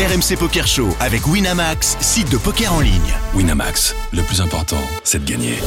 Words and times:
RMC 0.00 0.38
Poker 0.38 0.66
Show 0.66 0.88
avec 0.98 1.26
Winamax, 1.26 1.98
site 2.00 2.30
de 2.30 2.38
poker 2.38 2.72
en 2.72 2.80
ligne. 2.80 3.12
Winamax, 3.34 3.94
le 4.14 4.22
plus 4.22 4.40
important, 4.40 4.80
c'est 5.04 5.22
de 5.22 5.30
gagner. 5.30 5.58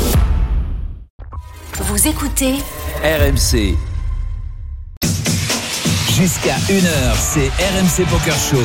Vous 1.78 2.07
écoutez 2.07 2.55
RMC. 3.04 3.77
Jusqu'à 6.17 6.55
1h, 6.67 7.15
c'est 7.15 7.49
RMC 7.49 8.09
Poker 8.09 8.35
Show. 8.35 8.63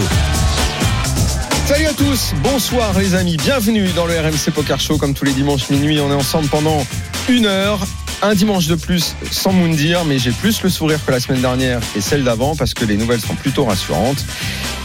Salut 1.67 1.85
à 1.85 1.93
tous, 1.93 2.33
bonsoir 2.43 2.99
les 2.99 3.15
amis, 3.15 3.37
bienvenue 3.37 3.89
dans 3.89 4.07
le 4.07 4.19
RMC 4.19 4.51
Poker 4.55 4.81
Show 4.81 4.97
comme 4.97 5.13
tous 5.13 5.27
les 5.27 5.33
dimanches 5.33 5.69
minuit. 5.69 6.01
On 6.01 6.11
est 6.11 6.15
ensemble 6.15 6.49
pendant 6.49 6.83
une 7.29 7.45
heure, 7.45 7.81
un 8.23 8.35
dimanche 8.35 8.67
de 8.67 8.75
plus 8.75 9.15
sans 9.31 9.53
Moundir, 9.53 10.05
mais 10.05 10.19
j'ai 10.19 10.33
plus 10.33 10.61
le 10.63 10.69
sourire 10.71 10.99
que 11.05 11.11
la 11.13 11.21
semaine 11.21 11.41
dernière 11.41 11.81
et 11.97 12.01
celle 12.01 12.25
d'avant 12.25 12.57
parce 12.57 12.75
que 12.75 12.85
les 12.85 12.97
nouvelles 12.97 13.21
sont 13.21 13.35
plutôt 13.35 13.65
rassurantes. 13.65 14.25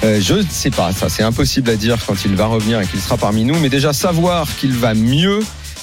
Euh, 0.04 0.20
je 0.22 0.36
ne 0.36 0.44
sais 0.50 0.70
pas, 0.70 0.92
ça 0.92 1.10
c'est 1.10 1.24
impossible 1.24 1.70
à 1.70 1.76
dire 1.76 1.98
quand 2.06 2.16
il 2.26 2.36
va 2.36 2.46
revenir 2.46 2.80
et 2.82 2.86
qu'il 2.86 3.00
sera 3.00 3.18
parmi 3.18 3.44
nous, 3.44 3.58
mais 3.60 3.70
déjà 3.70 3.92
savoir 3.94 4.48
qu'il 4.58 4.74
va 4.74 4.94
mieux, 4.94 5.40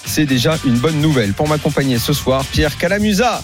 c'est 0.07 0.27
déjà 0.27 0.59
une 0.65 0.77
bonne 0.79 1.01
nouvelle. 1.01 1.33
Pour 1.33 1.49
m'accompagner 1.49 1.99
ce 1.99 2.13
soir, 2.13 2.45
Pierre 2.45 2.77
Calamusa, 2.79 3.43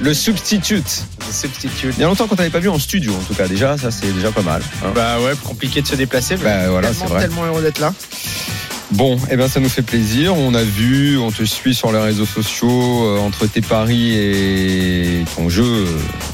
le 0.00 0.14
substitute. 0.14 1.04
Substitute. 1.32 1.94
Il 1.96 2.00
y 2.00 2.04
a 2.04 2.06
longtemps 2.06 2.26
qu'on 2.26 2.36
t'avait 2.36 2.50
pas 2.50 2.58
vu 2.60 2.68
en 2.68 2.78
studio, 2.78 3.12
en 3.14 3.22
tout 3.24 3.34
cas. 3.34 3.46
Déjà, 3.48 3.76
ça 3.78 3.90
c'est 3.90 4.12
déjà 4.12 4.30
pas 4.32 4.42
mal. 4.42 4.62
hein. 4.84 4.92
Bah 4.94 5.18
ouais, 5.20 5.32
compliqué 5.44 5.82
de 5.82 5.86
se 5.86 5.94
déplacer. 5.96 6.36
mais 6.38 6.44
Bah, 6.44 6.68
voilà, 6.70 6.88
tellement, 6.88 7.04
c'est 7.06 7.12
vrai. 7.12 7.20
tellement 7.22 7.44
heureux 7.44 7.62
d'être 7.62 7.78
là. 7.78 7.92
Bon, 8.92 9.16
eh 9.30 9.36
ben 9.36 9.48
ça 9.48 9.60
nous 9.60 9.68
fait 9.68 9.82
plaisir. 9.82 10.36
On 10.36 10.52
a 10.54 10.62
vu, 10.64 11.16
on 11.16 11.30
te 11.30 11.44
suit 11.44 11.74
sur 11.74 11.92
les 11.92 12.00
réseaux 12.00 12.26
sociaux 12.26 13.04
euh, 13.04 13.18
entre 13.18 13.46
tes 13.46 13.60
paris 13.60 14.14
et 14.16 15.24
ton 15.36 15.48
jeu, 15.48 15.64
euh, 15.64 15.86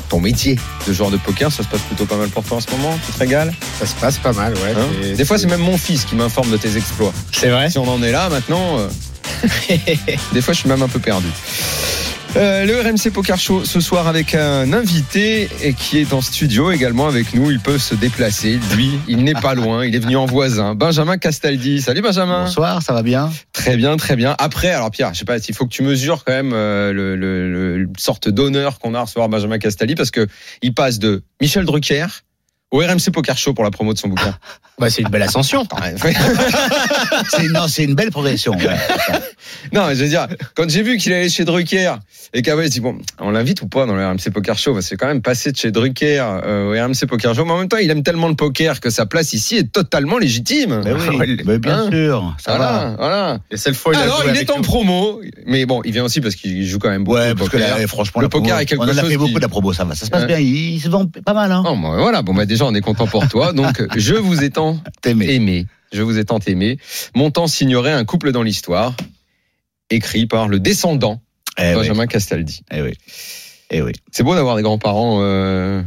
ton 0.09 0.21
métier 0.21 0.59
de 0.89 0.93
joueur 0.93 1.11
de 1.11 1.19
poker. 1.19 1.53
Ça 1.53 1.63
se 1.63 1.69
passe 1.69 1.83
plutôt 1.83 2.07
pas 2.07 2.17
mal 2.17 2.29
pour 2.29 2.45
toi 2.45 2.57
en 2.57 2.61
ce 2.61 2.71
moment. 2.71 2.99
Tu 3.05 3.13
te 3.13 3.19
régales? 3.19 3.53
Ça 3.79 3.85
se 3.85 3.95
passe 3.95 4.19
pas 4.19 4.33
mal, 4.33 4.55
ouais. 4.55 4.73
hein? 4.75 5.15
Des 5.15 5.25
fois, 5.27 5.37
c'est 5.37 5.47
même 5.49 5.61
mon 5.61 5.77
fils 5.77 6.07
qui 6.07 6.15
m'informe 6.15 6.51
de 6.51 6.57
tes 6.57 6.77
exploits. 6.79 7.13
C'est 7.31 7.51
vrai? 7.51 7.69
Si 7.69 7.79
on 7.79 7.89
en 7.89 8.03
est 8.03 8.13
là 8.13 8.31
maintenant, 8.31 8.79
euh, 8.79 8.89
des 10.33 10.41
fois, 10.41 10.55
je 10.55 10.61
suis 10.61 10.69
même 10.69 10.83
un 10.83 10.89
peu 10.89 10.99
perdu. 10.99 11.29
Euh, 12.35 12.67
le 12.67 12.79
RMC 12.81 13.11
Poker 13.15 13.39
Show 13.39 13.65
ce 13.65 13.81
soir 13.81 14.09
avec 14.09 14.35
un 14.35 14.75
invité 14.75 15.49
et 15.63 15.73
qui 15.73 15.99
est 15.99 16.13
en 16.13 16.21
studio 16.21 16.71
également 16.71 17.07
avec 17.07 17.33
nous. 17.33 17.51
Il 17.51 17.61
peut 17.61 17.79
se 17.79 17.95
déplacer. 17.95 18.59
Lui, 18.75 18.91
il 19.09 19.25
n'est 19.25 19.33
pas 19.33 19.55
loin. 19.55 19.87
Il 19.87 19.95
est 19.95 19.99
venu 20.01 20.17
en 20.17 20.27
voisin. 20.27 20.75
Benjamin 20.75 21.17
Castaldi. 21.17 21.81
Salut 21.81 22.03
Benjamin. 22.03 22.45
Bonsoir, 22.45 22.83
ça 22.83 22.93
va 22.93 23.03
bien 23.03 23.31
Très 23.55 23.79
bien, 23.79 23.97
très 23.97 24.17
bien. 24.17 24.35
Après, 24.39 24.69
alors 24.69 24.91
Pierre, 24.91 25.15
je 25.15 25.21
sais 25.21 25.25
pas, 25.25 25.39
il 25.39 25.55
faut 25.55 25.65
que 25.65 25.71
tu 25.73 25.83
mesures 25.83 26.25
quand 26.25 26.33
même 26.35 26.53
euh, 26.53 26.93
le, 26.93 27.17
le- 27.17 27.79
le- 27.79 27.89
sorte 27.97 28.29
d'honneur 28.29 28.81
qu'on 28.81 28.93
a 28.95 28.99
à 28.99 29.03
recevoir 29.03 29.31
Benjamin 29.31 29.59
Castaldi 29.59 29.95
parce 29.95 30.11
que 30.11 30.27
il 30.61 30.75
passe 30.75 30.99
de 30.99 31.23
Michel 31.41 31.65
Drucker 31.65 32.07
au 32.73 32.79
RMC 32.79 33.11
Poker 33.13 33.37
Show 33.39 33.55
pour 33.55 33.65
la 33.65 33.71
promo 33.71 33.93
de 33.93 33.99
son 33.99 34.09
bouquin. 34.09 34.35
Bah, 34.79 34.91
c'est 34.91 35.01
une 35.01 35.09
belle 35.09 35.23
ascension. 35.23 35.67
C'est- 37.31 37.49
Non, 37.49 37.67
c'est 37.67 37.85
une 37.85 37.95
belle 37.95 38.11
progression. 38.11 38.53
ouais. 38.53 38.77
non, 39.73 39.87
mais 39.87 39.95
je 39.97 40.03
veux 40.03 40.09
dire, 40.11 40.27
quand 40.55 40.69
j'ai 40.69 40.83
vu 40.83 40.99
qu'il 40.99 41.15
allait 41.15 41.31
chez 41.31 41.45
Drucker 41.47 41.95
et 42.35 42.43
qu'après, 42.43 42.65
je 42.65 42.69
dis 42.73 42.81
bon, 42.81 42.99
on 43.19 43.31
l'invite 43.31 43.63
ou 43.63 43.69
pas 43.69 43.87
dans 43.87 43.95
le 43.95 44.07
RMC 44.07 44.31
Poker 44.35 44.59
Show? 44.59 44.75
Parce 44.75 44.89
que 44.91 44.95
quand 44.97 45.07
même 45.07 45.23
passé 45.23 45.51
de 45.51 45.57
chez 45.57 45.71
Drucker 45.71 46.21
euh, 46.45 46.67
au 46.79 46.85
RMC 46.87 47.07
Poker 47.09 47.35
Show, 47.35 47.47
mais 47.47 47.53
en 47.53 47.59
même 47.61 47.69
temps, 47.69 47.79
il 47.79 47.91
aime 47.91 48.03
tellement 48.03 48.29
le 48.29 48.35
poker 48.35 48.81
que 48.81 48.91
sa 48.91 49.07
place 49.07 49.33
ici 49.33 49.57
est 49.57 49.73
totalement 49.73 50.19
légitime. 50.19 50.83
Mais 50.85 50.93
oui, 50.93 51.39
mais 51.47 51.59
bien 51.59 51.85
Hein 51.85 51.91
sûr, 51.91 52.35
ça 52.39 52.57
Voilà, 52.57 52.73
va. 52.73 52.95
voilà. 52.99 53.39
La 53.51 53.57
seule 53.57 53.75
fois 53.75 53.93
il 53.95 53.99
a 53.99 54.03
Alors, 54.03 54.23
joué 54.23 54.33
il 54.35 54.41
est 54.43 54.51
en 54.51 54.57
nous. 54.57 54.63
promo, 54.63 55.21
mais 55.47 55.65
bon, 55.65 55.81
il 55.85 55.93
vient 55.93 56.05
aussi 56.05 56.21
parce 56.21 56.35
qu'il 56.35 56.67
joue 56.67 56.79
quand 56.79 56.91
même 56.91 57.05
beaucoup 57.05 57.17
Ouais, 57.17 57.35
parce 57.35 57.49
que 57.49 57.57
là, 57.57 57.87
franchement, 57.87 58.21
Le 58.21 58.27
la 58.27 58.29
promo, 58.29 58.45
poker 58.45 58.59
est 58.61 58.67
quelque 58.67 58.81
on 58.81 58.85
en 58.85 58.89
a 58.89 59.01
chose 59.01 59.09
fait 59.11 59.17
beaucoup 59.17 59.29
qui- 59.31 59.35
de 59.37 59.41
la 59.41 59.49
promo, 59.49 59.73
ça 59.73 59.85
va, 59.85 59.95
ça 59.95 60.05
se 60.05 60.11
passe 60.11 60.21
Ouais. 60.23 60.27
bien, 60.27 60.39
il, 60.39 60.75
il 60.75 60.81
se 60.81 60.89
vend 60.91 61.07
pas 61.25 61.33
mal, 61.35 61.51
hein. 61.53 61.63
Oh, 61.67 61.75
bah, 61.81 61.97
voilà, 61.99 62.21
bon, 62.23 62.35
bah, 62.35 62.45
déjà, 62.45 62.56
on 62.65 62.75
est 62.75 62.81
content 62.81 63.07
pour 63.07 63.29
toi. 63.29 63.53
Donc, 63.53 63.83
je 63.97 64.15
vous 64.15 64.43
ai 64.43 64.51
tant 64.51 64.79
aimé. 65.05 65.67
Je 65.93 66.03
vous 66.03 66.19
ai 66.19 66.25
tant 66.25 66.39
aimé. 66.47 66.79
Mon 67.15 67.31
temps 67.31 67.47
signerait 67.47 67.93
un 67.93 68.05
couple 68.05 68.33
dans 68.33 68.43
l'histoire, 68.43 68.95
écrit 69.91 70.27
par 70.27 70.49
le 70.49 70.59
descendant 70.59 71.21
Eh 71.59 71.69
oui, 71.71 71.75
Benjamin 71.75 72.07
Castaldi. 72.07 72.63
eh 72.73 72.83
oui. 72.83 72.95
Eh 73.71 73.83
oui. 73.83 73.93
C'est 74.13 74.23
beau 74.23 74.35
d'avoir 74.35 74.57
des 74.57 74.63
grands-parents 74.63 75.19
euh, 75.23 75.83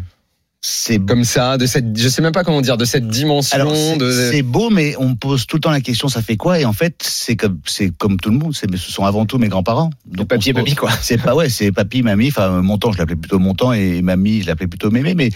C'est 0.61 0.99
comme 0.99 1.23
ça, 1.23 1.57
de 1.57 1.65
cette, 1.65 1.97
je 1.97 2.09
sais 2.09 2.21
même 2.21 2.33
pas 2.33 2.43
comment 2.43 2.59
dire, 2.59 2.75
de 2.75 2.83
cette 2.83 3.07
dimension. 3.07 3.55
Alors, 3.55 3.73
c'est 3.73 3.95
de... 3.97 4.11
c'est 4.11 4.41
beau, 4.41 4.69
mais 4.69 4.93
on 4.99 5.15
pose 5.15 5.47
tout 5.47 5.55
le 5.55 5.61
temps 5.61 5.71
la 5.71 5.79
question, 5.79 6.09
ça 6.09 6.21
fait 6.21 6.35
quoi? 6.35 6.59
Et 6.59 6.65
en 6.65 6.73
fait, 6.73 6.95
c'est 7.01 7.37
comme, 7.37 7.59
c'est 7.65 7.91
comme 7.97 8.19
tout 8.19 8.29
le 8.29 8.37
monde. 8.37 8.53
C'est, 8.53 8.69
ce 8.75 8.91
sont 8.91 9.05
avant 9.05 9.25
tout 9.25 9.37
mes 9.37 9.47
grands-parents. 9.47 9.89
Donc, 10.05 10.27
Papy 10.27 10.49
et 10.49 10.53
papy, 10.53 10.75
quoi. 10.75 10.89
C'est 11.01 11.17
pas 11.17 11.33
ouais, 11.33 11.47
c'est 11.47 11.71
papy, 11.71 12.03
mamie. 12.03 12.27
Enfin, 12.27 12.61
mon 12.61 12.77
temps, 12.77 12.91
je 12.91 12.97
l'appelais 12.97 13.15
plutôt 13.15 13.39
mon 13.39 13.53
temps, 13.53 13.71
et 13.71 14.01
mamie, 14.01 14.41
je 14.41 14.47
l'appelais 14.47 14.67
plutôt 14.67 14.91
mémé. 14.91 15.15
Mais 15.15 15.29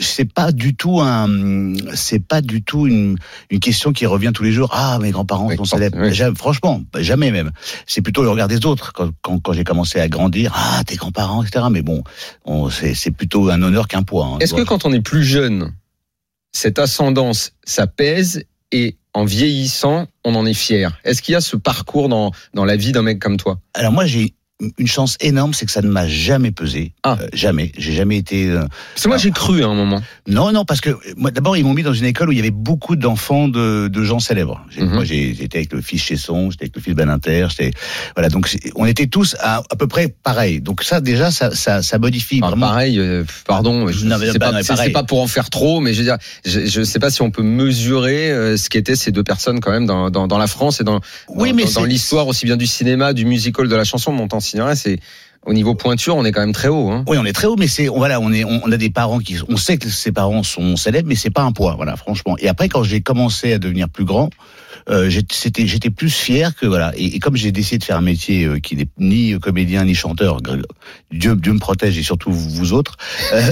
c'est 0.00 0.32
pas 0.32 0.50
du 0.50 0.74
tout 0.74 1.00
un, 1.02 1.28
c'est 1.92 2.20
pas 2.26 2.40
du 2.40 2.62
tout 2.62 2.86
une, 2.86 3.16
une 3.50 3.60
question 3.60 3.92
qui 3.92 4.06
revient 4.06 4.30
tous 4.32 4.44
les 4.44 4.52
jours. 4.52 4.70
Ah, 4.72 4.98
mes 4.98 5.10
grands-parents 5.10 5.48
Oui, 5.48 5.56
sont 5.58 5.64
célèbres. 5.66 5.98
oui. 6.00 6.14
Jamais- 6.14 6.36
franchement, 6.36 6.82
jamais 7.00 7.30
même. 7.32 7.50
C'est 7.86 8.00
plutôt 8.00 8.22
le 8.22 8.30
regard 8.30 8.48
des 8.48 8.64
autres 8.64 8.94
quand, 8.94 9.10
quand, 9.20 9.38
quand 9.40 9.52
j'ai 9.52 9.64
commencé 9.64 10.00
à 10.00 10.08
grandir. 10.08 10.52
Ah, 10.56 10.82
tes 10.86 10.96
grands-parents, 10.96 11.42
etc. 11.42 11.66
Mais 11.70 11.82
bon, 11.82 12.02
on, 12.46 12.70
c'est, 12.70 12.94
c'est 12.94 13.10
plutôt 13.10 13.50
un 13.50 13.60
honneur 13.60 13.88
qu'un 13.88 14.02
poids. 14.02 14.24
hein. 14.26 14.38
Est-ce 14.54 14.62
que 14.62 14.68
quand 14.68 14.84
on 14.84 14.92
est 14.92 15.00
plus 15.00 15.24
jeune, 15.24 15.74
cette 16.52 16.78
ascendance, 16.78 17.52
ça 17.64 17.86
pèse 17.86 18.44
et 18.72 18.96
en 19.12 19.24
vieillissant, 19.24 20.06
on 20.24 20.34
en 20.34 20.46
est 20.46 20.54
fier? 20.54 20.98
Est-ce 21.04 21.22
qu'il 21.22 21.32
y 21.32 21.36
a 21.36 21.40
ce 21.40 21.56
parcours 21.56 22.08
dans, 22.08 22.32
dans 22.54 22.64
la 22.64 22.76
vie 22.76 22.92
d'un 22.92 23.02
mec 23.02 23.18
comme 23.18 23.36
toi? 23.36 23.60
Alors 23.74 23.92
moi 23.92 24.06
j'ai 24.06 24.34
une 24.78 24.86
chance 24.86 25.16
énorme, 25.20 25.52
c'est 25.52 25.66
que 25.66 25.72
ça 25.72 25.82
ne 25.82 25.88
m'a 25.88 26.06
jamais 26.06 26.52
pesé. 26.52 26.92
Ah. 27.02 27.18
Euh, 27.20 27.26
jamais. 27.32 27.72
J'ai 27.76 27.92
jamais 27.92 28.16
été. 28.16 28.48
euh, 28.48 28.60
Parce 28.94 29.02
que 29.02 29.08
moi, 29.08 29.18
j'ai 29.18 29.32
cru 29.32 29.64
à 29.64 29.66
un 29.66 29.74
moment. 29.74 30.00
Non, 30.28 30.52
non, 30.52 30.64
parce 30.64 30.80
que 30.80 30.90
euh, 30.90 30.96
moi 31.16 31.32
d'abord 31.32 31.56
ils 31.56 31.64
m'ont 31.64 31.74
mis 31.74 31.82
dans 31.82 31.92
une 31.92 32.04
école 32.04 32.28
où 32.28 32.32
il 32.32 32.36
y 32.38 32.40
avait 32.40 32.52
beaucoup 32.52 32.94
d'enfants 32.94 33.48
de, 33.48 33.88
de 33.88 34.04
gens 34.04 34.20
célèbres. 34.20 34.64
J'ai- 34.70 34.82
Mhm. 34.82 34.94
Moi 34.94 35.04
j'ai- 35.04 35.34
j'étais 35.34 35.58
avec 35.58 35.72
le 35.72 35.80
fils 35.82 36.02
Chesson, 36.02 36.50
j'étais 36.52 36.64
avec 36.64 36.76
le 36.76 36.82
fils 36.82 36.94
Beninter, 36.94 37.48
j'étais 37.50 37.72
voilà 38.14 38.28
donc 38.28 38.48
on 38.76 38.86
était 38.86 39.08
tous 39.08 39.34
à, 39.40 39.58
à 39.68 39.76
peu 39.76 39.88
près 39.88 40.08
pareil. 40.22 40.60
Donc 40.60 40.82
ça 40.84 41.00
déjà 41.00 41.30
ça 41.32 41.52
ça, 41.54 41.82
ça 41.82 41.98
modifie 41.98 42.38
Enfin, 42.40 42.50
vraiment. 42.50 42.68
pareil, 42.68 42.98
euh, 43.00 43.24
pardon, 43.46 43.88
je- 43.88 44.06
Non, 44.06 44.18
mais 44.18 44.30
c'est 44.30 44.38
pas, 44.38 44.52
non, 44.52 44.58
c'est- 44.62 44.76
c'est 44.76 44.90
pas 44.90 45.02
pour 45.02 45.20
en 45.20 45.26
faire 45.26 45.50
trop, 45.50 45.80
mais 45.80 45.92
je 45.94 45.98
veux 45.98 46.04
dire, 46.04 46.18
je, 46.46 46.64
je 46.64 46.82
sais 46.84 47.00
pas 47.00 47.10
si 47.10 47.22
on 47.22 47.30
peut 47.32 47.42
mesurer 47.42 48.56
ce 48.56 48.70
qu'étaient 48.70 48.96
ces 48.96 49.10
deux 49.10 49.24
personnes 49.24 49.58
quand 49.60 49.72
même 49.72 49.86
dans, 49.86 50.10
dans, 50.10 50.28
dans 50.28 50.38
la 50.38 50.46
France 50.46 50.80
et 50.80 50.84
dans, 50.84 51.00
Oui, 51.28 51.50
dans, 51.50 51.56
mais 51.56 51.64
l'histoire 51.88 52.28
aussi 52.28 52.46
bien 52.46 52.56
du 52.56 52.66
cinéma, 52.66 53.12
du 53.12 53.24
musical, 53.24 53.68
de 53.68 53.76
la 53.76 53.84
chanson. 53.84 54.12
Mon 54.12 54.28
c'est 54.44 54.98
au 55.46 55.52
niveau 55.52 55.74
pointure, 55.74 56.16
on 56.16 56.24
est 56.24 56.32
quand 56.32 56.40
même 56.40 56.54
très 56.54 56.68
haut. 56.68 56.90
Hein. 56.90 57.04
Oui, 57.06 57.18
on 57.20 57.24
est 57.26 57.32
très 57.34 57.46
haut, 57.46 57.56
mais 57.58 57.66
c'est 57.66 57.88
on- 57.90 57.98
voilà, 57.98 58.18
on 58.20 58.32
est, 58.32 58.44
on, 58.44 58.70
a 58.72 58.76
des 58.78 58.88
parents 58.88 59.18
qui, 59.18 59.36
on 59.48 59.56
sait 59.58 59.76
que 59.76 59.90
ses 59.90 60.10
parents 60.10 60.42
sont 60.42 60.76
célèbres, 60.76 61.06
mais 61.08 61.16
c'est 61.16 61.28
pas 61.30 61.42
un 61.42 61.52
poids, 61.52 61.74
voilà, 61.76 61.96
franchement. 61.96 62.36
Et 62.38 62.48
après, 62.48 62.68
quand 62.70 62.82
j'ai 62.82 63.02
commencé 63.02 63.52
à 63.52 63.58
devenir 63.58 63.90
plus 63.90 64.06
grand, 64.06 64.30
euh, 64.88 65.10
j'étais- 65.10 65.66
j'étais 65.66 65.90
plus 65.90 66.08
fier 66.10 66.54
que 66.56 66.64
voilà. 66.66 66.92
Et, 66.96 67.16
et 67.16 67.18
comme 67.18 67.36
j'ai 67.36 67.52
décidé 67.52 67.78
de 67.78 67.84
faire 67.84 67.98
un 67.98 68.02
métier 68.02 68.44
euh, 68.44 68.58
qui 68.58 68.74
n'est 68.76 68.88
ni 68.98 69.38
comédien 69.38 69.84
ni 69.84 69.94
chanteur, 69.94 70.40
Dieu, 71.10 71.36
Dieu 71.36 71.52
me 71.52 71.58
protège 71.58 71.96
et 71.98 72.02
surtout 72.02 72.32
vous, 72.32 72.48
vous 72.50 72.72
autres. 72.72 72.96
euh, 73.34 73.42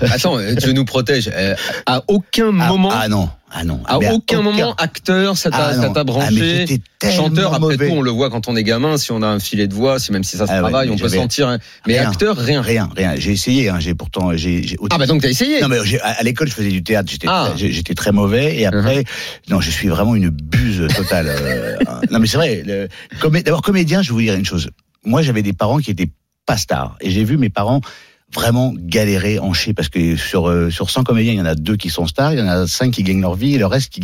Attends, 0.02 0.38
euh, 0.38 0.54
Dieu 0.54 0.72
nous 0.72 0.84
protège. 0.84 1.30
Euh, 1.32 1.54
à 1.86 2.02
aucun 2.08 2.48
ah, 2.60 2.68
moment, 2.68 2.90
ah 2.92 3.08
non, 3.08 3.28
ah 3.54 3.64
non, 3.64 3.80
à 3.86 3.98
aucun, 3.98 4.40
moment, 4.40 4.74
acteur, 4.76 5.36
ça 5.36 5.50
t'a 5.50 5.56
Ah 5.58 5.92
Ah, 5.94 6.04
branché. 6.04 6.80
tellement 6.98 7.16
Chanteur, 7.16 7.48
après 7.48 7.60
mauvais. 7.60 7.88
tout, 7.88 7.94
on 7.94 8.00
le 8.02 8.10
voit 8.10 8.30
quand 8.30 8.48
on 8.48 8.56
est 8.56 8.62
gamin. 8.64 8.96
Si 8.96 9.12
on 9.12 9.20
a 9.22 9.26
un 9.26 9.38
filet 9.40 9.66
de 9.66 9.74
voix, 9.74 9.98
si 9.98 10.10
même 10.10 10.24
si 10.24 10.36
ça 10.36 10.46
se 10.46 10.52
Ah 10.52 10.58
travaille, 10.60 10.88
on 10.90 10.96
peut 10.96 11.08
sentir. 11.08 11.48
un- 11.48 11.58
Mais 11.86 11.98
rien. 12.00 12.10
acteur, 12.10 12.36
rien. 12.36 12.62
Rien, 12.62 12.88
rien. 12.96 13.14
J'ai 13.16 13.32
essayé, 13.32 13.68
hein, 13.68 13.78
j'ai 13.78 13.94
pourtant, 13.94 14.34
j'ai, 14.36 14.62
j'ai 14.62 14.76
Ah 14.90 14.96
bah 14.98 15.06
donc 15.06 15.20
t'as 15.22 15.28
essayé. 15.28 15.60
Non 15.60 15.68
mais 15.68 15.78
j'ai- 15.84 16.00
à 16.00 16.22
l'école 16.22 16.48
je 16.48 16.54
faisais 16.54 16.70
du 16.70 16.82
théâtre, 16.82 17.10
j'étais 17.10 17.26
Ah. 17.28 17.48
Uh-huh. 17.50 17.58
très- 17.58 17.70
j'étais 17.72 17.94
très 17.94 18.12
mauvais 18.12 18.56
et 18.58 18.66
après 18.66 19.04
non 19.50 19.60
je 19.60 19.70
suis 19.70 19.88
vraiment 19.88 20.14
une 20.14 20.30
buse 20.30 20.86
totale. 20.96 21.26
euh, 21.28 21.76
non 22.10 22.18
mais 22.20 22.26
c'est 22.26 22.36
vrai. 22.38 22.62
le- 22.64 22.88
D'abord 23.42 23.62
comédien, 23.62 24.00
je 24.02 24.08
vais 24.08 24.14
vous 24.14 24.20
dire 24.22 24.34
une 24.34 24.44
chose. 24.46 24.70
Moi 25.04 25.22
j'avais 25.22 25.42
des 25.42 25.52
parents 25.52 25.78
qui 25.78 25.90
étaient 25.90 26.10
pas 26.46 26.56
stars 26.56 26.96
et 27.00 27.10
j'ai 27.10 27.24
vu 27.24 27.36
mes 27.36 27.50
parents 27.50 27.80
vraiment 28.34 28.72
galérer 28.76 29.38
en 29.38 29.52
chier 29.52 29.74
parce 29.74 29.88
que 29.88 30.16
sur 30.16 30.48
euh, 30.48 30.70
sur 30.70 30.90
100 30.90 31.04
comédiens 31.04 31.32
il 31.32 31.38
y 31.38 31.40
en 31.40 31.46
a 31.46 31.54
deux 31.54 31.76
qui 31.76 31.90
sont 31.90 32.06
stars, 32.06 32.32
il 32.32 32.38
y 32.38 32.42
en 32.42 32.48
a 32.48 32.66
cinq 32.66 32.92
qui 32.92 33.02
gagnent 33.02 33.20
leur 33.20 33.34
vie 33.34 33.54
et 33.54 33.58
le 33.58 33.66
reste 33.66 33.90
qui. 33.90 34.02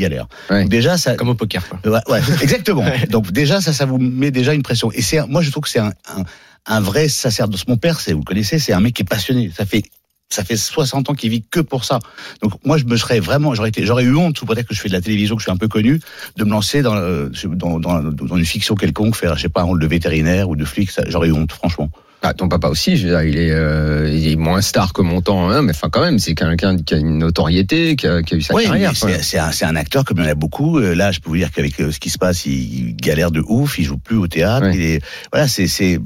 Ouais. 0.50 0.62
Donc 0.62 0.68
déjà 0.68 0.96
ça 0.96 1.14
Comme 1.16 1.28
au 1.28 1.34
poker, 1.34 1.66
quoi. 1.68 1.78
Ouais, 1.84 2.00
ouais, 2.08 2.20
exactement. 2.42 2.84
Donc 3.10 3.30
déjà, 3.32 3.60
ça, 3.60 3.72
ça 3.72 3.86
vous 3.86 3.98
met 3.98 4.30
déjà 4.30 4.54
une 4.54 4.62
pression. 4.62 4.90
Et 4.92 5.02
c'est, 5.02 5.26
moi, 5.26 5.42
je 5.42 5.50
trouve 5.50 5.64
que 5.64 5.70
c'est 5.70 5.80
un, 5.80 5.92
un, 6.08 6.24
un 6.66 6.80
vrai 6.80 7.08
sacerdoce. 7.08 7.66
Mon 7.66 7.76
père, 7.76 8.00
c'est, 8.00 8.12
vous 8.12 8.20
le 8.20 8.24
connaissez, 8.24 8.58
c'est 8.58 8.72
un 8.72 8.80
mec 8.80 8.94
qui 8.94 9.02
est 9.02 9.08
passionné. 9.08 9.50
Ça 9.54 9.66
fait, 9.66 9.82
ça 10.28 10.44
fait 10.44 10.56
60 10.56 11.10
ans 11.10 11.14
qu'il 11.14 11.30
vit 11.30 11.42
que 11.42 11.60
pour 11.60 11.84
ça. 11.84 11.98
Donc 12.42 12.52
moi, 12.64 12.78
je 12.78 12.84
me 12.84 12.96
serais 12.96 13.20
vraiment, 13.20 13.54
j'aurais 13.54 13.70
été, 13.70 13.84
j'aurais 13.84 14.04
eu 14.04 14.14
honte, 14.14 14.38
sous 14.38 14.46
prétexte 14.46 14.68
que 14.68 14.74
je 14.74 14.80
fais 14.80 14.88
de 14.88 14.94
la 14.94 15.00
télévision, 15.00 15.36
que 15.36 15.40
je 15.40 15.44
suis 15.44 15.52
un 15.52 15.56
peu 15.56 15.68
connu, 15.68 16.00
de 16.36 16.44
me 16.44 16.50
lancer 16.50 16.82
dans, 16.82 16.96
euh, 16.96 17.30
dans, 17.44 17.80
dans, 17.80 18.02
dans 18.02 18.36
une 18.36 18.44
fiction 18.44 18.74
quelconque, 18.74 19.16
faire, 19.16 19.36
je 19.36 19.42
sais 19.42 19.48
pas, 19.48 19.62
un 19.62 19.64
rôle 19.64 19.80
de 19.80 19.86
vétérinaire 19.86 20.48
ou 20.48 20.56
de 20.56 20.64
flic. 20.64 20.90
J'aurais 21.08 21.28
eu 21.28 21.32
honte, 21.32 21.52
franchement. 21.52 21.90
Bah, 22.20 22.34
ton 22.34 22.48
papa 22.48 22.66
aussi, 22.66 22.96
je 22.96 23.06
veux 23.06 23.10
dire, 23.12 23.22
il 23.22 23.38
est, 23.38 23.52
euh, 23.52 24.10
il 24.12 24.26
est 24.26 24.34
moins 24.34 24.60
star 24.60 24.92
que 24.92 25.02
Montand, 25.02 25.50
hein, 25.50 25.62
mais 25.62 25.70
enfin 25.70 25.88
quand 25.88 26.00
même, 26.00 26.18
c'est 26.18 26.34
quelqu'un 26.34 26.76
qui 26.76 26.94
a 26.94 26.96
une 26.96 27.18
notoriété, 27.18 27.94
qui 27.94 28.08
a, 28.08 28.22
qui 28.24 28.34
a 28.34 28.36
eu 28.38 28.42
sa 28.42 28.54
Oui, 28.54 28.64
carrière. 28.64 28.92
c'est 28.96 29.38
un, 29.38 29.50
un 29.62 29.76
acteur 29.76 30.04
comme 30.04 30.18
il 30.18 30.24
y 30.24 30.26
en 30.26 30.30
a 30.30 30.34
beaucoup. 30.34 30.78
Euh, 30.80 30.94
Là, 30.96 31.12
je 31.12 31.20
peux 31.20 31.28
vous 31.30 31.36
dire 31.36 31.52
qu'avec 31.52 31.78
euh, 31.80 31.92
ce 31.92 32.00
qui 32.00 32.10
se 32.10 32.18
passe, 32.18 32.44
il, 32.44 32.96
galère 32.96 33.30
de 33.30 33.40
ouf. 33.46 33.78
Il 33.78 33.84
joue 33.84 33.98
plus 33.98 34.16
au 34.16 34.26
théâtre. 34.26 34.66
Il 34.74 34.80
est, 34.82 35.00
voilà, 35.32 35.46
c'est, 35.46 35.68
c'est 35.68 36.00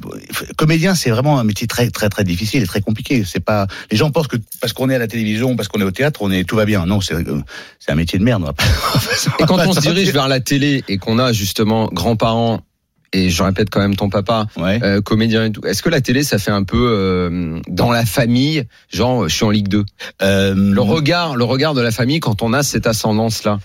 comédien, 0.59 0.95
c'est 0.95 1.09
vraiment 1.09 1.39
un 1.41 1.45
métier 1.45 1.67
très, 1.67 1.89
très, 1.89 2.11
très 2.11 2.25
difficile 2.25 2.63
et 2.63 2.67
très 2.67 2.83
compliqué. 2.83 3.25
C'est 3.27 3.41
pas. 3.41 3.67
Les 3.91 3.97
gens 3.97 4.11
pensent 4.11 4.29
que 4.29 4.37
parce 4.61 4.75
qu'on 4.75 4.91
est 4.91 4.95
à 4.97 4.99
la 4.99 5.07
télévision, 5.09 5.57
parce 5.57 5.69
qu'on 5.69 5.81
est 5.81 5.85
au 5.85 5.91
théâtre, 5.93 6.21
on 6.23 6.31
est 6.31 6.45
tout 6.45 6.57
va 6.57 6.67
bien. 6.67 6.85
Non, 6.85 7.01
c'est, 7.01 7.15
euh, 7.15 7.41
c'est 7.79 7.91
un 7.91 7.95
métier 7.97 8.19
de 8.19 8.25
merde. 8.25 8.43
on 8.43 8.47
va 8.47 8.53
pas- 8.53 8.65
on 8.95 8.99
va 8.99 9.37
Et 9.41 9.45
quand 9.47 9.59
on 9.67 9.73
se 9.73 9.81
dirige 9.81 10.11
vers 10.13 10.29
la 10.29 10.41
télé 10.41 10.85
et 10.89 10.99
qu'on 10.99 11.19
a 11.19 11.33
justement 11.33 11.89
grands-parents, 11.91 12.61
et 13.13 13.31
je 13.31 13.43
répète 13.43 13.69
quand 13.71 13.81
même 13.81 13.97
ton 13.97 14.09
papa, 14.11 14.47
Ouais. 14.57 14.81
euh, 14.83 15.01
comédien 15.03 15.45
et 15.47 15.53
tout, 15.53 15.61
est-ce 15.67 15.83
que 15.83 15.89
la 15.91 16.01
télé, 16.01 16.23
ça 16.23 16.39
fait 16.39 16.51
un 16.51 16.65
peu 16.65 16.79
euh, 16.91 17.61
dans 17.69 17.91
la 17.91 18.05
famille, 18.07 18.65
genre 18.93 19.29
je 19.29 19.35
suis 19.35 19.45
en 19.45 19.51
Ligue 19.51 19.69
2 19.69 19.85
Euh, 20.23 20.55
Le 20.55 20.81
regard, 20.81 21.37
le 21.37 21.45
regard 21.45 21.75
de 21.75 21.81
la 21.81 21.91
famille 21.91 22.21
quand 22.21 22.43
on 22.43 22.53
a 22.53 22.63
cette 22.63 22.87
ascendance-là. 22.87 23.59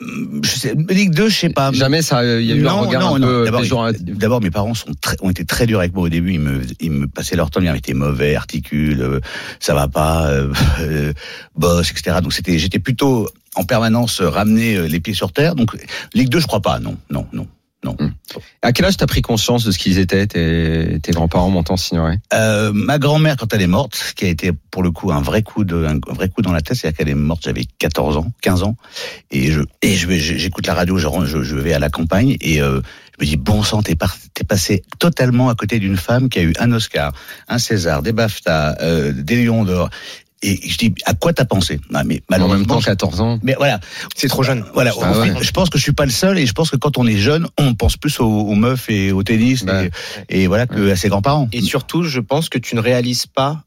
je 0.00 0.48
sais, 0.50 0.74
Ligue 0.90 1.12
2, 1.14 1.28
je 1.28 1.34
sais 1.38 1.48
pas. 1.50 1.72
Jamais 1.72 2.02
ça, 2.02 2.24
il 2.24 2.46
y 2.46 2.52
a 2.52 2.56
eu 2.56 2.60
un 2.66 2.70
Non, 2.70 2.80
regard 2.80 3.00
non, 3.02 3.14
un 3.14 3.18
non. 3.20 3.26
peu 3.26 3.94
D'abord, 4.00 4.40
mes 4.40 4.50
parents 4.50 4.74
sont 4.74 4.92
très, 5.00 5.16
ont 5.22 5.30
été 5.30 5.44
très 5.44 5.66
durs 5.66 5.78
avec 5.78 5.94
moi 5.94 6.04
au 6.04 6.08
début. 6.08 6.32
Ils 6.34 6.40
me, 6.40 6.60
ils 6.80 6.90
me 6.90 7.06
passaient 7.06 7.36
leur 7.36 7.50
temps, 7.50 7.60
ils 7.60 7.74
étaient 7.76 7.94
mauvais, 7.94 8.34
articule, 8.34 9.00
euh, 9.00 9.20
ça 9.60 9.72
va 9.74 9.86
pas, 9.88 10.26
euh, 10.26 10.52
euh, 10.80 11.12
boss, 11.56 11.90
etc. 11.92 12.16
Donc 12.22 12.32
c'était, 12.32 12.58
j'étais 12.58 12.80
plutôt 12.80 13.28
en 13.54 13.62
permanence 13.64 14.20
ramené 14.20 14.74
euh, 14.76 14.86
les 14.88 14.98
pieds 15.00 15.14
sur 15.14 15.32
terre. 15.32 15.54
Donc 15.54 15.70
Ligue 16.12 16.28
2, 16.28 16.40
je 16.40 16.46
crois 16.48 16.60
pas. 16.60 16.80
Non, 16.80 16.96
non, 17.08 17.26
non. 17.32 17.46
À 18.62 18.72
quel 18.72 18.86
âge 18.86 18.96
t'as 18.96 19.06
pris 19.06 19.22
conscience 19.22 19.64
de 19.64 19.70
ce 19.70 19.78
qu'ils 19.78 19.98
étaient, 19.98 20.26
tes, 20.26 20.98
tes 21.02 21.12
grands-parents 21.12 21.50
montant 21.50 21.76
signoret 21.76 22.18
Euh, 22.32 22.72
ma 22.72 22.98
grand-mère, 22.98 23.36
quand 23.36 23.52
elle 23.52 23.62
est 23.62 23.66
morte, 23.66 24.12
qui 24.16 24.24
a 24.24 24.28
été 24.28 24.52
pour 24.70 24.82
le 24.82 24.90
coup 24.90 25.12
un 25.12 25.20
vrai 25.20 25.42
coup 25.42 25.64
de, 25.64 25.84
un 25.84 25.98
vrai 26.12 26.28
coup 26.28 26.42
dans 26.42 26.52
la 26.52 26.60
tête, 26.62 26.76
c'est-à-dire 26.76 26.96
qu'elle 26.98 27.08
est 27.08 27.14
morte, 27.14 27.42
j'avais 27.44 27.64
14 27.78 28.16
ans, 28.16 28.32
15 28.42 28.62
ans, 28.62 28.76
et 29.30 29.50
je, 29.52 29.60
et 29.82 29.94
je 29.94 30.08
j'écoute 30.10 30.66
la 30.66 30.74
radio, 30.74 30.96
je, 30.98 31.06
rentre- 31.06 31.26
je, 31.26 31.42
je 31.42 31.56
vais 31.56 31.72
à 31.74 31.78
la 31.78 31.90
campagne, 31.90 32.36
et 32.40 32.60
euh, 32.62 32.80
je 33.20 33.24
me 33.24 33.30
dis 33.30 33.36
bon 33.36 33.62
sang, 33.62 33.82
t'es, 33.82 33.94
par- 33.94 34.16
t'es 34.32 34.44
passé 34.44 34.82
totalement 34.98 35.48
à 35.48 35.54
côté 35.54 35.78
d'une 35.78 35.96
femme 35.96 36.28
qui 36.28 36.38
a 36.38 36.42
eu 36.42 36.54
un 36.58 36.72
Oscar, 36.72 37.12
un 37.48 37.58
César, 37.58 38.02
des 38.02 38.12
BAFTA, 38.12 38.76
euh, 38.80 39.12
des 39.12 39.44
Lions 39.44 39.64
d'or. 39.64 39.90
Et 40.46 40.60
je 40.68 40.76
dis 40.76 40.94
à 41.06 41.14
quoi 41.14 41.32
t'as 41.32 41.44
pensé? 41.46 41.80
Ah, 41.94 42.02
Mais 42.02 42.02
En 42.02 42.04
même 42.04 42.20
malheureusement, 42.28 42.74
temps, 42.76 42.80
14 42.80 43.20
ans. 43.20 43.38
mais 43.42 43.54
voilà, 43.56 43.80
C'est 44.14 44.28
trop 44.28 44.42
jeune. 44.42 44.64
voilà. 44.74 44.92
Ah 45.02 45.18
ouais. 45.18 45.32
Je 45.40 45.50
pense 45.52 45.70
que 45.70 45.78
je 45.78 45.82
suis 45.82 45.92
pas 45.92 46.04
le 46.04 46.10
seul, 46.10 46.38
et 46.38 46.46
je 46.46 46.52
pense 46.52 46.70
que 46.70 46.76
quand 46.76 46.98
on 46.98 47.06
est 47.06 47.16
jeune, 47.16 47.46
on 47.58 47.74
pense 47.74 47.96
plus 47.96 48.20
aux, 48.20 48.24
aux 48.26 48.54
meufs 48.54 48.88
et 48.90 49.10
au 49.12 49.22
tennis, 49.22 49.64
Bah. 49.64 49.84
et, 50.28 50.42
et 50.42 50.46
voilà 50.46 50.66
que 50.66 50.90
à 50.90 50.96
ses 50.96 51.08
grands-parents. 51.08 51.48
Et 51.52 51.60
surtout, 51.62 52.02
je 52.02 52.20
pense 52.20 52.48
que 52.48 52.58
tu 52.58 52.76
ne 52.76 52.80
réalises 52.80 53.26
pas 53.26 53.62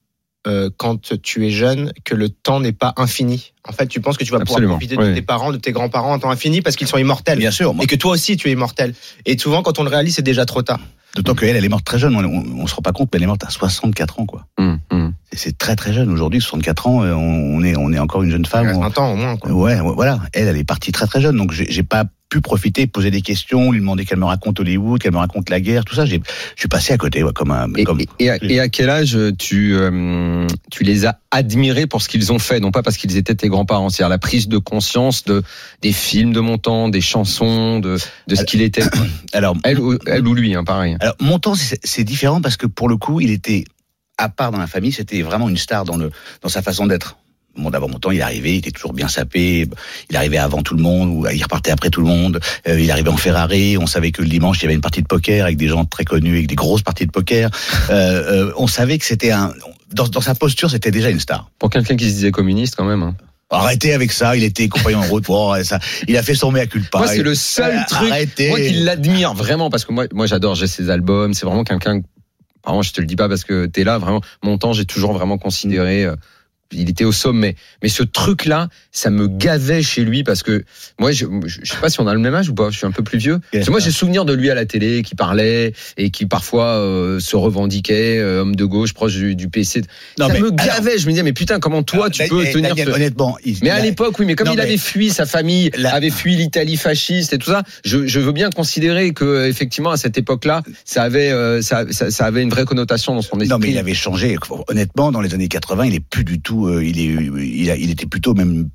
euh, 0.45 0.69
quand 0.77 1.11
tu 1.21 1.45
es 1.47 1.49
jeune 1.49 1.91
que 2.05 2.13
le 2.15 2.29
temps 2.29 2.59
n'est 2.59 2.71
pas 2.71 2.93
infini. 2.95 3.53
En 3.67 3.73
fait, 3.73 3.87
tu 3.87 3.99
penses 3.99 4.17
que 4.17 4.23
tu 4.23 4.31
vas 4.31 4.37
Absolument, 4.37 4.75
pouvoir 4.75 4.79
profiter 4.79 4.97
oui. 4.97 5.09
de 5.09 5.13
tes 5.15 5.21
parents, 5.21 5.51
de 5.51 5.57
tes 5.57 5.71
grands-parents 5.73 6.13
en 6.13 6.19
temps 6.19 6.29
infini 6.31 6.61
parce 6.61 6.75
qu'ils 6.77 6.87
sont 6.87 6.97
immortels. 6.97 7.39
Bien 7.39 7.51
sûr, 7.51 7.73
moi, 7.73 7.83
Et 7.83 7.87
que 7.87 7.95
toi 7.95 8.11
aussi, 8.11 8.37
tu 8.37 8.47
es 8.47 8.51
immortel. 8.53 8.93
Et 9.25 9.37
souvent, 9.37 9.61
quand 9.63 9.79
on 9.79 9.83
le 9.83 9.89
réalise, 9.89 10.15
c'est 10.15 10.21
déjà 10.21 10.45
trop 10.45 10.61
tard. 10.61 10.79
D'autant 11.17 11.35
qu'elle, 11.35 11.55
elle 11.55 11.65
est 11.65 11.69
morte 11.69 11.83
très 11.85 11.99
jeune. 11.99 12.15
On, 12.15 12.23
on, 12.23 12.61
on 12.63 12.67
se 12.67 12.75
rend 12.75 12.81
pas 12.81 12.91
compte, 12.93 13.09
mais 13.11 13.17
elle 13.17 13.23
est 13.23 13.27
morte 13.27 13.43
à 13.43 13.49
64 13.49 14.19
ans, 14.19 14.25
quoi. 14.25 14.45
Hum, 14.57 14.79
hum. 14.91 15.13
Et 15.33 15.37
C'est 15.37 15.57
très 15.57 15.75
très 15.75 15.91
jeune. 15.93 16.09
Aujourd'hui, 16.11 16.39
64 16.39 16.87
ans, 16.87 17.03
euh, 17.03 17.13
on 17.13 17.61
est, 17.63 17.75
on 17.75 17.91
est 17.91 17.99
encore 17.99 18.23
une 18.23 18.31
jeune 18.31 18.45
femme. 18.45 18.67
reste 18.67 18.79
On- 18.79 18.83
un 18.83 18.91
temps 18.91 19.11
au 19.11 19.15
moins. 19.15 19.35
Quoi. 19.35 19.51
Ouais, 19.51 19.79
ouais, 19.79 19.93
voilà. 19.95 20.19
Elle, 20.33 20.47
elle 20.47 20.57
est 20.57 20.63
partie 20.63 20.91
très 20.91 21.05
très 21.07 21.19
jeune. 21.21 21.35
Donc, 21.35 21.51
j'ai 21.51 21.83
pas 21.83 22.05
pu 22.29 22.41
profiter, 22.41 22.87
poser 22.87 23.09
des 23.09 23.21
questions, 23.21 23.71
lui 23.71 23.79
demander 23.79 24.03
qu'elle 24.03 24.19
me 24.19 24.25
raconte 24.25 24.59
Hollywood, 24.59 24.99
qu'elle 25.01 25.13
me 25.13 25.17
raconte 25.17 25.49
la 25.49 25.61
guerre, 25.61 25.85
tout 25.85 25.95
ça. 25.95 26.05
J'ai, 26.05 26.21
je 26.55 26.59
suis 26.59 26.67
passé 26.67 26.91
à 26.91 26.97
côté, 26.97 27.23
ouais, 27.23 27.31
comme 27.31 27.51
un, 27.51 27.71
Et, 27.77 27.85
comme. 27.85 28.01
et- 28.01 28.07
et 28.19 28.29
à, 28.29 28.37
et 28.41 28.59
à 28.59 28.67
quel 28.67 28.89
âge 28.89 29.17
tu, 29.39 29.75
euh, 29.77 30.45
tu 30.69 30.83
les 30.83 31.05
as 31.05 31.19
admirés 31.31 31.87
pour 31.87 32.01
ce 32.01 32.09
qu'ils 32.09 32.33
ont 32.33 32.39
fait, 32.39 32.59
non 32.59 32.71
pas 32.71 32.83
parce 32.83 32.97
qu'ils 32.97 33.15
étaient 33.15 33.35
tes 33.35 33.47
grands-parents, 33.47 33.89
c'est-à-dire 33.89 34.09
la 34.09 34.17
prise 34.17 34.49
de 34.49 34.57
conscience 34.57 35.23
de 35.23 35.41
des 35.81 35.93
films 35.93 36.33
de 36.33 36.41
Montand, 36.41 36.89
des 36.89 36.99
chansons, 36.99 37.79
de, 37.79 37.97
de 38.27 38.35
ce 38.35 38.43
qu'il 38.43 38.61
était. 38.61 38.83
Alors, 39.33 39.55
Elle, 39.63 39.79
ou- 39.79 39.97
elle 40.05 40.27
ou 40.27 40.33
lui, 40.33 40.53
hein, 40.53 40.65
pareil. 40.65 40.97
alors, 40.99 41.06
mon 41.19 41.39
temps, 41.39 41.53
c'est 41.55 42.03
différent 42.03 42.41
parce 42.41 42.57
que 42.57 42.67
pour 42.67 42.89
le 42.89 42.97
coup, 42.97 43.21
il 43.21 43.31
était 43.31 43.65
à 44.17 44.29
part 44.29 44.51
dans 44.51 44.57
la 44.57 44.67
famille. 44.67 44.91
C'était 44.91 45.21
vraiment 45.21 45.49
une 45.49 45.57
star 45.57 45.85
dans 45.85 45.97
le, 45.97 46.11
dans 46.41 46.49
sa 46.49 46.61
façon 46.61 46.87
d'être. 46.87 47.17
Bon, 47.55 47.71
d'abord, 47.71 47.89
mon 47.89 47.97
temps, 47.97 48.11
il 48.11 48.21
arrivé, 48.21 48.53
il 48.53 48.57
était 48.59 48.69
toujours 48.69 48.93
bien 48.93 49.07
sapé, 49.07 49.67
il 50.11 50.15
arrivait 50.15 50.37
avant 50.37 50.61
tout 50.61 50.75
le 50.75 50.81
monde, 50.83 51.09
ou 51.09 51.27
il 51.27 51.41
repartait 51.41 51.71
après 51.71 51.89
tout 51.89 52.01
le 52.01 52.07
monde, 52.07 52.39
euh, 52.67 52.79
il 52.79 52.91
arrivait 52.91 53.09
en 53.09 53.17
Ferrari, 53.17 53.79
on 53.79 53.87
savait 53.87 54.11
que 54.11 54.21
le 54.21 54.27
dimanche, 54.27 54.59
il 54.59 54.63
y 54.63 54.65
avait 54.65 54.75
une 54.75 54.81
partie 54.81 55.01
de 55.01 55.07
poker 55.07 55.43
avec 55.43 55.57
des 55.57 55.67
gens 55.67 55.83
très 55.83 56.05
connus, 56.05 56.35
avec 56.35 56.47
des 56.47 56.53
grosses 56.53 56.83
parties 56.83 57.07
de 57.07 57.11
poker. 57.11 57.49
Euh, 57.89 58.49
euh, 58.49 58.53
on 58.57 58.67
savait 58.67 58.97
que 58.97 59.05
c'était 59.05 59.31
un... 59.31 59.53
Dans, 59.93 60.07
dans 60.07 60.19
sa 60.19 60.35
posture, 60.35 60.69
c'était 60.69 60.91
déjà 60.91 61.09
une 61.09 61.21
star. 61.21 61.49
Pour 61.57 61.69
quelqu'un 61.69 61.95
qui 61.95 62.03
se 62.09 62.15
disait 62.15 62.31
communiste, 62.31 62.75
quand 62.75 62.83
même. 62.83 63.01
hein. 63.01 63.15
Arrêtez 63.49 63.93
avec 63.93 64.11
ça, 64.11 64.35
il 64.35 64.43
était 64.43 64.67
compagnon 64.67 65.01
de 65.01 65.07
route, 65.07 65.23
oh, 65.29 65.55
ça, 65.63 65.79
il 66.07 66.17
a 66.17 66.23
fait 66.23 66.35
son 66.35 66.51
mea 66.51 66.65
culpa. 66.67 66.97
Moi, 66.97 67.07
c'est 67.07 67.23
le 67.23 67.33
seul 67.33 67.77
Euh, 67.77 67.83
truc. 67.87 68.11
Arrêtez. 68.11 68.49
Moi 68.49 68.59
qui 68.59 68.73
l'admire 68.73 69.33
vraiment, 69.33 69.69
parce 69.69 69.85
que 69.85 69.93
moi, 69.93 70.05
moi 70.13 70.25
j'adore, 70.25 70.55
j'ai 70.55 70.67
ses 70.67 70.89
albums, 70.89 71.33
c'est 71.33 71.45
vraiment 71.45 71.63
quelqu'un. 71.63 72.01
Vraiment, 72.65 72.81
je 72.81 72.91
te 72.91 72.99
le 72.99 73.07
dis 73.07 73.15
pas 73.15 73.29
parce 73.29 73.45
que 73.45 73.65
t'es 73.65 73.85
là, 73.85 73.97
vraiment. 73.97 74.19
Mon 74.43 74.57
temps, 74.57 74.73
j'ai 74.73 74.83
toujours 74.85 75.13
vraiment 75.13 75.37
considéré. 75.37 76.03
euh, 76.03 76.15
il 76.71 76.89
était 76.89 77.03
au 77.05 77.11
sommet. 77.11 77.55
Mais 77.81 77.89
ce 77.89 78.03
truc-là, 78.03 78.67
ça 78.91 79.09
me 79.09 79.27
gavait 79.27 79.81
chez 79.81 80.03
lui 80.03 80.23
parce 80.23 80.43
que 80.43 80.63
moi, 80.99 81.11
je, 81.11 81.25
je 81.45 81.65
sais 81.71 81.77
pas 81.79 81.89
si 81.89 81.99
on 81.99 82.07
a 82.07 82.13
le 82.13 82.19
même 82.19 82.35
âge 82.35 82.49
ou 82.49 82.53
pas. 82.53 82.69
Je 82.69 82.77
suis 82.77 82.87
un 82.87 82.91
peu 82.91 83.03
plus 83.03 83.17
vieux. 83.17 83.39
Parce 83.51 83.65
que 83.65 83.71
moi, 83.71 83.79
j'ai 83.79 83.91
souvenir 83.91 84.25
de 84.25 84.33
lui 84.33 84.49
à 84.49 84.55
la 84.55 84.65
télé 84.65 85.01
qui 85.03 85.15
parlait 85.15 85.73
et 85.97 86.09
qui 86.11 86.25
parfois 86.25 86.65
euh, 86.77 87.19
se 87.19 87.35
revendiquait, 87.35 88.17
euh, 88.19 88.41
homme 88.41 88.55
de 88.55 88.65
gauche, 88.65 88.93
proche 88.93 89.13
du, 89.15 89.35
du 89.35 89.49
PC. 89.49 89.81
Non, 90.19 90.27
ça 90.27 90.33
mais- 90.33 90.39
me 90.39 90.47
alors- 90.51 90.65
gavait. 90.77 90.97
je 90.97 91.05
me 91.05 91.11
disais, 91.11 91.23
mais 91.23 91.33
putain, 91.33 91.59
comment 91.59 91.83
toi, 91.83 92.09
tu 92.09 92.21
Ah, 92.23 92.27
peux 92.29 92.43
eh, 92.45 92.51
tenir 92.51 92.75
ce- 92.75 92.89
Honnêtement, 92.89 93.37
il, 93.45 93.57
mais 93.61 93.69
à 93.69 93.79
l'époque, 93.79 94.17
oui, 94.19 94.25
mais 94.25 94.35
comme 94.35 94.47
Non, 94.47 94.53
il 94.53 94.57
mais- 94.57 94.63
avait 94.63 94.77
fui, 94.77 95.09
sa 95.09 95.25
famille 95.25 95.71
avait 95.85 96.09
fui 96.09 96.35
l'Italie 96.35 96.77
fasciste 96.77 97.33
et 97.33 97.37
tout 97.37 97.51
ça, 97.51 97.63
je, 97.85 98.07
je 98.07 98.19
veux 98.19 98.31
bien 98.31 98.49
considérer 98.49 99.13
que 99.13 99.47
effectivement 99.47 99.91
à 99.91 99.97
cette 99.97 100.17
époque-là, 100.17 100.63
ça 100.85 101.03
avait 101.03 101.31
euh, 101.31 101.61
ça, 101.61 101.85
ça, 101.91 102.11
ça 102.11 102.25
avait 102.25 102.41
une 102.41 102.49
vraie 102.49 102.65
connotation 102.65 103.13
dans 103.15 103.21
son 103.21 103.37
esprit. 103.39 103.47
Non, 103.49 103.59
mais 103.59 103.69
il 103.71 103.77
avait 103.77 103.93
changé. 103.93 104.35
Honnêtement, 104.67 105.11
dans 105.11 105.21
les 105.21 105.33
années 105.33 105.47
80, 105.47 105.85
il 105.85 105.95
est 105.95 105.99
plus 105.99 106.23
du 106.23 106.39
tout. 106.39 106.56
Euh, 106.65 106.83
il 106.83 106.99
est, 106.99 107.45
il, 107.45 107.69
a, 107.69 107.75
il 107.77 107.91
était 107.91 108.07
plutôt 108.07 108.33
même 108.33 108.69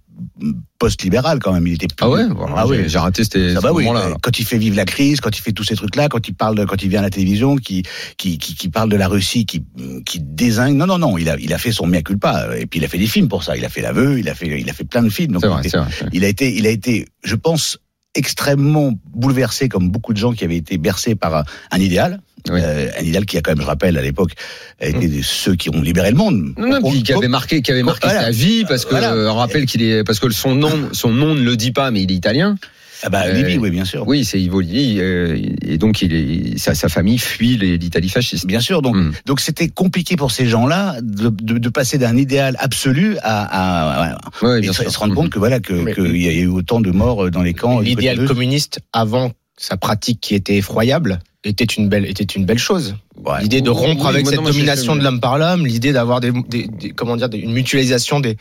post-libéral 0.79 1.39
quand 1.41 1.53
même. 1.53 1.67
Il 1.67 1.75
était 1.75 1.87
plus. 1.87 1.97
Ah 2.01 2.11
ouais, 2.11 2.27
voilà, 2.29 2.55
ah 2.57 2.67
oui. 2.67 2.85
j'ai 2.87 2.99
raté 2.99 3.25
ces, 3.25 3.53
Ah 3.53 3.57
ce 3.57 3.63
bah 3.63 3.73
oui, 3.73 3.85
là. 3.85 4.15
quand 4.23 4.39
il 4.39 4.45
fait 4.45 4.59
vivre 4.59 4.77
la 4.77 4.85
crise, 4.85 5.21
quand 5.21 5.37
il 5.37 5.41
fait 5.41 5.53
tous 5.53 5.65
ces 5.65 5.75
trucs-là, 5.75 6.09
quand 6.09 6.27
il 6.29 6.35
parle, 6.35 6.57
de- 6.57 6.65
quand 6.65 6.83
il 6.83 6.89
vient 6.89 7.01
à 7.01 7.03
la 7.03 7.11
télévision, 7.11 7.57
qui, 7.57 7.83
qui, 8.17 8.39
qui, 8.39 8.55
qui 8.55 8.69
parle 8.69 8.89
de 8.89 8.97
la 8.97 9.09
Russie, 9.09 9.47
qui, 9.47 9.63
qui 10.05 10.21
désigne. 10.21 10.77
Non, 10.77 10.87
non, 10.87 10.99
non, 10.99 11.19
il 11.19 11.29
a, 11.29 11.37
il 11.39 11.53
a 11.53 11.59
fait 11.59 11.73
son 11.73 11.87
mea 11.87 12.03
culpa. 12.03 12.49
Et 12.59 12.67
puis 12.67 12.79
il 12.81 12.85
a 12.85 12.89
fait 12.89 12.99
des 12.99 13.07
films 13.07 13.29
pour 13.29 13.43
ça. 13.43 13.57
Il 13.57 13.65
a 13.65 13.69
fait 13.69 13.81
l'aveu, 13.83 14.19
il 14.19 14.29
a 14.29 14.35
fait, 14.35 14.61
il 14.61 14.69
a 14.69 14.73
fait 14.73 14.85
plein 14.85 15.03
de 15.03 15.09
films. 15.11 15.33
Donc 15.33 15.43
il 15.45 15.49
vrai, 15.49 15.61
était- 15.61 15.71
c'est 15.71 15.79
vrai. 15.79 15.91
il 16.13 16.25
a 16.25 16.29
été, 16.29 16.55
il 16.55 16.67
a 16.67 16.71
été, 16.71 17.07
je 17.25 17.35
pense, 17.35 17.79
extrêmement 18.15 18.93
bouleversé, 19.15 19.69
comme 19.69 19.91
beaucoup 19.91 20.13
de 20.13 20.19
gens 20.19 20.33
qui 20.33 20.45
avaient 20.45 20.57
été 20.57 20.79
bercés 20.79 21.15
par 21.15 21.35
un, 21.35 21.45
un 21.71 21.79
idéal. 21.79 22.21
Oui. 22.51 22.61
Euh, 22.63 22.89
un 22.99 23.03
idéal 23.05 23.25
qui 23.25 23.39
a 23.39 23.41
quand 23.41 23.53
même, 23.53 23.61
je 23.61 23.67
rappelle, 23.67 23.97
à 23.97 24.03
l'époque, 24.03 24.33
été 24.81 25.07
de 25.09 25.23
ceux 25.23 25.55
qui 25.55 25.71
ont 25.71 25.81
libéré 25.81 26.11
le 26.11 26.17
monde. 26.17 26.55
Non, 26.59 26.69
non, 26.69 26.79
On- 26.83 26.91
puis 26.91 27.03
qui 27.05 27.13
avait 27.13 27.29
marqué, 27.29 27.63
qui 27.63 27.71
avait 27.71 27.85
marqué 27.85 28.09
Voilà. 28.09 28.25
sa 28.25 28.31
vie, 28.31 28.65
parce 28.67 28.85
que 28.85 28.91
Voilà. 28.91 29.13
euh, 29.13 29.31
on 29.31 29.37
rappelle 29.37 29.65
qu'il 29.67 29.83
est, 29.83 30.03
parce 30.05 30.19
que 30.19 30.29
son 30.31 30.55
nom, 30.55 30.89
son 30.93 31.11
nom 31.11 31.35
ne 31.35 31.43
le 31.43 31.57
dit 31.57 31.71
pas, 31.73 31.91
mais 31.91 32.03
il 32.03 32.11
est 32.11 32.15
italien. 32.17 32.57
Ah 33.03 33.09
bah, 33.11 33.23
Euh, 33.27 33.33
Libye, 33.33 33.59
oui, 33.59 33.71
bien 33.71 33.85
sûr. 33.85 34.05
Oui, 34.07 34.25
c'est 34.25 34.41
Ivo 34.41 34.61
Lilli, 34.61 35.01
euh, 35.01 35.37
et 35.67 35.79
donc 35.79 36.03
il 36.03 36.15
est, 36.15 36.59
sa, 36.59 36.75
sa 36.75 36.89
famille 36.89 37.19
fuit 37.19 37.57
les- 37.57 37.77
l'Italie 37.79 38.09
fasciste. 38.09 38.47
Bien 38.47 38.61
sûr, 38.61 38.81
donc 38.83 38.97
Mm. 38.97 39.13
donc 39.27 39.41
c'était 39.41 39.69
compliqué 39.69 40.17
pour 40.17 40.31
ces 40.31 40.47
gens-là 40.47 40.97
de, 41.03 41.29
de, 41.29 41.59
de 41.59 41.69
passer 41.69 41.99
d'un 41.99 42.17
idéal 42.17 42.57
absolu 42.61 43.17
à, 43.23 43.43
à, 43.43 44.13
à- 44.15 44.19
Ouais, 44.43 44.61
et 44.65 44.73
se, 44.73 44.99
rendre 44.99 45.15
compte 45.15 45.31
que 45.31 45.39
voilà 45.39 45.61
que 45.61 45.93
qu'il 45.95 46.17
y 46.23 46.29
a 46.29 46.33
eu 46.33 46.47
autant 46.47 46.81
de 46.81 46.91
morts 46.91 47.31
dans 47.31 47.43
les 47.43 47.55
camps. 47.55 47.81
L'idéal 47.81 48.25
communiste, 48.27 48.81
avant 48.93 49.33
sa 49.57 49.77
pratique 49.77 50.21
qui 50.21 50.35
était 50.35 50.57
effroyable, 50.57 51.21
était 51.45 51.65
une 51.65 51.89
belle, 51.89 52.07
était 52.07 52.23
une 52.25 52.45
belle 52.45 52.59
chose. 52.59 52.95
Ouais. 53.25 53.43
L'idée 53.43 53.61
de 53.61 53.71
rompre 53.71 54.03
oui, 54.05 54.09
avec 54.09 54.27
cette 54.27 54.37
non, 54.37 54.45
domination 54.45 54.97
de 54.97 55.03
l'homme 55.03 55.21
par 55.21 55.39
l'homme, 55.39 55.67
l'idée 55.67 55.93
d'avoir 55.93 56.21
des, 56.21 56.31
des, 56.49 56.67
des- 56.69 56.91
comment 56.91 57.17
dire, 57.17 57.29
une 57.33 57.53
mutualisation 57.53 58.21
des, 58.21 58.37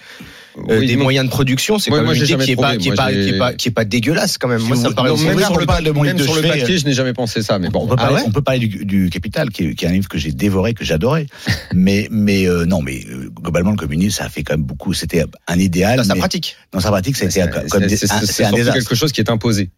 euh, 0.69 0.79
Oui, 0.79 0.87
des 0.87 0.95
moyens 0.95 1.25
de 1.25 1.31
production, 1.31 1.77
c'est 1.79 1.89
quand 1.91 1.97
même 2.01 2.05
une 2.15 2.23
idée 2.23 2.37
qui 2.37 2.51
est 2.51 2.55
pas, 2.55 2.77
qui 2.77 2.89
est 2.89 2.93
pas, 2.95 3.11
qui 3.11 3.29
est 3.29 3.37
pas, 3.37 3.53
qui 3.53 3.67
est 3.67 3.71
pas 3.71 3.85
dégueulasse 3.85 4.37
quand 4.37 4.47
même. 4.47 4.59
Si 4.59 4.67
Moi, 4.67 4.77
ça 4.77 4.89
me 4.89 4.93
paraît 4.93 5.09
non, 5.09 5.15
aussi 5.15 5.25
même 5.25 5.33
vrai. 5.33 5.43
sur 5.45 5.59
le 5.59 5.65
de 5.65 5.91
même 5.91 6.15
de 6.17 6.23
sur 6.23 6.35
le 6.35 6.41
papier, 6.43 6.77
je 6.77 6.85
n'ai 6.85 6.93
jamais 6.93 7.13
pensé 7.13 7.41
ça, 7.41 7.57
mais 7.59 7.69
bon. 7.69 7.81
On 7.83 7.87
peut, 7.87 7.95
Ah 7.97 8.01
parler, 8.03 8.15
ouais 8.17 8.23
on 8.27 8.31
peut 8.31 8.41
parler 8.43 8.59
du, 8.67 8.85
du 8.85 9.09
Capital, 9.09 9.49
qui 9.49 9.63
est, 9.65 9.75
qui 9.75 9.85
est 9.85 9.87
un 9.87 9.91
livre 9.91 10.07
que 10.07 10.17
j'ai 10.19 10.31
dévoré, 10.31 10.73
que 10.73 10.85
j'adorais. 10.85 11.25
mais 11.73 12.07
mais 12.11 12.47
euh, 12.47 12.65
non, 12.65 12.81
mais 12.81 13.03
euh, 13.09 13.29
globalement, 13.41 13.71
le 13.71 13.77
communisme, 13.77 14.17
ça 14.19 14.25
a 14.25 14.29
fait 14.29 14.43
quand 14.43 14.53
même 14.53 14.63
beaucoup. 14.65 14.93
C'était 14.93 15.25
un 15.47 15.59
idéal. 15.59 15.97
Dans 15.97 16.03
sa 16.03 16.15
pratique. 16.15 16.55
Dans 16.71 16.79
sa 16.79 16.89
pratique, 16.91 17.17
été 17.17 17.29
C'est 17.29 17.41
un- 17.41 18.51
désastre. 18.51 18.73
quelque 18.73 18.95
chose 18.95 19.11
qui 19.11 19.21
est 19.21 19.29
imposé. 19.29 19.69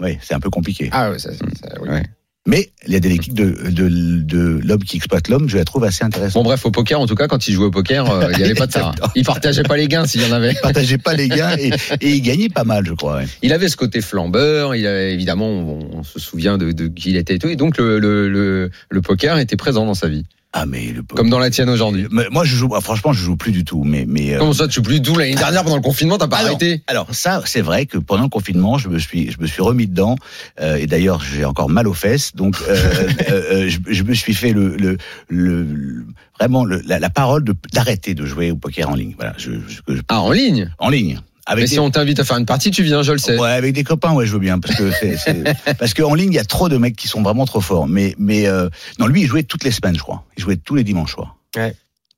Oui, 0.00 0.18
c'est 0.22 0.34
un 0.34 0.40
peu 0.40 0.50
compliqué. 0.50 0.88
Ah 0.92 1.10
ouais, 1.10 1.18
ça, 1.18 1.30
ça- 1.32 1.44
oui. 1.82 1.88
Ouais. 1.88 2.02
Mais 2.46 2.70
la 2.86 3.00
dialectique 3.00 3.34
de, 3.34 3.50
de, 3.70 3.88
de 4.22 4.60
l'homme 4.64 4.82
qui 4.82 4.96
exploite 4.96 5.28
l'homme, 5.28 5.46
je 5.50 5.58
la 5.58 5.64
trouve 5.66 5.84
assez 5.84 6.02
intéressante. 6.04 6.42
Bon 6.42 6.48
bref, 6.48 6.64
au 6.64 6.70
poker, 6.70 6.98
en 6.98 7.06
tout 7.06 7.14
cas, 7.14 7.28
quand 7.28 7.46
il 7.46 7.52
jouait 7.52 7.66
au 7.66 7.70
poker, 7.70 8.10
euh, 8.10 8.28
il 8.32 8.38
n'y 8.38 8.44
avait 8.44 8.54
pas 8.54 8.66
de 8.66 8.72
ça. 8.72 8.92
hein. 9.02 9.08
Il 9.14 9.24
partageait 9.26 9.62
pas 9.62 9.76
les 9.76 9.88
gains 9.88 10.06
s'il 10.06 10.22
y 10.22 10.24
en 10.24 10.32
avait. 10.32 10.54
Partagez 10.62 10.96
pas 10.96 11.12
les 11.12 11.28
gars 11.28 11.54
et, 11.60 11.68
et 12.00 12.08
il 12.10 12.22
gagnait 12.22 12.48
pas 12.48 12.64
mal, 12.64 12.86
je 12.86 12.94
crois. 12.94 13.16
ouais. 13.18 13.26
Il 13.42 13.52
avait 13.52 13.68
ce 13.68 13.76
côté 13.76 14.00
flambeur, 14.00 14.74
il 14.74 14.86
avait, 14.86 15.12
évidemment, 15.12 15.48
on, 15.50 15.98
on 15.98 16.02
se 16.02 16.18
souvient 16.18 16.56
de, 16.56 16.72
de 16.72 16.88
qui 16.88 17.10
il 17.10 17.16
était 17.18 17.34
et 17.34 17.38
tout, 17.38 17.48
et 17.48 17.56
donc 17.56 17.76
le, 17.76 17.98
le, 17.98 18.30
le, 18.30 18.70
le 18.88 19.00
poker 19.02 19.36
était 19.38 19.56
présent 19.56 19.84
dans 19.84 19.94
sa 19.94 20.08
vie. 20.08 20.24
Ah, 20.52 20.66
mais 20.66 20.86
le 20.92 21.02
Comme 21.04 21.30
dans 21.30 21.38
la 21.38 21.48
tienne 21.48 21.68
aujourd'hui. 21.68 22.08
Moi, 22.10 22.44
je 22.44 22.56
joue. 22.56 22.70
ah, 22.74 22.80
Franchement, 22.80 23.12
je 23.12 23.22
joue 23.22 23.36
plus 23.36 23.52
du 23.52 23.64
tout. 23.64 23.84
Mais, 23.84 24.04
mais. 24.08 24.34
euh, 24.34 24.38
Comment 24.40 24.52
ça, 24.52 24.66
tu 24.66 24.74
joues 24.74 24.82
plus 24.82 25.00
d'où 25.00 25.14
l'année 25.16 25.36
dernière 25.36 25.62
pendant 25.62 25.76
le 25.76 25.82
confinement, 25.82 26.18
t'as 26.18 26.26
pas 26.26 26.38
Ah 26.40 26.46
arrêté 26.46 26.82
Alors 26.88 27.14
ça, 27.14 27.40
c'est 27.44 27.60
vrai 27.60 27.86
que 27.86 27.98
pendant 27.98 28.24
le 28.24 28.28
confinement, 28.28 28.76
je 28.76 28.88
me 28.88 28.98
suis, 28.98 29.30
je 29.30 29.40
me 29.40 29.46
suis 29.46 29.62
remis 29.62 29.86
dedans. 29.86 30.16
euh, 30.60 30.74
et 30.76 30.88
d'ailleurs, 30.88 31.22
j'ai 31.22 31.44
encore 31.44 31.68
mal 31.70 31.86
aux 31.86 31.94
fesses. 31.94 32.34
Donc, 32.34 32.56
euh, 32.68 32.74
euh, 33.30 33.42
euh, 33.52 33.68
je, 33.68 33.78
je 33.86 34.02
me 34.02 34.12
suis 34.12 34.34
fait 34.34 34.52
le, 34.52 34.76
le, 34.76 34.96
le- 35.28 35.62
le- 35.62 36.04
vraiment 36.38 36.64
le- 36.64 36.82
la, 36.84 36.98
la 36.98 37.10
parole 37.10 37.44
d'arrêter 37.72 38.14
de 38.14 38.26
jouer 38.26 38.50
au 38.50 38.56
poker 38.56 38.90
en 38.90 38.96
ligne. 38.96 39.14
Voilà, 39.16 39.34
je, 39.38 39.52
je- 39.68 40.00
Ah, 40.08 40.20
en 40.20 40.32
ligne? 40.32 40.72
En 40.80 40.88
ligne. 40.88 41.20
Avec 41.50 41.64
Mais 41.64 41.68
des, 41.68 41.74
si 41.74 41.80
on 41.80 41.90
t'invite 41.90 42.20
à 42.20 42.24
faire 42.24 42.36
une 42.36 42.46
partie, 42.46 42.70
tu 42.70 42.82
viens, 42.82 43.02
je 43.02 43.12
le 43.12 43.18
sais. 43.18 43.38
ouais, 43.38 43.50
avec 43.50 43.74
des 43.74 43.82
copains, 43.84 44.12
ouais, 44.12 44.24
je 44.26 44.32
veux 44.32 44.38
bien, 44.38 44.58
parce 44.58 44.76
que 44.76 44.90
c'est, 44.92 45.16
c'est- 45.16 45.44
parce 45.78 45.94
qu'en 45.94 46.14
ligne, 46.14 46.32
il 46.32 46.36
y 46.36 46.38
a 46.38 46.44
trop 46.44 46.68
de 46.68 46.76
mecs 46.76 46.96
qui 46.96 47.08
sont 47.08 47.22
vraiment 47.22 47.44
trop 47.44 47.60
forts. 47.60 47.88
Mais, 47.88 48.14
mais 48.18 48.46
euh, 48.46 48.68
non, 48.98 49.06
lui, 49.06 49.22
il 49.22 49.26
jouait 49.26 49.42
toutes 49.42 49.64
les 49.64 49.72
semaines, 49.72 49.96
je 49.96 50.02
crois. 50.02 50.24
Il 50.36 50.42
jouait 50.44 50.56
tous 50.56 50.74
les 50.76 50.84
dimanches 50.84 51.12
soirs. 51.14 51.36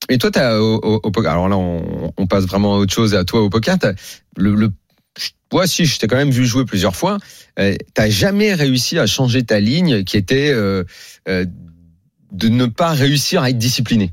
Et 0.09 0.19
toi, 0.19 0.31
t'as 0.31 0.59
au, 0.59 0.77
au, 0.83 1.01
au 1.03 1.11
poker. 1.11 1.33
Alors 1.33 1.49
là, 1.49 1.57
on, 1.57 2.13
on 2.17 2.27
passe 2.27 2.45
vraiment 2.45 2.75
à 2.75 2.79
autre 2.79 2.93
chose. 2.93 3.15
À 3.15 3.25
toi, 3.25 3.41
au 3.41 3.49
poker, 3.51 3.79
t'as 3.79 3.93
le, 4.37 4.55
le 4.55 4.71
moi, 5.53 5.67
si, 5.67 5.85
je 5.85 5.99
t'ai 5.99 6.07
quand 6.07 6.17
même 6.17 6.31
vu 6.31 6.47
jouer 6.47 6.65
plusieurs 6.65 6.97
fois. 6.97 7.19
Euh, 7.59 7.75
t'as 7.93 8.09
jamais 8.09 8.55
réussi 8.55 8.99
à 8.99 9.07
changer 9.07 9.43
ta 9.43 9.61
ligne, 9.61 10.03
qui 10.05 10.17
était 10.17 10.51
euh, 10.51 10.85
euh, 11.29 11.45
de 12.33 12.49
ne 12.49 12.67
pas 12.67 12.91
réussir 12.93 13.43
à 13.43 13.51
être 13.51 13.59
discipliné. 13.59 14.13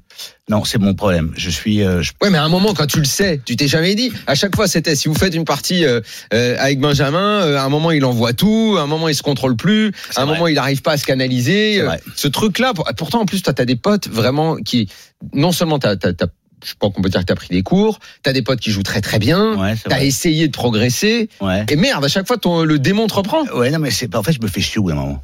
Non, 0.49 0.65
c'est 0.65 0.77
mon 0.77 0.93
problème. 0.93 1.31
Je 1.37 1.49
suis, 1.49 1.81
euh, 1.83 2.01
je- 2.01 2.11
Ouais, 2.21 2.29
mais 2.29 2.37
à 2.37 2.43
un 2.43 2.49
moment, 2.49 2.73
quand 2.73 2.85
tu 2.85 2.99
le 2.99 3.05
sais, 3.05 3.39
tu 3.45 3.55
t'es 3.55 3.67
jamais 3.67 3.95
dit. 3.95 4.11
À 4.27 4.35
chaque 4.35 4.55
fois, 4.55 4.67
c'était 4.67 4.95
si 4.95 5.07
vous 5.07 5.13
faites 5.15 5.33
une 5.35 5.45
partie 5.45 5.85
euh, 5.85 6.01
euh, 6.33 6.55
avec 6.59 6.79
Benjamin, 6.79 7.39
à 7.55 7.63
un 7.63 7.69
moment 7.69 7.91
il 7.91 8.03
envoie 8.03 8.33
tout, 8.33 8.75
à 8.77 8.81
un 8.81 8.87
moment 8.87 9.07
il 9.07 9.15
se 9.15 9.23
contrôle 9.23 9.55
plus, 9.55 9.93
à 10.15 10.21
un 10.21 10.25
vrai. 10.25 10.33
moment 10.35 10.47
il 10.47 10.55
n'arrive 10.55 10.81
pas 10.81 10.93
à 10.93 10.97
se 10.97 11.05
canaliser. 11.05 11.81
Ce 12.15 12.27
truc-là, 12.27 12.73
pour- 12.73 12.85
pourtant 12.97 13.21
en 13.21 13.25
plus, 13.25 13.41
toi, 13.41 13.53
t'as 13.53 13.65
des 13.65 13.77
potes 13.77 14.09
vraiment 14.09 14.57
qui, 14.57 14.89
non 15.33 15.51
seulement 15.53 15.79
t'as, 15.79 15.95
t'as, 15.95 16.11
t'as- 16.13 16.27
je 16.65 16.73
pense 16.77 16.93
qu'on 16.93 17.01
peut 17.01 17.07
dire 17.09 17.21
que 17.21 17.25
t'as 17.25 17.35
pris 17.35 17.47
des 17.47 17.63
cours, 17.63 17.99
t'as 18.21 18.33
des 18.33 18.41
potes 18.41 18.59
qui 18.59 18.71
jouent 18.71 18.83
très 18.83 18.99
très 18.99 19.17
bien, 19.19 19.55
ouais, 19.57 19.75
t'as 19.87 19.95
vrai. 19.95 20.07
essayé 20.07 20.47
de 20.47 20.51
progresser, 20.51 21.29
Ouais. 21.39 21.65
et 21.69 21.77
merde, 21.77 22.03
à 22.03 22.09
chaque 22.09 22.27
fois 22.27 22.35
ton, 22.37 22.63
le 22.63 22.79
démon 22.79 23.07
te 23.07 23.13
reprend. 23.13 23.45
Ouais, 23.55 23.71
non, 23.71 23.79
mais 23.79 23.91
c'est 23.91 24.13
en 24.13 24.23
fait, 24.23 24.33
je 24.33 24.41
me 24.41 24.47
fais 24.47 24.59
chier 24.59 24.79
au 24.79 24.83
bout 24.83 24.89
d'un 24.89 24.95
moment. 24.95 25.23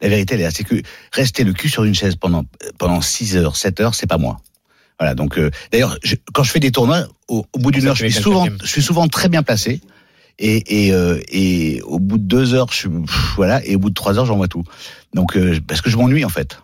La 0.00 0.08
vérité, 0.08 0.34
elle 0.34 0.40
est 0.40 0.44
là, 0.44 0.50
c'est 0.50 0.64
que 0.64 0.76
rester 1.12 1.44
le 1.44 1.52
cul 1.52 1.68
sur 1.68 1.84
une 1.84 1.94
chaise 1.94 2.16
pendant 2.16 2.44
pendant 2.78 3.00
6 3.00 3.36
heures, 3.36 3.56
7 3.56 3.80
heures, 3.80 3.94
c'est 3.94 4.06
pas 4.06 4.18
moi. 4.18 4.40
Voilà, 4.98 5.14
donc 5.14 5.38
euh, 5.38 5.50
d'ailleurs, 5.72 5.98
quand 6.34 6.42
je 6.42 6.50
fais 6.50 6.60
des 6.60 6.72
tournois, 6.72 7.06
au, 7.28 7.46
au 7.52 7.58
bout 7.58 7.70
d'une 7.70 7.86
heure, 7.86 7.96
je 7.96 8.06
suis 8.06 8.12
souvent, 8.12 8.46
je 8.62 8.66
suis 8.66 8.82
souvent 8.82 9.08
très 9.08 9.28
bien 9.28 9.42
placé. 9.42 9.80
Et, 10.38 10.86
et, 10.86 10.92
euh, 10.94 11.20
et 11.28 11.82
au 11.82 11.98
bout 11.98 12.16
de 12.16 12.22
deux 12.22 12.54
heures, 12.54 12.68
je 12.70 12.76
suis, 12.76 12.88
pff, 12.88 13.34
voilà, 13.36 13.64
et 13.66 13.76
au 13.76 13.78
bout 13.78 13.90
de 13.90 13.94
trois 13.94 14.18
heures, 14.18 14.24
j'envoie 14.24 14.48
tout. 14.48 14.64
Donc, 15.12 15.36
euh, 15.36 15.58
parce 15.66 15.82
que 15.82 15.90
je 15.90 15.98
m'ennuie 15.98 16.24
en 16.24 16.30
fait. 16.30 16.58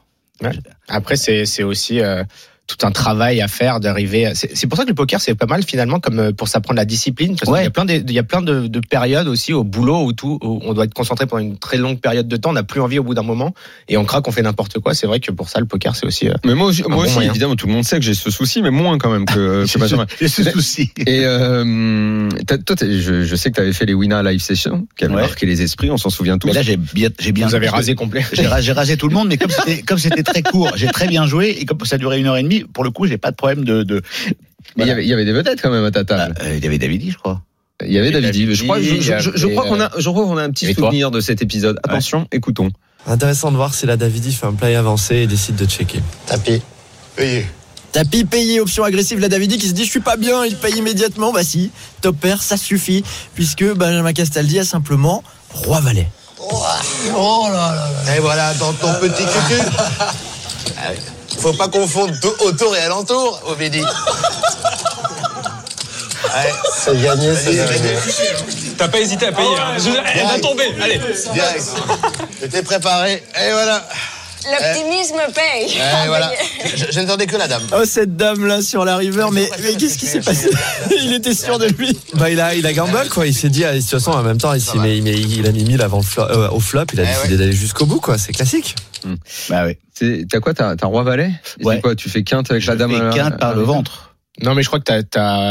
Après, 0.88 1.16
c'est 1.16 1.44
c'est 1.44 1.62
aussi 1.62 2.00
tout 2.66 2.84
un 2.84 2.90
travail 2.90 3.40
à 3.40 3.48
faire 3.48 3.78
d'arriver. 3.80 4.26
à- 4.26 4.34
C'est 4.34 4.56
c'est 4.56 4.66
pour 4.66 4.76
ça 4.76 4.84
que 4.84 4.88
le 4.88 4.94
poker 4.94 5.20
c'est 5.20 5.34
pas 5.34 5.46
mal 5.46 5.62
finalement 5.62 6.00
comme 6.00 6.18
euh, 6.18 6.32
pour 6.32 6.48
s'apprendre 6.48 6.76
la 6.78 6.84
discipline. 6.84 7.36
Parce 7.36 7.50
Ouais. 7.50 7.58
qu'il 7.60 7.64
y 7.64 7.68
a 7.68 7.70
plein 7.70 7.84
de, 7.84 7.92
il 7.94 8.12
y 8.12 8.18
a 8.18 8.22
plein 8.24 8.42
de, 8.42 8.66
de 8.66 8.80
périodes 8.80 9.28
aussi 9.28 9.52
au 9.52 9.62
boulot 9.64 10.02
où 10.04 10.12
tout 10.12 10.38
où 10.42 10.60
on 10.64 10.74
doit 10.74 10.84
être 10.84 10.94
concentré 10.94 11.26
pendant 11.26 11.42
une 11.42 11.58
très 11.58 11.76
longue 11.76 12.00
période 12.00 12.26
de 12.26 12.36
temps. 12.36 12.50
On 12.50 12.54
n'a 12.54 12.64
plus 12.64 12.80
envie 12.80 12.98
au 12.98 13.04
bout 13.04 13.14
d'un 13.14 13.22
moment 13.22 13.54
et 13.88 13.96
on 13.96 14.04
craque, 14.04 14.26
on 14.26 14.32
fait 14.32 14.42
n'importe 14.42 14.78
quoi. 14.80 14.94
C'est 14.94 15.06
vrai 15.06 15.20
que 15.20 15.30
pour 15.30 15.48
ça 15.48 15.60
le 15.60 15.66
poker 15.66 15.94
c'est 15.94 16.06
aussi. 16.06 16.28
euh, 16.28 16.34
Mais 16.44 16.54
moi, 16.54 16.66
aussi- 16.68 16.82
Un 16.84 16.88
moi 16.88 16.96
bon 16.98 17.02
aussi, 17.04 17.14
moyen. 17.14 17.30
évidemment, 17.30 17.54
tout 17.56 17.66
le 17.68 17.72
monde 17.72 17.84
sait 17.84 17.98
que 17.98 18.04
j'ai 18.04 18.14
ce 18.14 18.30
souci, 18.30 18.62
mais 18.62 18.70
moins 18.70 18.98
quand 18.98 19.10
même 19.10 19.26
que, 19.26 19.64
que. 19.72 20.06
J'ai 20.20 20.28
ce 20.28 20.42
souci. 20.50 20.90
Et 21.06 21.20
euh, 21.24 22.28
toi, 22.66 22.76
je, 22.80 23.22
je 23.24 23.36
sais 23.36 23.50
que 23.50 23.54
tu 23.56 23.60
avais 23.60 23.72
fait 23.72 23.86
les 23.86 23.94
Wina 23.94 24.22
Live 24.22 24.40
Session, 24.40 24.86
qui 24.96 25.04
avaient 25.04 25.14
Ouais. 25.14 25.20
marqué 25.22 25.46
les 25.46 25.62
esprits, 25.62 25.90
on 25.90 25.96
s'en 25.96 26.10
souvient 26.10 26.36
tous. 26.38 26.48
Mais 26.48 26.52
là, 26.54 26.62
j'ai 26.62 26.76
bien, 26.76 27.10
j'ai 27.18 27.32
bien. 27.32 27.46
vous 27.46 27.54
avez 27.54 27.68
rasé 27.68 27.94
complet. 27.94 28.24
J'ai 28.32 28.46
ra- 28.46 28.60
j'ai 28.60 28.72
rasé 28.72 28.96
tout 28.96 29.08
le 29.08 29.14
monde, 29.14 29.28
mais 29.28 29.36
comme 29.36 29.50
c'était 29.50 29.82
comme 29.82 29.98
c'était 29.98 30.22
très 30.22 30.42
court, 30.42 30.72
j'ai 30.76 30.88
très 30.88 31.06
bien 31.06 31.26
joué 31.26 31.56
et 31.60 31.64
comme 31.64 31.78
ça 31.84 31.96
durait 31.98 32.18
une 32.18 32.26
heure 32.26 32.36
et 32.36 32.42
demie, 32.42 32.55
pour 32.64 32.84
le 32.84 32.90
coup, 32.90 33.06
j'ai 33.06 33.18
pas 33.18 33.30
de 33.30 33.36
problème 33.36 33.64
de. 33.64 33.82
de 33.82 34.02
Mais 34.76 34.84
il 34.84 34.88
y 34.88 34.90
avait- 34.90 35.04
il 35.04 35.08
y 35.08 35.12
avait 35.12 35.24
des 35.24 35.32
vedettes 35.32 35.60
quand 35.62 35.70
même 35.70 35.84
à 35.84 35.90
ta 35.90 36.04
Bah, 36.04 36.16
table. 36.16 36.34
euh, 36.42 36.56
il 36.56 36.64
y 36.64 36.66
avait 36.66 36.78
Davidi, 36.78 37.10
je 37.10 37.18
crois. 37.18 37.40
Il 37.84 37.92
y 37.92 37.98
avait 37.98 38.08
Et 38.08 38.12
David. 38.12 38.26
David, 38.32 38.54
Je 38.54 38.62
crois, 38.64 38.80
je, 38.80 38.94
je- 38.94 39.00
je- 39.00 39.30
je 39.34 39.46
il 39.46 39.52
y 39.52 39.54
crois 39.54 39.66
avait, 39.66 39.76
qu'on 39.76 39.80
a, 39.80 39.90
je 39.98 40.08
crois 40.10 40.24
qu'on 40.24 40.36
a 40.38 40.42
un 40.42 40.50
petit 40.50 40.72
souvenir 40.72 41.10
de 41.10 41.20
cet 41.20 41.42
épisode. 41.42 41.78
Attention, 41.84 42.26
écoutons. 42.32 42.70
Intéressant 43.06 43.50
de 43.52 43.56
voir 43.56 43.74
si 43.74 43.86
la 43.86 43.96
Davidi 43.96 44.32
fait 44.32 44.46
un 44.46 44.52
play 44.54 44.74
avancé 44.74 45.16
et 45.16 45.26
décide 45.26 45.56
de 45.56 45.66
checker. 45.66 46.00
Tapis. 46.26 46.62
Payé. 47.14 47.46
Tapis 47.92 48.24
payé, 48.24 48.60
option 48.60 48.82
agressive, 48.84 49.20
la 49.20 49.28
Davidi 49.28 49.56
qui 49.58 49.68
se 49.68 49.72
dit 49.72 49.84
je 49.84 49.90
suis 49.90 50.00
pas 50.00 50.16
bien, 50.16 50.44
il 50.44 50.56
paye 50.56 50.74
immédiatement. 50.76 51.32
Bah 51.32 51.44
si, 51.44 51.70
top 52.02 52.16
pair, 52.18 52.42
ça 52.42 52.56
suffit, 52.56 53.04
puisque 53.34 53.64
Benjamin 53.64 54.12
Castaldi 54.12 54.58
a 54.58 54.64
simplement 54.64 55.22
roi 55.54 55.80
valet. 55.80 56.08
Oh 56.38 57.46
là 57.48 57.50
là 57.52 57.88
là. 58.06 58.16
Et 58.16 58.20
voilà, 58.20 58.52
dans 58.54 58.72
ton 58.74 58.92
petit 59.00 59.22
cucu. 59.24 59.62
Ah. 61.46 61.52
Faut 61.52 61.58
pas 61.58 61.68
confondre 61.68 62.12
tout 62.20 62.34
autour 62.44 62.74
et 62.76 62.80
alentour, 62.80 63.40
Obédi. 63.46 63.80
Ouais, 63.80 63.88
c'est 66.76 67.00
gagné, 67.00 67.34
c'est 67.36 67.54
gagné. 67.54 67.96
T'as 68.76 68.88
pas 68.88 68.98
hésité 68.98 69.26
à 69.26 69.32
payer. 69.32 69.48
hein. 69.56 69.76
Je- 69.78 69.90
Elle 70.20 70.26
va 70.26 70.38
tomber. 70.40 70.74
Allez. 70.82 70.98
Direct. 71.32 71.64
J'étais 72.40 72.62
préparé. 72.62 73.22
Et 73.40 73.52
voilà. 73.52 73.86
L'optimisme 74.50 75.16
paye. 75.34 75.72
Et 75.76 76.06
voilà. 76.06 76.30
Je, 76.74 76.86
je 76.90 77.00
n'entendais 77.00 77.26
que 77.26 77.36
la 77.36 77.48
dame. 77.48 77.62
Oh 77.74 77.84
cette 77.84 78.16
dame 78.16 78.46
là 78.46 78.62
sur 78.62 78.84
la 78.84 78.96
river, 78.96 79.26
mais, 79.32 79.48
mais 79.62 79.74
qu'est-ce 79.76 79.98
qui 79.98 80.06
s'est 80.06 80.20
passé 80.20 80.50
Il 81.02 81.12
était 81.14 81.34
sûr 81.34 81.58
de 81.58 81.66
lui. 81.66 81.98
Bah 82.14 82.30
il 82.30 82.40
a, 82.40 82.54
il 82.54 82.66
a 82.66 82.72
gamble 82.72 83.08
quoi, 83.10 83.26
il 83.26 83.34
s'est 83.34 83.48
dit, 83.48 83.64
ah, 83.64 83.74
de 83.74 83.80
toute 83.80 83.90
façon 83.90 84.12
en 84.12 84.22
même 84.22 84.38
temps 84.38 84.52
il, 84.54 84.62
mais 84.80 84.96
il 84.98 85.46
a 85.46 85.52
mis 85.52 85.64
1000 85.64 85.82
avant 85.82 85.98
le 85.98 86.02
flo- 86.04 86.28
euh, 86.30 86.48
au 86.50 86.60
flop, 86.60 86.84
il 86.92 87.00
a 87.00 87.04
Eh 87.04 87.06
décidé 87.06 87.32
ouais. 87.34 87.38
d'aller 87.38 87.52
jusqu'au 87.52 87.86
bout 87.86 88.00
quoi, 88.00 88.18
c'est 88.18 88.32
classique. 88.32 88.74
Bah 89.48 89.64
oui. 89.66 89.76
C'est- 89.94 90.26
T'as 90.28 90.40
quoi? 90.40 90.52
T'as 90.52 90.76
t'as 90.76 90.86
roi 90.86 91.02
valet? 91.04 91.30
Et 91.60 91.64
Ouais. 91.64 91.80
Quoi? 91.80 91.94
Tu 91.94 92.08
fais 92.10 92.22
quinte 92.22 92.50
avec 92.50 92.62
Je 92.62 92.70
la 92.70 92.76
dame 92.76 92.92
fais 92.92 92.98
la- 93.02 93.10
quinte 93.10 93.38
par 93.38 93.50
à 93.50 93.54
le 93.54 93.62
ventre. 93.62 94.05
Non, 94.42 94.54
mais 94.54 94.62
je 94.62 94.68
crois 94.68 94.78
que 94.80 94.84
t'as 94.84 95.02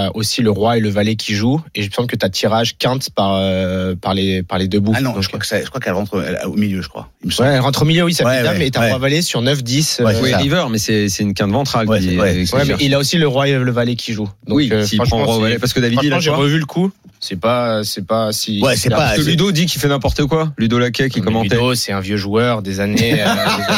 as 0.08 0.12
aussi 0.16 0.42
le 0.44 0.52
roi 0.52 0.78
et 0.78 0.80
le 0.80 0.90
valet 0.90 1.16
qui 1.16 1.34
jouent, 1.34 1.60
et 1.74 1.82
je 1.82 1.90
pense 1.90 2.06
que 2.06 2.16
t'as 2.16 2.30
tirage 2.30 2.78
quinte 2.78 3.10
par 3.10 3.34
euh, 3.36 3.96
par 3.96 4.14
les 4.14 4.44
par 4.44 4.60
les 4.60 4.68
deux 4.68 4.80
bouts. 4.80 4.94
Ah 4.96 5.02
non, 5.02 5.14
Donc, 5.14 5.24
je 5.24 5.28
crois 5.28 5.40
que 5.40 5.46
ça, 5.48 5.60
je 5.60 5.68
crois 5.70 5.80
qu'elle 5.82 5.94
rentre 5.94 6.24
elle- 6.24 6.46
au 6.48 6.54
milieu, 6.54 6.82
je 6.84 6.90
crois. 6.90 7.10
Il 7.24 7.30
me 7.30 7.42
Ouais, 7.42 7.48
elle 7.56 7.60
rentre 7.62 7.82
au 7.82 7.86
milieu, 7.86 8.04
oui, 8.04 8.14
ça 8.14 8.24
Ouais, 8.26 8.38
fait 8.38 8.44
dame, 8.44 8.58
ouais, 8.60 8.68
et 8.68 8.72
t'as 8.72 8.82
ouais. 8.82 8.90
roi 8.90 9.00
valet 9.00 9.22
sur 9.24 9.42
9, 9.42 9.64
10. 9.64 10.02
Ouais, 10.04 10.14
euh, 10.16 10.38
river, 10.38 10.66
mais 10.70 10.78
c'est 10.78 11.10
c'est 11.10 11.24
une 11.24 11.34
quinte 11.34 11.52
ventrale. 11.52 11.88
Ouais, 11.90 12.00
qui- 12.00 12.16
mais 12.18 12.76
il 12.80 12.94
a 12.94 13.00
aussi 13.00 13.18
le 13.18 13.28
roi 13.28 13.48
et 13.48 13.58
le 13.58 13.72
valet 13.72 13.96
qui 13.96 14.14
jouent. 14.14 14.30
Donc, 14.48 14.58
oui, 14.58 14.70
euh, 14.72 14.86
prend 14.86 15.06
franchement, 15.06 15.26
roi 15.26 15.36
c'est- 15.38 15.42
valet, 15.42 15.60
parce 15.60 15.74
que 15.74 15.80
David 15.80 16.00
il 16.04 16.14
a 16.14 16.20
j'ai 16.20 16.30
revu 16.30 16.60
le 16.60 16.66
coup. 16.66 16.92
C'est 17.28 17.40
pas, 17.40 17.84
c'est 17.84 18.06
pas 18.06 18.32
si. 18.32 18.62
Ouais, 18.62 18.76
c'est 18.76 18.90
pas- 18.92 18.98
Parce 18.98 19.16
que 19.18 19.24
c'est- 19.24 19.30
Ludo 19.32 19.52
dit 19.52 19.66
qu'il 19.66 19.82
fait 19.82 19.88
n'importe 19.88 20.24
quoi. 20.26 20.52
Ludo 20.60 20.78
Laquet 20.78 21.10
qui 21.10 21.22
commentait. 21.22 21.56
Ludo, 21.56 21.74
c'est 21.74 21.92
un 21.92 22.00
vieux 22.00 22.18
joueur 22.18 22.62
des 22.62 22.80
années, 22.82 23.20
euh, 23.20 23.26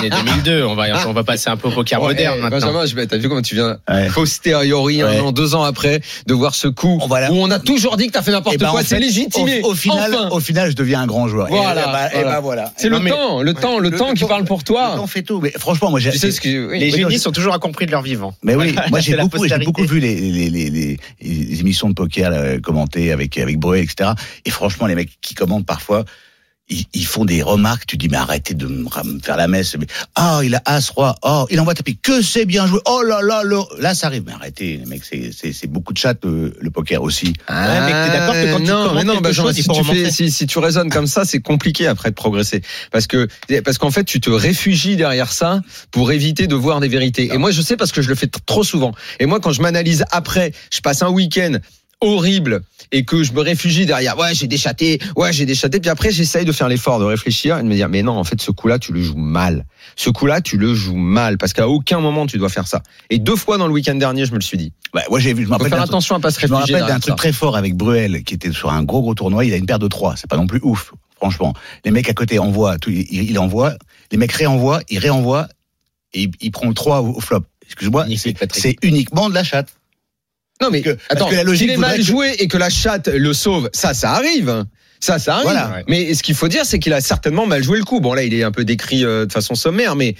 des 0.01 0.07
années 0.07 0.09
2002. 0.43 0.63
On 0.65 0.75
va, 0.75 1.07
on 1.07 1.13
va 1.13 1.23
passer 1.23 1.49
un 1.49 1.55
peu 1.55 1.69
au 1.69 1.71
poker 1.71 2.01
Ouais, 2.01 2.09
moderne 2.09 2.35
eh, 2.39 2.41
maintenant. 2.41 2.73
Benjamin, 2.73 3.05
t'as 3.05 3.15
vu 3.17 3.29
comment 3.29 3.41
tu 3.41 3.55
viens 3.55 3.77
Ouais. 3.89 4.09
posteriori, 4.13 5.01
un 5.01 5.21
an, 5.21 5.31
deux 5.31 5.55
ans 5.55 5.63
après, 5.63 6.01
de 6.25 6.33
voir 6.33 6.55
ce 6.55 6.67
coup 6.67 6.99
voilà. 7.07 7.31
où 7.31 7.35
on 7.35 7.49
a 7.49 7.59
toujours 7.59 7.95
dit 7.95 8.07
que 8.07 8.11
t'as 8.11 8.21
fait 8.21 8.31
n'importe 8.31 8.55
Eh 8.55 8.57
ben, 8.57 8.69
quoi. 8.69 8.83
C'est 8.83 8.99
légitimé. 8.99 9.61
Au, 9.63 9.71
au 9.71 9.73
final, 9.75 10.13
Enfin. 10.13 10.29
au 10.35 10.39
final, 10.41 10.69
je 10.71 10.75
deviens 10.75 10.99
un 11.01 11.07
grand 11.07 11.29
joueur. 11.29 11.47
Voilà, 11.47 11.81
Et, 11.81 11.85
bah, 11.85 12.07
et 12.07 12.13
voilà. 12.15 12.29
bah, 12.31 12.39
voilà. 12.41 12.73
C'est 12.75 12.89
le 12.89 12.99
mais- 12.99 13.11
temps, 13.11 13.41
le 13.41 13.53
temps, 13.53 13.79
le, 13.79 13.91
temps 13.91 14.13
qui 14.13 14.25
parle 14.25 14.43
pour 14.43 14.57
Le 14.57 14.63
toi. 14.65 14.93
temps 14.97 15.07
fait 15.07 15.21
tout. 15.23 15.39
Mais 15.39 15.51
franchement, 15.57 15.89
moi, 15.89 16.01
j'ai. 16.01 16.11
Tu 16.11 16.17
sais 16.17 16.31
ce 16.31 16.41
que. 16.41 16.69
oui. 16.71 16.79
Les 16.79 16.91
génies 16.91 17.17
sont 17.19 17.31
toujours 17.31 17.53
incompris 17.53 17.85
de 17.85 17.91
leur 17.91 18.01
vivant. 18.01 18.33
Mais 18.43 18.55
oui, 18.55 18.73
Voilà, 18.73 18.89
moi 18.91 18.99
j'ai 18.99 19.15
beaucoup, 19.15 19.39
beaucoup 19.63 19.83
vu 19.85 19.99
les, 20.01 20.97
émissions 21.61 21.87
de 21.89 21.93
poker 21.93 22.59
commentées 22.61 23.11
avec 23.11 23.36
avec 23.41 23.57
Bruel, 23.59 23.83
etc. 23.83 24.11
Et 24.45 24.51
franchement, 24.51 24.87
les 24.87 24.95
mecs 24.95 25.19
qui 25.21 25.33
commentent 25.33 25.65
parfois, 25.65 26.05
ils, 26.69 26.85
ils 26.93 27.05
font 27.05 27.25
des 27.25 27.41
remarques. 27.41 27.85
Tu 27.87 27.97
dis 27.97 28.09
mais 28.09 28.17
arrêtez 28.17 28.53
de 28.53 28.67
me 28.67 29.19
faire 29.21 29.37
la 29.37 29.47
messe. 29.47 29.75
Ah, 30.15 30.41
il 30.43 30.55
a 30.55 30.61
as 30.65 30.89
roi. 30.89 31.15
Oh, 31.23 31.45
il 31.49 31.59
envoie 31.59 31.73
tapis. 31.73 31.97
Que 31.97 32.21
c'est 32.21 32.45
bien 32.45 32.67
joué. 32.67 32.79
Oh 32.85 33.01
là 33.03 33.21
là 33.21 33.43
là. 33.43 33.63
Là, 33.79 33.95
ça 33.95 34.07
arrive. 34.07 34.23
Mais 34.25 34.33
arrêtez, 34.33 34.77
les 34.77 34.85
mecs, 34.85 35.03
c'est 35.03 35.67
beaucoup 35.67 35.93
de 35.93 35.97
chat 35.97 36.17
euh, 36.25 36.51
le 36.59 36.69
poker 36.69 37.01
aussi. 37.01 37.33
Ah, 37.47 37.85
mais 37.85 37.91
t'es 37.91 38.17
d'accord 38.17 38.33
que 38.33 38.51
quand 38.51 38.59
tu 38.59 38.65
non, 38.65 38.87
commentes 38.87 38.95
mais 38.95 39.03
non, 39.03 39.13
quelque 39.13 39.23
Benjamin, 39.23 39.53
chose, 39.53 39.55
si 39.55 39.67
tu 39.69 39.83
fais, 39.83 40.11
si, 40.11 40.31
si 40.31 40.47
tu 40.47 40.59
raisonnes 40.59 40.89
comme 40.89 41.07
ça, 41.07 41.25
c'est 41.25 41.39
compliqué 41.39 41.87
après 41.87 42.09
de 42.09 42.15
progresser, 42.15 42.61
parce 42.91 43.07
que 43.07 43.27
parce 43.63 43.77
qu'en 43.77 43.91
fait, 43.91 44.03
tu 44.03 44.19
te 44.19 44.29
réfugies 44.29 44.95
derrière 44.95 45.31
ça 45.31 45.61
pour 45.91 46.11
éviter 46.11 46.47
de 46.47 46.55
voir 46.55 46.79
des 46.79 46.87
vérités. 46.87 47.29
Et 47.33 47.37
moi, 47.37 47.51
je 47.51 47.61
sais 47.61 47.77
parce 47.77 47.91
que 47.91 48.01
je 48.01 48.09
le 48.09 48.15
fais 48.15 48.27
trop 48.27 48.63
souvent. 48.63 48.93
Et 49.19 49.25
moi, 49.25 49.39
quand 49.39 49.51
je 49.51 49.61
m'analyse 49.61 50.03
après, 50.11 50.51
je 50.73 50.81
passe 50.81 51.01
un 51.01 51.09
week-end 51.09 51.59
horrible 52.01 52.61
et 52.91 53.05
que 53.05 53.23
je 53.23 53.33
me 53.33 53.41
réfugie 53.41 53.85
derrière 53.85 54.17
ouais 54.17 54.33
j'ai 54.33 54.47
déchaté 54.47 54.99
ouais 55.15 55.33
j'ai 55.33 55.45
déchaté 55.45 55.79
puis 55.79 55.89
après 55.89 56.11
j'essaye 56.11 56.45
de 56.45 56.51
faire 56.51 56.69
l'effort 56.69 56.99
de 56.99 57.05
réfléchir 57.05 57.57
et 57.57 57.63
de 57.63 57.67
me 57.67 57.73
dire 57.73 57.89
mais 57.89 58.03
non 58.03 58.13
en 58.13 58.23
fait 58.23 58.39
ce 58.39 58.51
coup 58.51 58.67
là 58.67 58.77
tu 58.77 58.93
le 58.93 59.01
joues 59.01 59.17
mal 59.17 59.65
ce 59.95 60.11
coup 60.11 60.27
là 60.27 60.39
tu 60.39 60.57
le 60.57 60.75
joues 60.75 60.95
mal 60.95 61.37
parce 61.39 61.53
qu'à 61.53 61.67
aucun 61.67 61.99
moment 61.99 62.27
tu 62.27 62.37
dois 62.37 62.49
faire 62.49 62.67
ça 62.67 62.83
et 63.09 63.17
deux 63.17 63.35
fois 63.35 63.57
dans 63.57 63.65
le 63.67 63.73
week-end 63.73 63.95
dernier 63.95 64.25
je 64.25 64.31
me 64.31 64.37
le 64.37 64.43
suis 64.43 64.57
dit 64.57 64.73
Bah, 64.93 65.01
moi 65.09 65.19
j'ai 65.19 65.33
vu. 65.33 65.43
Je 65.43 65.47
me 65.47 65.53
rappelle 65.53 65.69
faire 65.69 65.81
attention 65.81 66.15
à 66.15 66.19
pas 66.19 66.31
se 66.31 66.39
je 66.39 66.47
me 66.47 66.55
réfugier 66.55 66.75
rappelle 66.75 66.93
d'un 66.93 66.99
truc 66.99 67.15
très 67.15 67.33
fort 67.33 67.55
avec 67.57 67.75
Bruel 67.75 68.23
qui 68.23 68.33
était 68.33 68.51
sur 68.51 68.71
un 68.71 68.83
gros 68.83 69.01
gros 69.01 69.15
tournoi. 69.15 69.45
Il 69.45 69.53
a 69.53 69.57
une 69.57 69.65
paire 69.65 69.79
de 69.79 69.87
trois. 69.87 70.15
C'est 70.15 70.29
pas 70.29 70.37
non 70.37 70.47
plus 70.47 70.59
ouf. 70.63 70.93
Franchement, 71.15 71.53
les 71.83 71.91
mecs 71.91 72.09
à 72.09 72.13
côté 72.13 72.37
envoient, 72.37 72.77
tout, 72.77 72.91
il, 72.91 73.39
envoie. 73.39 73.73
Les 74.11 74.17
mecs 74.17 74.31
réenvoient, 74.31 74.81
il 74.89 74.99
réenvoie 74.99 75.47
et 76.13 76.29
il, 76.41 76.51
prend 76.51 76.67
le 76.67 76.75
3 76.75 77.01
au, 77.01 77.19
flop. 77.19 77.43
Excuse-moi, 77.65 78.05
c'est 78.51 78.75
uniquement 78.83 79.27
de 79.27 79.33
la 79.33 79.43
chatte. 79.43 79.69
Non 80.61 80.69
mais 80.71 80.81
Parce 80.81 80.95
que- 80.95 81.01
attends, 81.09 81.19
parce 81.25 81.31
que 81.31 81.35
la 81.35 81.43
logique 81.43 81.67
qu'il 81.67 81.73
est 81.75 81.77
mal 81.77 81.97
que- 81.97 82.03
joué 82.03 82.33
et 82.39 82.47
que 82.47 82.57
la 82.57 82.69
chatte 82.69 83.07
le 83.07 83.33
sauve, 83.33 83.69
ça, 83.73 83.93
ça 83.93 84.11
arrive. 84.13 84.65
Ça, 84.99 85.19
ça 85.19 85.33
arrive. 85.35 85.43
Voilà. 85.45 85.83
Mais 85.87 86.13
ce 86.15 86.23
qu'il 86.23 86.33
faut 86.33 86.47
dire, 86.47 86.65
c'est 86.65 86.79
qu'il 86.79 86.93
a 86.93 87.01
certainement 87.01 87.45
mal 87.45 87.63
joué 87.63 87.77
le 87.77 87.83
coup. 87.83 87.99
Bon 87.99 88.13
là, 88.15 88.23
il 88.23 88.33
est 88.33 88.41
un 88.43 88.51
peu 88.51 88.65
décrit 88.65 89.05
euh, 89.05 89.27
de 89.27 89.31
façon 89.31 89.53
sommaire, 89.53 89.95
mais 89.95 90.15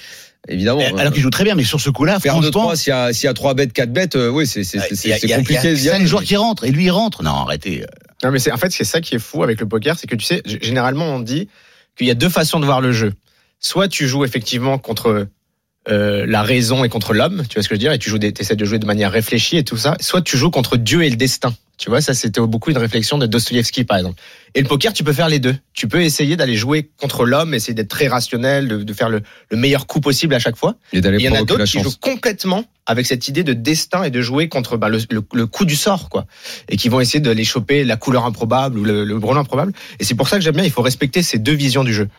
évidemment. 0.47 0.81
Eh, 0.81 0.99
Alors 0.99 1.11
qu'il 1.11 1.23
joue 1.23 1.31
très 1.31 1.43
bien, 1.43 1.55
mais 1.55 1.63
sur 1.63 1.81
ce 1.81 1.89
coup-là, 1.89 2.19
Faire 2.19 2.35
2 2.35 2.51
franchement, 2.51 2.61
3 2.61 2.75
s'il 2.75 2.89
y 2.91 2.93
a 2.93 3.11
s'il 3.13 3.25
y 3.25 3.27
a 3.27 3.33
3 3.33 3.55
bêtes, 3.55 3.73
4 3.73 3.91
bêtes, 3.91 4.15
euh, 4.15 4.29
oui, 4.29 4.45
c'est 4.45 4.63
c'est 4.63 4.79
c'est 4.95 5.07
il 5.23 5.29
y 5.29 5.33
a- 5.33 5.37
compliqué 5.37 5.71
il 5.71 5.83
y 5.83 5.89
a 5.89 6.05
joueurs 6.05 6.23
qui 6.23 6.35
rentrent 6.35 6.63
et 6.65 6.71
lui 6.71 6.85
il 6.85 6.91
rentre. 6.91 7.23
Non, 7.23 7.31
arrêtez. 7.31 7.85
Non, 8.23 8.29
mais 8.31 8.37
c'est 8.37 8.51
en 8.51 8.57
fait 8.57 8.71
c'est 8.71 8.83
ça 8.83 9.01
qui 9.01 9.15
est 9.15 9.19
fou 9.19 9.41
avec 9.43 9.59
le 9.59 9.67
poker, 9.67 9.97
c'est 9.97 10.05
que 10.07 10.15
tu 10.15 10.25
sais, 10.25 10.43
généralement 10.45 11.05
on 11.07 11.19
dit 11.19 11.49
qu'il 11.97 12.05
y 12.05 12.11
a 12.11 12.15
deux 12.15 12.29
façons 12.29 12.59
de 12.59 12.65
voir 12.65 12.79
le 12.81 12.91
jeu. 12.91 13.13
Soit 13.59 13.87
tu 13.87 14.07
joues 14.07 14.23
effectivement 14.25 14.77
contre 14.77 15.25
euh, 15.89 16.25
la 16.27 16.43
raison 16.43 16.83
et 16.83 16.89
contre 16.89 17.13
l'homme, 17.13 17.43
tu 17.49 17.55
vois 17.55 17.63
ce 17.63 17.69
que 17.69 17.75
je 17.75 17.77
veux 17.77 17.79
dire, 17.79 17.91
et 17.93 17.99
tu 17.99 18.09
joues, 18.09 18.17
de 18.19 18.65
jouer 18.65 18.79
de 18.79 18.85
manière 18.85 19.11
réfléchie 19.11 19.57
et 19.57 19.63
tout 19.63 19.77
ça. 19.77 19.95
Soit 20.01 20.21
tu 20.21 20.37
joues 20.37 20.51
contre 20.51 20.75
Dieu 20.77 21.03
et 21.03 21.09
le 21.09 21.15
destin. 21.15 21.55
Tu 21.77 21.89
vois, 21.91 22.01
ça 22.01 22.15
c'était 22.15 22.41
beaucoup 22.41 22.71
une 22.71 22.77
réflexion 22.79 23.19
de 23.19 23.27
Dostoïevski 23.27 23.83
par 23.83 23.97
exemple. 23.97 24.19
Et 24.55 24.61
le 24.61 24.67
poker, 24.67 24.93
tu 24.93 25.03
peux 25.03 25.13
faire 25.13 25.29
les 25.29 25.37
deux. 25.37 25.55
Tu 25.73 25.87
peux 25.87 26.01
essayer 26.01 26.35
d'aller 26.35 26.55
jouer 26.55 26.89
contre 26.99 27.23
l'homme, 27.23 27.53
essayer 27.53 27.75
d'être 27.75 27.87
très 27.89 28.07
rationnel, 28.07 28.67
de, 28.67 28.77
de 28.83 28.93
faire 28.93 29.09
le, 29.09 29.21
le 29.51 29.57
meilleur 29.57 29.85
coup 29.85 29.99
possible 30.01 30.33
à 30.33 30.39
chaque 30.39 30.55
fois. 30.55 30.75
Et 30.91 31.01
d'aller 31.01 31.17
Il 31.19 31.23
y 31.25 31.29
en 31.29 31.33
a 31.35 31.43
d'autres 31.45 31.65
qui 31.65 31.77
jouent 31.83 31.99
complètement 32.01 32.65
avec 32.87 33.05
cette 33.05 33.27
idée 33.27 33.43
de 33.43 33.53
destin 33.53 34.01
et 34.03 34.09
de 34.09 34.21
jouer 34.21 34.49
contre 34.49 34.75
bah, 34.75 34.89
le, 34.89 34.97
le- 35.11 35.21
le 35.33 35.45
coup 35.45 35.65
du 35.65 35.75
sort, 35.75 36.09
quoi. 36.09 36.25
Et 36.67 36.77
qui 36.77 36.89
vont 36.89 36.99
essayer 36.99 37.19
de 37.19 37.29
les 37.29 37.43
choper 37.43 37.83
la 37.83 37.95
couleur 37.95 38.25
improbable 38.25 38.79
ou 38.79 38.83
le, 38.83 39.03
le 39.05 39.15
improbable. 39.37 39.71
Et 39.99 40.03
c'est 40.03 40.15
pour 40.15 40.27
ça 40.29 40.37
que 40.37 40.43
j'aime 40.43 40.55
bien, 40.55 40.63
il 40.63 40.71
faut 40.71 40.81
respecter 40.81 41.21
ces 41.21 41.37
deux 41.37 41.53
visions 41.53 41.83
du 41.83 41.93
jeu. 41.93 42.09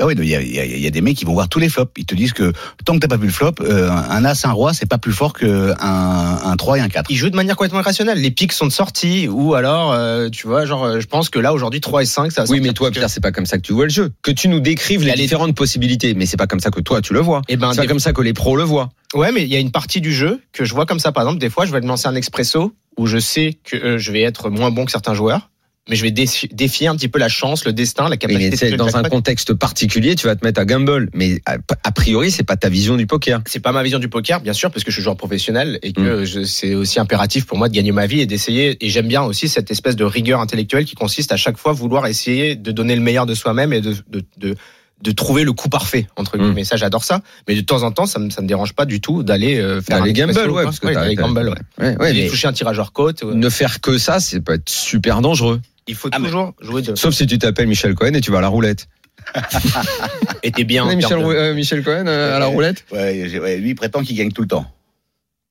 Ah 0.00 0.06
oui, 0.06 0.14
il 0.16 0.24
y 0.28 0.34
a, 0.34 0.40
il 0.40 0.54
y 0.54 0.58
a- 0.60 0.64
il 0.64 0.78
y 0.80 0.86
a 0.86 0.90
des 0.90 1.00
mecs 1.00 1.16
qui 1.16 1.24
vont 1.24 1.32
voir 1.32 1.48
tous 1.48 1.58
les 1.58 1.68
flops. 1.68 1.90
Ils 1.96 2.04
te 2.06 2.14
disent 2.14 2.32
que 2.32 2.52
tant 2.84 2.94
que 2.94 2.98
t'as 3.00 3.08
pas 3.08 3.16
vu 3.16 3.26
le 3.26 3.32
flop, 3.32 3.52
euh, 3.60 3.90
un 3.90 4.24
as, 4.24 4.44
un 4.46 4.52
roi, 4.52 4.72
c'est 4.72 4.86
pas 4.86 4.98
plus 4.98 5.12
fort 5.12 5.32
que 5.32 5.74
un, 5.80 6.38
un 6.44 6.56
3 6.56 6.78
et 6.78 6.80
un 6.80 6.88
4. 6.88 7.10
Ils 7.10 7.16
jouent 7.16 7.30
de 7.30 7.36
manière 7.36 7.56
complètement 7.56 7.80
irrationnelle. 7.80 8.18
Les 8.20 8.30
pics 8.30 8.52
sont 8.52 8.66
de 8.66 8.72
sortie 8.72 9.26
ou 9.28 9.54
alors, 9.54 9.92
euh, 9.92 10.28
tu 10.28 10.46
vois, 10.46 10.64
genre, 10.66 10.84
euh, 10.84 11.00
je 11.00 11.06
pense 11.06 11.30
que 11.30 11.38
là, 11.38 11.52
aujourd'hui, 11.52 11.80
3 11.80 12.02
et 12.02 12.06
5, 12.06 12.30
ça 12.32 12.44
va 12.44 12.50
Oui, 12.50 12.60
mais 12.60 12.72
toi, 12.72 12.90
Pierre, 12.90 13.10
c'est 13.10 13.20
pas 13.22 13.32
comme 13.32 13.46
ça 13.46 13.56
que 13.56 13.62
tu 13.62 13.72
vois 13.72 13.84
le 13.84 13.90
jeu. 13.90 14.12
Que 14.22 14.30
tu 14.30 14.48
nous 14.48 14.60
décrives 14.60 15.02
les 15.02 15.14
différentes 15.14 15.54
possibilités, 15.56 16.14
mais 16.14 16.26
c'est 16.26 16.36
pas 16.36 16.46
comme 16.46 16.60
ça 16.60 16.70
que 16.70 16.80
toi 16.80 17.00
tu 17.00 17.12
le 17.12 17.20
vois. 17.20 17.42
Eh 17.48 17.56
ben, 17.56 17.70
c'est 17.72 17.76
pas 17.78 17.82
des- 17.82 17.88
comme 17.88 17.98
ça 18.00 18.12
que 18.12 18.22
les 18.22 18.32
pros 18.32 18.56
le 18.56 18.62
voient. 18.64 18.90
Ouais, 19.14 19.32
mais 19.32 19.42
il 19.42 19.48
y 19.48 19.56
a 19.56 19.58
une 19.58 19.70
partie 19.72 20.00
du 20.00 20.12
jeu 20.12 20.40
que 20.52 20.64
je 20.64 20.74
vois 20.74 20.86
comme 20.86 20.98
ça. 21.00 21.12
Par 21.12 21.22
exemple, 21.24 21.38
des 21.40 21.50
fois, 21.50 21.66
je 21.66 21.72
vais 21.72 21.80
me 21.80 21.86
lancer 21.88 22.06
un 22.08 22.14
expresso 22.14 22.72
où 22.96 23.06
je 23.06 23.18
sais 23.18 23.58
que 23.64 23.76
euh, 23.76 23.98
je 23.98 24.12
vais 24.12 24.22
être 24.22 24.50
moins 24.50 24.70
bon 24.70 24.84
que 24.84 24.90
certains 24.90 25.14
joueurs, 25.14 25.50
mais 25.88 25.96
je 25.96 26.02
vais 26.02 26.10
défi- 26.10 26.48
défier 26.52 26.86
un 26.88 26.96
petit 26.96 27.08
peu 27.08 27.18
la 27.18 27.28
chance, 27.28 27.64
le 27.64 27.72
destin, 27.72 28.04
la 28.04 28.10
Oui, 28.10 28.18
capacité 28.18 28.66
mais 28.66 28.70
de 28.72 28.76
dans 28.76 28.96
un 28.96 29.02
contexte 29.04 29.54
particulier, 29.54 30.14
tu 30.14 30.26
vas 30.26 30.36
te 30.36 30.44
mettre 30.44 30.60
à 30.60 30.64
gamble. 30.64 31.08
Mais 31.14 31.40
a, 31.46 31.56
a 31.84 31.92
priori, 31.92 32.30
c'est 32.30 32.42
pas 32.42 32.56
ta 32.56 32.68
vision 32.68 32.96
du 32.96 33.06
poker. 33.06 33.40
C'est 33.46 33.60
pas 33.60 33.72
ma 33.72 33.82
vision 33.82 33.98
du 33.98 34.08
poker, 34.08 34.40
bien 34.40 34.52
sûr, 34.52 34.70
parce 34.70 34.84
que 34.84 34.90
je 34.90 34.96
suis 34.96 35.02
joueur 35.02 35.16
professionnel 35.16 35.78
et 35.82 35.92
que 35.92 36.24
je- 36.24 36.44
c'est 36.44 36.74
aussi 36.74 37.00
impératif 37.00 37.46
pour 37.46 37.58
moi 37.58 37.68
de 37.68 37.74
gagner 37.74 37.92
ma 37.92 38.06
vie 38.06 38.20
et 38.20 38.26
d'essayer. 38.26 38.76
Et 38.84 38.88
j'aime 38.90 39.08
bien 39.08 39.22
aussi 39.22 39.48
cette 39.48 39.70
espèce 39.70 39.96
de 39.96 40.04
rigueur 40.04 40.40
intellectuelle 40.40 40.84
qui 40.84 40.94
consiste 40.94 41.32
à 41.32 41.36
chaque 41.36 41.56
fois 41.58 41.72
vouloir 41.72 42.06
essayer 42.06 42.54
de 42.56 42.70
donner 42.70 42.94
le 42.94 43.02
meilleur 43.02 43.26
de 43.26 43.34
soi-même 43.34 43.72
et 43.72 43.80
de, 43.80 43.94
de, 44.10 44.22
de, 44.38 44.54
de 45.00 45.10
trouver 45.12 45.44
le 45.44 45.52
coup 45.52 45.68
parfait 45.68 46.06
entre 46.16 46.36
Mm. 46.36 46.42
guillemets. 46.42 46.64
Ça, 46.64 46.76
j'adore 46.76 47.04
ça. 47.04 47.20
Mais 47.46 47.54
de 47.54 47.60
temps 47.60 47.82
en 47.84 47.92
temps, 47.92 48.06
ça 48.06 48.18
me, 48.18 48.30
ça 48.30 48.42
me 48.42 48.48
dérange 48.48 48.72
pas 48.72 48.84
du 48.84 49.00
tout 49.00 49.22
d'aller 49.22 49.56
euh, 49.58 49.80
faire 49.80 50.02
un 50.02 50.10
gamble, 50.10 50.50
ouais, 50.50 50.64
parce 50.64 50.80
que 50.80 50.88
Ouais, 50.88 51.14
gamble, 51.14 51.48
ouais. 51.48 51.84
Ouais, 51.86 51.96
ouais, 51.98 52.12
mais 52.12 52.26
toucher 52.28 52.48
un 52.48 52.52
tirageur 52.52 52.92
côte. 52.92 53.22
ne 53.22 53.48
faire 53.48 53.80
que 53.80 53.96
ça, 53.96 54.18
c'est 54.20 54.40
peut 54.40 54.54
être 54.54 54.68
super 54.68 55.20
dangereux. 55.20 55.60
Il 55.88 55.94
faut 55.96 56.08
Ah, 56.12 56.18
mais- 56.20 56.28
toujours 56.28 56.54
jouer 56.60 56.82
de. 56.82 56.94
Sauf 56.94 57.14
si 57.14 57.26
tu 57.26 57.38
t'appelles 57.38 57.66
Michel 57.66 57.94
Cohen 57.96 58.12
et 58.14 58.20
tu 58.20 58.30
vas 58.30 58.38
à 58.38 58.42
la 58.42 58.48
roulette. 58.48 58.86
Et 60.42 60.52
t'es 60.52 60.64
bien. 60.64 60.84
en 60.84 60.94
Michel, 60.94 61.18
de- 61.18 61.24
euh, 61.24 61.54
Michel 61.54 61.82
Cohen 61.82 62.06
euh, 62.06 62.36
à 62.36 62.38
la 62.38 62.46
roulette 62.46 62.84
Ouais, 62.92 63.38
ouais, 63.40 63.56
lui 63.58 63.70
il 63.70 63.74
prétend 63.74 64.02
qu'il 64.02 64.16
gagne 64.16 64.30
tout 64.32 64.42
le 64.42 64.48
temps. 64.48 64.66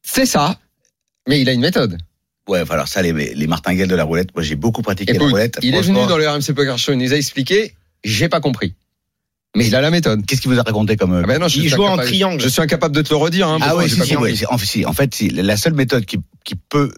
C'est 0.04 0.26
ça. 0.26 0.58
Mais 1.28 1.42
il 1.42 1.50
a 1.50 1.52
une 1.54 1.60
méthode. 1.62 1.98
Ouais, 2.48 2.64
alors 2.70 2.88
ça, 2.88 3.02
les, 3.02 3.12
les 3.12 3.48
martingales 3.48 3.90
de 3.90 3.96
la 3.96 4.06
roulette, 4.06 4.34
moi 4.34 4.42
j'ai 4.44 4.56
beaucoup 4.56 4.82
pratiqué 4.82 5.14
la 5.14 5.20
roulette. 5.20 5.60
il 5.62 5.76
est 5.76 5.82
venu 5.82 6.06
dans 6.08 6.18
le 6.18 6.28
RMC 6.30 6.54
Poker 6.56 6.78
Show, 6.78 6.94
il 6.94 6.98
nous 7.00 7.14
a 7.14 7.18
expliqué, 7.18 7.74
j'ai 8.06 8.30
pas 8.30 8.40
compris. 8.40 8.74
Mais 9.56 9.68
il 9.68 9.76
a 9.76 9.82
la 9.82 9.90
méthode. 9.92 10.26
Qu'est-ce 10.26 10.42
qu'il 10.42 10.52
vous 10.52 10.60
a 10.60 10.64
raconté 10.64 10.98
comme. 10.98 11.14
Ah 11.24 11.28
ben 11.28 11.40
non, 11.40 11.48
Il 11.48 11.68
joue 11.68 11.84
en 11.84 11.98
triangle. 11.98 12.40
Je 12.40 12.48
suis 12.48 12.62
incapable 12.62 12.96
de 12.96 13.02
te 13.02 13.10
le 13.10 13.16
redire. 13.16 13.48
Hein, 13.50 13.58
Ah 13.62 13.74
j'ai 13.82 13.90
si, 13.90 13.96
si, 14.02 14.38
c'est- 14.38 14.86
en, 14.86 14.94
fait, 14.94 15.20
la 15.34 15.58
seule 15.58 15.74
méthode 15.74 16.06
qui, 16.06 16.20
qui 16.44 16.56
peut 16.56 16.92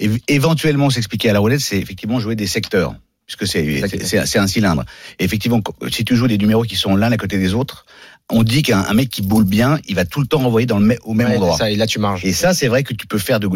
év- 0.00 0.22
éventuellement 0.28 0.90
s'expliquer 0.90 1.30
à 1.30 1.32
la 1.32 1.38
roulette, 1.38 1.60
c'est 1.60 1.78
effectivement 1.78 2.20
jouer 2.20 2.36
des 2.36 2.46
secteurs. 2.46 2.94
Puisque 3.26 3.46
c'est 3.48 4.38
un 4.38 4.46
cylindre. 4.46 4.84
Et 5.18 5.24
effectivement, 5.24 5.60
si 5.90 6.04
tu 6.04 6.14
joues 6.14 6.28
des 6.28 6.38
numéros 6.38 6.62
qui 6.62 6.76
sont 6.76 6.94
l'un 6.94 7.10
à 7.10 7.16
côté 7.16 7.38
des 7.38 7.54
autres, 7.54 7.84
on 8.30 8.42
dit 8.42 8.62
qu'un 8.62 8.80
un 8.80 8.94
mec 8.94 9.08
qui 9.10 9.22
boule 9.22 9.44
bien, 9.44 9.78
il 9.88 9.94
va 9.94 10.04
tout 10.04 10.20
le 10.20 10.26
temps 10.26 10.38
renvoyer 10.38 10.66
dans 10.66 10.78
le, 10.78 10.96
au 11.04 11.14
même 11.14 11.28
Ouais, 11.28 11.36
endroit. 11.36 11.56
ça, 11.56 11.70
et 11.70 11.76
là, 11.76 11.86
tu 11.86 11.98
marges. 12.00 12.24
Et 12.24 12.32
ça, 12.32 12.54
c'est 12.54 12.66
vrai 12.68 12.82
que 12.82 12.92
tu 12.92 13.06
peux 13.06 13.18
faire 13.18 13.38
de- 13.38 13.48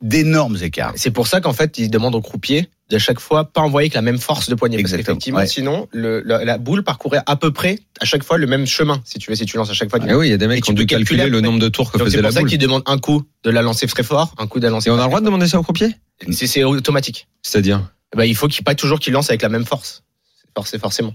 d'énormes 0.00 0.56
écarts. 0.62 0.92
C'est 0.96 1.10
pour 1.10 1.26
ça 1.26 1.40
qu'en 1.40 1.52
fait, 1.52 1.78
il 1.78 1.90
demande 1.90 2.14
au 2.14 2.20
croupier 2.22 2.68
de 2.90 2.96
chaque 2.98 3.20
fois 3.20 3.44
pas 3.52 3.60
envoyer 3.60 3.84
avec 3.86 3.94
la 3.94 4.00
même 4.02 4.18
force 4.18 4.48
de 4.48 4.54
poignet. 4.54 4.76
Parce 4.78 4.92
Exactement, 4.92 5.16
qu'effectivement, 5.16 5.38
ouais. 5.40 5.46
sinon, 5.46 5.88
le, 5.92 6.22
la, 6.24 6.42
la 6.44 6.56
boule 6.56 6.82
parcourait 6.84 7.20
à 7.26 7.36
peu 7.36 7.52
près 7.52 7.80
à 8.00 8.06
chaque 8.06 8.22
fois 8.24 8.38
le 8.38 8.46
même 8.46 8.66
chemin. 8.66 9.02
Si 9.04 9.18
tu 9.18 9.30
veux, 9.30 9.36
si 9.36 9.44
tu 9.44 9.58
lances 9.58 9.68
à 9.68 9.74
chaque 9.74 9.90
fois. 9.90 9.98
Ah 10.08 10.16
oui, 10.16 10.28
il 10.28 10.30
y 10.30 10.34
a 10.34 10.38
des 10.38 10.46
mecs 10.48 10.64
qui 10.64 10.70
ont 10.70 10.74
dû 10.74 10.86
calculer 10.86 11.18
calculer 11.18 11.30
le 11.30 11.40
nombre 11.42 11.58
de 11.58 11.68
tours 11.68 11.92
que 11.92 11.98
Donc 11.98 12.06
faisait 12.06 12.16
c'est 12.16 12.22
la 12.22 12.28
pour 12.28 12.34
ça 12.34 12.40
boule. 12.40 12.48
qu'il 12.48 12.58
demande 12.58 12.82
un 12.86 12.96
coup 12.98 13.24
de 13.44 13.50
la 13.50 13.60
lancer 13.60 13.86
très 13.88 14.02
fort, 14.02 14.32
un 14.38 14.46
coup 14.46 14.58
de 14.58 14.64
la 14.64 14.70
lancer. 14.70 14.88
Et 14.88 14.90
on 14.92 14.96
a 14.98 15.02
le 15.02 15.06
droit 15.08 15.20
de 15.20 15.26
demander 15.26 15.46
ça 15.48 15.58
au 15.58 15.62
croupier? 15.62 15.94
C'est 16.30 16.46
c'est 16.46 16.64
automatique. 16.64 17.28
C'est-à-dire? 17.42 17.92
Bah, 18.16 18.24
il 18.24 18.34
faut 18.34 18.48
qu'il 18.48 18.64
pas 18.64 18.74
toujours 18.74 19.00
qu'il 19.00 19.12
lance 19.12 19.28
avec 19.28 19.42
la 19.42 19.50
même 19.50 19.66
force. 19.66 20.02
C'est 20.40 20.48
forcé 20.56 20.78
forcément. 20.78 21.14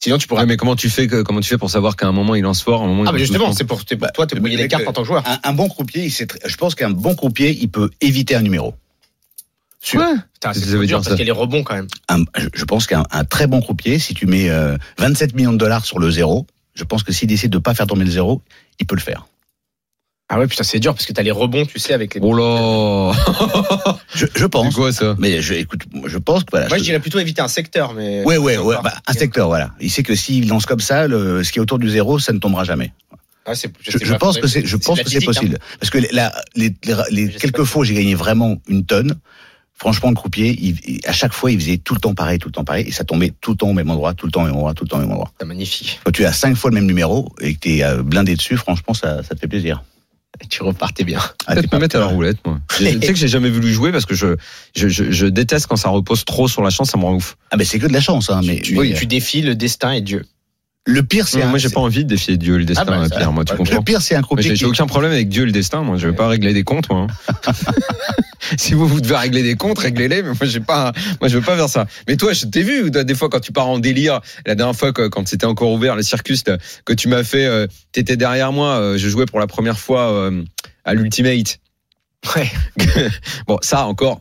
Sinon, 0.00 0.18
tu 0.18 0.28
pourras. 0.28 0.42
Ouais, 0.42 0.46
mais 0.46 0.56
comment 0.56 0.76
tu 0.76 0.88
fais 0.90 1.06
que, 1.08 1.22
comment 1.22 1.40
tu 1.40 1.48
fais 1.48 1.58
pour 1.58 1.70
savoir 1.70 1.96
qu'à 1.96 2.06
un 2.06 2.12
moment 2.12 2.34
il 2.36 2.42
lance 2.42 2.62
fort, 2.62 2.82
à 2.82 2.84
un 2.84 2.88
moment 2.88 3.04
il 3.04 3.08
ah, 3.08 3.12
mais 3.12 3.18
justement, 3.18 3.52
c'est 3.52 3.64
pour, 3.64 3.78
pour 3.84 4.12
toi 4.12 4.26
te 4.26 4.34
le 4.34 4.40
brouiller 4.40 4.56
les 4.56 4.68
cartes 4.68 4.84
euh, 4.84 4.88
en 4.88 4.92
tant 4.92 5.02
que 5.02 5.06
joueur. 5.08 5.24
Un, 5.26 5.38
un 5.42 5.52
bon 5.52 5.68
croupier, 5.68 6.04
il 6.04 6.10
sait 6.12 6.26
je 6.44 6.56
pense 6.56 6.74
qu'un 6.76 6.90
bon 6.90 7.14
croupier, 7.16 7.50
il 7.60 7.68
peut 7.68 7.90
éviter 8.00 8.36
un 8.36 8.42
numéro. 8.42 8.74
Sûr. 9.80 10.00
Ouais. 10.00 10.06
C'est 10.52 10.60
dire 10.66 10.80
dur 10.86 10.98
parce 10.98 11.08
qu'il 11.10 11.18
y 11.18 11.22
a 11.22 11.24
les 11.24 11.30
rebonds 11.32 11.62
quand 11.64 11.74
même. 11.74 11.86
Un- 12.08 12.22
je- 12.36 12.48
je 12.54 12.64
pense 12.64 12.86
qu'un 12.86 13.04
un 13.10 13.24
très 13.24 13.46
bon 13.46 13.60
croupier, 13.60 13.98
si 13.98 14.14
tu 14.14 14.26
mets 14.26 14.50
euh, 14.50 14.76
27 14.98 15.34
millions 15.34 15.52
de 15.52 15.58
dollars 15.58 15.84
sur 15.84 15.98
le 15.98 16.10
zéro, 16.10 16.46
je 16.74 16.84
pense 16.84 17.02
que 17.02 17.12
s'il 17.12 17.28
décide 17.28 17.50
de 17.50 17.58
pas 17.58 17.74
faire 17.74 17.86
tomber 17.86 18.04
le 18.04 18.10
zéro, 18.10 18.42
il 18.80 18.86
peut 18.86 18.94
le 18.96 19.00
faire. 19.00 19.26
Ah 20.30 20.38
ouais, 20.38 20.46
putain, 20.46 20.62
c'est 20.62 20.78
dur 20.78 20.92
parce 20.94 21.06
que 21.06 21.12
t'as 21.14 21.22
les 21.22 21.30
rebonds, 21.30 21.64
tu 21.64 21.78
sais, 21.78 21.94
avec 21.94 22.14
les. 22.14 22.20
Oh 22.22 22.34
là 22.34 23.12
Je, 24.14 24.26
je 24.26 24.30
C'est 24.42 24.48
pense. 24.48 24.74
quoi 24.74 24.92
ça 24.92 25.14
Mais 25.18 25.40
je, 25.40 25.54
écoute, 25.54 25.82
je 26.04 26.18
pense 26.18 26.44
que 26.44 26.50
voilà. 26.50 26.68
Moi, 26.68 26.76
je- 26.76 26.82
je 26.82 26.88
dirais 26.88 27.00
plutôt 27.00 27.18
éviter 27.18 27.40
un 27.40 27.48
secteur, 27.48 27.94
mais. 27.94 28.22
Ouais, 28.24 28.36
ouais, 28.36 28.58
ouais. 28.58 28.76
Bah, 28.84 28.92
un 29.06 29.12
secteur, 29.14 29.48
voilà. 29.48 29.70
Il 29.80 29.90
sait 29.90 30.02
que 30.02 30.14
s'il 30.14 30.46
lance 30.48 30.66
comme 30.66 30.80
ça, 30.80 31.06
le, 31.08 31.42
ce 31.42 31.50
qui 31.50 31.58
est 31.58 31.62
autour 31.62 31.78
du 31.78 31.88
zéro, 31.88 32.18
ça 32.18 32.32
ne 32.34 32.38
tombera 32.38 32.64
jamais. 32.64 32.92
Ah, 33.46 33.54
c'est- 33.54 33.72
Je, 33.80 33.96
je 34.02 34.12
pas, 34.12 34.18
pense 34.18 34.36
que 34.38 34.46
c'est, 34.46 34.66
je 34.66 34.76
pense 34.76 35.00
que 35.00 35.08
c'est 35.08 35.16
hein. 35.16 35.20
possible. 35.24 35.58
Parce 35.80 35.88
que 35.90 35.96
les, 35.98 36.08
la- 36.12 36.34
les, 36.54 36.74
les, 36.84 36.94
les 37.10 37.28
quelques 37.30 37.64
fois 37.64 37.80
où 37.80 37.84
j'ai 37.84 37.94
gagné 37.94 38.14
vraiment 38.14 38.58
une 38.68 38.84
tonne, 38.84 39.18
franchement, 39.72 40.10
le 40.10 40.14
croupier, 40.14 40.54
il, 40.60 40.76
il- 40.86 41.00
à 41.06 41.12
chaque 41.12 41.32
fois, 41.32 41.50
il 41.50 41.58
faisait 41.58 41.78
tout 41.78 41.94
le 41.94 42.00
temps 42.00 42.12
pareil, 42.14 42.38
tout 42.38 42.48
le 42.48 42.52
temps 42.52 42.64
pareil, 42.64 42.86
et 42.86 42.92
ça 42.92 43.04
tombait 43.04 43.32
tout 43.40 43.52
le 43.52 43.56
temps 43.56 43.70
au 43.70 43.72
même 43.72 43.88
endroit, 43.88 44.12
tout 44.12 44.26
le 44.26 44.32
temps 44.32 44.42
au 44.42 44.44
même 44.46 44.54
endroit, 44.56 44.74
tout 44.74 44.84
le 44.84 44.90
temps 44.90 44.98
au 44.98 45.00
même 45.00 45.10
endroit. 45.12 45.32
C'est 45.40 45.46
magnifique. 45.46 46.00
Quand 46.04 46.10
tu 46.12 46.26
as 46.26 46.34
cinq 46.34 46.54
fois 46.54 46.68
le 46.68 46.74
même 46.74 46.84
numéro 46.86 47.32
et 47.40 47.54
que 47.54 47.60
tu 47.60 47.78
es 47.78 48.02
blindé 48.02 48.34
dessus, 48.36 48.58
franchement, 48.58 48.92
ça, 48.92 49.22
ça 49.22 49.34
te 49.34 49.40
fait 49.40 49.48
plaisir. 49.48 49.82
Tu 50.50 50.62
repartais 50.62 51.04
bien. 51.04 51.20
Ah, 51.46 51.54
Peut-être 51.54 51.72
me 51.72 51.78
mettre 51.78 51.96
à 51.96 52.00
la 52.00 52.06
roulette, 52.06 52.38
moi. 52.46 52.58
Je 52.78 52.84
sais 52.84 52.98
que 53.12 53.14
j'ai 53.14 53.28
jamais 53.28 53.50
vu 53.50 53.60
lui 53.60 53.72
jouer 53.72 53.92
parce 53.92 54.06
que 54.06 54.14
je, 54.14 54.36
je, 54.76 54.88
je, 54.88 55.10
je 55.10 55.26
déteste 55.26 55.66
quand 55.66 55.76
ça 55.76 55.88
repose 55.88 56.24
trop 56.24 56.48
sur 56.48 56.62
la 56.62 56.70
chance, 56.70 56.90
ça 56.90 56.98
me 56.98 57.04
rend 57.04 57.14
ouf. 57.14 57.36
Ah, 57.50 57.56
mais 57.56 57.64
c'est 57.64 57.78
que 57.78 57.86
de 57.86 57.92
la 57.92 58.00
chance, 58.00 58.30
hein, 58.30 58.40
mais, 58.44 58.60
Tu, 58.60 58.76
tu 58.94 59.06
défies 59.06 59.42
le 59.42 59.54
destin 59.54 59.92
et 59.92 60.00
Dieu. 60.00 60.24
le 60.86 61.02
pire, 61.02 61.28
c'est 61.28 61.44
moi, 61.44 61.58
j'ai 61.58 61.68
pas 61.70 61.80
envie 61.80 62.04
de 62.04 62.08
défier 62.08 62.36
Dieu 62.36 62.54
et 62.56 62.58
le 62.58 62.64
destin, 62.64 62.84
Ah 62.86 62.90
bah, 62.90 63.08
ça- 63.08 63.16
Pierre, 63.16 63.32
moi, 63.32 63.44
tu 63.44 63.54
comprends 63.54 63.76
le 63.76 63.82
pire, 63.82 64.00
c'est 64.00 64.14
un 64.14 64.22
J'ai 64.38 64.64
aucun 64.64 64.86
problème 64.86 65.12
avec 65.12 65.28
Dieu 65.28 65.42
et 65.42 65.46
le 65.46 65.52
destin. 65.52 65.82
Moi, 65.82 65.96
je 65.96 66.06
veux 66.08 66.14
pas 66.14 66.28
régler 66.28 66.54
des 66.54 66.64
comptes. 66.64 66.88
Moi. 66.90 67.06
si 68.58 68.74
vous 68.74 68.86
vous 68.86 69.00
devez 69.00 69.16
régler 69.16 69.42
des 69.42 69.56
comptes, 69.56 69.78
réglez-les. 69.78 70.22
Mais 70.22 70.28
moi, 70.28 70.36
j'ai 70.42 70.60
pas. 70.60 70.92
Moi, 71.20 71.28
je 71.28 71.38
veux 71.38 71.44
pas 71.44 71.56
faire 71.56 71.68
ça. 71.68 71.86
Mais 72.06 72.16
toi, 72.16 72.32
je 72.32 72.46
t'ai 72.46 72.62
vu 72.62 72.90
toi, 72.90 73.04
des 73.04 73.14
fois 73.14 73.28
quand 73.28 73.40
tu 73.40 73.52
pars 73.52 73.68
en 73.68 73.78
délire. 73.78 74.20
La 74.46 74.54
dernière 74.54 74.76
fois, 74.76 74.92
que- 74.92 75.08
quand 75.08 75.26
c'était 75.28 75.46
encore 75.46 75.72
ouvert 75.72 75.96
le 75.96 76.02
circus, 76.02 76.42
là, 76.46 76.58
que 76.84 76.92
tu 76.92 77.08
m'as 77.08 77.24
fait. 77.24 77.44
euh, 77.46 77.66
T'étais 77.92 78.16
derrière 78.16 78.52
moi. 78.52 78.76
euh, 78.78 78.98
je 78.98 79.08
jouais 79.08 79.26
pour 79.26 79.38
la 79.40 79.46
première 79.46 79.78
fois 79.78 80.12
euh, 80.12 80.42
à 80.84 80.94
l'Ultimate. 80.94 81.58
Ouais. 82.36 82.50
Bon, 83.46 83.58
ça 83.62 83.86
encore. 83.86 84.20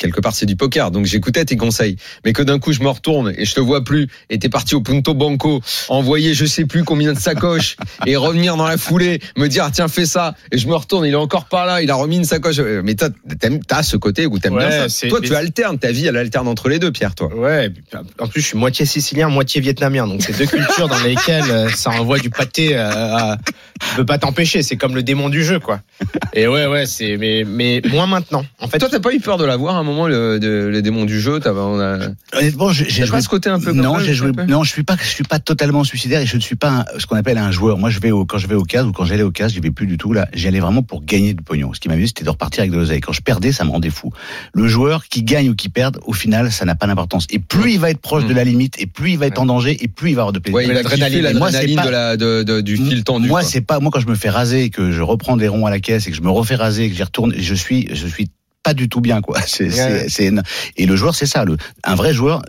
Quelque 0.00 0.20
part, 0.20 0.34
c'est 0.34 0.46
du 0.46 0.56
poker, 0.56 0.90
donc 0.90 1.04
j'écoutais 1.04 1.44
tes 1.44 1.56
conseils. 1.58 1.96
Mais 2.24 2.32
que 2.32 2.42
d'un 2.42 2.58
coup, 2.58 2.72
je 2.72 2.80
me 2.80 2.88
retourne 2.88 3.34
et 3.36 3.44
je 3.44 3.54
te 3.54 3.60
vois 3.60 3.84
plus, 3.84 4.08
et 4.30 4.38
t'es 4.38 4.48
parti 4.48 4.74
au 4.74 4.80
Punto 4.80 5.12
Banco, 5.12 5.60
envoyer 5.90 6.32
je 6.32 6.46
sais 6.46 6.64
plus 6.64 6.84
combien 6.84 7.12
de 7.12 7.18
sacoches, 7.18 7.76
et 8.06 8.16
revenir 8.16 8.56
dans 8.56 8.66
la 8.66 8.78
foulée, 8.78 9.20
me 9.36 9.46
dire, 9.46 9.64
ah, 9.66 9.70
tiens, 9.70 9.88
fais 9.88 10.06
ça, 10.06 10.34
et 10.52 10.56
je 10.58 10.66
me 10.66 10.74
retourne, 10.74 11.04
il 11.04 11.12
est 11.12 11.16
encore 11.16 11.44
par 11.44 11.66
là, 11.66 11.82
il 11.82 11.90
a 11.90 11.94
remis 11.94 12.16
une 12.16 12.24
sacoche. 12.24 12.56
Euh, 12.60 12.80
Mais 12.82 12.94
t'as 12.94 13.82
ce 13.82 13.96
côté 13.98 14.26
où 14.26 14.38
t'aimes 14.38 14.54
Ouais, 14.54 14.66
bien 14.68 14.88
ça. 14.88 15.08
Toi, 15.08 15.20
tu 15.20 15.34
alternes, 15.34 15.78
ta 15.78 15.92
vie, 15.92 16.06
elle 16.06 16.16
alterne 16.16 16.48
entre 16.48 16.68
les 16.70 16.78
deux, 16.78 16.92
Pierre, 16.92 17.14
toi. 17.14 17.34
Ouais. 17.34 17.70
En 18.18 18.26
plus, 18.26 18.40
je 18.40 18.46
suis 18.46 18.58
moitié 18.58 18.86
sicilien, 18.86 19.28
moitié 19.28 19.60
vietnamien. 19.60 20.06
Donc, 20.06 20.22
c'est 20.22 20.36
deux 20.36 20.46
cultures 20.46 20.88
dans 20.88 20.98
lesquelles 21.02 21.50
euh, 21.50 21.68
ça 21.70 21.90
envoie 21.90 22.18
du 22.18 22.30
pâté. 22.30 22.76
euh, 22.76 22.88
à- 22.90 23.38
Tu 23.80 23.96
peux 23.96 24.06
pas 24.06 24.18
t'empêcher. 24.18 24.62
C'est 24.62 24.76
comme 24.76 24.94
le 24.94 25.02
démon 25.02 25.28
du 25.28 25.44
jeu, 25.44 25.58
quoi. 25.58 25.80
Et 26.34 26.46
ouais, 26.46 26.66
ouais, 26.66 26.86
c'est. 26.86 27.16
Mais, 27.16 27.44
mais 27.46 27.80
moins 27.90 28.06
maintenant. 28.06 28.44
En 28.60 28.68
fait, 28.68 28.78
Toi, 28.78 28.88
t'as 28.90 29.00
pas 29.00 29.12
eu 29.12 29.20
peur 29.20 29.36
de 29.38 29.44
l'avoir 29.44 29.76
un 29.76 29.82
moment, 29.82 29.89
le, 30.08 30.38
de- 30.38 30.66
les 30.72 30.82
démons 30.82 31.04
du 31.04 31.20
jeu 31.20 31.40
t'as- 31.40 31.52
on 31.52 31.78
a... 31.80 31.98
honnêtement, 32.36 32.72
j'ai 32.72 32.88
joué 32.88 33.06
pas 33.08 33.20
ce 33.20 33.28
côté 33.28 33.48
un 33.48 33.58
peu 33.60 33.72
non, 33.72 33.98
j'ai 33.98 34.14
joué. 34.14 34.32
Non, 34.48 34.62
je 34.64 34.70
suis 34.70 34.82
pas. 34.82 34.96
Je 35.00 35.06
suis 35.08 35.24
pas 35.24 35.38
totalement 35.38 35.84
suicidaire 35.84 36.20
et 36.20 36.26
je 36.26 36.36
ne 36.36 36.40
suis 36.40 36.56
pas 36.56 36.70
un- 36.70 36.98
ce 36.98 37.06
qu'on 37.06 37.16
appelle 37.16 37.38
un 37.38 37.50
joueur. 37.50 37.78
Moi, 37.78 37.90
je 37.90 38.00
vais 38.00 38.10
au, 38.10 38.24
quand 38.24 38.38
je 38.38 38.46
vais 38.46 38.54
au 38.54 38.62
casse 38.64 38.84
ou 38.86 38.92
quand 38.92 39.04
j'allais 39.04 39.22
au 39.22 39.30
casse, 39.30 39.52
j'y 39.52 39.60
vais 39.60 39.70
plus 39.70 39.86
du 39.86 39.96
tout 39.98 40.12
là. 40.12 40.28
J'y 40.34 40.48
allais 40.48 40.60
vraiment 40.60 40.82
pour 40.82 41.04
gagner 41.04 41.34
du 41.34 41.42
pognon. 41.42 41.72
Ce 41.74 41.80
qui 41.80 41.88
m'amusait, 41.88 42.08
c'était 42.08 42.24
de 42.24 42.30
repartir 42.30 42.60
avec 42.60 42.72
de 42.72 42.76
l'oseille. 42.76 43.00
Quand 43.00 43.12
je 43.12 43.20
perdais, 43.22 43.52
ça 43.52 43.64
me 43.64 43.70
rendait 43.70 43.90
fou. 43.90 44.12
Le 44.54 44.66
joueur 44.68 45.04
qui 45.08 45.22
gagne 45.22 45.50
ou 45.50 45.54
qui 45.54 45.68
perd, 45.68 45.98
au 46.06 46.12
final, 46.12 46.50
ça 46.52 46.64
n'a 46.64 46.74
pas 46.74 46.86
d'importance. 46.86 47.26
Et 47.30 47.38
plus 47.38 47.72
il 47.72 47.80
va 47.80 47.90
être 47.90 48.00
proche 48.00 48.24
Mm. 48.24 48.28
de 48.28 48.34
la 48.34 48.44
limite, 48.44 48.74
et 48.80 48.86
plus 48.86 49.12
il 49.12 49.18
va 49.18 49.26
être 49.26 49.40
en 49.40 49.46
danger, 49.46 49.76
et 49.82 49.88
plus 49.88 50.10
il 50.10 50.14
va 50.14 50.22
avoir 50.22 50.32
de 50.32 50.38
plaisir. 50.38 50.56
Ouais, 50.56 50.66
l'adrénaline, 50.66 51.22
l'adrénaline 51.22 51.38
moi, 51.38 51.50
c'est 51.52 51.74
pas- 51.74 51.86
de 51.86 51.90
la, 51.90 52.16
de, 52.16 52.42
de- 52.42 52.60
du 52.60 52.76
fil 52.76 53.02
tendu. 53.04 53.28
Moi, 53.28 53.42
c'est 53.42 53.60
pas 53.62 53.80
moi 53.80 53.90
quand 53.92 54.00
je 54.00 54.06
me 54.08 54.14
fais 54.14 54.30
raser, 54.30 54.70
que 54.70 54.90
je 54.92 55.02
reprends 55.02 55.36
des 55.36 55.48
ronds 55.48 55.66
à 55.66 55.70
la 55.70 55.80
caisse 55.80 56.06
et 56.06 56.10
que 56.10 56.16
je 56.16 56.22
me 56.22 56.30
refais 56.30 56.54
raser, 56.54 56.84
et 56.84 56.90
que 56.90 56.96
j'y 56.96 57.02
retourne, 57.02 57.32
je 57.36 57.54
suis, 57.54 57.88
je 57.92 58.06
suis 58.06 58.28
pas 58.62 58.74
du 58.74 58.88
tout 58.88 59.00
bien 59.00 59.20
quoi. 59.20 59.40
C'est, 59.46 59.70
c'est, 59.70 60.08
c'est- 60.08 60.32
et 60.76 60.86
le 60.86 60.96
joueur 60.96 61.14
c'est 61.14 61.26
ça, 61.26 61.44
le, 61.44 61.56
un 61.84 61.94
vrai 61.94 62.12
joueur, 62.12 62.42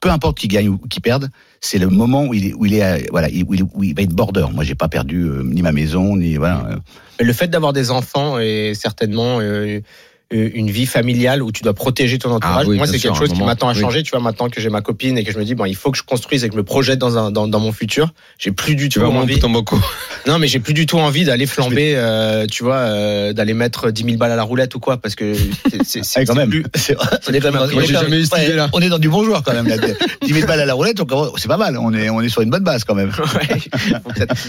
peu 0.00 0.10
importe 0.10 0.38
qui 0.38 0.48
gagne 0.48 0.68
ou 0.68 0.78
qui 0.78 1.00
perde, 1.00 1.30
c'est 1.60 1.78
le 1.78 1.88
moment 1.88 2.26
où 2.26 2.34
il 2.34 2.46
est, 2.48 2.52
où 2.54 2.66
il 2.66 2.74
est, 2.74 2.82
à- 2.82 2.98
voilà, 3.10 3.28
il- 3.30 3.44
où 3.44 3.54
il, 3.54 3.62
où 3.62 3.82
il 3.84 3.94
va 3.94 4.02
être 4.02 4.12
border. 4.14 4.46
Moi 4.52 4.64
j'ai 4.64 4.74
pas 4.74 4.88
perdu 4.88 5.22
euh, 5.24 5.42
ni 5.44 5.62
ma 5.62 5.72
maison 5.72 6.16
ni 6.16 6.36
voilà. 6.36 6.66
euh, 6.70 6.76
le 7.24 7.32
fait 7.32 7.48
d'avoir 7.48 7.72
des 7.72 7.90
enfants 7.90 8.38
est 8.38 8.74
certainement 8.74 9.38
euh, 9.40 9.80
une 10.34 10.70
vie 10.70 10.86
familiale 10.86 11.42
où 11.42 11.52
tu 11.52 11.62
dois 11.62 11.74
protéger 11.74 12.18
ton 12.18 12.30
entourage. 12.30 12.64
Ah 12.66 12.68
oui, 12.68 12.76
Moi, 12.76 12.86
c'est 12.86 12.98
quelque 12.98 13.14
à 13.14 13.18
chose 13.18 13.32
qui 13.32 13.40
a 13.40 13.44
oui. 13.68 13.80
changé. 13.80 14.02
Tu 14.02 14.10
vois, 14.10 14.20
maintenant 14.20 14.48
que 14.48 14.60
j'ai 14.60 14.68
ma 14.68 14.80
copine 14.80 15.16
et 15.16 15.24
que 15.24 15.32
je 15.32 15.38
me 15.38 15.44
dis, 15.44 15.54
bon, 15.54 15.64
il 15.64 15.76
faut 15.76 15.90
que 15.90 15.98
je 15.98 16.02
construise 16.02 16.44
et 16.44 16.48
que 16.48 16.54
je 16.54 16.58
me 16.58 16.64
projette 16.64 16.98
dans, 16.98 17.16
un, 17.16 17.30
dans, 17.30 17.46
dans 17.46 17.60
mon 17.60 17.72
futur. 17.72 18.12
J'ai 18.38 18.50
plus 18.50 18.74
du 18.74 18.88
Tu 18.88 18.98
tout 18.98 19.04
envie. 19.06 19.38
boco. 19.40 19.78
Non, 20.26 20.38
mais 20.38 20.46
j'ai 20.48 20.58
plus 20.58 20.72
du 20.72 20.86
tout 20.86 20.98
envie 20.98 21.24
d'aller 21.24 21.44
flamber, 21.46 21.92
euh, 21.96 22.46
tu 22.50 22.64
vois, 22.64 22.76
euh, 22.76 23.34
d'aller 23.34 23.52
mettre 23.52 23.90
10 23.90 24.04
000 24.04 24.16
balles 24.16 24.32
à 24.32 24.36
la 24.36 24.42
roulette 24.42 24.74
ou 24.74 24.80
quoi, 24.80 24.96
parce 24.96 25.14
que 25.14 25.34
c'est- 25.84 26.24
quand 26.26 26.34
même. 26.34 26.48
plus- 26.48 26.64
on 27.28 27.32
est 27.34 27.40
quand 27.40 27.52
même. 27.52 27.60
Moi, 27.60 27.68
j'ai 27.68 27.76
on 27.76 27.80
est 27.82 27.86
jamais 28.02 28.20
eu 28.20 28.24
cette 28.24 28.32
ouais, 28.32 28.44
idée-là. 28.46 28.70
On 28.72 28.80
est 28.80 28.88
dans 28.88 28.98
du 28.98 29.10
bon 29.10 29.22
joueur 29.22 29.42
quand 29.42 29.52
même. 29.52 29.68
Là. 29.68 29.76
10 30.22 30.32
000 30.32 30.46
balles 30.46 30.60
à 30.60 30.64
la 30.64 30.72
roulette, 30.72 30.98
c'est 31.36 31.48
pas 31.48 31.58
mal. 31.58 31.76
On 31.76 31.92
est, 31.92 32.08
on 32.08 32.22
est 32.22 32.30
sur 32.30 32.40
une 32.40 32.48
bonne 32.50 32.64
base 32.64 32.84
quand 32.84 32.94
même. 32.94 33.12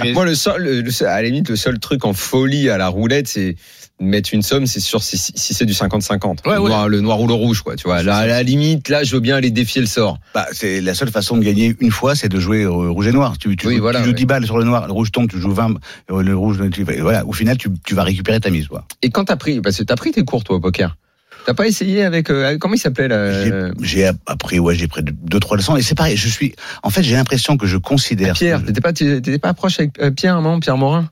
Ouais, 0.03 0.13
Moi, 0.13 0.25
le 0.25 0.35
seul, 0.35 0.63
le- 0.63 1.05
à 1.05 1.21
la 1.21 1.23
limite, 1.23 1.49
le 1.49 1.55
seul 1.55 1.79
truc 1.79 2.05
en 2.05 2.13
folie 2.13 2.69
à 2.69 2.77
la 2.77 2.87
roulette, 2.87 3.27
c'est 3.27 3.55
mettre 3.99 4.33
une 4.33 4.41
somme, 4.41 4.65
c'est 4.65 4.79
sûr 4.81 5.01
si, 5.01 5.17
si 5.17 5.53
c'est 5.53 5.65
du 5.65 5.73
50-50. 5.73 6.45
Ouais, 6.45 6.55
le, 6.55 6.61
ouais. 6.61 6.69
noir, 6.69 6.89
le 6.89 6.99
noir 7.01 7.21
ou 7.21 7.27
le 7.27 7.33
rouge, 7.33 7.61
quoi. 7.61 7.75
Tu 7.75 7.83
vois, 7.87 8.03
là, 8.03 8.17
à 8.17 8.27
la 8.27 8.43
limite, 8.43 8.89
là, 8.89 9.03
je 9.03 9.13
veux 9.15 9.21
bien 9.21 9.35
aller 9.37 9.51
défier 9.51 9.79
le 9.81 9.87
sort. 9.87 10.19
Bah, 10.33 10.45
c'est 10.51 10.81
la 10.81 10.93
seule 10.93 11.11
façon 11.11 11.37
de 11.37 11.43
gagner 11.43 11.75
une 11.79 11.91
fois, 11.91 12.13
c'est 12.15 12.27
de 12.29 12.39
jouer 12.39 12.63
euh, 12.63 12.69
rouge 12.89 13.07
et 13.07 13.11
noir. 13.13 13.37
Tu, 13.37 13.55
tu 13.55 13.67
Oui, 13.67 13.75
joues, 13.75 13.81
voilà, 13.81 13.99
tu 13.99 14.05
joues 14.05 14.11
ouais. 14.11 14.15
10 14.17 14.25
balles 14.25 14.45
sur 14.45 14.57
le 14.57 14.65
noir, 14.65 14.87
le 14.87 14.91
rouge 14.93 15.11
tombe, 15.11 15.29
tu 15.29 15.39
joues 15.39 15.53
20, 15.53 15.75
euh, 16.11 16.21
le 16.23 16.35
rouge, 16.35 16.59
tu, 16.71 16.83
voilà. 16.83 17.25
Au 17.25 17.31
final, 17.33 17.57
tu, 17.57 17.69
tu 17.85 17.95
vas 17.95 18.03
récupérer 18.03 18.39
ta 18.41 18.49
mise. 18.49 18.67
Quoi. 18.67 18.85
Et 19.01 19.09
quand 19.09 19.25
t'as 19.25 19.37
pris, 19.37 19.61
parce 19.61 19.77
que 19.77 19.83
t'as 19.83 19.95
pris 19.95 20.11
tes 20.11 20.23
cours, 20.25 20.43
toi, 20.43 20.57
au 20.57 20.59
poker? 20.59 20.97
T'as 21.45 21.53
pas 21.53 21.67
essayé 21.67 22.03
avec, 22.03 22.31
euh, 22.31 22.57
comment 22.57 22.73
il 22.73 22.79
s'appelait, 22.79 23.07
là 23.07 23.71
J'ai- 23.81 24.09
appris, 24.25 24.57
ouais, 24.59 24.73
j'ai 24.75 24.87
pris 24.87 25.03
deux, 25.03 25.39
trois 25.39 25.55
leçons. 25.57 25.75
Et 25.77 25.83
c'est 25.83 25.93
pareil, 25.95 26.17
je 26.17 26.27
suis, 26.27 26.55
en 26.81 26.89
fait, 26.89 27.03
j'ai 27.03 27.13
l'impression 27.15 27.55
que 27.55 27.67
je 27.67 27.77
considère 27.77 28.33
Pierre, 28.33 28.65
t'étais 28.65 28.81
pas, 28.81 28.91
t'étais 28.93 29.37
pas 29.37 29.53
proche 29.53 29.79
avec 29.79 29.93
Pierre, 30.15 30.41
non, 30.41 30.59
Pierre 30.59 30.77
Morin? 30.77 31.07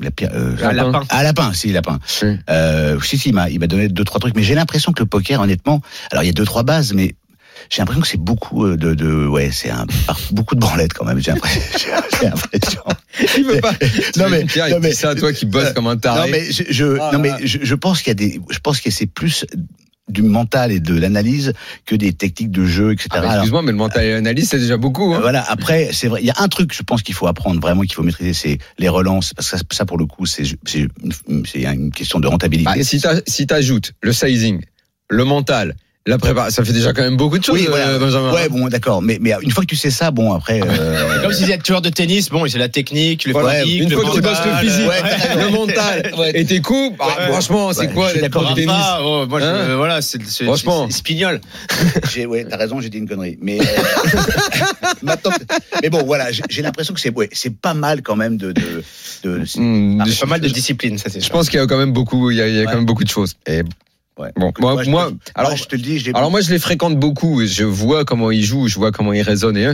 La 0.00 0.10
Pierre, 0.10 0.30
euh, 0.34 0.54
Ah, 0.62 0.72
Lapin. 0.72 0.92
lapin. 0.92 1.06
Ah, 1.10 1.22
lapin, 1.22 1.52
si, 1.52 1.72
lapin. 1.72 1.98
Oui. 2.22 2.36
Euh, 2.50 3.00
si, 3.00 3.18
si, 3.18 3.30
il 3.30 3.34
m'a, 3.34 3.48
il 3.50 3.58
m'a 3.58 3.66
donné 3.66 3.88
deux, 3.88 4.04
trois 4.04 4.20
trucs. 4.20 4.34
Mais 4.36 4.42
j'ai 4.42 4.54
l'impression 4.54 4.92
que 4.92 5.00
le 5.00 5.06
poker, 5.06 5.40
honnêtement, 5.40 5.80
alors 6.10 6.22
il 6.24 6.26
y 6.26 6.30
a 6.30 6.32
deux, 6.32 6.44
trois 6.44 6.62
bases, 6.62 6.92
mais 6.94 7.14
j'ai 7.70 7.82
l'impression 7.82 8.00
que 8.02 8.06
c'est 8.08 8.20
beaucoup 8.20 8.64
euh, 8.66 8.76
de, 8.76 8.94
de 8.94 9.26
ouais, 9.26 9.50
c'est 9.52 9.70
un, 9.70 9.86
beaucoup 10.30 10.54
de 10.54 10.60
branlettes 10.60 10.92
quand 10.92 11.04
même. 11.04 11.18
J'ai 11.20 11.32
l'impression. 11.32 11.90
Il 13.36 13.44
veut 13.44 13.60
pas. 13.60 13.72
Non, 14.16 14.28
mais- 14.30 14.44
Pierre, 14.44 14.68
non, 14.70 14.78
mais- 14.80 14.92
ça 14.92 15.10
à 15.10 15.14
toi 15.16 15.32
qui 15.32 15.44
bosse 15.46 15.72
comme 15.72 15.86
un 15.88 15.94
Non, 15.94 16.00
taré. 16.00 16.30
mais 16.30 16.50
je, 16.52 16.62
je- 16.70 16.98
Ah, 17.00 17.10
non, 17.12 17.18
mais 17.18 17.32
je, 17.44 17.58
je 17.62 17.74
pense 17.74 17.98
qu'il 18.02 18.08
y 18.08 18.12
a 18.12 18.14
des, 18.14 18.40
je 18.50 18.58
pense 18.60 18.80
que 18.80 18.90
c'est 18.90 19.06
plus 19.06 19.44
du 20.08 20.22
mental 20.22 20.72
et 20.72 20.80
de 20.80 20.94
l'analyse 20.98 21.52
que 21.84 21.94
des 21.96 22.12
techniques 22.12 22.50
de 22.50 22.64
jeu, 22.64 22.92
etc. 22.92 23.08
Ah, 23.12 23.26
excuse-moi, 23.34 23.62
mais 23.62 23.72
le 23.72 23.78
mental 23.78 24.04
et 24.04 24.12
l'analyse, 24.12 24.48
c'est 24.48 24.58
déjà 24.58 24.76
beaucoup. 24.76 25.14
hein. 25.14 25.20
voilà. 25.20 25.42
Après, 25.50 25.90
c'est 25.92 26.08
vrai. 26.08 26.20
Il 26.22 26.26
y 26.26 26.30
a 26.30 26.34
un 26.38 26.48
truc, 26.48 26.72
je 26.74 26.82
pense 26.82 27.02
qu'il 27.02 27.14
faut 27.14 27.26
apprendre 27.26 27.60
vraiment, 27.60 27.82
qu'il 27.82 27.94
faut 27.94 28.02
maîtriser, 28.02 28.32
c'est 28.32 28.58
les 28.78 28.88
relances. 28.88 29.34
Parce 29.34 29.50
que 29.50 29.74
ça, 29.74 29.84
pour 29.84 29.98
le 29.98 30.06
coup, 30.06 30.26
c'est 30.26 30.44
c'est 30.66 30.88
une, 31.28 31.44
c'est 31.46 31.64
une 31.64 31.90
question 31.92 32.20
de 32.20 32.26
rentabilité. 32.26 32.70
Bah, 32.78 32.82
si 32.84 33.00
t'as- 33.00 33.20
si 33.26 33.46
t'ajoutes 33.46 33.92
le 34.02 34.12
sizing, 34.12 34.60
le 35.10 35.24
mental, 35.24 35.74
la 36.08 36.18
préparation, 36.18 36.62
ça 36.62 36.64
fait 36.66 36.72
déjà 36.72 36.92
quand 36.92 37.02
même 37.02 37.16
beaucoup 37.16 37.38
de 37.38 37.44
choses, 37.44 37.58
oui, 37.60 37.66
voilà. 37.68 37.88
euh, 37.88 37.98
Benjamin. 37.98 38.32
Ouais, 38.32 38.48
bon, 38.48 38.66
d'accord. 38.68 39.02
Mais, 39.02 39.18
mais 39.20 39.32
une 39.42 39.50
fois 39.50 39.62
que 39.62 39.68
tu 39.68 39.76
sais 39.76 39.90
ça, 39.90 40.10
bon, 40.10 40.32
après. 40.32 40.60
euh, 40.62 41.14
C'est 41.16 41.22
comme 41.22 41.32
si 41.32 41.44
c'était 41.44 41.58
joueur 41.66 41.82
de 41.82 41.90
tennis, 41.90 42.30
bon, 42.30 42.46
c'est 42.48 42.58
la 42.58 42.68
technique, 42.68 43.26
le 43.26 43.32
Voilà, 43.32 43.62
physique, 43.62 43.82
une 43.82 43.90
le 43.90 43.96
fois 43.96 44.10
que 44.10 44.14
tu 44.16 44.20
bosses 44.22 44.38
le 44.44 44.50
mental, 44.50 44.64
physique, 44.66 44.88
ouais, 44.88 45.44
le 45.44 45.50
mental 45.50 46.12
Ouais. 46.18 46.32
et 46.34 46.44
tes 46.44 46.60
coups, 46.60 46.96
bah, 46.98 47.04
Ouais. 47.18 47.26
franchement, 47.32 47.72
c'est 47.72 47.92
quoi 47.92 48.12
d'accord 48.14 48.42
pro 48.44 48.50
de 48.52 48.56
tennis 48.56 48.72
Ah, 48.74 49.00
oh, 49.02 49.26
moi, 49.28 49.40
je- 49.40 49.44
Hein 49.44 49.76
voilà, 49.76 50.00
c'est 50.02 50.22
Franchement. 50.44 50.88
Spignol. 50.90 51.40
j'ai, 52.12 52.26
ouais, 52.26 52.46
t'as 52.48 52.56
raison, 52.56 52.80
j'ai 52.80 52.88
dit 52.88 52.98
une 52.98 53.08
connerie. 53.08 53.38
Mais, 53.42 53.60
euh, 53.60 53.64
maintenant, 55.02 55.30
mais 55.82 55.90
bon, 55.90 56.02
voilà, 56.04 56.28
j'ai 56.32 56.62
l'impression 56.62 56.94
que 56.94 57.00
c'est, 57.00 57.10
ouais, 57.14 57.28
c'est 57.32 57.54
pas 57.54 57.74
mal 57.74 58.02
quand 58.02 58.16
même 58.16 58.36
de, 58.36 58.52
de, 58.52 58.82
de- 59.24 59.44
Hmm, 59.56 60.00
Ah, 60.00 60.04
C'est 60.08 60.20
pas 60.20 60.26
mal 60.26 60.40
de 60.40 60.48
discipline, 60.48 60.96
ça 60.98 61.10
c'est 61.10 61.20
Je 61.20 61.28
pense 61.30 61.48
qu'il 61.50 61.58
y 61.58 61.62
a 61.62 61.66
quand 61.66 61.76
même 61.78 61.92
beaucoup, 61.92 62.30
il 62.30 62.36
y 62.38 62.40
a, 62.40 62.48
il 62.48 62.54
y 62.54 62.58
a 62.58 62.60
Ouais. 62.60 62.66
quand 62.66 62.74
même 62.76 62.86
beaucoup 62.86 63.04
de 63.04 63.08
choses. 63.10 63.34
Et 63.46 63.62
Ouais. 64.18 64.32
bon, 64.36 64.52
moi, 64.58 64.82
je 64.82 64.90
moi, 64.90 65.10
alors, 65.36 65.52
moi, 65.52 65.56
je 65.56 65.64
te 65.64 65.76
le 65.76 65.82
dis, 65.82 66.10
alors 66.12 66.30
moi, 66.30 66.40
je 66.40 66.50
les 66.50 66.58
fréquente 66.58 66.98
beaucoup. 66.98 67.40
et 67.40 67.46
Je 67.46 67.62
vois 67.64 68.04
comment 68.04 68.30
ils 68.32 68.44
jouent, 68.44 68.66
je 68.66 68.74
vois 68.76 68.90
comment 68.90 69.12
ils 69.12 69.22
raisonnent. 69.22 69.56
Et, 69.56 69.72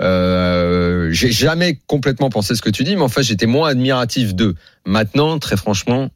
euh, 0.00 1.10
j'ai 1.12 1.30
jamais 1.32 1.78
complètement 1.86 2.30
pensé 2.30 2.54
ce 2.54 2.62
que 2.62 2.70
tu 2.70 2.84
dis, 2.84 2.96
mais 2.96 3.02
en 3.02 3.08
fait, 3.08 3.22
j'étais 3.22 3.46
moins 3.46 3.68
admiratif 3.68 4.34
d'eux. 4.34 4.54
Maintenant, 4.86 5.38
très 5.38 5.56
franchement, 5.56 6.08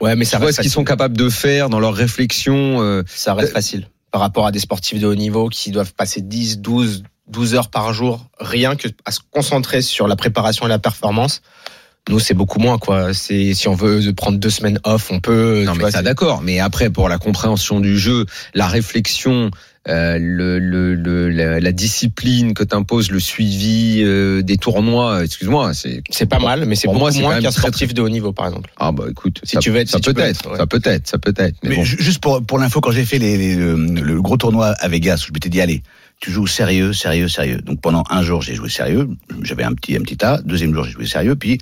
Ouais, 0.00 0.16
mais 0.16 0.24
je 0.24 0.30
ça 0.30 0.38
vois 0.38 0.46
reste 0.46 0.56
ce 0.58 0.62
qu'ils 0.62 0.70
sont 0.70 0.84
capables 0.84 1.16
de 1.16 1.28
faire 1.28 1.68
dans 1.70 1.80
leur 1.80 1.94
réflexion. 1.94 2.80
euh, 2.82 3.02
Ça 3.06 3.34
reste 3.34 3.52
facile. 3.52 3.88
Par 4.10 4.20
rapport 4.20 4.46
à 4.46 4.50
des 4.52 4.58
sportifs 4.58 4.98
de 5.00 5.06
haut 5.06 5.14
niveau 5.14 5.48
qui 5.48 5.70
doivent 5.70 5.94
passer 5.94 6.22
10, 6.22 6.58
12, 6.60 7.02
12 7.28 7.54
heures 7.54 7.68
par 7.70 7.92
jour, 7.92 8.26
rien 8.40 8.74
que 8.76 8.88
à 9.04 9.10
se 9.12 9.20
concentrer 9.30 9.82
sur 9.82 10.08
la 10.08 10.16
préparation 10.16 10.66
et 10.66 10.68
la 10.68 10.78
performance. 10.78 11.42
Nous, 12.08 12.20
c'est 12.20 12.34
beaucoup 12.34 12.60
moins, 12.60 12.78
quoi. 12.78 13.12
C'est, 13.14 13.52
si 13.54 13.66
on 13.66 13.74
veut 13.74 14.00
prendre 14.12 14.38
deux 14.38 14.50
semaines 14.50 14.78
off, 14.84 15.10
on 15.10 15.18
peut. 15.18 15.64
Non, 15.64 15.72
tu 15.72 15.78
mais 15.78 15.82
vois, 15.84 15.90
ça 15.90 16.02
d'accord. 16.02 16.40
Mais 16.42 16.60
après, 16.60 16.88
pour 16.90 17.08
la 17.08 17.18
compréhension 17.18 17.80
du 17.80 17.98
jeu, 17.98 18.26
la 18.54 18.68
réflexion, 18.68 19.50
euh, 19.88 20.16
le, 20.20 20.60
le, 20.60 20.94
le- 20.94 21.28
la, 21.30 21.58
la 21.58 21.72
discipline 21.72 22.54
que 22.54 22.62
t'impose, 22.62 23.10
le 23.10 23.18
suivi 23.18 24.02
euh, 24.04 24.42
des 24.42 24.56
tournois, 24.56 25.24
excuse-moi, 25.24 25.74
c'est 25.74 26.02
c'est 26.10 26.26
pas 26.26 26.38
mal, 26.38 26.64
mais 26.66 26.76
c'est 26.76 26.86
Pour 26.86 26.94
beaucoup 26.94 27.04
moi, 27.06 27.12
c'est 27.12 27.22
moins 27.22 27.40
qu'un 27.40 27.50
très, 27.50 27.58
sportif 27.60 27.92
de 27.92 28.02
haut 28.02 28.08
niveau, 28.08 28.32
par 28.32 28.46
exemple. 28.46 28.70
ah 28.78 28.92
bah 28.92 29.04
écoute, 29.10 29.40
Si 29.42 29.54
ça, 29.56 29.60
tu 29.60 29.70
veux 29.70 29.78
être- 29.80 29.88
ça 29.88 29.98
si 29.98 30.02
tu 30.02 30.10
peut 30.10 30.14
peux 30.22 30.28
être, 30.28 30.40
être, 30.46 30.50
ouais. 30.52 30.58
ça 30.58 30.66
peut 30.66 30.80
être, 30.84 31.08
ça 31.08 31.18
peut 31.18 31.34
être. 31.36 31.56
Mais, 31.64 31.70
Mais 31.70 31.76
bon. 31.76 31.84
ju- 31.84 31.96
juste 32.00 32.20
pour, 32.20 32.40
pour 32.44 32.58
l'info, 32.60 32.80
quand 32.80 32.92
j'ai 32.92 33.04
fait 33.04 33.18
les, 33.18 33.36
les- 33.36 33.56
le, 33.56 33.74
le 33.76 34.22
gros 34.22 34.36
tournoi 34.36 34.66
à 34.78 34.86
Vegas, 34.88 35.22
où 35.24 35.26
je 35.28 35.32
m'étais 35.32 35.48
dit, 35.48 35.60
allez, 35.60 35.82
tu 36.20 36.30
joues 36.30 36.46
sérieux, 36.46 36.92
sérieux, 36.92 37.28
sérieux. 37.28 37.58
Donc 37.62 37.80
pendant 37.80 38.04
un 38.10 38.22
jour, 38.22 38.42
j'ai 38.42 38.54
joué 38.54 38.68
sérieux. 38.70 39.08
J'avais 39.42 39.64
un 39.64 39.72
petit, 39.72 39.96
un 39.96 40.00
petit 40.02 40.16
tas. 40.16 40.40
Deuxième 40.44 40.72
jour, 40.72 40.84
j'ai 40.84 40.92
joué 40.92 41.06
sérieux. 41.06 41.34
Puis, 41.36 41.58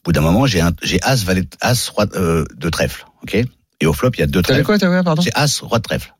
au 0.00 0.04
bout 0.04 0.12
d'un 0.12 0.20
moment, 0.20 0.46
j'ai 0.46 0.60
un- 0.60 0.72
j'ai 0.82 1.00
As, 1.02 1.24
valet, 1.24 1.44
As, 1.60 1.88
roi 1.88 2.06
euh, 2.14 2.44
de 2.56 2.68
trèfle. 2.70 3.04
OK? 3.22 3.36
Et 3.80 3.86
au 3.86 3.92
flop, 3.92 4.10
il 4.14 4.20
y 4.20 4.22
a 4.22 4.26
deux 4.26 4.42
T'avais 4.42 4.62
trèfles. 4.62 4.66
quoi, 4.66 4.78
t'avais 4.78 4.92
quoi, 4.96 5.02
pardon? 5.04 5.22
C'est 5.22 5.32
As, 5.34 5.60
roi 5.60 5.78
de 5.78 5.82
trèfle. 5.82 6.14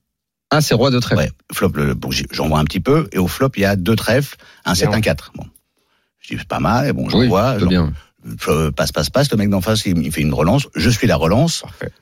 Ah, 0.53 0.61
c'est 0.61 0.75
roi 0.75 0.91
de 0.91 0.99
trèfle. 0.99 1.23
Ouais, 1.23 1.31
flop, 1.53 1.69
le, 1.75 1.95
bon, 1.95 2.11
j'ai- 2.11 2.27
j'envoie 2.33 2.59
un 2.59 2.65
petit 2.65 2.81
peu. 2.81 3.09
Et 3.13 3.19
au 3.19 3.29
flop, 3.29 3.51
il 3.57 3.63
y 3.63 3.65
a 3.65 3.77
deux 3.77 3.95
trèfles, 3.95 4.37
un 4.65 4.75
7, 4.75 4.89
Bien. 4.89 4.99
un 4.99 5.01
4. 5.01 5.31
Bon. 5.37 5.45
Je 6.19 6.35
dis, 6.35 6.39
c'est 6.41 6.49
pas 6.49 6.59
mal. 6.59 6.89
Et 6.89 6.93
bon, 6.93 7.05
oui, 7.05 7.11
j'envoie. 7.13 7.57
c'est 7.61 7.67
bien. 7.67 7.93
Euh, 8.49 8.71
passe, 8.73 8.91
passe, 8.91 9.11
passe. 9.11 9.31
Le 9.31 9.37
mec 9.37 9.49
d'en 9.49 9.61
face, 9.61 9.87
il, 9.87 10.11
fait 10.13 10.23
une 10.23 10.35
relance. 10.35 10.67
Je 10.75 10.91
suis 10.91 11.07
la 11.07 11.15
relance. 11.17 11.61
Parfait. 11.61 11.93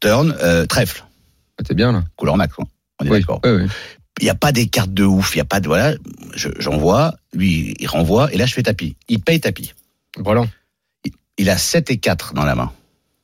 Turn, 0.00 0.34
euh, 0.40 0.64
trèfle. 0.66 1.04
Ah, 1.58 1.62
T'es 1.64 1.74
bien 1.74 1.92
là. 1.92 2.02
Couleur 2.16 2.36
max. 2.38 2.54
hein. 2.58 2.64
On 3.00 3.04
est 3.04 3.10
Oui, 3.10 3.20
d'accord. 3.20 3.40
oui, 3.44 3.50
oui. 3.50 3.66
Il 4.20 4.24
n'y 4.24 4.30
a 4.30 4.34
pas 4.34 4.52
des 4.52 4.66
cartes 4.68 4.92
de 4.94 5.04
ouf. 5.04 5.34
Il 5.34 5.38
y 5.38 5.42
a 5.42 5.44
pas 5.44 5.60
de 5.60 5.66
voilà. 5.68 5.94
je- 6.34 6.48
J'envoie. 6.58 7.14
lui, 7.34 7.74
il 7.78 7.86
renvoie. 7.86 8.32
Et 8.32 8.38
là, 8.38 8.46
je 8.46 8.54
fais 8.54 8.62
tapis. 8.62 8.96
Il 9.08 9.20
paye 9.20 9.38
tapis. 9.40 9.72
Voilà. 10.18 10.44
Il 11.40 11.48
a 11.48 11.56
7 11.56 11.90
et 11.90 11.96
4 11.96 12.34
dans 12.34 12.44
la 12.44 12.54
main. 12.54 12.70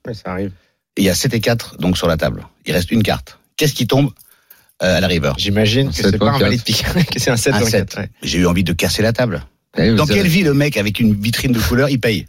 Ouais, 0.06 0.14
ça 0.14 0.32
arrive. 0.32 0.50
Et 0.96 1.02
il 1.02 1.04
y 1.04 1.10
a 1.10 1.14
7 1.14 1.34
et 1.34 1.40
4 1.40 1.76
donc 1.78 1.98
sur 1.98 2.08
la 2.08 2.16
table. 2.16 2.46
Il 2.64 2.72
reste 2.72 2.90
une 2.90 3.02
carte. 3.02 3.38
Qu'est-ce 3.56 3.74
qui 3.74 3.86
tombe 3.86 4.10
euh, 4.82 4.96
à 4.96 5.00
la 5.00 5.06
river? 5.06 5.32
J'imagine 5.36 5.88
que 5.90 5.94
c'est 5.96 6.16
pas 6.18 6.30
un 6.30 6.38
valet 6.38 6.56
de 6.56 6.62
pique, 6.62 6.84
que 7.12 7.18
c'est 7.20 7.30
un 7.30 7.36
7 7.36 7.54
Un 7.54 7.60
ou 7.60 7.66
un 7.66 7.70
sept. 7.70 7.90
4. 7.90 7.98
ouais. 8.00 8.10
J'ai 8.22 8.38
eu 8.38 8.46
envie 8.46 8.64
de 8.64 8.72
casser 8.72 9.02
la 9.02 9.12
table. 9.12 9.44
Eh, 9.76 9.94
Dans 9.94 10.06
quelle 10.06 10.20
avez- 10.20 10.28
vie 10.30 10.42
le 10.42 10.54
mec 10.54 10.78
avec 10.78 10.98
une 11.00 11.14
vitrine 11.14 11.52
de 11.52 11.60
couleur, 11.60 11.90
il 11.90 12.00
paye? 12.00 12.26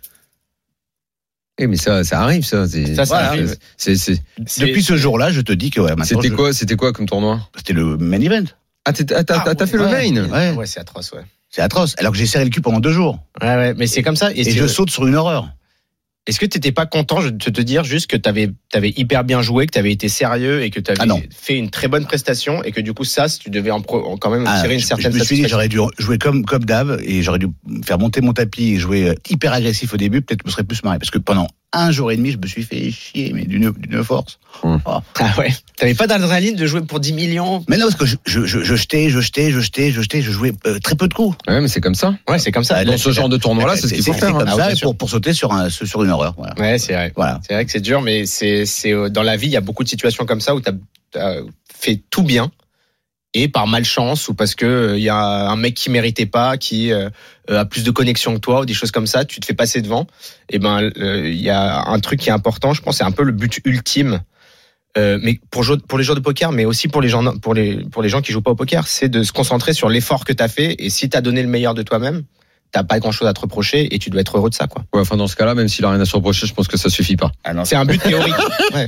Eh, 1.60 1.68
mais 1.68 1.78
ça, 1.78 2.04
ça 2.04 2.22
arrive, 2.22 2.44
ça. 2.46 2.68
c'est- 2.68 2.88
Ça, 2.94 3.06
ça 3.06 3.14
voilà. 3.16 3.28
arrive. 3.30 3.56
C'est, 3.78 3.96
c'est- 3.96 4.22
C'est- 4.46 4.66
Depuis 4.68 4.84
ce 4.84 4.96
jour-là, 4.98 5.32
je 5.32 5.42
te 5.42 5.52
dis 5.54 5.70
que 5.72 5.80
ouais, 5.80 5.90
maintenant, 5.96 6.04
C'était 6.06 6.28
je- 6.30 6.34
quoi, 6.36 6.54
c'était 6.54 6.76
quoi 6.76 6.94
comme 6.94 7.08
tournoi? 7.08 7.40
C'était 7.56 7.74
le 7.74 7.98
main 7.98 8.20
event. 8.22 8.44
Ah, 8.86 8.92
ah, 8.92 8.94
t'as, 8.94 9.16
Ah, 9.18 9.24
t'as 9.24 9.64
ouais, 9.64 9.68
fait 9.68 9.78
le 9.78 9.86
main. 9.88 10.30
Ouais. 10.30 10.52
Ouais, 10.56 10.66
c'est 10.68 10.80
atroce, 10.80 11.12
ouais. 11.14 11.24
C'est 11.50 11.62
atroce. 11.62 11.96
Alors 11.98 12.12
que 12.12 12.18
j'ai 12.18 12.26
serré 12.28 12.44
le 12.44 12.50
cul 12.52 12.62
pendant 12.62 12.80
deux 12.80 12.92
jours. 12.92 13.20
Ouais, 13.42 13.48
ouais, 13.56 13.74
mais 13.74 13.88
c'est 13.88 14.04
comme 14.04 14.16
ça. 14.18 14.32
Et, 14.34 14.44
je 14.44 14.68
saute 14.68 14.90
sur 14.92 15.08
une 15.08 15.16
horreur. 15.16 15.50
Est-ce 16.28 16.40
que 16.40 16.46
t'étais 16.46 16.72
pas 16.74 16.86
content 16.86 17.22
de 17.24 17.30
te 17.32 17.62
dire 17.62 17.84
juste 17.84 18.08
que 18.08 18.18
t'avais 18.18 18.50
avais 18.74 18.94
hyper 18.98 19.24
bien 19.24 19.42
joué, 19.42 19.66
que 19.66 19.72
t'avais 19.72 19.92
été 19.94 20.10
sérieux 20.10 20.62
et 20.64 20.70
que 20.70 20.80
t'avais 20.80 21.00
Ah 21.02 21.06
non. 21.06 21.22
fait 21.36 21.58
une 21.58 21.70
très 21.70 21.88
bonne 21.88 22.06
prestation 22.06 22.64
et 22.64 22.72
que 22.72 22.82
du 22.82 22.94
coup 22.94 23.06
ça, 23.06 23.28
tu 23.30 23.50
devais 23.50 23.72
en 23.72 23.80
pro- 23.82 24.06
en 24.06 24.18
quand 24.18 24.30
même 24.30 24.44
Ah, 24.46 24.60
tirer 24.62 24.74
une 24.76 24.80
je- 24.82 24.86
certaine 24.86 25.14
je 25.14 25.18
me 25.20 25.24
suis 25.24 25.36
dit, 25.38 25.42
satisfaction. 25.44 25.78
j'aurais 25.78 25.90
dû 25.92 26.04
jouer 26.04 26.18
comme, 26.18 26.44
comme 26.46 26.66
d'hab 26.66 27.00
et 27.04 27.22
j'aurais 27.24 27.40
dû 27.40 27.48
faire 27.86 27.98
monter 27.98 28.20
mon 28.22 28.34
tapis 28.34 28.74
et 28.74 28.78
jouer 28.78 29.10
euh, 29.10 29.14
hyper 29.30 29.54
agressif 29.54 29.94
au 29.94 29.98
début. 29.98 30.22
Peut-être 30.22 30.44
que 30.44 30.48
je 30.48 30.50
me 30.50 30.52
serais 30.52 30.64
plus 30.66 30.84
marré. 30.84 31.00
Parce 31.00 31.12
que 31.12 31.18
pendant 31.18 31.48
un 31.74 31.92
jour 31.92 32.12
et 32.12 32.18
demi, 32.18 32.32
je 32.32 32.38
me 32.38 32.48
suis 32.48 32.64
fait 32.64 32.92
chier, 32.92 33.32
mais 33.34 33.46
d'une 33.46 34.04
force. 34.04 34.40
Hum. 34.64 34.80
Oh. 34.86 35.00
Ah 35.20 35.34
ouais. 35.38 35.54
T'avais 35.76 35.94
pas 35.94 36.08
d'adrénaline 36.08 36.56
de 36.56 36.66
jouer 36.66 36.82
pour 36.82 37.00
10 37.00 37.14
millions? 37.14 37.64
Mais 37.68 37.78
non, 37.78 37.86
parce 37.86 37.96
que 37.96 38.06
je, 38.06 38.16
je, 38.26 38.46
je, 38.46 38.64
je 38.64 38.76
jetais, 38.76 39.10
je 39.10 39.20
jetais, 39.20 39.52
je 39.52 39.60
jetais, 39.60 39.92
je 39.92 40.02
jetais, 40.02 40.22
je 40.22 40.32
jouais 40.32 40.54
euh, 40.66 40.80
très 40.80 40.96
peu 40.96 41.08
de 41.08 41.14
coups. 41.14 41.38
Ouais, 41.48 41.60
mais 41.60 41.68
c'est 41.68 41.82
comme 41.82 41.96
ça. 41.96 42.16
Ouais, 42.28 42.40
c'est 42.40 42.52
comme 42.52 42.64
ça. 42.64 42.84
Dans 42.86 42.98
ce 42.98 43.12
genre 43.12 43.30
de 43.30 43.38
tournoi-là, 43.38 43.76
c'est 43.76 43.88
ce 43.88 43.94
qu'il 43.94 44.04
faut 44.04 44.14
faire. 44.14 44.32
comme 44.32 44.48
hein. 44.48 44.52
ça 44.52 44.56
bien 44.56 44.70
et 44.70 44.76
sûr. 44.76 44.88
pour, 44.90 44.98
pour 44.98 45.10
sauter 45.10 45.34
sur, 45.34 45.52
un, 45.52 45.70
sur 45.70 46.04
une 46.04 46.10
horreur. 46.10 46.34
Voilà. 46.38 46.56
Ouais, 46.58 46.80
c'est 46.80 46.94
vrai. 46.94 47.12
voilà. 47.16 47.40
C'est 47.46 47.54
vrai 47.54 47.66
que 47.66 47.72
c'est 47.72 47.82
dur, 47.82 48.02
mais 48.02 48.26
c'est 48.26 48.66
c'est 48.66 48.94
euh, 48.94 49.10
dans 49.10 49.24
la 49.24 49.36
vie, 49.36 49.48
il 49.48 49.54
y 49.54 49.58
a 49.58 49.62
beaucoup 49.62 49.84
de 49.84 49.90
situations 49.90 50.26
comme 50.26 50.42
ça 50.42 50.56
où 50.56 50.62
t'as 50.62 50.72
as 51.16 51.38
fait 51.74 52.02
tout 52.10 52.24
bien 52.24 52.52
et 53.34 53.48
par 53.48 53.68
malchance 53.68 54.30
ou 54.30 54.34
parce 54.34 54.56
que 54.56 54.96
il 54.98 55.04
y 55.04 55.10
a 55.10 55.50
un 55.50 55.56
mec 55.56 55.76
qui 55.76 55.90
méritait 55.90 56.26
pas, 56.26 56.58
qui 56.58 56.92
euh, 56.92 57.10
a 57.50 57.66
plus 57.66 57.84
de 57.84 57.92
connexion 57.92 58.34
que 58.36 58.40
toi 58.40 58.62
ou 58.62 58.66
des 58.66 58.74
choses 58.74 58.92
comme 58.92 59.08
ça, 59.08 59.26
tu 59.26 59.40
te 59.40 59.46
fais 59.46 59.54
passer 59.54 59.82
devant. 59.82 60.08
Et 60.50 60.60
ben 60.60 60.90
il 60.96 61.42
y 61.42 61.50
a 61.50 61.84
un 61.88 62.00
truc 62.00 62.20
qui 62.20 62.30
est 62.30 62.34
important, 62.34 62.74
je 62.74 62.82
pense, 62.82 62.98
c'est 62.98 63.04
un 63.04 63.12
peu 63.12 63.24
le 63.24 63.32
but 63.32 63.60
ultime. 63.66 64.22
Euh, 64.98 65.20
mais 65.22 65.40
pour, 65.52 65.64
les 65.98 66.04
joueurs 66.04 66.16
de 66.16 66.22
poker, 66.22 66.52
mais 66.52 66.66
aussi 66.66 66.88
pour 66.88 67.02
les 67.02 67.10
gens, 67.10 67.38
pour 67.38 67.54
les, 67.54 67.84
pour 67.92 68.02
les 68.02 68.10
gens 68.10 68.22
qui 68.22 68.32
jouent 68.32 68.42
pas 68.42 68.52
au 68.52 68.56
poker, 68.56 68.88
c'est 68.88 69.10
de 69.10 69.22
se 69.22 69.32
concentrer 69.32 69.74
sur 69.74 69.90
l'effort 69.90 70.26
que 70.26 70.34
tu 70.34 70.42
as 70.42 70.48
fait. 70.48 70.76
Et 70.80 70.90
si 70.90 71.10
tu 71.10 71.16
as 71.16 71.22
donné 71.22 71.44
le 71.44 71.48
meilleur 71.48 71.76
de 71.76 71.84
toi-même, 71.84 72.24
t'as 72.72 72.84
pas 72.84 73.00
grand 73.00 73.12
chose 73.12 73.28
à 73.28 73.34
te 73.34 73.40
reprocher 73.40 73.94
et 73.96 74.00
tu 74.00 74.10
dois 74.10 74.22
être 74.22 74.38
heureux 74.38 74.50
de 74.50 74.56
ça. 74.56 74.68
quoi. 74.68 74.84
Ouais, 74.94 75.00
enfin, 75.02 75.16
dans 75.18 75.28
ce 75.28 75.36
cas-là, 75.36 75.56
même 75.56 75.68
s'il 75.70 75.86
a 75.86 75.90
rien 75.90 76.02
à 76.02 76.06
se 76.06 76.16
reprocher, 76.16 76.46
je 76.48 76.54
pense 76.54 76.68
que 76.68 76.78
ça 76.78 76.90
suffit 76.90 77.16
pas. 77.16 77.32
Ah 77.46 77.54
C'est 77.64 77.76
un 77.76 77.86
but 77.86 78.02
théorique. 78.02 78.34
Ouais. 78.74 78.88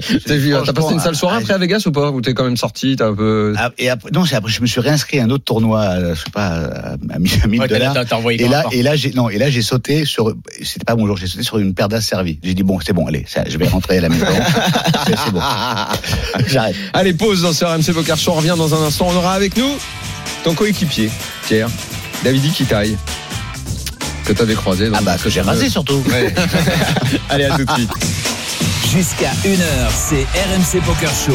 T'as 0.66 0.74
passé 0.74 0.94
une 0.94 1.00
sale 1.00 1.16
soirée 1.16 1.38
ah, 1.38 1.42
après 1.42 1.54
à 1.54 1.58
Vegas 1.58 1.84
ou 1.86 1.92
pas? 1.92 2.12
Ou 2.12 2.20
t'es 2.22 2.34
quand 2.34 2.44
même 2.44 2.58
sorti 2.58 2.96
T'as 2.98 3.08
un 3.08 3.16
peu. 3.16 3.54
Ah, 3.58 3.72
et 3.78 3.90
après, 3.90 4.12
non, 4.12 4.26
c'est 4.26 4.36
après, 4.36 4.52
je 4.52 4.62
me 4.62 4.68
suis 4.68 4.82
réinscrit 4.82 5.20
à 5.20 5.24
un 5.24 5.30
autre 5.30 5.46
tournoi, 5.46 5.80
euh, 5.82 6.16
je 6.16 6.20
sais 6.26 6.30
pas, 6.32 6.48
à, 6.48 6.92
à 6.94 7.20
1000 7.20 7.32
à 7.44 7.48
1000 7.48 7.60
Ouais, 7.62 7.68
t'as- 7.68 7.74
dollars. 7.80 7.94
t'as- 7.94 8.06
t'as 8.06 8.16
envoyé 8.18 8.44
Et 8.44 8.48
là, 8.50 8.66
et 8.72 8.84
là, 8.84 8.96
j'ai, 8.98 9.12
non, 9.14 9.30
et 9.30 9.38
là, 9.38 9.50
j'ai 9.50 9.62
sauté 9.62 10.04
sur, 10.06 10.34
c'était 10.62 10.84
pas 10.86 10.96
mon 10.96 11.08
jour, 11.08 11.16
j'ai 11.18 11.28
sauté 11.28 11.44
sur 11.44 11.58
une 11.60 11.74
paire 11.74 11.88
d'as 11.88 12.02
servies. 12.02 12.40
J'ai 12.44 12.54
dit, 12.54 12.64
bon, 12.64 12.80
c'est 12.86 12.94
bon, 12.94 13.08
allez, 13.08 13.26
ça, 13.28 13.44
je 13.48 13.58
vais 13.58 13.68
rentrer 13.68 14.00
à 14.00 14.02
la 14.02 14.10
maison. 14.10 14.26
c'est, 15.08 15.32
bon. 15.32 15.40
J'arrête. 16.48 16.76
Allez, 16.94 17.14
pause 17.14 17.42
dans 17.42 17.54
ce 17.54 17.64
RMC 17.66 17.94
Poker 17.94 18.18
Show. 18.18 18.32
On 18.32 18.36
revient 18.36 18.56
dans 18.58 18.74
un 18.76 18.86
instant. 18.86 19.08
On 19.10 19.16
aura 19.16 19.34
avec 19.34 19.56
nous 19.58 19.72
ton 20.44 20.54
coéquipier, 20.56 21.10
Pierre, 21.48 21.70
David 22.24 22.52
Kitaï, 22.54 22.98
que 24.30 24.38
t'avais 24.38 24.54
croisé. 24.54 24.90
Ah 24.94 25.02
bah, 25.02 25.18
que 25.18 25.30
j'ai 25.30 25.42
rasé 25.42 25.70
surtout. 25.70 26.04
Ouais. 26.08 26.34
Allez, 27.30 27.46
à 27.46 27.58
tout 27.58 27.66
de 27.66 27.72
suite. 27.72 27.92
Jusqu'à 28.92 29.32
1h, 29.44 29.90
c'est 29.92 30.28
RMC 30.38 30.84
Poker 30.86 31.10
Show. 31.10 31.34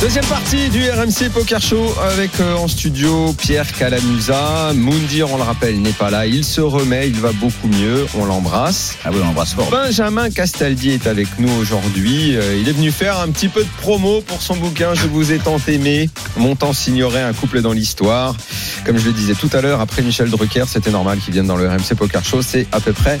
Deuxième 0.00 0.26
partie 0.26 0.68
du 0.68 0.88
RMC 0.90 1.30
Poker 1.32 1.60
Show 1.60 1.94
avec 2.12 2.30
euh, 2.40 2.54
en 2.56 2.68
studio 2.68 3.32
Pierre 3.32 3.72
Calamusa. 3.72 4.72
Moundir, 4.74 5.32
on 5.32 5.38
le 5.38 5.42
rappelle, 5.42 5.80
n'est 5.80 5.90
pas 5.92 6.10
là. 6.10 6.26
Il 6.26 6.44
se 6.44 6.60
remet, 6.60 7.08
il 7.08 7.18
va 7.18 7.32
beaucoup 7.32 7.66
mieux. 7.66 8.06
On 8.14 8.26
l'embrasse. 8.26 8.96
Ah 9.04 9.08
oui, 9.10 9.18
on 9.24 9.28
embrasse 9.28 9.54
fort. 9.54 9.70
Benjamin 9.70 10.28
Castaldi 10.30 10.90
est 10.90 11.06
avec 11.06 11.26
nous 11.38 11.50
aujourd'hui. 11.50 12.36
Euh, 12.36 12.58
Il 12.60 12.68
est 12.68 12.72
venu 12.72 12.90
faire 12.92 13.18
un 13.20 13.28
petit 13.30 13.48
peu 13.48 13.62
de 13.64 13.68
promo 13.80 14.20
pour 14.20 14.42
son 14.42 14.56
bouquin 14.56 14.92
Je 14.94 15.06
vous 15.06 15.32
ai 15.32 15.38
tant 15.38 15.56
aimé. 15.66 16.10
Mon 16.36 16.56
temps 16.56 16.74
s'ignorait 16.74 17.22
un 17.22 17.32
couple 17.32 17.62
dans 17.62 17.72
l'histoire. 17.72 18.36
Comme 18.84 18.98
je 18.98 19.06
le 19.06 19.12
disais 19.12 19.34
tout 19.34 19.50
à 19.54 19.62
l'heure, 19.62 19.80
après 19.80 20.02
Michel 20.02 20.28
Drucker, 20.28 20.64
c'était 20.68 20.90
normal 20.90 21.18
qu'il 21.24 21.32
vienne 21.32 21.46
dans 21.46 21.56
le 21.56 21.66
RMC 21.68 21.94
Poker 21.96 22.22
Show. 22.22 22.42
C'est 22.42 22.66
à 22.70 22.80
peu 22.80 22.92
près 22.92 23.18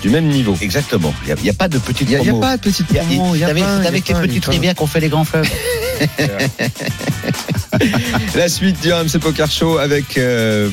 du 0.00 0.10
même 0.10 0.28
niveau. 0.28 0.56
Exactement. 0.60 1.12
Il 1.26 1.34
n'y 1.42 1.50
a, 1.50 1.52
pas 1.54 1.66
de 1.68 1.78
petite 1.78 2.08
Il 2.08 2.18
n'y 2.20 2.28
a, 2.28 2.36
a 2.36 2.40
pas 2.40 2.56
de 2.56 2.62
petite 2.62 2.86
a- 2.96 3.00
promo. 3.02 3.34
a 3.34 3.38
c'est 3.38 3.44
avec, 3.44 3.64
a 3.64 4.12
les 4.12 4.18
a 4.18 4.20
petites 4.20 4.46
rivières 4.46 4.74
qu'on 4.76 4.86
fait 4.86 5.00
les 5.00 5.08
grands 5.08 5.24
fleuves. 5.24 5.48
La 8.36 8.48
suite 8.48 8.80
du 8.82 8.92
RMC 8.92 9.20
Poker 9.20 9.50
Show 9.50 9.78
avec 9.78 10.18
euh, 10.18 10.68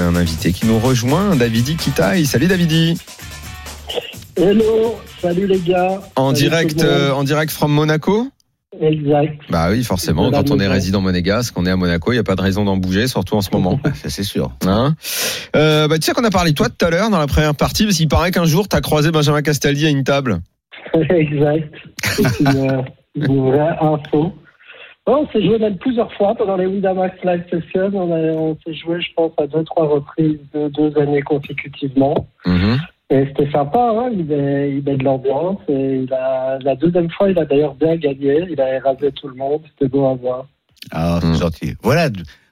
un 0.00 0.16
invité 0.16 0.52
qui 0.52 0.66
nous 0.66 0.78
rejoint, 0.78 1.36
Davidi 1.36 1.76
Kitaï. 1.76 2.24
Salut 2.26 2.46
Davidi. 2.46 2.98
Hello, 4.36 4.96
salut 5.20 5.46
les 5.46 5.60
gars. 5.60 6.00
En 6.16 6.34
Salut 6.34 6.48
direct, 6.48 6.82
euh, 6.82 7.12
en 7.12 7.22
direct 7.24 7.52
from 7.52 7.72
Monaco. 7.72 8.28
Exact. 8.80 9.38
Bah 9.48 9.68
oui, 9.70 9.84
forcément. 9.84 10.30
Quand 10.30 10.50
on 10.50 10.58
est 10.58 10.68
résident 10.68 11.00
monégasque, 11.00 11.54
qu'on 11.54 11.64
est 11.64 11.70
à 11.70 11.76
Monaco, 11.76 12.12
il 12.12 12.16
n'y 12.16 12.20
a 12.20 12.24
pas 12.24 12.36
de 12.36 12.42
raison 12.42 12.64
d'en 12.64 12.76
bouger, 12.76 13.06
surtout 13.06 13.36
en 13.36 13.40
ce 13.40 13.48
moment. 13.50 13.80
Ça, 13.94 14.10
c'est 14.10 14.22
sûr. 14.22 14.52
Hein 14.66 14.94
euh, 15.54 15.88
bah, 15.88 15.98
tu 15.98 16.04
sais 16.04 16.12
qu'on 16.12 16.24
a 16.24 16.30
parlé 16.30 16.50
de 16.50 16.56
toi 16.56 16.68
tout 16.68 16.84
à 16.84 16.90
l'heure 16.90 17.08
dans 17.08 17.18
la 17.18 17.26
première 17.26 17.54
partie, 17.54 17.84
parce 17.84 17.96
qu'il 17.96 18.08
paraît 18.08 18.30
qu'un 18.30 18.44
jour, 18.44 18.68
tu 18.68 18.76
as 18.76 18.82
croisé 18.82 19.10
Benjamin 19.10 19.40
Castaldi 19.40 19.86
à 19.86 19.90
une 19.90 20.04
table. 20.04 20.40
exact. 21.10 21.72
C'est 22.02 22.40
une, 22.40 22.84
une 23.14 23.50
vraie 23.50 23.74
info. 23.80 24.34
Oh, 25.08 25.24
on 25.24 25.28
s'est 25.32 25.44
joué 25.44 25.58
même 25.58 25.76
plusieurs 25.78 26.12
fois 26.14 26.34
pendant 26.34 26.56
les 26.56 26.66
Winamax 26.66 27.14
Live 27.24 27.44
Sessions. 27.50 27.90
On, 27.94 28.12
a- 28.12 28.32
on 28.36 28.56
s'est 28.66 28.74
joué, 28.74 29.00
je 29.00 29.12
pense, 29.14 29.32
à 29.38 29.46
deux, 29.46 29.62
trois 29.64 29.86
reprises 29.86 30.38
de 30.52 30.68
deux 30.68 30.98
années 31.00 31.22
consécutivement. 31.22 32.26
Mhm. 32.44 32.78
Et 33.10 33.24
c'était 33.26 33.48
sympa, 33.52 33.78
hein. 33.96 34.10
il, 34.12 34.24
met, 34.24 34.70
il 34.72 34.82
met 34.82 34.96
de 34.96 35.04
l'ambiance. 35.04 35.58
Et 35.68 36.02
il 36.08 36.12
a, 36.12 36.58
la 36.60 36.74
deuxième 36.74 37.08
fois, 37.10 37.30
il 37.30 37.38
a 37.38 37.44
d'ailleurs 37.44 37.74
bien 37.74 37.94
gagné. 37.96 38.46
Il 38.50 38.60
a 38.60 38.74
érasé 38.74 39.12
tout 39.12 39.28
le 39.28 39.34
monde. 39.36 39.60
C'était 39.70 39.88
beau 39.88 40.06
à 40.06 40.14
voir. 40.14 40.46
Ah, 40.90 41.18
c'est 41.22 41.28
Mm. 41.28 41.34
gentil. 41.38 41.74
Voilà, 41.84 42.08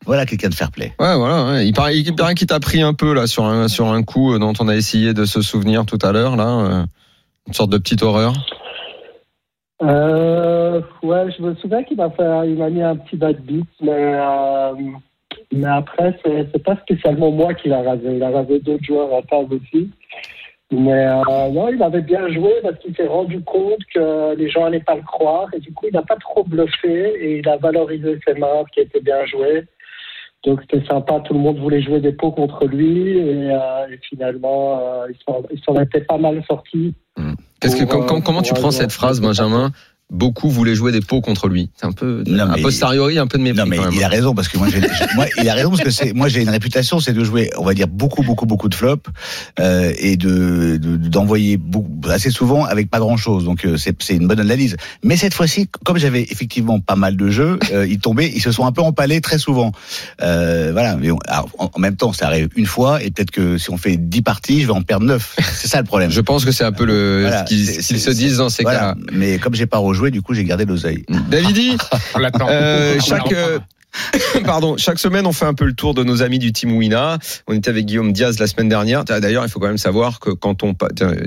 voilà 0.07 0.25
quelqu'un 0.25 0.49
de 0.51 0.55
fair 0.55 0.71
play. 0.71 0.93
Ouais, 1.01 1.17
voilà. 1.17 1.47
ouais. 1.53 1.67
Il 1.67 1.73
paraît, 1.73 1.99
il 1.99 2.14
paraît 2.14 2.35
qu'il 2.35 2.47
t'a 2.47 2.61
pris 2.61 2.83
un 2.83 2.95
peu 2.95 3.14
là 3.14 3.27
sur 3.27 3.45
un, 3.45 3.67
sur 3.67 3.88
un 3.88 4.03
coup 4.05 4.33
euh, 4.33 4.38
dont 4.38 4.53
on 4.61 4.69
a 4.69 4.77
essayé 4.77 5.12
de 5.12 5.25
se 5.25 5.40
souvenir 5.43 5.85
tout 5.87 5.99
à 6.03 6.12
l'heure, 6.12 6.37
là. 6.37 6.47
euh, 6.61 6.85
une 7.49 7.53
sorte 7.53 7.71
de 7.71 7.79
petite 7.79 8.03
horreur. 8.05 8.33
Euh, 9.85 10.81
ouais, 11.03 11.31
je 11.37 11.42
me 11.42 11.55
souviens 11.57 11.83
qu'il 11.83 11.97
m'a 11.99 12.11
fait, 12.11 12.49
il 12.49 12.57
m'a 12.57 12.70
mis 12.70 12.83
un 12.83 12.97
petit 12.97 13.16
bad 13.16 13.40
beat, 13.42 13.66
mais, 13.83 13.90
euh, 13.92 14.73
mais 15.53 15.68
après, 15.68 16.18
c'est, 16.25 16.49
c'est 16.53 16.62
pas 16.64 16.77
spécialement 16.77 17.31
moi 17.31 17.53
qui 17.55 17.68
l'a 17.68 17.83
rasé. 17.83 18.16
Il 18.16 18.23
a 18.23 18.31
rasé 18.31 18.61
d'autres 18.61 18.85
joueurs 18.85 19.14
à 19.14 19.23
table 19.23 19.55
aussi. 19.57 19.90
Mais 20.73 21.07
euh, 21.07 21.51
non, 21.51 21.68
il 21.68 21.83
avait 21.83 22.01
bien 22.01 22.27
joué 22.31 22.51
parce 22.62 22.79
qu'il 22.79 22.97
s'est 22.97 23.07
rendu 23.07 23.40
compte 23.42 23.85
que 23.94 24.35
les 24.37 24.49
gens 24.49 24.64
allaient 24.64 24.81
pas 24.81 24.94
le 24.97 25.03
croire 25.03 25.49
et 25.53 25.61
du 25.61 25.73
coup, 25.73 25.87
il 25.88 25.94
n'a 25.94 26.03
pas 26.03 26.16
trop 26.16 26.42
bluffé 26.42 27.14
et 27.20 27.38
il 27.38 27.49
a 27.49 27.59
valorisé 27.59 28.18
ses 28.27 28.35
mains 28.35 28.64
qui 28.73 28.81
étaient 28.81 29.01
bien 29.03 29.25
jouées. 29.27 29.64
Donc 30.44 30.61
c'était 30.62 30.85
sympa, 30.87 31.20
tout 31.20 31.35
le 31.35 31.40
monde 31.40 31.59
voulait 31.59 31.83
jouer 31.83 32.01
des 32.01 32.12
pots 32.12 32.33
contre 32.33 32.66
lui 32.66 33.18
et, 33.18 33.51
euh, 33.53 33.87
finalement, 34.09 34.79
euh, 34.81 35.07
il 35.11 35.16
s'en- 35.25 35.42
il 35.51 35.61
s'en 35.61 35.81
était 35.81 36.01
pas 36.01 36.18
mal 36.18 36.42
sorti. 36.49 36.94
Que, 37.72 37.83
euh, 37.83 37.87
com- 38.07 38.22
comment 38.22 38.42
tu 38.42 38.53
prends 38.53 38.70
cette 38.70 38.92
phrase, 38.92 39.20
Benjamin? 39.20 39.72
Beaucoup 40.11 40.51
voulaient 40.51 40.75
jouer 40.75 40.93
des 40.93 41.01
pots 41.01 41.23
contre 41.23 41.49
lui. 41.49 41.71
C'est 41.77 41.87
un 41.87 41.93
peu, 41.93 42.23
Non, 42.27 42.45
a 42.45 42.57
mais- 42.57 42.62
posteriori, 42.62 43.19
un 43.19 43.27
peu 43.27 43.38
de 43.38 43.43
mépris. 43.43 43.59
Non 43.61 43.67
mais 43.67 43.77
quand 43.79 43.85
même. 43.85 43.95
il 43.95 44.05
a 44.05 44.09
raison 44.09 44.35
parce 44.35 44.49
que 44.49 44.59
moi, 44.59 44.69
moi 45.17 45.27
il 45.43 45.49
a 45.49 45.55
raison 45.55 45.71
parce 45.71 45.83
que 45.83 45.90
c'est 45.90 46.12
moi 46.12 46.29
j'ai 46.29 46.43
une 46.43 46.51
réputation 46.51 47.01
c'est 47.01 47.14
de 47.14 47.25
jouer 47.25 47.51
on 47.57 47.64
va 47.64 47.73
dire 47.75 47.88
beaucoup 47.88 48.23
beaucoup 48.23 48.45
beaucoup 48.47 48.69
de 48.69 48.75
flops 48.75 49.09
euh, 49.61 49.93
et 49.99 50.17
de 50.17 50.77
de- 50.77 50.97
d'envoyer 50.97 51.59
assez 52.11 52.31
souvent 52.31 52.64
avec 52.64 52.90
pas 52.90 52.99
grand 52.99 53.17
chose 53.17 53.45
donc 53.45 53.64
euh, 53.64 53.77
c'est 53.77 54.01
c'est 54.03 54.14
une 54.14 54.29
bonne 54.29 54.40
analyse 54.40 54.77
mais 55.03 55.17
cette 55.17 55.35
fois-ci 55.35 55.69
comme 55.85 55.97
j'avais 55.97 56.23
effectivement 56.23 56.81
pas 56.81 56.97
mal 56.97 57.17
de 57.17 57.31
jeux 57.31 57.59
euh, 57.73 57.87
ils 57.87 57.99
tombaient 57.99 58.31
ils 58.33 58.43
se 58.43 58.53
sont 58.53 58.67
un 58.67 58.73
peu 58.73 58.83
empalés 58.83 59.21
très 59.21 59.38
souvent 59.38 59.73
euh, 60.23 60.71
voilà 60.73 60.97
mais 60.97 61.11
on- 61.11 61.19
alors, 61.27 61.49
en, 61.59 61.71
en 61.75 61.79
même 61.81 61.97
temps 61.97 62.12
ça 62.12 62.27
arrive 62.27 62.49
une 62.57 62.67
fois 62.67 63.03
et 63.03 63.11
peut-être 63.11 63.31
que 63.31 63.59
si 63.59 63.71
on 63.71 63.79
fait 63.79 63.97
10 63.97 64.23
parties 64.23 64.61
je 64.61 64.67
vais 64.67 64.73
en 64.73 64.83
perdre 64.83 65.07
9 65.07 65.37
c'est 65.55 65.69
ça 65.69 65.79
le 65.79 65.85
problème 65.87 66.11
Je 66.11 66.21
pense 66.21 66.45
que 66.45 66.53
c'est 66.53 66.64
un 66.64 66.73
peu 66.73 66.85
le, 66.85 67.23
Voilà, 67.23 67.47
ce 67.47 67.49
qu'ils 67.88 68.01
se 68.01 68.11
disent 68.11 68.37
dans 68.37 68.49
ces 68.51 68.62
voilà. 68.64 68.79
cas-là. 68.81 68.95
mais 69.12 69.38
comme 69.38 69.55
j'ai 69.55 69.67
pas 69.67 69.79
rejoué 69.94 70.11
du 70.11 70.20
coup 70.22 70.35
j'ai 70.35 70.44
gardé 70.44 70.64
l'oseille 70.64 71.04
Davidi, 71.30 71.76
On 72.14 72.18
l'attend. 72.18 72.46
euh, 72.48 72.98
chaque, 73.00 73.33
euh, 73.33 73.59
pardon, 74.44 74.76
chaque 74.76 74.98
semaine, 74.98 75.24
on 75.24 75.33
fait 75.33 75.44
un 75.44 75.54
peu 75.54 75.64
le 75.64 75.72
tour 75.72 75.94
de 75.94 76.02
nos 76.02 76.22
amis 76.22 76.40
du 76.40 76.52
Team 76.52 76.72
Wina. 76.76 77.18
On 77.46 77.54
était 77.54 77.70
avec 77.70 77.87
Guillaume 77.87 78.12
Diaz 78.12 78.40
la 78.40 78.48
semaine 78.48 78.68
dernière. 78.68 79.04
D'ailleurs, 79.04 79.44
il 79.44 79.48
faut 79.48 79.61
quand 79.61 79.68
même 79.68 79.78
savoir 79.78 80.18
que 80.18 80.30
quand 80.30 80.64
on, 80.64 80.74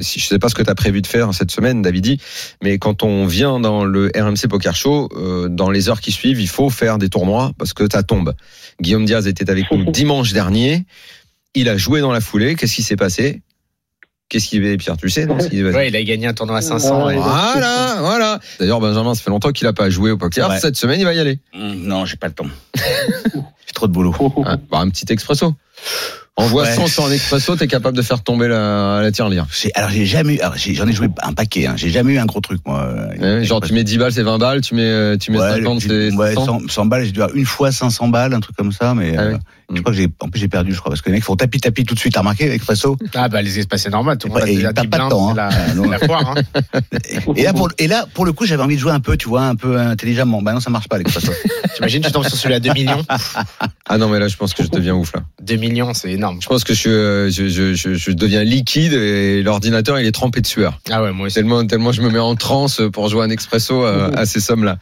si 0.01 0.19
je 0.19 0.25
sais 0.25 0.37
pas 0.39 0.49
ce 0.49 0.55
que 0.55 0.63
tu 0.63 0.69
as 0.69 0.75
prévu 0.75 1.01
de 1.01 1.07
faire 1.07 1.33
cette 1.33 1.51
semaine, 1.51 1.81
Davidi, 1.81 2.19
mais 2.61 2.77
quand 2.77 3.03
on 3.03 3.25
vient 3.25 3.59
dans 3.61 3.85
le 3.85 4.11
RMC 4.13 4.49
Poker 4.49 4.75
Show, 4.75 5.09
euh, 5.15 5.47
dans 5.47 5.69
les 5.71 5.87
heures 5.87 6.01
qui 6.01 6.11
suivent, 6.11 6.41
il 6.41 6.49
faut 6.49 6.69
faire 6.69 6.97
des 6.97 7.07
tournois 7.09 7.51
parce 7.57 7.71
que 7.73 7.85
ça 7.89 8.03
tombe. 8.03 8.33
Guillaume 8.81 9.05
Diaz 9.05 9.27
était 9.27 9.49
avec 9.49 9.71
nous 9.71 9.85
dimanche 9.91 10.33
dernier. 10.33 10.85
Il 11.55 11.69
a 11.69 11.77
joué 11.77 12.01
dans 12.01 12.11
la 12.11 12.19
foulée. 12.21 12.55
Qu'est-ce 12.55 12.75
qui 12.75 12.83
s'est 12.83 12.97
passé? 12.97 13.41
Qu'est-ce 14.29 14.47
qui 14.49 14.57
est 14.57 14.77
Pierre 14.77 14.97
Tu 14.97 15.09
sais, 15.09 15.25
non 15.25 15.35
passé 15.37 15.63
Ouais, 15.63 15.87
il 15.87 15.95
a 15.95 16.03
gagné 16.03 16.27
un 16.27 16.33
tournoi 16.33 16.57
à 16.57 16.61
500. 16.61 17.05
Ouais, 17.05 17.15
et- 17.15 17.17
Voilà, 17.17 17.97
voilà. 18.01 18.39
D'ailleurs, 18.59 18.81
Benjamin, 18.81 19.15
ça 19.15 19.21
fait 19.23 19.29
longtemps 19.29 19.51
qu'il 19.51 19.67
a 19.67 19.73
pas 19.73 19.89
joué 19.89 20.11
au 20.11 20.17
poker. 20.17 20.49
Ouais. 20.49 20.59
Cette 20.59 20.75
semaine, 20.75 20.99
il 20.99 21.05
va 21.05 21.13
y 21.13 21.19
aller. 21.19 21.39
Hum, 21.53 21.75
non 21.83 22.05
j'ai 22.05 22.17
pas 22.17 22.27
le 22.27 22.33
temps 22.33 22.45
j'ai 22.75 23.73
trop 23.73 23.87
de 23.87 23.93
boulot 23.93 24.13
Ah, 24.45 24.57
bah, 24.69 24.79
un 24.79 24.89
petit 24.89 25.05
expresso. 25.13 25.53
Envoie 26.39 26.63
Ouais. 26.63 26.71
100 26.75 26.85
sur 26.87 27.05
un 27.05 27.11
expresso, 27.11 27.55
t'es 27.55 27.65
capable 27.67 27.97
de 27.97 28.01
faire 28.03 28.21
tomber 28.21 28.47
la, 28.47 28.99
la 29.01 29.11
tirelire. 29.11 29.47
Alors 29.73 29.89
j'ai 29.89 30.05
jamais 30.05 30.35
eu, 30.35 30.39
j'en 30.73 30.87
ai 30.87 30.93
joué 30.93 31.07
un 31.23 31.33
paquet, 31.33 31.65
hein. 31.65 31.73
j'ai 31.77 31.89
jamais 31.89 32.13
eu 32.13 32.19
un 32.19 32.25
gros 32.27 32.41
truc 32.41 32.61
moi. 32.65 32.87
Ouais, 33.19 33.43
genre, 33.43 33.59
tu 33.59 33.73
mets 33.73 33.83
10 33.83 33.97
balles, 33.97 34.11
c'est 34.13 34.21
20 34.21 34.37
balles, 34.37 34.61
tu 34.61 34.75
mets, 34.75 34.83
euh, 34.83 35.17
tu 35.17 35.31
mets 35.31 35.39
Ouais, 35.39 35.55
50, 35.55 35.83
le- 35.85 36.11
c'est 36.11 36.15
ouais, 36.15 36.33
100. 36.35 36.45
100, 36.45 36.59
100 36.69 36.85
balles, 36.85 37.05
j'ai 37.05 37.11
dû 37.11 37.21
avoir 37.23 37.35
une 37.35 37.45
fois 37.45 37.71
500 37.71 38.09
balles, 38.09 38.33
un 38.35 38.39
truc 38.39 38.55
comme 38.55 38.71
ça, 38.71 38.93
mais 38.93 39.15
Ah 39.17 39.21
euh, 39.21 39.33
oui. 39.33 39.75
je 39.77 39.81
crois 39.81 39.91
que 39.91 39.97
j'ai, 39.97 40.07
en 40.19 40.29
plus 40.29 40.39
j'ai 40.39 40.47
perdu, 40.47 40.73
je 40.73 40.79
crois, 40.79 40.91
parce 40.91 41.01
que 41.01 41.09
les 41.09 41.15
mecs 41.15 41.23
font 41.23 41.35
tapis 41.35 41.59
tapis 41.59 41.85
tout 41.85 41.95
de 41.95 41.99
suite, 41.99 42.13
t'as 42.13 42.19
remarqué, 42.19 42.51
Expresso 42.51 42.97
Ah 43.15 43.29
bah 43.29 43.41
les 43.41 43.57
espaces 43.57 43.81
c'est 43.81 43.89
normal, 43.89 44.19
tout 44.19 44.27
le 44.27 44.33
monde 44.33 44.43
Ouais, 44.43 44.49
a 44.49 44.51
et 44.51 44.55
déjà 44.57 44.69
il 44.69 44.73
perd 44.75 44.85
10 44.85 44.89
pas 44.91 45.03
de 45.05 45.09
temps, 45.09 45.33
la, 45.33 45.47
hein. 45.47 45.51
c'est 45.75 45.89
la 45.89 45.99
foire. 46.05 46.35
Hein. 46.37 46.89
Et 47.35 47.43
là, 47.43 47.53
pour, 47.53 47.69
et 47.79 47.87
là, 47.87 48.05
pour 48.13 48.25
le 48.25 48.31
coup, 48.33 48.45
j'avais 48.45 48.61
envie 48.61 48.75
de 48.75 48.79
jouer 48.81 48.91
un 48.91 48.99
peu, 48.99 49.17
tu 49.17 49.27
vois, 49.27 49.41
un 49.41 49.55
peu 49.55 49.77
intelligemment. 49.79 50.41
Bah 50.43 50.53
non, 50.53 50.59
ça 50.59 50.69
marche 50.69 50.87
pas, 50.87 50.99
l'Expresso. 50.99 51.31
T'imagines, 51.75 52.03
tu 52.03 52.11
tombes 52.11 52.25
sur 52.27 52.37
celui 52.37 52.53
à 52.53 52.59
2 52.59 52.73
millions? 52.73 53.03
Ah 53.89 53.97
non, 53.97 54.09
mais 54.09 54.19
là, 54.19 54.27
je 54.27 54.35
pense 54.35 54.53
que 54.53 54.63
je 54.63 54.67
deviens 54.69 54.93
ouf, 54.95 55.13
là. 55.15 55.21
2 55.41 55.55
millions, 55.55 55.93
c'est 55.93 56.11
énorme. 56.11 56.26
Je 56.39 56.47
pense 56.47 56.63
que 56.63 56.73
euh, 56.87 57.29
je, 57.29 57.47
je, 57.47 57.73
je, 57.73 57.93
je 57.93 58.11
deviens 58.11 58.43
liquide 58.43 58.93
et 58.93 59.41
l'ordinateur, 59.43 59.99
il 59.99 60.05
est 60.05 60.11
trempé 60.11 60.41
de 60.41 60.47
sueur. 60.47 60.79
Ah 60.89 61.01
ouais, 61.03 61.11
moi 61.11 61.27
aussi. 61.27 61.35
Tellement, 61.35 61.65
tellement 61.65 61.91
je 61.91 62.01
me 62.01 62.09
mets 62.09 62.19
en 62.19 62.35
transe 62.35 62.81
pour 62.93 63.09
jouer 63.09 63.23
un 63.23 63.29
expresso 63.29 63.83
à, 63.83 64.09
à 64.17 64.25
ces 64.25 64.39
sommes-là. 64.39 64.77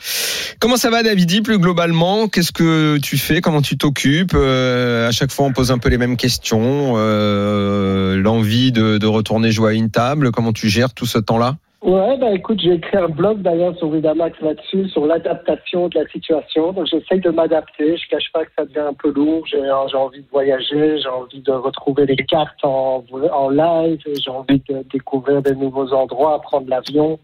Comment 0.60 0.78
ça 0.78 0.90
va, 0.90 1.04
Davidi, 1.04 1.42
plus 1.42 1.60
globalement? 1.60 2.28
Qu'est-ce 2.28 2.52
que 2.52 2.98
tu 2.98 3.18
fais? 3.18 3.42
Comment 3.42 3.62
tu 3.62 3.78
t'occupes? 3.78 4.34
Euh, 4.36 5.08
À 5.08 5.12
chaque 5.12 5.32
fois, 5.32 5.46
on 5.46 5.54
pose 5.54 5.72
un 5.72 5.78
peu 5.78 5.90
les 5.90 5.98
mêmes 5.98 6.18
questions. 6.18 6.94
Euh, 6.98 8.16
L'envie 8.18 8.72
de, 8.72 8.98
de 8.98 9.08
retourner 9.08 9.52
jouer 9.52 9.72
à 9.72 9.74
une 9.74 9.90
table 9.90 10.32
Comment 10.32 10.54
tu 10.54 10.70
gères 10.70 10.94
tout 10.94 11.06
ce 11.06 11.18
temps-là? 11.20 11.58
Ouais, 11.86 12.18
bah 12.18 12.32
écoute, 12.32 12.60
j'ai 12.62 12.74
écrit 12.74 12.98
un 12.98 13.10
blog 13.10 13.44
d'ailleurs 13.44 13.78
sur 13.78 13.90
Winamax 13.90 14.42
là-dessus, 14.42 14.90
sur 14.90 15.06
l'adaptation 15.06 15.88
de 15.88 16.00
la 16.00 16.08
situation. 16.08 16.72
Donc 16.72 16.88
j'essaye 16.88 17.20
de 17.20 17.30
m'adapter. 17.30 17.96
Je 17.96 18.10
cache 18.10 18.32
pas 18.34 18.44
que 18.44 18.50
ça 18.58 18.66
devient 18.66 18.80
un 18.80 18.94
peu 18.96 19.12
lourd. 19.14 19.46
J'ai 19.46 19.60
j'ai 19.62 19.96
envie 19.98 20.22
de 20.22 20.28
voyager, 20.32 20.98
j'ai 20.98 21.08
envie 21.08 21.42
de 21.42 21.52
retrouver 21.52 22.08
les 22.08 22.16
cartes 22.16 22.58
en, 22.64 23.04
en 23.32 23.50
live, 23.50 24.00
j'ai 24.04 24.32
envie 24.32 24.60
de 24.68 24.84
découvrir 24.92 25.44
des 25.44 25.54
nouveaux 25.54 25.94
endroits, 25.94 26.42
prendre 26.42 26.68
l'avion. 26.68 27.20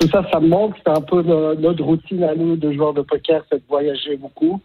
Tout 0.00 0.08
ça, 0.08 0.24
ça 0.32 0.40
me 0.40 0.48
manque. 0.48 0.74
C'est 0.78 0.90
un 0.96 1.02
peu 1.02 1.20
no- 1.20 1.54
notre 1.56 1.84
routine 1.84 2.24
à 2.24 2.34
nous, 2.34 2.56
de 2.56 2.72
joueurs 2.72 2.94
de 2.94 3.02
poker, 3.02 3.42
c'est 3.52 3.58
de 3.58 3.68
voyager 3.68 4.16
beaucoup. 4.16 4.58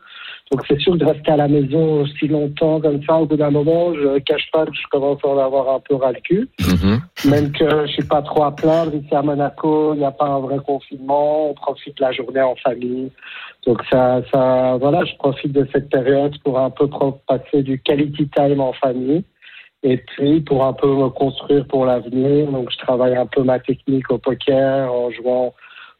Donc 0.51 0.61
c'est 0.67 0.79
sûr 0.79 0.93
que 0.93 0.97
de 0.99 1.05
rester 1.05 1.31
à 1.31 1.37
la 1.37 1.47
maison 1.47 2.01
aussi 2.01 2.27
longtemps 2.27 2.79
comme 2.79 3.01
ça, 3.05 3.15
au 3.15 3.25
bout 3.25 3.37
d'un 3.37 3.49
moment, 3.49 3.93
je 3.95 4.19
cache 4.19 4.49
pas 4.51 4.65
que 4.65 4.73
je 4.73 4.87
commence 4.91 5.19
à 5.23 5.27
en 5.29 5.37
avoir 5.39 5.73
un 5.73 5.79
peu 5.79 5.95
ras 5.95 6.11
le 6.11 6.19
cul. 6.19 6.49
Même 7.25 7.51
que 7.53 7.87
je 7.87 7.91
suis 7.93 8.03
pas 8.03 8.21
trop 8.21 8.43
à 8.43 8.55
plaindre. 8.55 8.93
Ici 8.93 9.15
à 9.15 9.21
Monaco, 9.21 9.93
il 9.93 9.99
n'y 9.99 10.05
a 10.05 10.11
pas 10.11 10.27
un 10.27 10.39
vrai 10.39 10.59
confinement. 10.63 11.49
On 11.49 11.53
profite 11.53 11.99
la 11.99 12.11
journée 12.11 12.41
en 12.41 12.55
famille. 12.55 13.09
Donc 13.65 13.81
ça, 13.89 14.21
ça, 14.31 14.77
voilà, 14.79 15.05
je 15.05 15.15
profite 15.15 15.53
de 15.53 15.67
cette 15.71 15.89
période 15.89 16.35
pour 16.43 16.59
un 16.59 16.69
peu 16.69 16.87
passer 17.27 17.63
du 17.63 17.79
quality 17.81 18.27
time 18.35 18.59
en 18.59 18.73
famille. 18.73 19.23
Et 19.81 19.97
puis 19.97 20.41
pour 20.41 20.65
un 20.65 20.73
peu 20.73 20.87
me 20.87 21.09
construire 21.09 21.65
pour 21.67 21.85
l'avenir. 21.85 22.51
Donc 22.51 22.69
je 22.71 22.77
travaille 22.77 23.15
un 23.15 23.25
peu 23.25 23.43
ma 23.43 23.59
technique 23.59 24.11
au 24.11 24.17
poker 24.17 24.93
en 24.93 25.09
jouant 25.09 25.53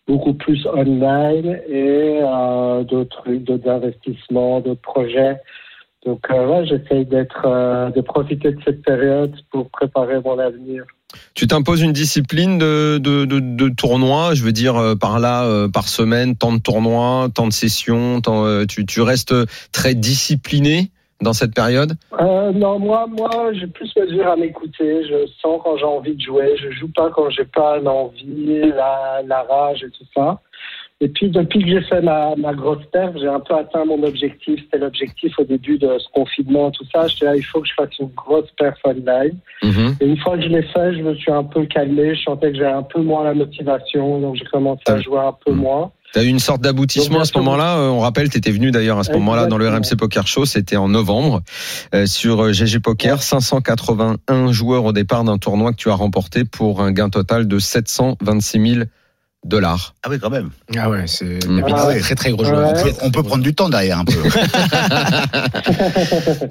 beaucoup 0.08 0.34
plus 0.34 0.66
online 0.68 1.60
et 1.68 2.20
euh, 2.22 2.84
d'autres 2.84 3.30
d'autres 3.30 3.70
investissements, 3.70 4.60
d'autres 4.60 4.82
projets. 4.82 5.38
Donc 6.06 6.20
euh, 6.30 6.48
ouais, 6.48 6.66
j'essaye 6.66 7.06
d'être, 7.06 7.44
euh, 7.46 7.90
de 7.90 8.02
profiter 8.02 8.52
de 8.52 8.60
cette 8.66 8.84
période 8.84 9.34
pour 9.52 9.70
préparer 9.70 10.20
mon 10.24 10.38
avenir. 10.38 10.84
Tu 11.36 11.48
t'imposes 11.48 11.82
une 11.82 11.94
discipline 11.94 12.58
de, 12.58 12.98
de, 12.98 13.26
de, 13.26 13.40
de 13.40 13.70
tournoi, 13.70 14.34
je 14.34 14.44
veux 14.44 14.52
dire 14.52 14.76
euh, 14.76 14.96
par 14.96 15.20
là, 15.20 15.68
par 15.70 15.88
semaine, 15.88 16.36
tant 16.36 16.52
de 16.52 16.60
tournois, 16.60 17.30
tant 17.34 17.48
de 17.48 17.54
sessions, 17.54 18.22
tu, 18.68 18.86
tu 18.86 19.02
restes 19.02 19.34
très 19.72 19.94
discipliné? 19.96 20.92
Dans 21.24 21.34
cette 21.34 21.56
période 21.56 21.94
Euh, 22.20 22.52
non, 22.52 22.80
moi, 22.80 23.08
moi, 23.08 23.52
j'ai 23.54 23.68
plus 23.68 23.92
mesure 23.96 24.28
à 24.28 24.36
m'écouter. 24.36 25.04
Je 25.08 25.26
sens 25.42 25.60
quand 25.64 25.78
j'ai 25.78 25.86
envie 25.86 26.16
de 26.16 26.22
jouer. 26.22 26.56
Je 26.58 26.70
joue 26.72 26.90
pas 26.96 27.10
quand 27.10 27.30
j'ai 27.30 27.46
pas 27.46 27.80
l'envie, 27.80 28.62
la, 28.76 29.22
la 29.26 29.42
rage 29.44 29.84
et 29.84 29.90
tout 29.90 30.06
ça. 30.16 30.40
Et 31.02 31.10
puis, 31.10 31.30
depuis 31.30 31.60
que 31.64 31.68
j'ai 31.68 31.82
fait 31.82 32.02
ma, 32.02 32.34
ma 32.38 32.54
grosse 32.54 32.86
perte, 32.94 33.18
j'ai 33.18 33.28
un 33.28 33.42
peu 33.42 33.56
atteint 33.56 33.84
mon 33.84 34.02
objectif. 34.04 34.62
C'était 34.62 34.78
l'objectif 34.78 35.38
au 35.38 35.44
début 35.44 35.78
de 35.78 35.98
ce 36.00 36.08
confinement, 36.14 36.72
tout 36.72 36.86
ça. 36.94 37.08
J'étais 37.08 37.26
là, 37.26 37.36
il 37.36 37.44
faut 37.44 37.60
que 37.60 37.68
je 37.68 37.74
fasse 37.74 37.98
une 38.00 38.12
grosse 38.16 38.50
perf 38.58 38.78
online. 38.86 39.38
Et 40.00 40.06
une 40.06 40.18
fois 40.18 40.38
que 40.38 40.44
je 40.44 40.48
l'ai 40.48 40.62
fait, 40.64 40.94
je 40.94 41.02
me 41.02 41.14
suis 41.16 41.32
un 41.32 41.44
peu 41.44 41.66
calmé. 41.66 42.16
Je 42.16 42.22
sentais 42.22 42.52
que 42.52 42.58
j'avais 42.58 42.72
un 42.72 42.84
peu 42.84 43.02
moins 43.02 43.26
la 43.26 43.34
motivation. 43.34 44.20
Donc, 44.22 44.36
j'ai 44.36 44.46
commencé 44.46 44.84
à 44.88 45.02
jouer 45.02 45.20
un 45.20 45.36
peu 45.46 45.52
moins. 45.52 45.92
Tu 46.14 46.20
as 46.20 46.24
eu 46.24 46.28
une 46.28 46.40
sorte 46.40 46.62
d'aboutissement 46.62 47.22
à 47.22 47.26
ce 47.26 47.36
moment-là. 47.40 47.78
Euh, 47.78 47.90
On 47.90 48.00
rappelle, 48.00 48.30
tu 48.30 48.38
étais 48.38 48.52
venu 48.52 48.70
d'ailleurs 48.72 49.00
à 49.00 49.04
ce 49.04 49.12
moment-là 49.14 49.48
dans 49.48 49.58
le 49.58 49.68
RMC 49.68 49.96
Poker 49.98 50.28
Show. 50.28 50.46
C'était 50.46 50.78
en 50.78 50.88
novembre 50.88 51.42
euh, 51.96 52.06
sur 52.06 52.44
euh, 52.44 52.54
GG 52.54 52.80
Poker. 52.80 53.24
581 53.24 54.52
joueurs 54.52 54.86
au 54.86 54.94
départ 54.94 55.24
d'un 55.24 55.40
tournoi 55.40 55.72
que 55.72 55.78
tu 55.78 55.90
as 55.90 55.96
remporté 55.96 56.46
pour 56.46 56.82
un 56.82 56.92
gain 56.92 57.10
total 57.10 57.48
de 57.48 57.58
726 57.58 58.74
000 58.76 58.86
dollars. 59.46 59.94
Ah 60.04 60.10
oui, 60.10 60.20
quand 60.22 60.30
même. 60.30 60.52
Ah 60.78 60.90
ouais, 60.90 61.04
c'est 61.08 61.40
Ah 61.48 61.88
ouais. 61.88 62.00
très 62.00 62.16
très 62.16 62.32
gros 62.32 62.44
On 62.44 62.48
joueur. 62.48 62.74
peut- 62.82 62.94
On 63.02 63.12
peut 63.12 63.24
prendre 63.24 63.44
du 63.44 63.54
temps 63.56 63.68
derrière 63.70 64.00
un 64.00 64.06
peu. 64.06 64.14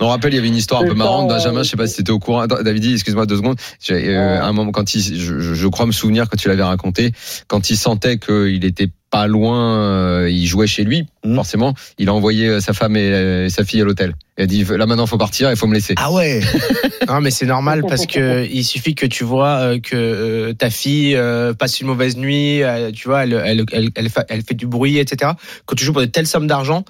On 0.01 0.09
rappelle, 0.09 0.33
il 0.33 0.37
y 0.37 0.39
avait 0.39 0.49
une 0.49 0.57
histoire 0.57 0.83
un 0.83 0.87
peu 0.87 0.95
marrante. 0.95 1.29
Benjamin, 1.29 1.63
je 1.63 1.71
sais 1.71 1.77
pas 1.77 1.87
si 1.87 1.97
tu 1.97 2.01
étais 2.03 2.13
au 2.13 2.19
courant. 2.19 2.41
Attends, 2.41 2.63
David, 2.63 2.85
excuse-moi 2.93 3.27
deux 3.27 3.37
secondes. 3.37 3.57
J'ai, 3.81 4.17
euh, 4.17 4.41
à 4.43 4.47
un 4.47 4.53
moment, 4.53 4.73
quand 4.73 4.95
il, 4.95 5.03
je, 5.03 5.41
je- 5.41 5.55
je 5.55 5.69
crois 5.69 5.87
me 5.87 5.93
souvenir 5.93 6.29
quand 6.29 6.37
tu 6.37 6.49
l'avais 6.49 6.63
raconté, 6.63 7.13
quand 7.49 7.71
il 7.71 7.77
sentait 7.77 8.19
qu'il 8.19 8.65
était 8.65 8.89
pas 9.13 9.27
loin, 9.27 9.77
euh, 9.79 10.31
il 10.31 10.47
jouait 10.47 10.67
chez 10.67 10.85
lui, 10.85 11.07
Mhm. 11.25 11.35
forcément, 11.37 11.75
il 11.99 12.09
a 12.09 12.15
envoyé 12.15 12.49
euh, 12.49 12.61
sa 12.61 12.73
femme 12.73 12.97
et, 12.97 13.13
euh, 13.13 13.49
sa 13.51 13.63
fille 13.63 13.83
à 13.83 13.85
l'hôtel. 13.85 14.15
Il 14.39 14.45
a 14.45 14.47
dit, 14.47 14.65
là 14.65 14.87
maintenant, 14.87 15.07
faut 15.07 15.19
partir, 15.19 15.51
il 15.51 15.57
faut 15.57 15.67
me 15.67 15.75
laisser. 15.75 15.95
Ah 15.99 16.11
ouais. 16.11 16.41
Non, 17.09 17.21
mais 17.21 17.31
c'est 17.31 17.47
normal 17.47 17.85
parce 17.87 18.07
que 18.07 18.47
il 18.51 18.65
suffit 18.65 18.95
que 18.95 19.05
tu 19.07 19.25
vois 19.25 19.79
que 19.81 20.53
ta 20.53 20.71
fille 20.71 21.19
passe 21.59 21.81
une 21.81 21.89
mauvaise 21.89 22.17
nuit, 22.17 22.63
tu 22.95 23.09
vois, 23.09 23.25
elle, 23.25 23.43
elle, 23.45 23.65
elle, 23.73 24.09
elle 24.29 24.43
fait 24.43 24.55
du 24.55 24.67
bruit, 24.67 24.99
etc. 24.99 25.33
Quand 25.67 25.75
tu 25.75 25.85
joues 25.85 25.93
pour 25.93 26.01
de 26.01 26.07
telles 26.07 26.29
sommes 26.29 26.47
d'argent, 26.47 26.85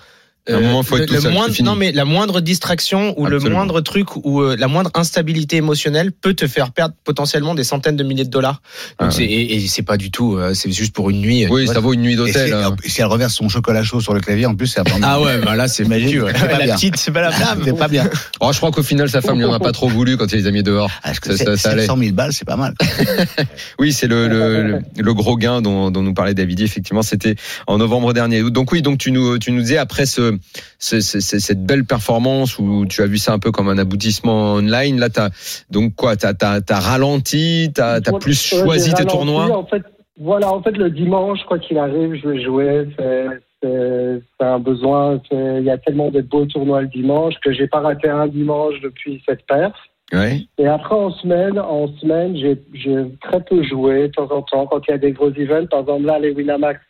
À 0.48 0.55
un 0.57 0.61
moment, 0.61 0.83
faut 0.83 0.96
être 0.96 1.02
le, 1.02 1.07
tout 1.07 1.14
le 1.14 1.20
seul, 1.20 1.31
c'est 1.33 1.38
moindre, 1.38 1.55
fini. 1.55 1.68
non 1.68 1.76
mais 1.76 1.92
la 1.92 2.05
moindre 2.05 2.40
distraction 2.40 3.14
ou 3.16 3.26
le 3.26 3.38
moindre 3.38 3.81
truc 3.81 4.16
ou 4.16 4.40
euh, 4.40 4.57
la 4.59 4.66
moindre 4.66 4.90
instabilité 4.94 5.57
émotionnelle 5.57 6.11
peut 6.11 6.35
te 6.35 6.48
faire 6.48 6.72
perdre 6.72 6.94
potentiellement 7.05 7.55
des 7.55 7.62
centaines 7.62 7.94
de 7.96 8.02
milliers 8.02 8.24
de 8.24 8.31
dollars. 8.31 8.61
Donc 8.98 9.12
Ah 9.16 9.22
et, 9.22 9.55
et 9.55 9.68
c'est 9.68 9.83
pas 9.85 9.96
du 9.96 10.11
tout, 10.11 10.37
euh, 10.37 10.52
c'est 10.55 10.72
juste 10.72 10.92
pour 10.94 11.11
une 11.11 11.20
nuit. 11.20 11.46
Oui, 11.48 11.66
vois. 11.66 11.74
ça 11.74 11.78
vaut 11.81 11.92
une 11.92 12.00
nuit 12.02 12.16
d'hôtel. 12.16 12.52
hein. 12.55 12.74
si 12.85 13.00
elle 13.00 13.07
reverse 13.07 13.35
son 13.35 13.48
chocolat 13.48 13.85
chaud 13.85 14.00
sur 14.00 14.14
le 14.14 14.20
clavier, 14.20 14.46
en 14.46 14.57
plus, 14.57 14.66
c'est 14.66 14.81
Ah 15.02 15.20
ouais, 15.20 15.38
bah 15.38 15.55
là 15.55 15.68
c'est 15.68 15.85
foutu, 15.85 16.22
ouais. 16.22 16.33
c'est 16.35 16.48
pas 16.48 16.59
La 16.59 16.64
bien. 16.64 16.74
petite, 16.74 16.96
c'est 16.96 17.12
pas 17.12 17.22
la 17.22 17.31
flamme. 17.31 17.61
C'est 17.64 17.76
pas 17.78 17.87
bien. 17.88 18.11
Oh, 18.40 18.50
je 18.52 18.57
crois 18.59 18.72
qu'au 18.72 18.83
final, 18.83 19.09
sa 19.09 19.20
femme 19.20 19.38
lui 19.38 19.44
en 19.44 19.52
a 19.52 19.61
pas 19.61 19.70
trop 19.72 19.88
voulu 19.88 20.16
quand 20.16 20.33
il 20.33 20.38
les 20.40 20.46
a 20.48 20.50
mis 20.50 20.64
dehors. 20.64 20.90
Ah, 21.05 21.14
Ça- 21.14 21.20
c'est 21.37 21.44
ça- 21.44 21.57
ça 21.57 21.70
allait. 21.70 21.83
700 21.83 21.96
000 21.98 22.12
balles, 22.14 22.33
c'est 22.33 22.44
pas 22.46 22.57
mal. 22.57 22.74
Oui, 23.78 23.92
c'est 23.92 24.07
le, 24.07 24.28
le, 24.28 24.62
le, 24.62 24.78
le 24.96 25.14
gros 25.14 25.37
gain 25.37 25.61
dont, 25.62 25.90
dont 25.90 26.02
nous 26.02 26.14
parlait 26.14 26.35
David. 26.35 26.61
Effectivement, 26.61 27.02
c'était 27.02 27.37
en 27.66 27.78
novembre 27.78 28.12
dernier. 28.12 28.42
Donc 28.50 28.72
oui, 28.72 28.83
donc 28.83 28.98
tu 28.98 29.12
nous, 29.12 29.38
tu 29.38 29.52
nous 29.52 29.61
disais 29.62 29.76
après 29.78 30.07
ce, 30.07 30.32
ce- 30.79 31.01
ce- 31.01 31.21
ce- 31.21 31.38
cette 31.38 31.64
belle 31.64 31.85
performance 31.85 32.59
où 32.59 32.87
tu 32.87 33.03
as 33.03 33.07
vu 33.07 33.18
ça 33.18 33.33
un 33.33 33.38
peu 33.38 33.51
comme 33.51 33.68
un 33.68 33.79
aboutissement 33.79 34.55
online. 34.55 34.99
Là, 34.99 35.09
t'as 35.09 35.31
donc 35.71 35.95
quoi 35.95 36.16
T'as 36.16 36.33
as, 36.40 36.81
ralenti, 36.81 37.71
t'as 37.75 37.95
as 37.97 38.12
plus 38.18 38.53
Ouais, 38.53 38.61
choisi 38.61 38.95
tes 38.95 39.05
tournois? 39.05 39.51
En 39.57 39.66
fait, 39.66 39.83
voilà, 40.21 40.53
en 40.53 40.62
fait, 40.62 40.77
le 40.77 40.90
dimanche, 40.90 41.40
quoi 41.49 41.59
qu'il 41.59 41.79
arrive, 41.79 42.14
je 42.23 42.29
vais 42.29 42.42
jouer. 42.42 42.88
C'est- 42.99 43.27
C'est 43.64 44.21
c'est 44.40 44.45
un 44.47 44.59
besoin. 44.59 45.21
C'est- 45.31 45.59
Il 45.61 45.64
y 45.64 45.71
a 45.71 45.79
tellement 45.79 46.11
de 46.11 46.21
beaux 46.21 46.45
tournois 46.47 46.83
le 46.83 46.88
dimanche 46.88 47.35
que 47.45 47.53
j'ai 47.53 47.68
pas 47.68 47.79
raté 47.79 48.09
un 48.09 48.27
dimanche 48.27 48.75
depuis 48.83 49.23
cette 49.25 49.47
perf. 49.47 49.73
Ouais. 50.12 50.40
Et 50.59 50.66
après, 50.66 50.97
en 50.97 51.11
semaine, 51.12 51.61
en 51.61 51.87
semaine, 51.99 52.37
j'ai 52.37 52.61
j'ai 52.75 53.05
très 53.23 53.40
peu 53.40 53.62
joué 53.62 54.09
de 54.09 54.12
temps 54.12 54.29
en 54.33 54.42
temps 54.42 54.66
quand 54.66 54.81
il 54.88 54.90
y 54.90 54.95
a 54.95 54.99
des 54.99 55.12
gros 55.12 55.31
events. 55.31 55.68
Par 55.71 55.81
exemple, 55.83 56.07
là, 56.07 56.18
les 56.18 56.33
Winamax 56.33 56.81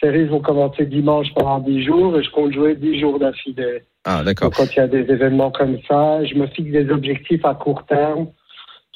Series 0.00 0.26
vont 0.26 0.40
commencer 0.40 0.86
dimanche 0.86 1.26
pendant 1.34 1.58
10 1.58 1.82
jours 1.84 2.16
et 2.18 2.22
je 2.22 2.30
compte 2.30 2.52
jouer 2.52 2.74
10 2.76 3.00
jours 3.00 3.18
d'affilée. 3.18 3.82
Ah, 4.04 4.22
d'accord. 4.24 4.50
Quand 4.56 4.66
il 4.72 4.76
y 4.76 4.80
a 4.80 4.86
des 4.86 5.00
événements 5.12 5.50
comme 5.50 5.78
ça, 5.88 6.24
je 6.24 6.34
me 6.34 6.46
fixe 6.46 6.70
des 6.70 6.88
objectifs 6.90 7.44
à 7.44 7.54
court 7.54 7.84
terme. 7.88 8.28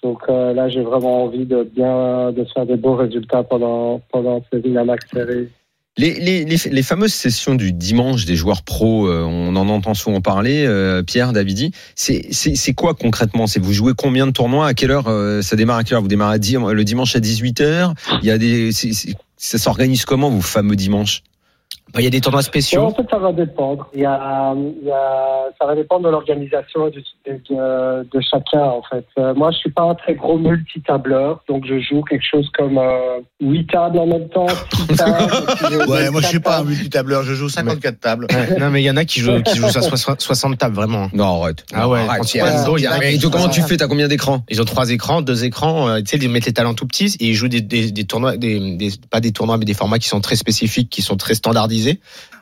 Donc 0.02 0.20
euh, 0.28 0.52
là, 0.52 0.68
j'ai 0.68 0.82
vraiment 0.82 1.24
envie 1.24 1.44
de 1.46 1.62
bien 1.64 2.32
de 2.32 2.44
faire 2.54 2.66
des 2.66 2.76
beaux 2.76 2.96
résultats 2.96 3.42
pendant 3.42 4.00
pendant 4.12 4.42
ces 4.52 4.58
Winamax 4.58 5.04
Series. 5.12 5.48
Les, 5.98 6.14
les, 6.14 6.44
les, 6.46 6.56
les 6.70 6.82
fameuses 6.82 7.12
sessions 7.12 7.54
du 7.54 7.70
dimanche 7.72 8.24
des 8.24 8.34
joueurs 8.34 8.62
pros, 8.62 9.06
euh, 9.08 9.24
on 9.24 9.54
en 9.56 9.68
entend 9.68 9.92
souvent 9.92 10.22
parler. 10.22 10.64
euh, 10.66 11.02
Pierre, 11.02 11.34
Davidi, 11.34 11.70
c'est 11.94 12.72
quoi 12.74 12.94
concrètement? 12.94 13.46
C'est 13.46 13.60
vous 13.60 13.74
jouez 13.74 13.92
combien 13.94 14.26
de 14.26 14.32
tournois? 14.32 14.66
À 14.68 14.72
quelle 14.74 14.90
heure 14.90 15.08
euh, 15.08 15.42
ça 15.42 15.54
démarre? 15.54 15.76
À 15.76 15.84
quelle 15.84 15.96
heure? 15.96 16.02
Vous 16.02 16.08
démarrez 16.08 16.36
à 16.36 16.38
10 16.38 16.56
le 16.72 16.84
dimanche 16.84 17.14
à 17.14 17.20
18 17.20 17.60
h 17.60 17.92
Il 18.22 18.26
y 18.26 18.30
a 18.30 18.38
des 18.38 18.72
c'est- 18.72 18.92
c'est- 18.94 19.14
ça 19.42 19.58
s'organise 19.58 20.04
comment 20.04 20.30
vos 20.30 20.40
fameux 20.40 20.76
dimanches? 20.76 21.24
Bah, 21.94 22.00
Il 22.00 22.04
y 22.04 22.06
a 22.06 22.10
des 22.10 22.20
tournois 22.20 22.42
spéciaux. 22.42 22.82
en 22.82 22.94
fait, 22.94 23.06
ça 23.10 23.18
va 23.18 23.32
dépendre. 23.32 23.86
Il 23.94 24.00
y 24.00 24.04
a, 24.06 24.54
il 24.56 24.86
y 24.86 24.90
a, 24.90 25.50
ça 25.60 25.66
va 25.66 25.74
dépendre 25.74 26.06
de 26.06 26.10
l'organisation 26.10 26.86
de, 26.86 27.02
de, 27.26 28.08
de 28.10 28.20
chacun, 28.20 28.62
en 28.64 28.82
fait. 28.90 29.04
Euh, 29.18 29.34
moi, 29.34 29.50
je 29.50 29.58
suis 29.58 29.70
pas 29.70 29.82
un 29.82 29.94
très 29.94 30.14
gros 30.14 30.38
multitableur, 30.38 31.42
donc 31.48 31.64
je 31.66 31.78
joue 31.80 32.02
quelque 32.02 32.24
chose 32.28 32.48
comme 32.56 32.78
euh, 32.78 33.20
8 33.40 33.66
tables 33.66 33.98
en 33.98 34.06
même 34.06 34.28
temps, 34.30 34.46
6 34.74 34.86
tables. 34.96 35.90
Ouais, 35.90 36.10
moi, 36.10 36.20
je 36.22 36.26
suis 36.28 36.40
pas 36.40 36.58
un 36.60 36.64
multitableur. 36.64 37.22
Je 37.24 37.34
joue 37.34 37.48
54 37.48 38.00
tables. 38.00 38.26
Ouais, 38.30 38.58
non, 38.58 38.70
mais 38.70 38.82
il 38.82 38.86
y 38.86 38.90
en 38.90 38.96
a 38.96 39.04
qui 39.04 39.20
jouent, 39.20 39.42
qui 39.42 39.56
jouent 39.56 39.66
à 39.66 39.70
60 39.82 40.20
60 40.20 40.58
tables, 40.58 40.74
vraiment. 40.74 41.08
Non, 41.12 41.42
arrête. 41.42 41.64
Ah 41.74 41.88
ouais, 41.88 42.00
Arrête. 42.00 42.20
quand 42.20 42.34
il 42.34 42.38
y 42.38 42.40
a 42.40 42.44
Ouais. 42.44 42.50
Ando, 42.58 42.76
il 42.78 42.82
y 42.82 42.86
a- 42.86 42.98
Mais 42.98 43.18
comment 43.18 43.48
tu 43.48 43.62
fais 43.62 43.76
T'as 43.76 43.88
combien 43.88 44.08
d'écrans? 44.08 44.42
Ils 44.48 44.60
ont 44.60 44.64
trois 44.64 44.90
écrans, 44.90 45.22
deux 45.22 45.44
écrans. 45.44 45.88
euh, 45.88 45.98
tu 46.00 46.06
sais, 46.06 46.16
ils 46.16 46.28
mettent 46.30 46.46
les 46.46 46.52
talents 46.52 46.74
tout 46.74 46.86
petits 46.86 47.16
et 47.20 47.26
ils 47.28 47.34
jouent 47.34 47.48
des, 47.48 47.60
des, 47.60 47.90
des 47.90 48.04
tournois, 48.04 48.36
des, 48.36 48.76
des- 48.76 48.90
pas 49.10 49.20
des 49.20 49.32
tournois, 49.32 49.56
mais 49.58 49.64
des 49.64 49.74
formats 49.74 49.98
qui 49.98 50.08
sont 50.08 50.20
très 50.20 50.36
spécifiques, 50.36 50.88
qui 50.90 51.02
sont 51.02 51.16
très 51.16 51.34
standardisés. 51.34 51.81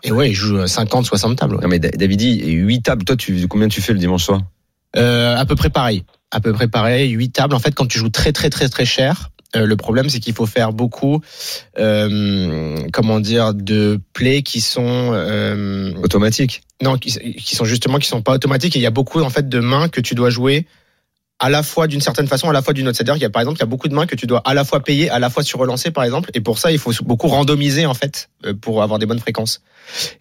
Et 0.03 0.12
ouais, 0.12 0.31
ils 0.31 0.35
jouent 0.35 0.66
50, 0.66 1.05
60 1.07 1.37
tables. 1.38 1.57
ouais. 1.57 1.62
Non 1.62 1.68
mais 1.68 1.79
Da- 1.79 1.90
Davidi, 1.90 2.42
8 2.50 2.83
tables. 2.83 3.05
Toi, 3.05 3.16
tu 3.16 3.46
combien 3.48 3.68
tu 3.68 3.81
fais 3.81 3.92
le 3.92 3.98
dimanche 3.98 4.24
soir? 4.24 4.40
Euh, 4.96 5.37
à 5.37 5.44
peu 5.46 5.55
près 5.57 5.70
pareil. 5.70 6.05
À 6.31 6.40
peu 6.40 6.53
près 6.53 6.68
pareil. 6.68 7.11
Huit 7.11 7.31
tables. 7.31 7.55
En 7.55 7.59
fait, 7.59 7.74
quand 7.74 7.87
tu 7.87 7.98
joues 7.98 8.09
très, 8.09 8.33
très, 8.33 8.50
très, 8.50 8.68
très 8.68 8.85
cher, 8.85 9.31
euh, 9.57 9.66
le 9.66 9.76
problème, 9.76 10.09
c'est 10.09 10.20
qu'il 10.20 10.33
faut 10.35 10.46
faire 10.46 10.72
beaucoup, 10.72 11.20
euh, 11.79 12.76
comment 12.92 13.20
dire, 13.20 13.53
de 13.55 14.00
plays 14.12 14.42
qui 14.42 14.61
sont, 14.61 15.11
euh, 15.12 15.92
Automatique. 16.03 16.62
non, 16.83 16.96
qui, 16.98 17.12
qui 17.12 17.57
sont 17.57 17.64
justement, 17.64 17.98
qui 17.98 18.09
sont 18.09 18.22
pas 18.22 18.35
automatiques. 18.35 18.76
Et 18.76 18.79
il 18.79 18.83
y 18.83 18.87
a 18.87 18.90
beaucoup, 18.92 19.20
en 19.20 19.31
fait, 19.31 19.48
de 19.48 19.61
mains 19.61 19.88
que 19.88 20.00
tu 20.00 20.14
dois 20.14 20.31
jouer 20.31 20.66
à 21.40 21.48
la 21.48 21.62
fois 21.62 21.87
d'une 21.87 22.03
certaine 22.03 22.26
façon, 22.26 22.48
à 22.50 22.53
la 22.53 22.61
fois 22.62 22.74
d'une 22.74 22.87
autre. 22.87 22.96
C'est-à-dire 22.96 23.14
qu'il 23.14 23.22
y 23.22 23.26
a, 23.26 23.31
par 23.31 23.40
exemple, 23.40 23.57
il 23.57 23.61
y 23.61 23.64
a 23.64 23.66
beaucoup 23.66 23.88
de 23.88 23.94
mains 23.94 24.07
que 24.07 24.14
tu 24.14 24.26
dois 24.26 24.43
à 24.45 24.53
la 24.53 24.64
fois 24.64 24.80
payer, 24.80 25.09
à 25.11 25.18
la 25.18 25.30
fois 25.30 25.43
sur 25.43 25.59
relancer, 25.59 25.91
par 25.91 26.05
exemple. 26.05 26.30
Et 26.34 26.41
pour 26.41 26.59
ça, 26.59 26.70
il 26.70 26.78
faut 26.78 26.93
beaucoup 27.03 27.28
randomiser, 27.28 27.86
en 27.86 27.95
fait, 27.95 28.28
euh, 28.45 28.53
pour 28.55 28.82
avoir 28.82 28.99
des 28.99 29.07
bonnes 29.07 29.18
fréquences. 29.18 29.62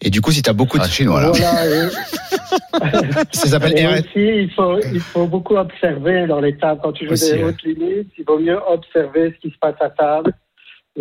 Et 0.01 0.09
du 0.09 0.21
coup, 0.21 0.31
si 0.31 0.41
tu 0.41 0.49
as 0.49 0.53
beaucoup 0.53 0.77
de... 0.77 0.83
Ah, 0.83 0.89
chinois, 0.89 1.21
là. 1.21 1.31
Voilà, 1.31 3.01
Ça 3.31 3.47
s'appelle 3.47 3.77
Et 3.77 3.85
RS. 3.85 3.99
aussi, 3.99 4.07
il 4.15 4.51
faut, 4.55 4.79
il 4.93 5.01
faut 5.01 5.27
beaucoup 5.27 5.57
observer 5.57 6.25
dans 6.25 6.39
les 6.39 6.57
tables. 6.57 6.79
Quand 6.81 6.93
tu 6.93 7.05
joues 7.05 7.13
Aussi, 7.13 7.33
des 7.33 7.37
ouais. 7.39 7.43
hautes 7.43 7.63
limites, 7.63 8.07
il 8.17 8.23
vaut 8.25 8.39
mieux 8.39 8.57
observer 8.67 9.35
ce 9.35 9.47
qui 9.47 9.53
se 9.53 9.59
passe 9.59 9.75
à 9.81 9.89
table 9.89 10.33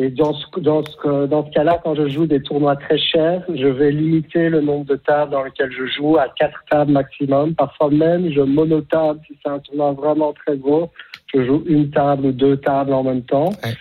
Et 0.01 0.11
dans 0.11 0.33
ce, 0.33 0.45
dans 0.61 0.83
ce, 0.85 1.27
dans 1.27 1.45
ce 1.45 1.51
cas-là, 1.51 1.81
quand 1.83 1.97
je 1.97 2.09
joue 2.09 2.27
des 2.27 2.41
tournois 2.41 2.77
très 2.77 2.97
chers, 2.99 3.43
je 3.53 3.67
vais 3.67 3.91
limiter 3.91 4.49
le 4.49 4.61
nombre 4.61 4.85
de 4.85 4.95
tables 4.95 5.33
dans 5.33 5.43
lesquelles 5.43 5.73
je 5.77 5.87
joue 5.87 6.17
à 6.17 6.27
quatre 6.39 6.61
tables 6.71 6.93
maximum. 6.93 7.55
Parfois 7.57 7.91
même, 7.91 8.31
je 8.33 8.41
monotable 8.41 9.19
si 9.27 9.37
c'est 9.43 9.51
un 9.51 9.59
tournoi 9.59 9.93
vraiment 9.93 10.33
très 10.33 10.57
gros. 10.57 10.91
Je 11.35 11.45
joue 11.45 11.65
une 11.67 11.91
table 11.91 12.27
ou 12.27 12.33
deux 12.33 12.57
tables 12.59 12.93
en 12.93 13.03
même 13.03 13.23
temps. 13.23 13.51
Mais 13.65 13.75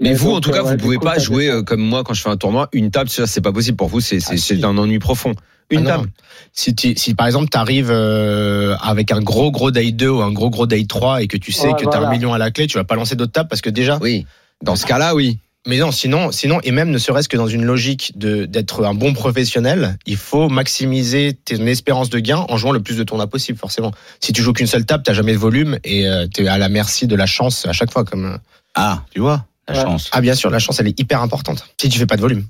Mais 0.00 0.14
vous, 0.14 0.28
donc, 0.30 0.36
en 0.38 0.40
tout 0.40 0.50
cas, 0.50 0.58
euh, 0.58 0.62
vous 0.62 0.68
ouais, 0.70 0.76
pouvez 0.76 0.96
du 0.96 0.98
coup, 0.98 1.04
pas 1.06 1.18
jouer 1.18 1.48
euh, 1.50 1.62
comme 1.62 1.82
moi 1.82 2.02
quand 2.02 2.14
je 2.14 2.22
fais 2.22 2.30
un 2.30 2.36
tournoi. 2.36 2.68
Une 2.72 2.90
table, 2.90 3.08
ça, 3.08 3.28
c'est 3.28 3.40
pas 3.40 3.52
possible 3.52 3.76
pour 3.76 3.88
vous. 3.88 4.00
C'est 4.00 4.18
c'est- 4.18 4.38
c'est 4.38 4.64
un 4.64 4.76
ennui 4.76 4.98
profond. 4.98 5.34
Une 5.70 5.78
Ah 5.78 5.82
non. 5.82 5.88
table. 5.88 6.08
Si, 6.52 6.74
si 6.96 7.14
par 7.14 7.26
exemple 7.28 7.48
tu 7.48 7.56
arrives 7.56 7.92
avec 7.92 9.12
un 9.12 9.20
gros 9.20 9.52
gros 9.52 9.70
day 9.70 9.92
2 9.92 10.08
ou 10.10 10.20
un 10.20 10.32
gros 10.32 10.50
gros 10.50 10.66
day 10.66 10.84
3 10.84 11.22
et 11.22 11.28
que 11.28 11.36
tu 11.36 11.52
sais 11.52 11.68
Ouais, 11.68 11.74
que 11.74 11.82
tu 11.82 11.86
as 11.86 11.90
voilà. 11.90 12.08
un 12.08 12.10
million 12.10 12.32
à 12.32 12.38
la 12.38 12.50
clé, 12.50 12.66
tu 12.66 12.76
vas 12.76 12.82
pas 12.84 12.96
lancer 12.96 13.14
d'autres 13.14 13.30
tables 13.32 13.48
parce 13.48 13.62
que 13.62 13.70
déjà. 13.70 13.98
Oui. 14.02 14.26
Dans 14.62 14.74
ce 14.76 14.84
cas-là, 14.84 15.14
oui. 15.14 15.38
Mais 15.66 15.76
non, 15.78 15.92
sinon, 15.92 16.32
sinon, 16.32 16.58
et 16.62 16.70
même 16.70 16.90
ne 16.90 16.96
serait-ce 16.96 17.28
que 17.28 17.36
dans 17.36 17.46
une 17.46 17.64
logique 17.64 18.12
de 18.16 18.46
d'être 18.46 18.82
un 18.86 18.94
bon 18.94 19.12
professionnel, 19.12 19.98
il 20.06 20.16
faut 20.16 20.48
maximiser 20.48 21.34
tes 21.34 21.60
espérances 21.68 22.08
de 22.08 22.18
gain 22.18 22.46
en 22.48 22.56
jouant 22.56 22.72
le 22.72 22.80
plus 22.80 22.96
de 22.96 23.04
tournois 23.04 23.26
possible, 23.26 23.58
forcément. 23.58 23.92
Si 24.20 24.32
tu 24.32 24.42
joues 24.42 24.54
qu'une 24.54 24.66
seule 24.66 24.86
table, 24.86 25.02
t'as 25.04 25.12
jamais 25.12 25.32
de 25.34 25.38
volume 25.38 25.78
et 25.84 26.06
euh, 26.08 26.26
t'es 26.26 26.48
à 26.48 26.56
la 26.56 26.70
merci 26.70 27.06
de 27.06 27.14
la 27.14 27.26
chance 27.26 27.66
à 27.66 27.72
chaque 27.74 27.92
fois. 27.92 28.04
Comme 28.04 28.24
euh. 28.24 28.36
Ah, 28.74 29.04
tu 29.12 29.20
vois, 29.20 29.44
la 29.68 29.74
Ouais. 29.74 29.82
chance. 29.82 30.08
ah 30.12 30.20
bien 30.22 30.34
sûr, 30.34 30.48
la 30.48 30.58
chance 30.60 30.80
elle 30.80 30.88
est 30.88 30.98
hyper 30.98 31.20
importante. 31.20 31.66
Si 31.78 31.90
tu 31.90 31.98
fais 31.98 32.06
pas 32.06 32.16
de 32.16 32.22
volume. 32.22 32.46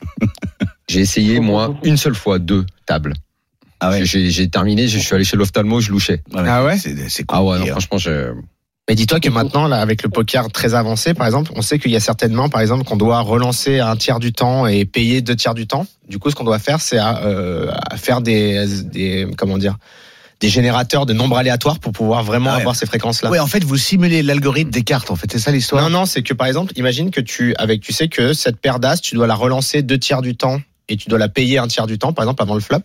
J'ai 0.88 1.00
essayé, 1.00 1.38
moi, 1.38 1.74
une 1.84 1.96
seule 1.96 2.16
fois 2.16 2.40
deux 2.40 2.66
tables. 2.86 3.14
Ah 3.78 3.90
ouais. 3.90 4.04
J'ai 4.04 4.50
terminé, 4.50 4.88
je 4.88 4.98
suis 4.98 5.14
allé 5.14 5.22
chez 5.24 5.36
l'ophtalmo, 5.36 5.80
je 5.80 5.90
louchais. 5.92 6.22
Ah 6.34 6.64
ouais 6.64 6.76
C'est 6.76 7.08
c'est 7.08 7.24
Ah 7.28 7.42
ouais, 7.44 7.58
non, 7.60 7.64
hein. 7.66 7.70
franchement, 7.70 7.98
je. 7.98 8.32
Mais 8.90 8.96
dis-toi 8.96 9.20
que 9.20 9.28
maintenant, 9.28 9.68
là, 9.68 9.80
avec 9.80 10.02
le 10.02 10.08
poker 10.08 10.50
très 10.50 10.74
avancé, 10.74 11.14
par 11.14 11.24
exemple, 11.24 11.52
on 11.54 11.62
sait 11.62 11.78
qu'il 11.78 11.92
y 11.92 11.96
a 11.96 12.00
certainement, 12.00 12.48
par 12.48 12.60
exemple, 12.60 12.82
qu'on 12.82 12.96
doit 12.96 13.20
relancer 13.20 13.78
un 13.78 13.94
tiers 13.94 14.18
du 14.18 14.32
temps 14.32 14.66
et 14.66 14.84
payer 14.84 15.22
deux 15.22 15.36
tiers 15.36 15.54
du 15.54 15.68
temps. 15.68 15.86
Du 16.08 16.18
coup, 16.18 16.28
ce 16.28 16.34
qu'on 16.34 16.42
doit 16.42 16.58
faire, 16.58 16.80
c'est 16.80 16.98
à, 16.98 17.22
euh, 17.22 17.70
à 17.88 17.96
faire 17.96 18.20
des, 18.20 18.66
des, 18.86 19.28
comment 19.38 19.58
dire, 19.58 19.76
des 20.40 20.48
générateurs 20.48 21.06
de 21.06 21.12
nombres 21.12 21.36
aléatoires 21.36 21.78
pour 21.78 21.92
pouvoir 21.92 22.24
vraiment 22.24 22.50
Ah 22.50 22.54
ouais. 22.54 22.60
avoir 22.62 22.74
ces 22.74 22.84
fréquences-là. 22.84 23.30
Ouais, 23.30 23.38
en 23.38 23.46
fait, 23.46 23.62
vous 23.62 23.76
simulez 23.76 24.24
l'algorithme 24.24 24.72
des 24.72 24.82
cartes, 24.82 25.12
en 25.12 25.14
fait. 25.14 25.30
C'est 25.30 25.38
ça 25.38 25.52
l'histoire. 25.52 25.84
Non, 25.84 26.00
non, 26.00 26.04
c'est 26.04 26.24
que 26.24 26.34
par 26.34 26.48
exemple, 26.48 26.72
imagine 26.74 27.12
que 27.12 27.20
tu, 27.20 27.54
avec, 27.58 27.82
tu 27.82 27.92
sais 27.92 28.08
que 28.08 28.32
cette 28.32 28.56
paire 28.56 28.80
d'as, 28.80 28.96
tu 28.96 29.14
dois 29.14 29.28
la 29.28 29.36
relancer 29.36 29.82
deux 29.82 29.98
tiers 29.98 30.20
du 30.20 30.34
temps 30.34 30.60
et 30.88 30.96
tu 30.96 31.08
dois 31.08 31.20
la 31.20 31.28
payer 31.28 31.58
un 31.58 31.68
tiers 31.68 31.86
du 31.86 31.96
temps, 31.96 32.12
par 32.12 32.24
exemple, 32.24 32.42
avant 32.42 32.54
le 32.54 32.60
flop. 32.60 32.80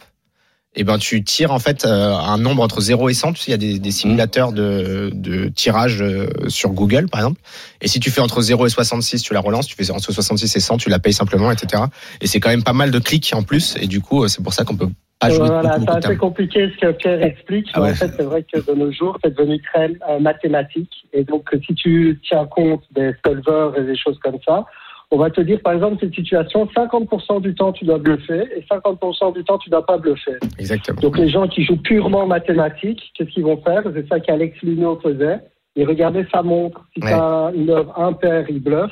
Et 0.76 0.84
ben, 0.84 0.98
tu 0.98 1.24
tires 1.24 1.52
en 1.52 1.60
fait 1.60 1.86
euh, 1.86 2.14
un 2.14 2.38
nombre 2.38 2.62
entre 2.62 2.82
0 2.82 3.10
et 3.10 3.14
100. 3.14 3.34
Tu 3.34 3.42
sais, 3.42 3.48
il 3.48 3.52
y 3.52 3.54
a 3.54 3.58
des, 3.58 3.80
des 3.80 3.92
simulateurs 3.92 4.52
de, 4.52 5.10
de 5.14 5.48
tirage 5.50 6.02
euh, 6.02 6.28
sur 6.48 6.72
Google, 6.72 7.08
par 7.10 7.22
exemple. 7.22 7.40
Et 7.82 7.88
si 7.88 8.00
tu 8.00 8.12
fais 8.12 8.22
entre 8.22 8.42
0 8.42 8.66
et 8.66 8.70
66, 8.70 9.22
tu 9.22 9.34
la 9.34 9.40
relances. 9.40 9.68
Tu 9.68 9.76
fais 9.76 9.90
entre 9.92 10.12
66 10.12 10.56
et 10.56 10.60
100, 10.60 10.78
tu 10.78 10.90
la 10.90 11.00
payes 11.00 11.14
simplement, 11.14 11.52
etc. 11.52 11.84
Et 12.22 12.28
c'est 12.28 12.40
quand 12.40 12.50
même 12.50 12.64
pas 12.64 12.74
mal 12.74 12.92
de 12.92 13.00
clics 13.00 13.32
en 13.34 13.44
plus. 13.44 13.76
Et 13.80 13.88
du 13.88 14.02
coup, 14.02 14.24
euh, 14.24 14.28
c'est 14.28 14.44
pour 14.44 14.54
ça 14.54 14.66
qu'on 14.66 14.76
peut 14.76 14.90
pas 15.20 15.30
jouer 15.30 15.48
Voilà, 15.48 15.78
c'est 15.80 15.90
assez 15.90 16.00
tables. 16.02 16.18
compliqué 16.18 16.70
ce 16.76 16.86
que 16.86 16.92
Pierre 16.92 17.24
explique. 17.24 17.68
Ah 17.74 17.80
mais 17.80 17.86
ouais. 17.86 17.92
En 17.92 17.96
fait, 17.96 18.12
c'est 18.18 18.24
vrai 18.24 18.44
que 18.44 18.60
de 18.60 18.76
nos 18.78 18.92
jours, 18.92 19.18
c'est 19.24 19.34
devenu 19.36 19.62
très 19.74 19.92
euh, 20.10 20.20
mathématique. 20.20 20.92
Et 21.14 21.24
donc, 21.24 21.50
si 21.66 21.74
tu 21.74 22.20
tiens 22.28 22.46
compte 22.46 22.84
des 22.92 23.12
solvers 23.26 23.78
et 23.78 23.86
des 23.86 23.96
choses 23.98 24.20
comme 24.22 24.40
ça, 24.46 24.66
on 25.12 25.18
va 25.18 25.30
te 25.30 25.42
dire, 25.42 25.60
par 25.64 25.74
exemple, 25.74 25.98
cette 26.00 26.14
situation, 26.16 26.68
50% 26.76 27.42
du 27.42 27.54
temps, 27.56 27.72
tu 27.72 27.86
dois 27.86 28.00
bluffer 28.00 28.44
et 28.58 28.62
50% 28.70 29.34
du 29.36 29.44
temps, 29.44 29.58
tu 29.58 29.70
dois 29.70 29.86
pas 29.86 29.98
bluffer. 29.98 30.34
Exactement. 30.58 31.00
Donc, 31.02 31.18
les 31.18 31.30
gens 31.30 31.48
qui 31.48 31.64
jouent 31.64 31.82
purement 31.82 32.26
mathématiques, 32.26 33.02
qu'est-ce 33.16 33.30
qu'ils 33.30 33.44
vont 33.44 33.62
faire? 33.62 33.84
C'est 33.96 34.08
ça 34.10 34.20
qu'Alex 34.20 34.58
Lino 34.64 35.00
faisait. 35.02 35.40
Il 35.76 35.88
regardait 35.88 36.26
sa 36.34 36.42
montre. 36.42 36.82
Si 36.96 37.04
Ouais. 37.04 37.12
t'as 37.12 37.52
une 37.54 37.70
heure 37.70 37.98
impair, 38.00 38.46
il 38.50 38.62
bluffe. 38.62 38.92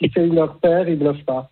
Si 0.00 0.10
c'est 0.14 0.26
une 0.26 0.38
heure 0.38 0.58
paire, 0.60 0.88
il 0.88 0.98
bluffe 0.98 1.24
pas. 1.26 1.48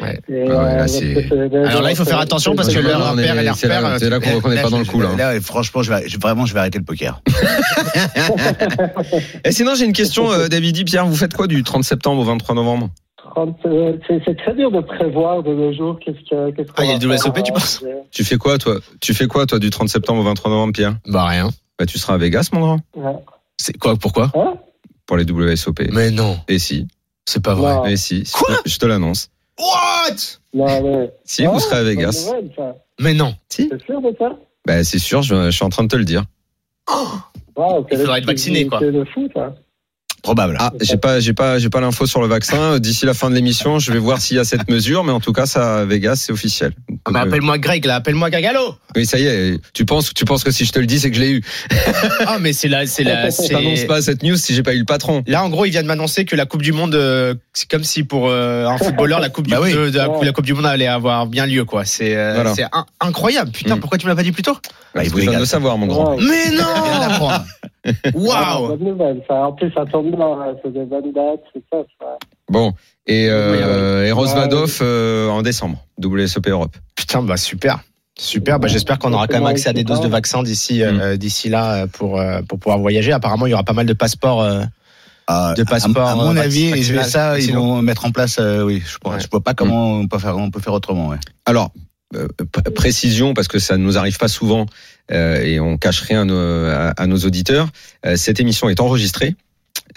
Ouais. 0.00 0.18
Ah 0.28 0.32
ouais, 0.32 0.46
là, 0.46 0.86
euh, 0.86 1.66
Alors 1.66 1.82
là, 1.82 1.90
il 1.90 1.96
faut 1.96 2.04
faire 2.04 2.18
attention 2.18 2.54
parce 2.56 2.72
que 2.74 2.80
l'heure 2.80 2.98
Là, 2.98 3.10
on 3.14 3.18
est- 3.18 3.22
impair 3.28 3.40
et 3.40 3.44
l'heure 3.44 3.54
c'est 3.56 3.68
là- 3.68 3.80
là 3.80 4.20
qu'on 4.20 4.36
reconnaît 4.36 4.62
pas 4.62 4.70
dans 4.70 4.78
le 4.78 4.84
coup, 4.84 5.00
là. 5.00 5.10
Là, 5.16 5.40
franchement, 5.40 5.82
je 5.82 5.92
vais, 5.92 6.08
je- 6.08 6.18
vraiment, 6.18 6.46
je 6.46 6.54
vais 6.54 6.60
arrêter 6.60 6.78
le 6.78 6.84
poker. 6.84 7.20
Et 9.44 9.52
sinon, 9.52 9.74
j'ai 9.74 9.84
une 9.84 9.92
question, 9.92 10.32
euh, 10.32 10.48
David, 10.48 10.84
Pierre, 10.86 11.06
vous 11.06 11.14
faites 11.16 11.34
quoi 11.34 11.46
du 11.46 11.62
30 11.62 11.84
septembre 11.84 12.22
au 12.22 12.24
23 12.24 12.54
novembre? 12.54 12.88
30, 12.88 12.92
C'est 14.06 14.22
c'est 14.24 14.36
très 14.36 14.54
dur 14.54 14.70
de 14.70 14.80
prévoir 14.80 15.42
de 15.42 15.54
nos 15.54 15.72
jours 15.72 15.98
qu'est-ce 16.00 16.18
que. 16.28 16.62
qu'on 16.62 16.72
Ah, 16.76 16.84
il 16.84 16.90
y 16.90 16.92
a 16.92 16.98
le 16.98 17.06
WSOP, 17.08 17.34
tu 17.42 17.50
euh, 17.50 17.54
penses 17.54 17.84
Tu 18.10 18.24
fais 18.24 18.36
quoi, 18.36 18.58
toi? 18.58 18.76
Tu 19.00 19.14
fais 19.14 19.26
quoi, 19.26 19.46
toi, 19.46 19.58
du 19.58 19.70
30 19.70 19.88
septembre 19.88 20.20
au 20.20 20.24
23 20.24 20.50
novembre, 20.50 20.72
Pierre? 20.72 20.96
Bah 21.06 21.24
rien. 21.26 21.50
Bah, 21.78 21.86
tu 21.86 21.98
seras 21.98 22.14
à 22.14 22.18
Vegas, 22.18 22.50
mon 22.52 22.60
grand, 22.60 22.80
ouais. 22.96 23.12
C'est 23.56 23.76
quoi 23.78 23.96
Pourquoi? 23.96 24.30
Hein? 24.34 24.54
Pour 25.06 25.16
les 25.16 25.24
WSOP. 25.24 25.80
Mais 25.92 26.10
non, 26.10 26.38
Et 26.48 26.58
si 26.58 26.86
c'est 27.24 27.42
pas 27.42 27.54
vrai. 27.54 27.74
Non. 27.74 27.86
Et 27.86 27.96
si 27.96 28.24
Quoi? 28.32 28.56
Je 28.66 28.76
te 28.78 28.86
l'annonce. 28.86 29.30
What? 29.58 30.16
Non, 30.54 30.82
mais. 30.82 31.12
Si, 31.24 31.44
Ah, 31.46 31.50
vous 31.50 31.60
serez 31.60 31.76
à 31.76 31.82
Vegas. 31.84 32.26
nouvelle. 32.26 32.74
Mais 33.00 33.14
non. 33.14 33.34
Si 33.48 33.68
C'est 33.70 33.82
sûr 33.84 34.00
de 34.00 34.14
ça? 34.18 34.30
Bah, 34.66 34.82
c'est 34.84 34.98
sûr, 34.98 35.22
je, 35.22 35.46
je 35.46 35.50
suis 35.50 35.64
en 35.64 35.68
train 35.70 35.84
de 35.84 35.88
te 35.88 35.96
le 35.96 36.04
dire. 36.04 36.24
Wow, 37.56 37.86
Il 37.90 37.98
faudra 37.98 38.18
être 38.18 38.26
vacciné, 38.26 38.66
quoi. 38.66 38.78
C'est 38.80 38.92
de 38.92 39.04
fou, 39.04 39.28
ça. 39.34 39.54
Probable. 40.22 40.56
Ah, 40.60 40.72
j'ai 40.80 40.96
pas, 40.96 41.18
j'ai 41.18 41.32
pas, 41.32 41.58
j'ai 41.58 41.68
pas 41.68 41.80
l'info 41.80 42.06
sur 42.06 42.20
le 42.22 42.28
vaccin. 42.28 42.78
D'ici 42.78 43.06
la 43.06 43.12
fin 43.14 43.28
de 43.28 43.34
l'émission, 43.34 43.80
je 43.80 43.92
vais 43.92 43.98
voir 43.98 44.20
s'il 44.20 44.36
y 44.36 44.40
a 44.40 44.44
cette 44.44 44.70
mesure, 44.70 45.02
mais 45.02 45.10
en 45.10 45.18
tout 45.18 45.32
cas, 45.32 45.46
ça, 45.46 45.78
à 45.80 45.84
Vegas, 45.84 46.14
c'est 46.16 46.32
officiel. 46.32 46.72
Ah 47.04 47.10
bah, 47.10 47.20
Euh, 47.20 47.22
appelle-moi 47.24 47.58
Greg 47.58 47.84
là, 47.84 47.96
appelle-moi 47.96 48.30
Greg. 48.30 48.44
Allô 48.46 48.76
oui, 48.94 49.04
ça 49.06 49.18
y 49.18 49.24
est. 49.26 49.58
Tu 49.72 49.84
penses, 49.86 50.12
tu 50.14 50.24
penses 50.24 50.44
que 50.44 50.50
si 50.50 50.64
je 50.66 50.70
te 50.72 50.78
le 50.78 50.86
dis, 50.86 51.00
c'est 51.00 51.10
que 51.10 51.16
je 51.16 51.22
l'ai 51.22 51.30
eu. 51.32 51.42
Ah 52.26 52.36
mais 52.40 52.52
c'est 52.52 52.68
la, 52.68 52.86
c'est 52.86 53.02
la, 53.04 53.26
Je 53.26 53.30
c'est. 53.30 53.48
t'annonce 53.48 53.84
pas 53.84 54.00
cette 54.02 54.22
news 54.22 54.36
si 54.36 54.54
j'ai 54.54 54.62
pas 54.62 54.74
eu 54.74 54.78
le 54.78 54.84
patron. 54.84 55.24
Là, 55.26 55.42
en 55.44 55.48
gros, 55.48 55.64
il 55.64 55.70
vient 55.70 55.82
de 55.82 55.88
m'annoncer 55.88 56.24
que 56.24 56.36
la 56.36 56.46
Coupe 56.46 56.62
du 56.62 56.72
Monde, 56.72 56.94
euh, 56.94 57.34
c'est 57.52 57.68
comme 57.68 57.82
si 57.84 58.04
pour 58.04 58.28
euh, 58.28 58.66
un 58.66 58.78
footballeur, 58.78 59.18
la 59.18 59.28
Coupe 59.28 59.46
du 59.48 59.52
Bah 59.54 59.60
oui. 59.62 59.72
de- 59.72 59.90
de 59.90 59.96
la, 59.98 60.08
la 60.22 60.32
Coupe 60.32 60.44
du 60.44 60.52
Monde 60.54 60.66
allait 60.66 60.86
avoir 60.86 61.26
bien 61.26 61.46
lieu, 61.46 61.64
quoi. 61.64 61.84
C'est, 61.84 62.14
euh, 62.16 62.34
Voilà. 62.34 62.54
c'est 62.54 62.64
in- 62.64 62.86
incroyable. 63.00 63.50
Putain, 63.50 63.76
Mm. 63.76 63.80
pourquoi 63.80 63.98
tu 63.98 64.06
me 64.06 64.10
l'as 64.10 64.16
pas 64.16 64.22
dit 64.22 64.30
plus 64.32 64.42
tôt 64.44 64.56
Bah, 64.94 65.02
il 65.04 65.18
égale. 65.18 65.40
le 65.40 65.46
savoir, 65.46 65.76
mon 65.78 65.86
grand. 65.86 66.12
Wow. 66.12 66.20
Mais 66.20 66.50
non 66.54 67.40
Waouh 68.14 68.68
bonne 68.68 68.84
nouvelle, 68.84 69.22
ça. 69.28 69.34
En 69.46 69.52
plus, 69.52 69.72
ça 69.72 69.84
tombe 69.86 70.14
bien, 70.14 70.26
hein, 70.26 70.54
c'est 70.62 70.72
des 70.72 70.84
bonnes 70.84 71.12
dates, 71.12 71.42
c'est 71.52 71.62
ça. 71.70 71.78
Bon. 72.48 72.72
Et, 73.06 73.28
euh, 73.28 74.06
et 74.06 74.12
Rosvadov 74.12 74.70
Ouais. 74.80 74.86
euh, 74.86 75.28
en 75.28 75.42
décembre, 75.42 75.78
WSOP 76.00 76.46
Europe. 76.48 76.76
Putain, 76.94 77.22
bah 77.22 77.36
super. 77.36 77.80
Super, 78.18 78.60
bah, 78.60 78.68
j'espère 78.68 78.98
qu'on 78.98 79.12
aura 79.12 79.26
quand 79.26 79.38
même 79.38 79.46
accès 79.46 79.68
à 79.70 79.72
des 79.72 79.84
doses 79.84 80.00
de 80.02 80.08
vaccins 80.08 80.42
d'ici 80.42 80.82
euh, 80.82 81.16
d'ici 81.16 81.48
là 81.48 81.82
euh, 81.82 81.86
pour 81.86 82.20
euh, 82.20 82.42
pour 82.42 82.58
pouvoir 82.58 82.78
voyager. 82.78 83.10
Apparemment, 83.12 83.46
il 83.46 83.50
y 83.50 83.54
aura 83.54 83.64
pas 83.64 83.72
mal 83.72 83.86
de 83.86 83.94
passeports. 83.94 84.42
euh, 84.42 84.62
Ah, 85.28 85.54
De 85.56 85.62
passeport, 85.62 86.08
À, 86.08 86.12
à 86.12 86.14
mon 86.16 86.36
avis, 86.36 86.72
vais 86.72 87.04
ça, 87.04 87.38
ils 87.38 87.54
vont 87.54 87.80
mettre 87.80 88.04
en 88.04 88.10
place. 88.10 88.38
euh, 88.38 88.64
oui, 88.64 88.82
je, 88.84 89.08
Ouais. 89.08 89.18
je 89.20 89.26
vois 89.30 89.40
pas 89.40 89.54
comment 89.54 89.92
on 89.94 90.06
peut 90.08 90.18
faire, 90.18 90.36
on 90.36 90.50
peut 90.50 90.60
faire 90.60 90.72
autrement. 90.74 91.08
Ouais. 91.08 91.16
Alors, 91.46 91.70
euh, 92.16 92.26
pr- 92.52 92.70
précision, 92.74 93.32
parce 93.32 93.48
que 93.48 93.58
ça 93.58 93.76
ne 93.78 93.82
nous 93.84 93.96
arrive 93.96 94.18
pas 94.18 94.28
souvent 94.28 94.62
euh, 94.62 94.64
et 95.10 95.60
on 95.60 95.76
cache 95.78 96.00
rien 96.02 96.22
à 96.22 96.24
nos, 96.24 96.36
à- 96.66 96.90
à 96.96 97.06
nos 97.06 97.18
auditeurs, 97.18 97.68
euh, 98.06 98.16
cette 98.16 98.40
émission 98.40 98.68
est 98.68 98.80
enregistrée. 98.80 99.34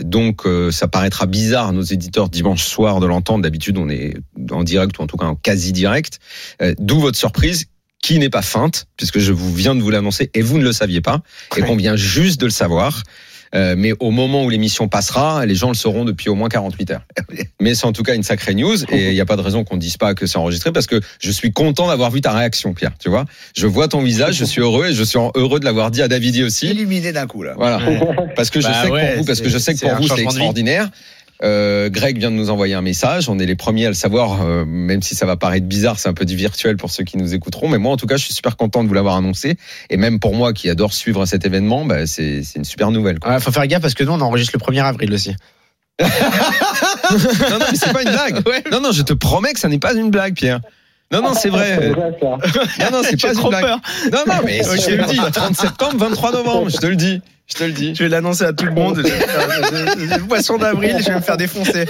Donc, 0.02 0.46
euh, 0.46 0.72
ça 0.72 0.88
paraîtra 0.88 1.26
bizarre 1.26 1.68
à 1.68 1.72
nos 1.72 1.82
éditeurs 1.82 2.30
dimanche 2.30 2.66
soir 2.66 3.00
de 3.00 3.06
l'entendre. 3.06 3.44
D'habitude, 3.44 3.78
on 3.78 3.88
est 3.90 4.16
en 4.52 4.64
direct 4.64 4.98
ou 5.00 5.04
en 5.04 5.08
tout 5.08 5.16
cas 5.18 5.28
en 5.28 5.36
quasi 5.36 5.72
direct. 5.72 6.20
Euh, 6.62 6.74
D'où 6.80 7.00
votre 7.00 7.18
surprise, 7.18 7.66
qui 8.02 8.20
n'est 8.20 8.30
pas 8.30 8.42
feinte, 8.42 8.88
puisque 8.98 9.20
je 9.20 9.32
vous 9.32 9.54
viens 9.54 9.74
de 9.74 9.82
vous 9.82 9.90
l'annoncer 9.90 10.30
et 10.34 10.42
vous 10.42 10.58
ne 10.58 10.64
le 10.64 10.74
saviez 10.74 11.02
pas, 11.02 11.22
et 11.56 11.62
qu'on 11.62 11.76
vient 11.78 11.96
juste 11.96 12.40
de 12.42 12.46
le 12.46 12.52
savoir. 12.52 13.04
Euh, 13.54 13.76
mais 13.78 13.94
au 14.00 14.12
moment 14.12 14.44
où 14.44 14.50
l'émission 14.50 14.88
passera, 14.88 15.46
les 15.46 15.56
gens 15.56 15.70
le 15.70 15.76
sauront 15.76 16.06
depuis 16.06 16.30
au 16.30 16.36
moins 16.36 16.50
48 16.50 16.92
heures. 16.92 17.02
Mais 17.62 17.76
c'est 17.76 17.86
en 17.86 17.94
tout 17.94 18.04
cas 18.04 18.16
une 18.16 18.24
sacrée 18.24 18.54
news 18.54 18.84
et 18.92 19.10
il 19.10 19.14
n'y 19.14 19.22
a 19.22 19.26
pas 19.26 19.36
de 19.36 19.42
raison 19.42 19.64
qu'on 19.64 19.78
dise 19.78 19.98
pas 19.98 20.14
que 20.14 20.26
c'est 20.26 20.38
enregistré 20.38 20.72
parce 20.72 20.88
que 20.88 21.00
je 21.20 21.32
suis 21.32 21.52
content 21.52 21.88
d'avoir 21.88 22.12
vu 22.12 22.22
ta 22.22 22.32
réaction, 22.32 22.74
Pierre. 22.74 22.92
Tu 23.00 23.10
vois, 23.10 23.26
je 23.56 23.68
vois 23.68 23.88
ton 23.88 24.02
visage, 24.02 24.36
je 24.36 24.46
suis 24.46 24.62
heureux 24.62 24.88
et 24.88 24.94
je 24.94 25.04
suis 25.04 25.20
heureux 25.36 25.60
de 25.60 25.66
l'avoir 25.66 25.92
dit 25.92 26.02
à 26.02 26.08
Davidi 26.08 26.44
aussi. 26.44 26.68
Illuminé 26.68 27.12
d'un 27.12 27.28
coup 27.28 27.44
là. 27.44 27.54
Voilà, 27.58 27.80
parce 28.36 28.50
que 28.50 28.62
je 28.62 28.68
Bah 28.68 28.82
sais 28.82 28.88
que 28.88 28.94
ouais, 28.94 29.08
pour 29.08 29.18
vous, 29.20 29.26
parce 29.26 29.42
que 29.42 29.50
je 29.50 29.58
sais 29.58 29.74
que 29.74 29.80
c'est 29.80 29.90
pour 29.90 29.98
vous 29.98 30.08
c'est 30.08 30.22
extraordinaire. 30.22 30.90
Euh, 31.44 31.90
Greg 31.90 32.18
vient 32.18 32.32
de 32.32 32.36
nous 32.36 32.50
envoyer 32.50 32.74
un 32.74 32.82
message. 32.82 33.30
On 33.30 33.40
est 33.40 33.46
les 33.46 33.56
premiers 33.56 33.86
à 33.86 33.90
le 33.90 33.96
savoir, 33.96 34.42
euh, 34.42 34.66
même 34.66 35.02
si 35.02 35.16
ça 35.16 35.26
va 35.26 35.36
paraître 35.36 35.66
bizarre, 35.66 36.00
c'est 36.00 36.10
un 36.10 36.14
peu 36.14 36.26
du 36.26 36.36
virtuel 36.36 36.78
pour 36.78 36.92
ceux 36.92 37.04
qui 37.04 37.18
nous 37.18 37.34
écouteront. 37.34 37.68
Mais 37.68 37.78
moi, 37.78 37.92
en 37.92 37.98
tout 37.98 38.08
cas, 38.08 38.18
je 38.18 38.24
suis 38.24 38.34
super 38.34 38.56
content 38.58 38.84
de 38.84 38.88
vous 38.88 38.94
l'avoir 38.94 39.18
annoncé. 39.18 39.58
Et 39.90 39.98
même 39.98 40.20
pour 40.20 40.34
moi, 40.34 40.54
qui 40.54 40.70
adore 40.70 40.94
suivre 40.94 41.26
cet 41.26 41.46
événement, 41.46 41.86
bah, 41.86 42.08
c'est 42.08 42.44
c'est 42.44 42.60
une 42.60 42.66
super 42.66 42.92
nouvelle. 42.92 43.20
quoi. 43.20 43.34
Ouais, 43.34 43.40
faut 43.40 43.52
faire 43.52 43.68
gaffe 43.68 43.82
parce 43.82 43.94
que 43.94 44.04
nous 44.04 44.14
on 44.14 44.22
enregistre 44.22 44.58
le 44.58 44.64
1er 44.64 44.84
avril 44.84 45.14
aussi. 45.14 45.36
non, 46.02 46.08
non, 47.52 47.66
mais 47.72 47.78
c'est 47.78 47.94
pas 47.94 48.04
une 48.04 48.12
blague. 48.12 48.44
Non, 48.72 48.82
non, 48.82 48.92
je 48.92 49.02
te 49.02 49.14
promets 49.14 49.54
que 49.54 49.60
ça 49.60 49.70
n'est 49.70 49.80
pas 49.80 49.94
une 49.94 50.12
blague, 50.12 50.34
Pierre. 50.36 50.60
Non, 51.12 51.22
non, 51.22 51.34
c'est 51.34 51.50
vrai. 51.50 51.78
C'est 51.80 51.90
vrai, 51.90 52.12
ça. 52.20 52.28
Non, 52.92 52.98
non, 52.98 53.04
c'est 53.04 53.22
pas 53.22 53.30
une 53.30 53.38
trop 53.38 53.50
blague. 53.50 53.64
peur. 53.64 53.80
Non, 54.12 54.20
non, 54.28 54.40
mais 54.44 54.62
je 54.64 54.86
te 54.86 54.92
le 54.92 55.06
dis, 55.06 55.18
30 55.18 55.56
septembre, 55.56 55.96
23 55.98 56.32
novembre, 56.32 56.70
je 56.70 56.78
te 56.78 56.88
le 56.88 56.96
dis. 56.96 57.22
Je 57.48 57.54
te 57.60 57.64
le 57.64 57.72
dis. 57.74 57.94
Je 57.96 58.04
vais 58.04 58.10
l'annoncer 58.10 58.44
à 58.44 58.54
tout 58.54 58.66
le 58.66 58.72
monde. 58.72 58.98
Le 58.98 60.28
poisson 60.28 60.58
d'avril, 60.58 60.96
je 61.00 61.06
vais 61.06 61.16
me 61.16 61.22
faire 61.22 61.38
défoncer. 61.38 61.86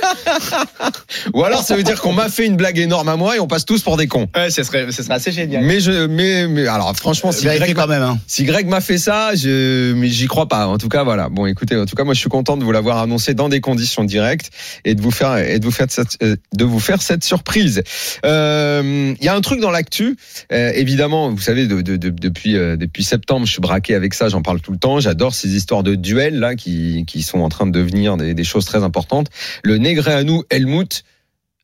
Ou 1.34 1.44
alors 1.44 1.64
ça 1.64 1.76
veut 1.78 1.84
dire 1.84 2.02
qu'on 2.02 2.12
m'a 2.14 2.28
fait 2.30 2.46
une 2.46 2.58
blague 2.58 2.78
énorme 2.78 3.08
à 3.08 3.16
moi 3.16 3.38
et 3.38 3.40
on 3.40 3.48
passe 3.48 3.64
tous 3.66 3.82
pour 3.82 3.96
des 3.98 4.08
cons. 4.08 4.28
Ouais, 4.36 4.50
ce 4.50 4.64
serait, 4.64 4.92
ce 4.92 5.02
serait 5.02 5.14
assez 5.16 5.32
génial. 5.32 5.64
Mais 5.64 5.80
je, 5.80 6.08
mais, 6.08 6.48
mais 6.48 6.68
alors 6.68 6.94
franchement, 6.96 7.32
si 7.32 7.46
Vérifiez 7.46 7.74
Greg, 7.74 7.76
quand 7.78 7.88
même. 7.88 8.02
Hein. 8.04 8.20
si 8.28 8.44
Greg 8.44 8.68
m'a 8.68 8.82
fait 8.82 8.98
ça, 8.98 9.34
je, 9.36 9.94
mais 9.94 10.08
j'y 10.10 10.28
crois 10.28 10.48
pas. 10.48 10.68
En 10.68 10.78
tout 10.78 10.90
cas, 10.90 11.04
voilà. 11.04 11.30
Bon, 11.30 11.46
écoutez, 11.46 11.76
en 11.78 11.86
tout 11.86 11.96
cas, 11.96 12.04
moi, 12.04 12.14
je 12.14 12.20
suis 12.20 12.30
content 12.30 12.58
de 12.58 12.64
vous 12.64 12.72
l'avoir 12.74 12.98
annoncé 12.98 13.34
dans 13.34 13.48
des 13.50 13.62
conditions 13.62 14.04
directes 14.04 14.50
et 14.84 14.94
de 14.94 15.02
vous 15.02 15.12
faire, 15.12 15.38
et 15.38 15.60
de 15.60 15.66
vous 15.66 15.72
faire 15.72 15.88
cette, 15.90 16.18
euh, 16.22 16.36
de 16.54 16.66
vous 16.66 16.80
faire 16.82 17.02
cette 17.02 17.24
surprise. 17.24 17.82
Euh, 18.26 19.14
Il 19.20 19.26
y 19.26 19.30
a 19.30 19.36
un 19.36 19.42
truc 19.42 19.60
dans 19.62 19.72
l'actu, 19.72 20.18
euh, 20.52 20.72
évidemment, 20.76 21.30
vous 21.30 21.40
savez, 21.42 21.68
de, 21.68 21.82
de- 21.82 21.96
de- 21.98 22.10
depuis, 22.10 22.58
euh, 22.58 22.76
depuis 22.76 23.04
septembre, 23.04 23.46
je 23.46 23.52
suis 23.54 23.62
braqué 23.62 23.96
avec 23.96 24.14
ça, 24.14 24.28
j'en 24.30 24.42
parle 24.42 24.60
tout 24.60 24.72
le 24.72 24.78
temps. 24.78 25.00
J'adore 25.00 25.34
ces 25.46 25.56
histoires 25.56 25.84
de 25.84 25.96
duels 25.96 26.40
là 26.40 26.56
qui, 26.56 27.04
qui 27.06 27.22
sont 27.22 27.40
en 27.40 27.50
train 27.50 27.66
de 27.68 27.72
devenir 27.72 28.18
des, 28.18 28.34
des 28.34 28.44
choses 28.44 28.66
très 28.66 28.84
importantes. 28.84 29.28
Le 29.64 29.78
Negreanu 29.78 30.42
Helmut 30.50 31.04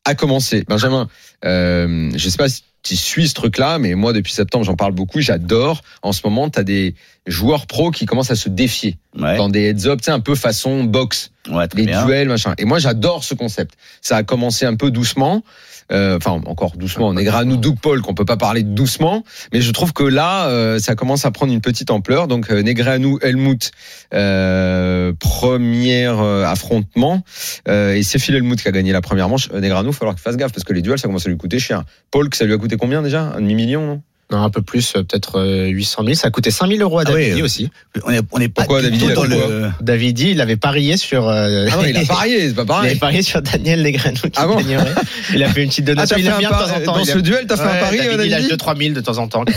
a 0.04 0.14
commencé. 0.14 0.64
Benjamin, 0.68 1.08
euh, 1.44 2.10
je 2.16 2.28
sais 2.28 2.36
pas 2.38 2.48
si 2.48 2.62
tu 2.82 2.96
suis 2.96 3.28
ce 3.28 3.34
truc-là, 3.34 3.78
mais 3.78 3.94
moi 3.94 4.12
depuis 4.12 4.32
septembre 4.32 4.64
j'en 4.64 4.74
parle 4.74 4.92
beaucoup. 4.92 5.20
J'adore. 5.20 5.82
En 6.02 6.10
ce 6.12 6.20
moment, 6.24 6.50
tu 6.50 6.58
as 6.58 6.64
des 6.64 6.96
joueurs 7.26 7.66
pros 7.68 7.92
qui 7.92 8.06
commencent 8.06 8.32
à 8.32 8.36
se 8.36 8.48
défier 8.48 8.98
Ouais. 9.16 9.36
dans 9.36 9.48
des 9.48 9.68
heads-up, 9.68 10.00
tu 10.00 10.06
sais, 10.06 10.10
un 10.10 10.18
peu 10.20 10.34
façon 10.34 10.82
boxe, 10.84 11.30
Ouais, 11.48 11.68
très 11.68 11.82
des 11.82 11.86
bien. 11.86 12.04
duels, 12.04 12.28
machin. 12.28 12.54
Et 12.58 12.64
moi 12.64 12.78
j'adore 12.80 13.22
ce 13.24 13.34
concept. 13.34 13.74
Ça 14.00 14.16
a 14.16 14.22
commencé 14.24 14.64
un 14.66 14.74
peu 14.74 14.90
doucement. 14.90 15.44
Euh, 15.90 16.16
Enfin, 16.16 16.40
encore 16.46 16.76
doucement. 16.76 17.08
On 17.08 17.16
est 17.16 17.24
Granou 17.24 17.56
Doug 17.56 17.76
Paul, 17.80 18.00
qu'on 18.02 18.14
peut 18.14 18.24
pas 18.24 18.36
parler 18.36 18.62
doucement, 18.62 19.24
mais 19.52 19.60
je 19.60 19.70
trouve 19.72 19.92
que 19.92 20.04
là, 20.04 20.46
euh, 20.46 20.78
ça 20.78 20.94
commence 20.94 21.24
à 21.24 21.30
prendre 21.30 21.52
une 21.52 21.60
petite 21.60 21.90
ampleur. 21.90 22.28
Donc, 22.28 22.50
euh, 22.50 22.62
Negreanu 22.62 23.18
Helmut, 23.22 23.70
euh, 24.14 25.12
premier 25.18 26.06
euh, 26.06 26.46
affrontement, 26.46 27.22
euh, 27.68 27.94
et 27.94 28.02
c'est 28.02 28.18
Phil 28.18 28.34
Helmut 28.34 28.60
qui 28.60 28.68
a 28.68 28.72
gagné 28.72 28.92
la 28.92 29.00
première 29.00 29.28
manche. 29.28 29.50
Negreanu, 29.50 29.88
il 29.88 29.92
va 29.92 29.98
falloir 29.98 30.14
qu'il 30.14 30.22
fasse 30.22 30.36
gaffe 30.36 30.52
parce 30.52 30.64
que 30.64 30.72
les 30.72 30.82
duels, 30.82 30.98
ça 30.98 31.08
commence 31.08 31.26
à 31.26 31.30
lui 31.30 31.36
coûter 31.36 31.58
cher. 31.58 31.84
Paul, 32.10 32.28
que 32.28 32.36
ça 32.36 32.44
lui 32.44 32.52
a 32.52 32.58
coûté 32.58 32.76
combien 32.76 33.02
déjà? 33.02 33.22
Un 33.22 33.40
demi 33.40 33.54
million, 33.54 33.86
non? 33.86 34.02
Non, 34.32 34.42
un 34.42 34.50
peu 34.50 34.62
plus, 34.62 34.94
euh, 34.96 35.02
peut-être 35.02 35.38
euh, 35.38 35.66
800 35.68 36.02
000. 36.04 36.14
Ça 36.14 36.28
a 36.28 36.30
coûté 36.30 36.50
5 36.50 36.66
000 36.68 36.80
euros 36.80 36.98
à 36.98 37.04
Ah 37.06 37.10
oui, 37.12 37.20
Davidi 37.24 37.40
euh, 37.40 37.44
aussi. 37.44 37.70
On 38.04 38.10
est, 38.10 38.20
on 38.32 38.40
est 38.40 38.48
pas 38.48 38.62
Pourquoi, 38.62 38.80
du 38.80 38.86
David, 38.90 39.00
tout 39.00 39.06
il 39.06 39.12
a 39.12 39.14
dans 39.14 39.24
le. 39.24 39.70
Davidi, 39.80 40.30
il 40.30 40.40
avait 40.40 40.56
parié 40.56 40.96
sur. 40.96 41.28
euh, 41.28 41.66
Ah 41.70 41.76
non, 41.76 41.84
il 41.84 41.96
a 41.96 42.04
parié, 42.04 42.48
c'est 42.48 42.54
pas 42.54 42.62
Il 42.62 42.66
pareil. 42.66 42.90
avait 42.90 42.98
parié 42.98 43.22
sur 43.22 43.42
Daniel 43.42 43.82
Negreanu 43.82 44.16
qui 44.16 44.30
Ah 44.36 44.46
bon? 44.46 44.56
gagnerait. 44.56 44.90
Il 45.34 45.42
a 45.44 45.48
fait 45.48 45.62
une 45.62 45.68
petite 45.68 45.88
Ah, 45.88 45.94
donation. 45.94 46.16
t'as 46.16 46.20
il 46.20 46.38
bien 46.38 46.50
par- 46.50 46.64
de 46.66 46.70
temps 46.72 46.76
en 46.76 46.80
temps. 46.84 46.92
dans 46.94 46.98
il 47.00 47.06
ce 47.06 47.12
aime- 47.12 47.22
duel, 47.22 47.46
t'as 47.46 47.56
fait 47.56 47.62
un 47.62 47.80
pari, 47.80 47.98
Davidi, 47.98 48.08
euh, 48.18 48.24
Il 48.24 48.30
Davidi 48.30 48.48
2-3 48.54 48.76
000 48.82 48.94
de 48.94 49.00
temps 49.00 49.18
en 49.18 49.28
temps. 49.28 49.44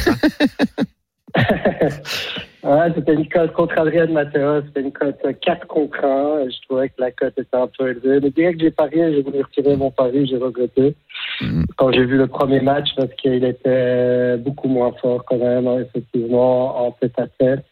Ouais, 2.63 2.87
c'était 2.95 3.13
une 3.13 3.29
cote 3.29 3.53
contre 3.53 3.77
Adrien 3.77 4.07
Matteo, 4.07 4.61
c'était 4.65 4.81
une 4.81 4.91
cote 4.91 5.17
4 5.45 5.67
contre 5.67 6.03
1. 6.03 6.49
Je 6.49 6.55
trouvais 6.67 6.89
que 6.89 6.95
la 6.99 7.11
cote 7.11 7.33
était 7.37 7.45
un 7.55 7.67
peu 7.77 7.91
élevée. 7.91 8.19
Mais 8.23 8.31
direct 8.31 8.57
que 8.57 8.63
j'ai 8.65 8.71
parié, 8.71 9.13
j'ai 9.13 9.21
voulu 9.21 9.43
retirer 9.43 9.75
mon 9.75 9.91
pari, 9.91 10.25
j'ai 10.27 10.37
regretté. 10.37 10.95
Mhm. 11.41 11.65
Quand 11.77 11.91
j'ai 11.91 12.05
vu 12.05 12.17
le 12.17 12.27
premier 12.27 12.61
match, 12.61 12.89
parce 12.95 13.09
qu'il 13.21 13.43
était 13.43 14.37
beaucoup 14.37 14.67
moins 14.69 14.91
fort 15.01 15.23
quand 15.27 15.37
même, 15.37 15.67
hein, 15.67 15.77
effectivement, 15.87 16.87
en 16.87 16.91
tête 16.91 17.13
à 17.17 17.27
tête. 17.39 17.63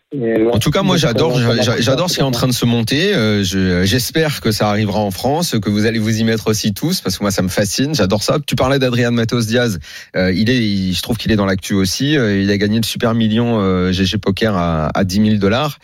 En 0.52 0.60
tout 0.60 0.70
cas, 0.70 0.84
moi, 0.84 0.96
j'adore, 0.96 1.40
j'adore 1.80 2.08
ce 2.08 2.16
qui 2.16 2.20
est 2.20 2.24
en 2.24 2.30
train 2.30 2.48
de 2.48 2.54
se 2.54 2.66
monter. 2.68 3.16
Euh, 3.16 3.44
je- 3.44 3.84
J'espère 3.84 4.42
que 4.42 4.52
ça 4.52 4.70
arrivera 4.70 5.00
en 5.00 5.10
France, 5.10 5.56
que 5.60 5.70
vous 5.72 5.88
allez 5.88 5.98
vous 5.98 6.20
y 6.20 6.24
mettre 6.24 6.48
aussi 6.48 6.72
tous, 6.74 7.02
parce 7.02 7.18
que 7.18 7.24
moi, 7.24 7.32
ça 7.32 7.42
me 7.42 7.48
fascine. 7.48 7.96
J'adore 7.96 8.22
ça. 8.22 8.38
Tu 8.46 8.56
parlais 8.56 8.78
d'Adrian 8.78 9.12
Matos 9.12 9.48
Diaz. 9.48 9.80
Euh, 10.16 10.32
il 10.32 10.52
est, 10.52 10.58
il- 10.64 10.94
je 10.94 11.02
trouve 11.02 11.18
qu'il 11.18 11.32
est 11.32 11.36
dans 11.36 11.48
l'actu 11.48 11.74
aussi. 11.74 12.16
Euh, 12.16 12.40
il 12.40 12.52
a 12.52 12.58
gagné 12.60 12.78
le 12.78 12.84
super 12.86 13.16
million 13.16 13.92
GG 13.92 14.20
Poker 14.20 14.56
à, 14.56 14.90
à 14.96 15.04
10 15.04 15.26
000 15.26 15.38
dollars 15.38 15.80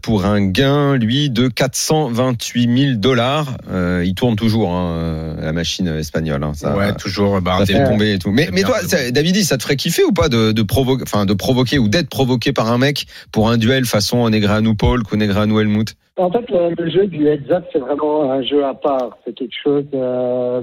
pour 0.00 0.24
un 0.24 0.40
gain, 0.46 0.96
lui, 0.96 1.28
de 1.28 1.48
428 1.48 2.78
000 2.86 2.96
dollars. 2.96 3.56
Il 4.04 4.14
tourne 4.14 4.36
toujours 4.36 4.72
hein, 4.74 5.36
la 5.40 5.52
machine 5.52 5.88
espagnole. 5.88 6.42
Hein, 6.44 6.52
ça, 6.54 6.73
Ouais, 6.76 6.94
toujours. 6.94 7.40
Bah, 7.40 7.64
fait 7.66 7.84
tomber 7.84 8.14
et 8.14 8.18
tout. 8.18 8.30
Mais, 8.30 8.48
mais 8.52 8.62
toi, 8.62 8.78
ça- 8.80 9.10
David, 9.10 9.36
ça 9.42 9.56
te 9.56 9.62
ferait 9.62 9.76
kiffer 9.76 10.04
ou 10.04 10.12
pas 10.12 10.28
de, 10.28 10.52
de 10.52 10.62
provoquer, 10.62 11.02
enfin, 11.02 11.26
de 11.26 11.34
provoquer 11.34 11.78
ou 11.78 11.88
d'être 11.88 12.08
provoqué 12.08 12.52
par 12.52 12.70
un 12.70 12.78
mec 12.78 13.06
pour 13.32 13.48
un 13.50 13.56
duel 13.56 13.84
façon 13.84 14.28
Negreanu 14.28 14.76
Paul 14.76 15.02
ou 15.12 15.16
Negreanu 15.16 15.60
Helmut? 15.60 15.94
En 16.16 16.30
fait, 16.30 16.44
le, 16.50 16.74
le 16.78 16.90
jeu 16.90 17.06
du 17.06 17.26
heads 17.26 17.50
up, 17.50 17.64
c'est 17.72 17.80
vraiment 17.80 18.30
un 18.30 18.42
jeu 18.42 18.64
à 18.64 18.74
part. 18.74 19.18
C'est 19.24 19.34
quelque 19.34 19.54
chose 19.62 19.84
euh, 19.94 20.60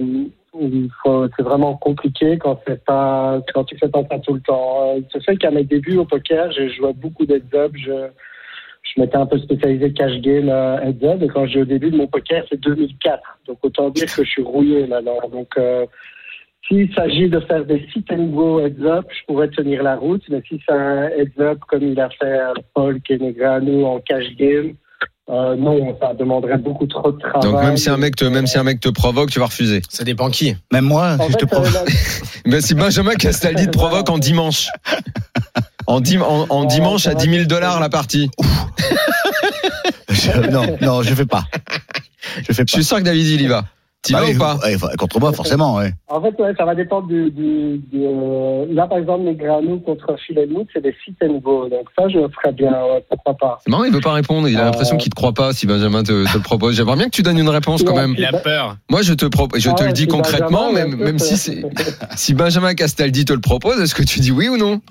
c'est 0.53 1.43
vraiment 1.43 1.75
compliqué 1.77 2.37
quand 2.37 2.59
c'est 2.67 2.83
pas, 2.83 3.39
quand 3.53 3.63
tu 3.63 3.77
fais 3.77 3.87
pas 3.87 4.01
ça 4.09 4.19
tout 4.19 4.33
le 4.33 4.41
temps. 4.41 4.95
Euh, 4.95 5.01
C'est 5.11 5.23
fait 5.23 5.37
qu'à 5.37 5.51
mes 5.51 5.63
débuts 5.63 5.97
au 5.97 6.05
poker, 6.05 6.51
je 6.51 6.67
jouais 6.69 6.93
beaucoup 6.93 7.25
d'heads 7.25 7.55
up. 7.55 7.71
Je, 7.75 8.07
je 8.95 9.01
m'étais 9.01 9.15
un 9.17 9.25
peu 9.25 9.37
spécialisé 9.39 9.93
cash 9.93 10.19
game 10.21 10.49
euh, 10.49 10.77
heads 10.81 11.05
up. 11.05 11.21
Et 11.21 11.27
quand 11.27 11.45
j'ai 11.47 11.61
au 11.61 11.65
début 11.65 11.91
de 11.91 11.97
mon 11.97 12.07
poker, 12.07 12.43
c'est 12.49 12.59
2004. 12.59 13.19
Donc 13.47 13.57
autant 13.63 13.89
dire 13.89 14.05
que 14.13 14.23
je 14.23 14.29
suis 14.29 14.43
rouillé 14.43 14.85
maintenant. 14.87 15.17
Donc 15.31 15.49
euh, 15.57 15.85
s'il 16.67 16.93
s'agit 16.93 17.29
de 17.29 17.39
faire 17.41 17.65
des 17.65 17.85
sit 17.93 18.05
and 18.11 18.27
go 18.27 18.59
heads 18.59 18.83
up, 18.85 19.05
je 19.09 19.25
pourrais 19.27 19.49
tenir 19.49 19.83
la 19.83 19.95
route. 19.95 20.23
Mais 20.29 20.41
si 20.47 20.59
c'est 20.65 20.73
un 20.73 21.07
heads 21.09 21.39
up 21.41 21.59
comme 21.67 21.83
il 21.83 21.99
a 21.99 22.09
fait 22.09 22.25
euh, 22.39 22.53
Paul 22.73 22.99
Kenegrano 23.01 23.85
en 23.85 23.99
cash 23.99 24.25
game, 24.37 24.73
euh, 25.29 25.55
non, 25.55 25.95
ça 26.01 26.13
demanderait 26.13 26.57
beaucoup 26.57 26.87
trop 26.87 27.11
de 27.11 27.19
travail. 27.19 27.41
Donc 27.49 27.61
même 27.63 27.77
si 27.77 27.89
un 27.89 27.95
mec 27.97 28.15
te, 28.17 28.25
même 28.25 28.47
si 28.47 28.57
un 28.57 28.63
mec 28.63 28.79
te 28.81 28.89
provoque, 28.89 29.29
tu 29.31 29.39
vas 29.39 29.45
refuser. 29.45 29.81
Ça 29.87 30.03
dépend 30.03 30.29
qui. 30.29 30.55
Même 30.73 30.83
moi, 30.85 31.15
En 31.19 31.25
si 31.27 31.31
je 31.31 31.37
te 31.37 31.45
fait, 31.45 31.45
provoque. 31.47 31.73
euh, 31.73 31.85
là- 31.85 32.41
Mais 32.45 32.59
si 32.61 32.75
Benjamin 32.75 33.13
Castaldi 33.13 33.67
te 33.67 33.77
provoque 33.77 34.09
en 34.09 34.17
dimanche. 34.17 34.67
En, 35.87 35.99
dim- 36.01 36.21
en, 36.21 36.45
en 36.49 36.61
Ouais, 36.61 36.67
dimanche 36.67 37.07
à 37.07 37.11
va 37.11 37.15
10 37.15 37.25
000 37.29 37.35
être- 37.41 37.47
dollars 37.47 37.79
la 37.79 37.89
partie. 37.89 38.29
Je- 40.09 40.49
non, 40.51 40.77
non, 40.81 41.01
je 41.03 41.13
fais 41.13 41.25
pas. 41.25 41.43
Je 42.37 42.53
fais 42.53 42.53
Je 42.53 42.57
pas. 42.63 42.65
suis 42.67 42.83
sûr 42.83 42.97
que 42.97 43.03
David 43.03 43.25
il 43.27 43.41
y 43.41 43.47
va. 43.47 43.63
T'y 44.03 44.13
Bah 44.13 44.21
vas 44.21 44.25
oui, 44.25 44.35
ou 44.35 44.39
pas 44.39 44.55
ouais, 44.63 44.75
Contre 44.97 45.19
moi, 45.19 45.31
forcément, 45.31 45.75
ouais. 45.75 45.93
En 46.07 46.19
fait, 46.23 46.33
ouais, 46.41 46.53
ça 46.57 46.65
va 46.65 46.73
dépendre 46.73 47.07
du. 47.07 47.29
du, 47.29 47.77
du, 47.91 47.99
euh, 48.03 48.65
là, 48.71 48.87
par 48.87 48.97
exemple, 48.97 49.25
les 49.25 49.35
Granou 49.35 49.79
contre 49.79 50.15
Philemouth, 50.25 50.67
c'est 50.73 50.81
des 50.81 50.95
sit 51.05 51.15
and 51.23 51.37
go. 51.37 51.69
Donc, 51.69 51.85
ça, 51.95 52.09
je 52.09 52.17
ferais 52.35 52.51
bien, 52.51 52.71
ouais, 52.71 53.05
pourquoi 53.07 53.35
pas. 53.37 53.59
C'est 53.63 53.69
marrant, 53.69 53.83
il 53.83 53.93
veut 53.93 53.99
pas 54.01 54.13
répondre. 54.13 54.47
Il 54.49 54.57
a 54.57 54.61
Euh. 54.61 54.65
l'impression 54.65 54.97
qu'il 54.97 55.11
te 55.11 55.15
croit 55.15 55.33
pas 55.33 55.53
si 55.53 55.67
Benjamin 55.67 56.01
te, 56.01 56.25
te 56.31 56.35
le 56.35 56.41
propose. 56.43 56.75
J'aimerais 56.75 56.95
bien 56.97 57.05
que 57.05 57.11
tu 57.11 57.21
donnes 57.21 57.37
une 57.37 57.49
réponse 57.49 57.83
quand 57.83 57.95
même. 57.95 58.15
Il 58.17 58.25
a 58.25 58.33
peur. 58.33 58.77
Moi, 58.89 59.03
je 59.03 59.13
te 59.13 59.25
je 59.25 59.69
Ah 59.69 59.73
te 59.73 59.81
ouais, 59.83 59.87
le 59.89 59.93
dis 59.93 60.01
si 60.01 60.07
concrètement, 60.07 60.73
Benjamin, 60.73 60.95
même, 60.97 61.19
si 61.19 61.63
si 62.15 62.33
Benjamin 62.33 62.73
Castaldi 62.73 63.25
te 63.25 63.33
le 63.33 63.39
propose, 63.41 63.79
est-ce 63.81 63.93
que 63.93 64.03
tu 64.03 64.19
dis 64.19 64.31
oui 64.31 64.49
ou 64.49 64.57
non? 64.57 64.81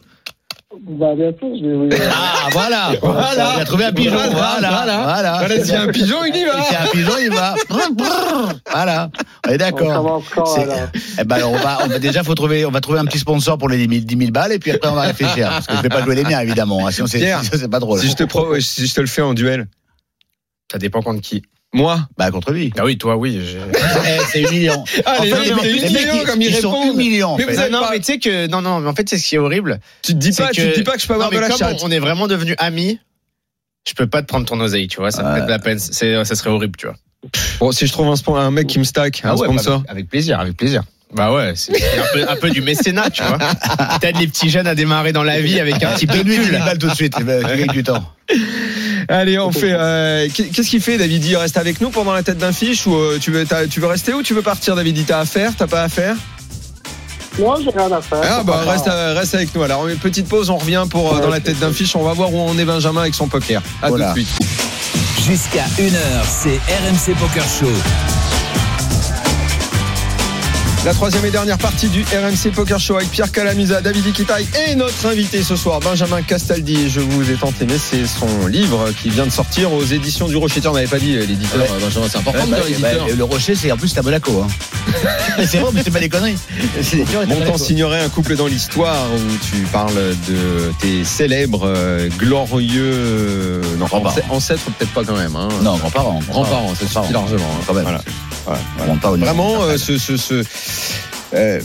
Bah, 0.73 1.15
bien 1.17 1.31
sûr, 1.37 1.49
je 1.53 1.63
dis 1.63 1.75
oui. 1.75 1.89
Ah, 2.13 2.49
voilà, 2.53 2.93
voilà. 3.03 3.55
Il 3.57 3.61
a 3.61 3.65
trouvé 3.65 3.85
un 3.87 3.93
pigeon. 3.93 4.13
Voilà, 4.31 4.69
voilà. 4.71 5.03
Voilà, 5.03 5.49
s'il 5.65 5.73
y 5.73 5.77
a 5.77 5.83
un 5.83 5.89
pigeon, 5.89 6.25
il 6.25 6.37
y 6.37 6.45
va. 6.45 6.63
S'il 6.63 6.73
y 6.73 6.77
a 6.77 6.83
un 6.83 6.87
pigeon, 6.87 7.13
il 7.21 7.31
va. 7.31 7.55
Voilà. 8.71 9.11
On 9.47 9.51
est 9.51 9.59
d'accord. 9.59 10.23
Eh 11.19 11.25
ben, 11.25 11.37
alors, 11.37 11.51
on 11.53 11.57
va, 11.57 11.79
on 11.85 11.89
va 11.89 11.99
déjà, 11.99 12.23
faut 12.23 12.35
trouver, 12.37 12.65
on 12.65 12.71
va 12.71 12.81
trouver 12.81 13.01
un 13.01 13.05
petit 13.05 13.19
sponsor 13.19 13.59
pour 13.59 13.69
les 13.69 13.85
10 13.85 13.95
000, 13.97 14.05
10 14.07 14.17
000 14.19 14.31
balles, 14.31 14.53
et 14.53 14.59
puis 14.61 14.71
après, 14.71 14.89
on 14.89 14.95
va 14.95 15.03
réfléchir. 15.03 15.49
Parce 15.49 15.67
que 15.67 15.77
je 15.77 15.83
vais 15.83 15.89
pas 15.89 16.03
jouer 16.05 16.15
les 16.15 16.25
miens, 16.25 16.41
évidemment. 16.41 16.87
hein, 16.87 16.93
Sinon, 16.93 17.09
c'est, 17.09 17.19
c'est 17.43 17.69
pas 17.71 17.81
drôle. 17.81 17.99
Si 17.99 18.09
je 18.09 18.15
te 18.15 18.23
pro- 18.25 18.59
si 18.61 18.87
je 18.87 18.95
te 18.95 19.01
le 19.01 19.07
fais 19.09 19.23
en 19.23 19.35
duel. 19.35 19.67
Ça 20.71 20.79
dépend 20.79 21.03
contre 21.03 21.21
qui. 21.21 21.43
Moi 21.73 22.01
Bah, 22.19 22.31
contre 22.33 22.53
lui. 22.53 22.73
Ah 22.79 22.85
oui, 22.85 22.99
toi, 22.99 23.17
oui. 23.17 23.41
Eh, 24.07 24.19
c'est 24.33 24.43
humiliant. 24.43 24.85
Ah, 25.07 25.17
En 25.19 25.23
les 25.23 25.31
fait, 25.31 25.45
les 25.45 25.55
mecs, 25.55 25.65
humiliant 25.91 26.15
ils- 26.15 26.25
comme 26.25 26.43
ils 26.43 26.49
ils 26.49 26.55
sont 26.57 26.71
répondent. 26.73 26.95
humiliants, 26.95 27.31
en 27.33 27.37
Mais 27.37 27.45
fait. 27.45 27.53
vous 27.53 27.57
Non, 27.59 27.65
êtes 27.65 27.71
non, 27.73 27.81
pas- 27.83 27.91
mais 27.93 27.99
tu 27.99 28.05
sais 28.05 28.19
que 28.19 28.47
non, 28.49 28.61
non, 28.63 28.81
mais 28.81 28.89
en 28.89 28.95
fait, 28.95 29.09
c'est 29.09 29.19
ce 29.19 29.27
qui 29.29 29.35
est 29.37 29.39
horrible. 29.39 29.79
Tu 30.03 30.13
te 30.13 30.19
dis 30.19 30.33
pas, 30.33 30.49
tu 30.51 30.63
que- 30.63 30.71
te 30.71 30.75
dis 30.77 30.83
pas 30.83 30.95
que 30.97 31.01
je 31.03 31.07
peux 31.07 31.15
avoir 31.15 31.29
non, 31.31 31.37
de 31.37 31.41
mais 31.41 31.49
la 31.49 31.49
comme 31.49 31.59
chatte. 31.59 31.79
on, 31.83 31.91
est 31.91 31.99
vraiment 32.01 32.27
devenus 32.27 32.57
amis, 32.59 32.99
je 33.89 33.95
peux 33.95 34.07
pas 34.09 34.21
te 34.23 34.27
prendre 34.27 34.47
ton 34.47 34.59
oseille, 34.61 34.89
tu 34.89 34.99
vois. 34.99 35.11
Ça 35.13 35.23
me 35.23 35.35
fait 35.37 35.43
de 35.45 35.51
la 35.51 35.59
peine. 35.61 35.79
C'est, 35.79 36.25
ça 36.25 36.35
serait 36.35 36.51
horrible, 36.51 36.77
tu 36.77 36.87
vois. 36.87 36.97
Bon, 37.61 37.71
si 37.71 37.87
je 37.87 37.93
trouve 37.93 38.09
un, 38.37 38.51
mec 38.51 38.67
qui 38.67 38.79
me 38.79 38.85
stack, 38.85 39.21
un 39.25 39.31
Ah 39.31 39.37
ouais, 39.37 39.47
sponsor. 39.47 39.75
avec, 39.77 39.91
avec 39.91 40.09
plaisir, 40.09 40.41
avec 40.41 40.57
plaisir. 40.57 40.83
Bah 41.13 41.33
ouais, 41.35 41.53
c'est 41.57 41.75
un 41.75 42.05
peu, 42.13 42.31
un 42.31 42.37
peu 42.37 42.51
du 42.51 42.63
mécénat, 42.63 43.11
tu 43.11 43.23
vois. 43.25 43.37
T'aides 44.01 44.17
les 44.19 44.29
petits 44.29 44.49
jeunes 44.49 44.69
à 44.69 44.75
démarrer 44.77 45.13
dans 45.13 45.25
la 45.25 45.41
vie 45.41 45.59
avec 45.59 45.83
un 45.83 45.93
petit 45.95 46.07
Donne-lui 46.07 46.37
10 46.37 46.39
pécule. 46.39 46.53
000 46.55 46.65
balles 46.65 46.79
tout 46.79 46.89
de 46.89 46.95
suite. 46.95 47.15
Gagner 47.19 47.67
du 47.67 47.83
temps. 47.83 48.05
Allez, 49.09 49.39
on 49.39 49.51
fait. 49.53 49.73
euh, 49.73 50.29
Qu'est-ce 50.33 50.69
qu'il 50.71 50.81
fait, 50.81 50.99
David 50.99 51.25
Il 51.25 51.37
reste 51.37 51.57
avec 51.57 51.81
nous 51.81 51.91
pendant 51.91 52.13
la 52.13 52.23
tête 52.23 52.39
d'un 52.39 52.53
fiche 52.53 52.87
ou 52.87 52.95
euh, 52.95 53.19
tu 53.21 53.31
veux, 53.31 53.45
t'as- 53.47 53.67
tu 53.67 53.81
veux 53.81 53.87
rester 53.87 54.13
ou 54.13 54.23
tu 54.23 54.35
veux 54.35 54.43
partir, 54.43 54.77
David 54.77 55.05
T'as 55.07 55.21
affaire? 55.21 55.53
T'as 55.57 55.67
pas 55.67 55.83
affaire? 55.83 56.17
Non, 57.39 57.55
j'ai 57.63 57.71
rien 57.71 57.91
à 57.93 58.01
faire. 58.03 58.19
Ah 58.23 58.43
bah 58.45 58.63
reste, 58.67 58.85
grave. 58.87 58.97
euh, 58.99 59.15
reste 59.19 59.35
avec 59.35 59.55
nous. 59.55 59.63
Alors 59.63 59.87
une 59.89 59.97
petite 59.97 60.29
pause, 60.29 60.51
on 60.51 60.57
revient 60.59 60.85
pour 60.91 61.11
euh, 61.13 61.17
Ouais, 61.17 61.23
dans 61.23 61.31
la 61.31 61.41
tête 61.41 61.59
d'un 61.59 61.73
fiche. 61.73 61.95
On 61.97 62.03
va 62.03 62.13
voir 62.13 62.33
où 62.35 62.39
on 62.39 62.59
est 62.59 62.65
Benjamin 62.65 63.03
avec 63.03 63.15
son 63.15 63.29
poker. 63.29 63.63
À 63.83 63.89
Voilà. 63.89 64.13
tout 64.13 64.21
de 64.21 64.25
suite. 64.27 64.39
Jusqu'à 65.27 65.65
1h, 65.79 65.99
c'est 66.29 66.59
RMC 66.59 67.15
Poker 67.19 67.45
Show. 67.45 67.71
La 70.87 70.95
troisième 70.95 71.27
et 71.27 71.31
dernière 71.31 71.59
partie 71.59 71.89
du 71.89 72.03
RMC 72.05 72.53
Poker 72.55 72.81
Show 72.81 72.97
avec 72.97 73.11
Pierre 73.11 73.31
Calamusa, 73.31 73.83
David 73.83 74.07
Iquitaille 74.07 74.47
et 74.67 74.75
notre 74.75 75.05
invité 75.07 75.43
ce 75.43 75.55
soir, 75.55 75.79
Benjamin 75.81 76.23
Castaldi. 76.23 76.89
Je 76.89 77.01
vous 77.01 77.31
ai 77.31 77.35
tant 77.35 77.53
aimé, 77.61 77.75
c'est 77.79 78.07
son 78.07 78.47
livre 78.47 78.89
qui 79.03 79.11
vient 79.11 79.27
de 79.27 79.31
sortir 79.31 79.75
aux 79.75 79.85
éditions 79.85 80.27
du 80.27 80.37
Rocher. 80.37 80.63
Tiens, 80.63 80.71
On 80.71 80.75
n'avait 80.75 80.87
pas 80.87 80.99
dit 80.99 81.17
euh, 81.17 81.27
l'éditeur, 81.27 81.61
Ouais. 81.61 81.69
Benjamin, 81.83 82.07
c'est 82.11 82.17
important 82.19 82.47
de 82.47 82.51
Bah, 82.51 82.57
l'éditeur. 82.67 83.05
bah, 83.07 83.13
le 83.15 83.25
Rocher, 83.25 83.55
c'est 83.57 83.71
en 83.71 83.77
plus 83.77 83.89
c'est 83.89 83.99
à 83.99 84.03
Monaco. 84.03 84.43
Hein. 84.43 84.47
c'est 85.47 85.59
vrai, 85.59 85.71
mais 85.75 85.83
c'est 85.85 85.91
pas 85.91 86.01
des 86.01 86.09
conneries. 86.09 86.39
C'est 86.83 86.97
des 86.97 87.03
gens, 87.05 87.09
c'est 87.13 87.17
à 87.19 87.27
Mon 87.27 87.35
temps 87.35 87.41
Monaco. 87.41 87.59
signerait 87.59 88.01
un 88.03 88.09
couple 88.09 88.37
dans 88.37 88.47
l'histoire 88.47 89.05
où 89.13 89.37
tu 89.55 89.63
parles 89.67 89.93
de 89.95 90.73
tes 90.81 91.05
célèbres, 91.05 91.65
euh, 91.67 92.09
glorieux. 92.19 93.61
Non, 93.79 93.87
ancêtres, 94.31 94.63
peut-être 94.79 94.93
pas 94.93 95.05
quand 95.05 95.17
même. 95.17 95.37
Hein. 95.37 95.49
Non, 95.63 95.77
grands-parents. 95.77 96.21
Grands-parents, 96.31 96.75
suffit 96.75 97.13
largement. 97.13 97.45
hein. 97.53 97.65
Quand 97.67 97.75
même. 97.75 97.83
Voilà. 97.83 98.01
Voilà, 98.45 98.61
voilà. 98.79 98.95
pas 98.97 99.11
Vraiment, 99.17 99.63
euh, 99.63 99.77
ce. 99.77 99.99
ce, 99.99 100.17
ce 100.17 100.43
euh, 101.35 101.61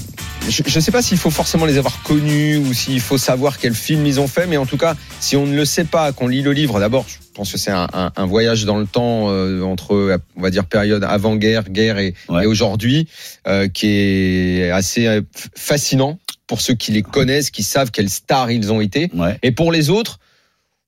je 0.47 0.61
ne 0.75 0.79
sais 0.79 0.91
pas 0.91 1.01
s'il 1.01 1.17
faut 1.17 1.31
forcément 1.31 1.65
les 1.65 1.79
avoir 1.79 2.03
connus 2.03 2.57
ou 2.57 2.71
s'il 2.73 3.01
faut 3.01 3.17
savoir 3.17 3.57
quel 3.57 3.73
film 3.73 4.05
ils 4.05 4.19
ont 4.19 4.27
fait, 4.27 4.45
mais 4.45 4.57
en 4.57 4.67
tout 4.67 4.77
cas, 4.77 4.93
si 5.19 5.35
on 5.35 5.47
ne 5.47 5.55
le 5.55 5.65
sait 5.65 5.85
pas, 5.85 6.11
qu'on 6.11 6.27
lit 6.27 6.43
le 6.43 6.51
livre, 6.51 6.79
d'abord, 6.79 7.05
je 7.07 7.15
pense 7.33 7.51
que 7.51 7.57
c'est 7.57 7.71
un, 7.71 7.87
un- 7.93 8.11
un 8.15 8.25
voyage 8.27 8.65
dans 8.65 8.77
le 8.77 8.85
temps 8.85 9.31
euh, 9.31 9.63
entre, 9.63 10.19
on 10.37 10.41
va 10.41 10.51
dire, 10.51 10.65
période 10.65 11.03
avant-guerre, 11.03 11.63
guerre 11.69 11.97
et, 11.97 12.13
Ouais. 12.29 12.43
et 12.43 12.45
aujourd'hui, 12.45 13.07
euh, 13.47 13.67
qui 13.67 13.87
est 13.87 14.69
assez 14.69 15.21
fascinant 15.55 16.19
pour 16.45 16.61
ceux 16.61 16.75
qui 16.75 16.91
les 16.91 17.01
connaissent, 17.01 17.49
qui 17.49 17.63
savent 17.63 17.89
quelles 17.89 18.11
stars 18.11 18.51
ils 18.51 18.71
ont 18.71 18.81
été. 18.81 19.09
Ouais. 19.15 19.39
Et 19.41 19.51
pour 19.51 19.71
les 19.71 19.89
autres, 19.89 20.19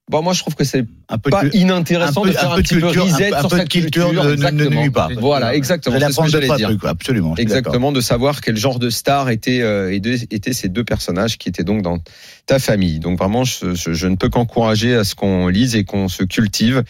bon, 0.09 0.21
moi, 0.21 0.33
je 0.33 0.39
trouve 0.39 0.55
que 0.55 0.63
c'est 0.63 0.85
Un 1.09 1.17
peu 1.17 1.29
pas 1.29 1.43
de- 1.45 1.55
inintéressant 1.55 2.21
peu- 2.21 2.29
de 2.29 2.33
faire 2.35 2.51
un 2.51 2.57
petit 2.61 2.75
peu 2.79 2.87
reset 2.87 3.29
sur 3.39 3.49
cette 3.51 3.69
culture 3.69 4.09
culture. 4.11 4.23
ne- 4.51 4.65
nuit 4.67 4.89
pas. 4.89 5.09
Voilà, 5.17 5.55
exactement. 5.55 5.97
C'est 5.99 6.11
ce 6.11 6.21
que 6.21 6.27
j'allais 6.29 6.47
dire. 6.55 6.69
trucs, 6.69 6.85
absolument. 6.85 7.35
Exactement, 7.35 7.91
de 7.91 8.01
savoir 8.01 8.41
quel 8.41 8.57
genre 8.57 8.79
de 8.79 8.89
star 8.89 9.29
étaient, 9.29 9.61
euh, 9.61 9.91
étaient, 9.93 10.53
ces 10.53 10.69
deux 10.69 10.83
personnages 10.83 11.37
qui 11.37 11.49
étaient 11.49 11.63
donc 11.63 11.81
dans 11.81 11.99
ta 12.45 12.59
famille. 12.59 12.99
Donc 12.99 13.17
vraiment, 13.17 13.43
je, 13.43 13.73
je- 13.75 13.93
je 13.93 14.07
ne 14.07 14.15
peux 14.15 14.29
qu'encourager 14.29 14.95
à 14.95 15.03
ce 15.03 15.15
qu'on 15.15 15.47
lise 15.47 15.75
et 15.75 15.83
qu'on 15.83 16.07
se 16.07 16.23
cultive 16.23 16.83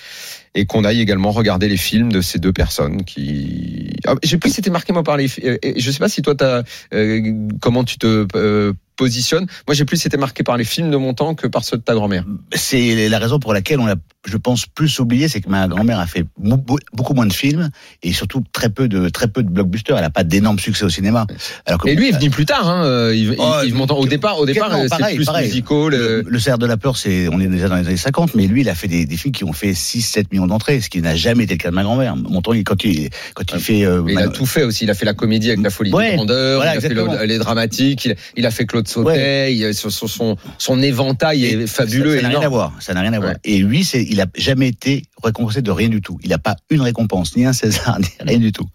et 0.56 0.66
qu'on 0.66 0.84
aille 0.84 1.02
également 1.02 1.32
regarder 1.32 1.68
les 1.70 1.78
films 1.78 2.12
de 2.12 2.22
ces 2.22 2.40
deux 2.40 2.54
personnes 2.54 3.04
qui. 3.04 3.92
Ah, 4.06 4.16
je 4.24 4.30
sais 4.30 4.38
plus 4.38 4.52
c'était 4.52 4.70
marqué 4.72 4.94
moi 4.94 5.04
par 5.04 5.18
les. 5.18 5.28
euh, 5.44 5.58
Je 5.76 5.92
sais 5.92 6.00
pas 6.00 6.10
si 6.10 6.22
toi 6.22 6.36
t'as 6.36 6.64
euh, 6.94 7.48
comment 7.62 7.84
tu 7.84 7.98
te 7.98 8.26
euh, 8.36 8.74
positionnes. 8.98 9.46
Moi, 9.68 9.76
j'ai 9.76 9.86
plus 9.86 10.06
été 10.06 10.18
marqué 10.18 10.44
par 10.44 10.58
les 10.58 10.64
films 10.66 10.92
de 10.92 10.98
mon 10.98 11.14
temps 11.14 11.36
que 11.36 11.48
par 11.48 11.64
ceux 11.64 11.78
de 11.78 11.82
ta 11.84 11.94
grand-mère. 11.94 12.26
C'est 12.54 13.08
la 13.10 13.20
raison 13.20 13.40
pour 13.40 13.54
laquelle 13.54 13.80
on 13.80 13.88
a, 13.88 13.96
je 14.28 14.38
pense, 14.38 14.66
plus 14.66 15.00
oublié, 15.00 15.28
c'est 15.30 15.40
que 15.42 15.50
ma 15.50 15.68
grand-mère 15.68 16.00
a 16.00 16.08
fait 16.08 16.26
beaucoup 16.38 17.14
moins 17.14 17.26
de 17.26 17.34
films 17.34 17.70
et 18.04 18.12
surtout 18.14 18.44
très 18.52 18.70
peu 18.70 18.88
de 18.88 19.10
très 19.10 19.28
peu 19.28 19.44
de 19.44 19.50
blockbusters. 19.50 19.96
Elle 19.96 20.04
n'a 20.04 20.10
pas 20.10 20.24
d'énormes 20.24 20.60
succès 20.60 20.84
au 20.84 20.90
cinéma. 20.90 21.26
Alors 21.66 21.80
que 21.80 21.88
Et 21.90 21.96
lui 21.96 22.10
est 22.10 22.18
venu 22.18 22.30
plus 22.30 22.46
tard. 22.46 22.68
Hein, 22.70 22.84
euh, 22.86 23.16
Yves, 23.16 23.36
Oh, 23.38 23.62
Yves 23.64 23.76
Montand. 23.76 23.98
Au 23.98 24.06
départ, 24.08 24.40
au 24.40 24.46
départ, 24.46 24.74
euh, 24.74 24.88
c'est 24.90 25.16
plus 25.16 25.26
pareil. 25.26 25.48
musical. 25.48 25.78
euh, 25.94 26.24
le, 26.24 26.26
le 26.28 26.40
cerf 26.40 26.58
de 26.58 26.66
la 26.66 26.76
peur, 26.78 26.98
c'est 26.98 27.28
on 27.30 27.40
est 27.40 27.48
déjà 27.48 27.70
dans 27.70 27.76
les 27.76 27.88
années 27.88 27.98
50, 27.98 28.34
mais 28.36 28.48
lui, 28.48 28.62
il 28.62 28.70
a 28.70 28.76
fait 28.76 28.88
des, 28.88 29.06
des 29.06 29.18
films 29.18 29.34
qui 29.34 29.44
ont 29.44 29.54
fait 29.54 29.72
6-7 29.72 30.26
millions 30.32 30.48
d'entrées, 30.48 30.82
ce 30.82 30.90
qui 30.90 31.02
n'a 31.02 31.16
jamais 31.16 31.44
été 31.44 31.54
le 31.54 31.60
cas 31.60 31.70
de 31.70 31.76
ma 31.76 31.84
grand-mère. 31.84 32.16
Il- 32.54 32.64
quand 32.64 32.84
il 32.84 33.10
quand 33.36 33.44
il 33.54 33.60
fait, 33.60 33.86
euh, 33.86 34.02
Mais 34.04 34.14
il 34.14 34.18
a 34.20 34.28
tout 34.30 34.46
fait 34.46 34.64
aussi. 34.64 34.86
Il 34.86 34.90
a 34.90 34.94
fait 34.96 35.06
la 35.06 35.14
comédie 35.14 35.50
avec 35.50 35.62
la 35.62 35.70
folie 35.70 35.92
Ouais, 35.94 36.12
de 36.12 36.16
grandeur. 36.16 36.56
voilà, 36.58 36.74
il 36.76 36.78
a 36.78 36.82
fait 36.82 36.90
le- 36.90 37.26
les 37.26 37.38
dramatiques. 37.38 38.06
Il, 38.06 38.16
il 38.36 38.46
a 38.46 38.52
fait 38.52 38.66
Claude 38.66 38.87
Sautet. 38.90 39.54
il 39.56 39.66
a- 39.66 39.74
son, 39.74 39.90
son, 39.90 40.08
son, 40.08 40.38
son 40.58 40.82
éventail 40.82 41.46
est 41.46 41.68
fabuleux. 41.68 42.16
Ça 42.18 42.22
n'a 42.24 42.30
rien 42.30 42.42
à 42.42 42.50
voir. 42.50 42.74
Ça 42.80 42.94
n'a 42.94 43.02
rien 43.02 43.14
à 43.14 43.20
voir. 43.20 43.32
Ouais. 43.34 43.40
Et 43.44 43.60
lui, 43.60 43.84
c'est, 43.84 44.04
il 44.04 44.20
a 44.22 44.26
jamais 44.36 44.68
été 44.70 45.04
récompensé 45.24 45.62
de 45.62 45.72
rien 45.72 45.90
du 45.90 46.02
tout. 46.02 46.18
Il 46.24 46.30
n'a 46.30 46.38
pas 46.38 46.56
une 46.70 46.82
récompense, 46.82 47.36
ni 47.36 47.46
un 47.46 47.54
César, 47.54 48.00
ni 48.00 48.08
rien 48.20 48.40
du 48.40 48.52
tout. 48.52 48.68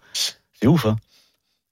C'est 0.59 0.67
ouf, 0.67 0.85
hein. 0.85 0.95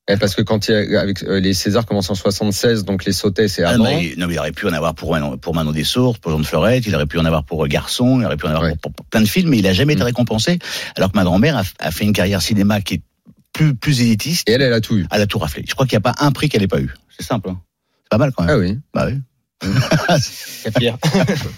Eh, 0.10 0.18
Parce 0.18 0.34
que 0.36 0.42
quand 0.42 0.68
il 0.68 0.72
y 0.92 0.96
a- 0.96 1.00
avec 1.02 1.24
euh, 1.24 1.40
les 1.40 1.54
Césars 1.54 1.86
commencent 1.86 2.10
en 2.10 2.16
76, 2.16 2.84
donc 2.86 3.06
les 3.06 3.14
Sautet 3.14 3.48
c'est 3.48 3.64
Ah, 3.64 3.70
avant. 3.70 3.84
mais, 3.84 4.14
non, 4.18 4.28
mais 4.28 4.34
il 4.34 4.40
aurait 4.40 4.52
pu 4.52 4.68
en 4.68 4.74
avoir 4.74 4.96
pour 4.96 5.12
Manon, 5.12 5.38
pour 5.38 5.54
Manon 5.54 5.72
des 5.72 5.84
Sources, 5.84 6.18
pour 6.18 6.32
Jean 6.32 6.40
de 6.40 6.46
Fleurette, 6.46 6.86
il 6.88 6.96
aurait 6.96 7.06
pu 7.06 7.20
en 7.20 7.24
avoir 7.26 7.44
pour 7.46 7.64
euh, 7.64 7.68
Garçon, 7.68 8.20
il 8.20 8.26
aurait 8.26 8.36
pu 8.36 8.46
en 8.48 8.50
avoir 8.50 8.64
Ouais. 8.64 8.76
pour, 8.82 8.92
pour 8.92 9.06
plein 9.06 9.22
de 9.22 9.28
films, 9.28 9.50
mais 9.52 9.60
il 9.60 9.68
a 9.68 9.74
jamais 9.74 9.94
été 9.94 10.02
Mm. 10.02 10.08
récompensé. 10.08 10.58
Alors 10.98 11.12
que 11.12 11.18
ma 11.18 11.24
grand-mère 11.24 11.56
a, 11.56 11.64
a 11.80 11.92
fait 11.92 12.04
une 12.04 12.14
carrière 12.14 12.42
cinéma 12.42 12.82
qui 12.82 12.96
est 12.96 13.02
plus, 13.54 13.76
plus 13.76 14.02
élitiste. 14.02 14.50
Et 14.50 14.54
elle, 14.54 14.64
elle 14.64 14.74
a 14.74 14.82
tout 14.82 14.98
eu. 14.98 15.06
Elle 15.12 15.22
a 15.22 15.28
tout 15.28 15.38
raflé. 15.38 15.64
Je 15.68 15.74
crois 15.76 15.86
qu'il 15.86 15.96
n'y 15.98 16.02
a 16.06 16.14
pas 16.14 16.16
un 16.20 16.32
prix 16.32 16.50
qu'elle 16.50 16.62
n'ait 16.62 16.68
pas 16.68 16.82
eu. 16.82 16.90
C'est 17.18 17.26
simple. 17.26 17.50
Hein. 17.50 17.60
Pas 18.12 18.18
mal 18.20 18.32
quand 18.36 18.44
même. 18.44 18.56
Ah 18.56 18.60
oui. 18.60 18.78
Bah 18.94 19.08
oui. 19.08 19.20
C'est 20.20 20.74
pire. 20.78 20.98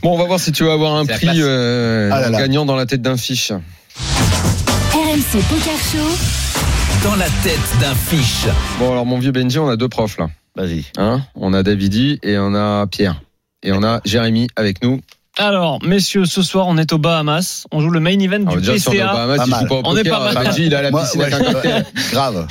Bon, 0.01 0.13
on 0.13 0.17
va 0.17 0.25
voir 0.25 0.39
si 0.39 0.51
tu 0.51 0.63
vas 0.63 0.73
avoir 0.73 0.95
un 0.95 1.05
prix 1.05 1.27
euh, 1.41 2.09
Ah 2.13 2.19
là 2.21 2.29
là. 2.29 2.37
gagnant 2.39 2.65
dans 2.65 2.75
la 2.75 2.85
tête 2.85 3.01
d'un 3.01 3.17
fiche. 3.17 3.51
RMC 3.51 5.41
Poker 5.49 5.77
Show. 5.91 7.03
Dans 7.03 7.15
la 7.15 7.25
tête 7.43 7.59
d'un 7.81 7.95
fiche. 7.95 8.45
Bon, 8.79 8.91
alors 8.91 9.05
mon 9.05 9.19
vieux 9.19 9.31
Benji, 9.31 9.57
on 9.59 9.67
a 9.67 9.75
deux 9.75 9.89
profs 9.89 10.17
là. 10.17 10.27
Vas-y. 10.55 10.85
Hein 10.97 11.21
on 11.35 11.53
a 11.53 11.63
Davidi 11.63 12.19
et 12.23 12.37
on 12.37 12.53
a 12.53 12.85
Pierre. 12.87 13.21
Et 13.63 13.71
on 13.71 13.83
a 13.83 13.99
Jérémy 14.05 14.47
avec 14.55 14.83
nous. 14.83 15.01
Alors, 15.39 15.79
messieurs, 15.83 16.25
ce 16.25 16.43
soir, 16.43 16.67
on 16.67 16.77
est 16.77 16.93
aux 16.93 16.99
Bahamas. 16.99 17.65
On 17.71 17.81
joue 17.81 17.89
le 17.89 17.99
main 17.99 18.19
event 18.19 18.35
Alors, 18.45 18.57
du 18.57 18.59
déjà, 18.67 18.77
si 18.77 18.89
on 18.89 18.91
est 18.93 18.97
au 19.01 19.05
PCA. 19.07 19.13
Bahamas, 19.13 19.37
Pas 19.37 19.43
il 19.45 19.49
mal. 19.49 19.59
joue 19.61 19.67
pas 19.67 19.75
au 19.75 19.81
On 19.85 19.97
est 19.97 20.03
poker. 20.03 20.19
pas 20.19 20.33
mal. 20.33 20.43
Benji, 20.45 20.65
il 20.67 20.75
a 20.75 20.81
la 20.83 20.91
Moi, 20.91 21.01
piscine 21.01 21.21
ouais, 21.21 21.33
avec 21.33 21.47
un 21.47 21.49
je- 21.49 21.53
cocktail. 21.53 21.85
grave. 22.11 22.47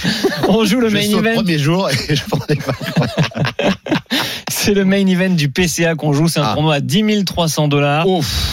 On 0.49 0.65
joue 0.65 0.81
le 0.81 0.89
je 0.89 0.95
main 0.97 1.19
event. 1.21 1.35
premier 1.35 1.59
jour 1.59 1.89
et 1.91 2.17
je 2.17 2.23
prends 2.29 2.45
des. 2.49 2.59
C'est 4.65 4.75
le 4.75 4.85
main 4.85 5.05
event 5.07 5.31
du 5.35 5.51
PCA 5.51 5.97
qu'on 5.97 6.13
joue. 6.13 6.29
C'est 6.29 6.39
un 6.39 6.45
Ah. 6.51 6.55
tournoi 6.55 6.75
à 6.75 6.81
10 6.81 7.25
300 7.25 7.67
dollars. 7.69 8.07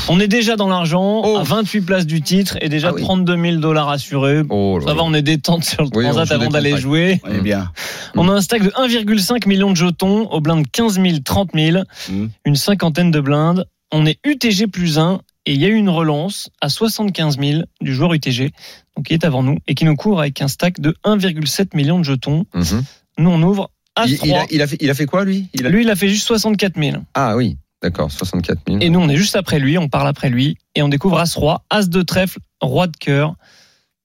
On 0.10 0.20
est 0.20 0.28
déjà 0.28 0.56
dans 0.56 0.68
l'argent, 0.68 1.38
à 1.38 1.44
28 1.44 1.82
places 1.82 2.06
du 2.08 2.22
titre 2.22 2.58
et 2.62 2.70
déjà 2.70 2.90
Ah 2.90 2.94
oui. 2.96 3.02
32 3.04 3.38
000 3.40 3.58
dollars 3.58 3.90
assurés. 3.90 4.42
Oh 4.50 4.80
Ça 4.86 4.94
va, 4.96 5.04
on 5.04 5.14
est 5.14 5.22
détente 5.22 5.64
sur 5.66 5.84
le 5.84 5.90
Oui, 5.94 6.06
transat 6.06 6.32
avant 6.32 6.50
d'aller 6.50 6.78
jouer. 6.78 7.22
On 7.24 7.32
est 7.34 7.42
bien. 7.42 7.72
On 8.16 8.28
a 8.28 8.34
un 8.34 8.42
stack 8.42 8.64
de 8.64 8.72
1,5 8.76 9.46
million 9.46 9.70
de 9.70 9.76
jetons 9.78 10.28
au 10.32 10.42
blind 10.42 10.66
15 10.72 11.00
000, 11.00 11.20
30 11.24 11.52
000, 11.54 11.84
Mm. 12.10 12.26
une 12.46 12.56
cinquantaine 12.56 13.12
de 13.12 13.20
blindes. 13.20 13.66
On 13.92 14.06
est 14.08 14.18
UTG 14.26 14.66
plus 14.68 14.98
1 14.98 15.22
et 15.46 15.54
il 15.54 15.62
y 15.62 15.66
a 15.66 15.68
eu 15.68 15.76
une 15.76 15.90
relance 15.90 16.50
à 16.62 16.70
75 16.70 17.38
000 17.40 17.62
du 17.82 17.94
joueur 17.94 18.14
UTG, 18.14 18.52
donc 18.98 19.06
qui 19.06 19.14
est 19.14 19.26
avant 19.26 19.44
nous 19.44 19.58
et 19.68 19.76
qui 19.76 19.86
nous 19.86 19.96
court 19.96 20.20
avec 20.20 20.42
un 20.42 20.48
stack 20.48 20.80
de 20.80 20.96
1,7 21.04 21.76
million 21.76 22.00
de 22.00 22.04
jetons. 22.06 22.46
Mhm. 22.56 22.84
Nous, 23.20 23.30
on 23.30 23.42
ouvre 23.44 23.70
Il, 24.08 24.18
3. 24.18 24.28
il 24.28 24.34
a, 24.36 24.46
il, 24.52 24.62
a 24.62 24.68
fait, 24.68 24.78
il 24.80 24.90
a 24.90 24.94
fait 24.94 25.06
quoi 25.06 25.26
lui? 25.26 25.48
Il 25.54 25.66
a... 25.66 25.70
Lui, 25.70 25.84
il 25.84 25.90
a 25.90 25.96
fait 25.96 26.10
juste 26.10 26.26
64 26.28 26.80
000. 26.82 26.98
Ah 27.14 27.36
oui, 27.36 27.58
d'accord, 27.82 28.12
64 28.12 28.60
000. 28.68 28.80
Et 28.82 28.90
nous, 28.90 29.00
on 29.00 29.10
est 29.10 29.18
juste 29.18 29.36
après 29.36 29.60
lui, 29.60 29.78
on 29.78 29.88
parle 29.90 30.08
après 30.08 30.30
lui 30.30 30.58
et 30.76 30.82
on 30.82 30.90
découvre 30.90 31.20
As-Roi, 31.20 31.64
As 31.70 31.90
de 31.90 32.02
trèfle, 32.02 32.40
Roi 32.62 32.88
de 32.88 32.98
cœur. 32.98 33.36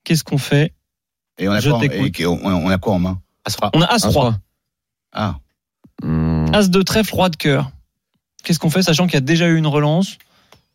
Qu'est-ce 0.05 0.25
qu'on 0.25 0.39
fait? 0.39 0.73
Et 1.39 1.49
on 1.49 1.53
a, 1.53 1.61
Je 1.61 1.71
quoi, 1.71 1.85
et 1.85 2.27
on, 2.27 2.45
on 2.45 2.69
a 2.71 2.79
quoi 2.79 2.95
en 2.95 2.99
main? 2.99 3.21
On 3.75 3.81
a 3.83 3.87
As-Roi, 3.87 4.11
trois. 4.13 4.39
Ah. 5.13 5.39
Hmm. 6.03 6.47
As 6.53 6.71
de 6.71 6.83
trèfle, 6.83 7.15
Roi 7.15 7.29
de 7.29 7.37
cœur. 7.37 7.71
Qu'est-ce 8.45 8.59
qu'on 8.59 8.71
fait, 8.71 8.83
sachant 8.83 9.07
qu'il 9.07 9.15
y 9.15 9.19
a 9.19 9.21
déjà 9.23 9.49
eu 9.49 9.57
une 9.57 9.67
relance 9.67 10.19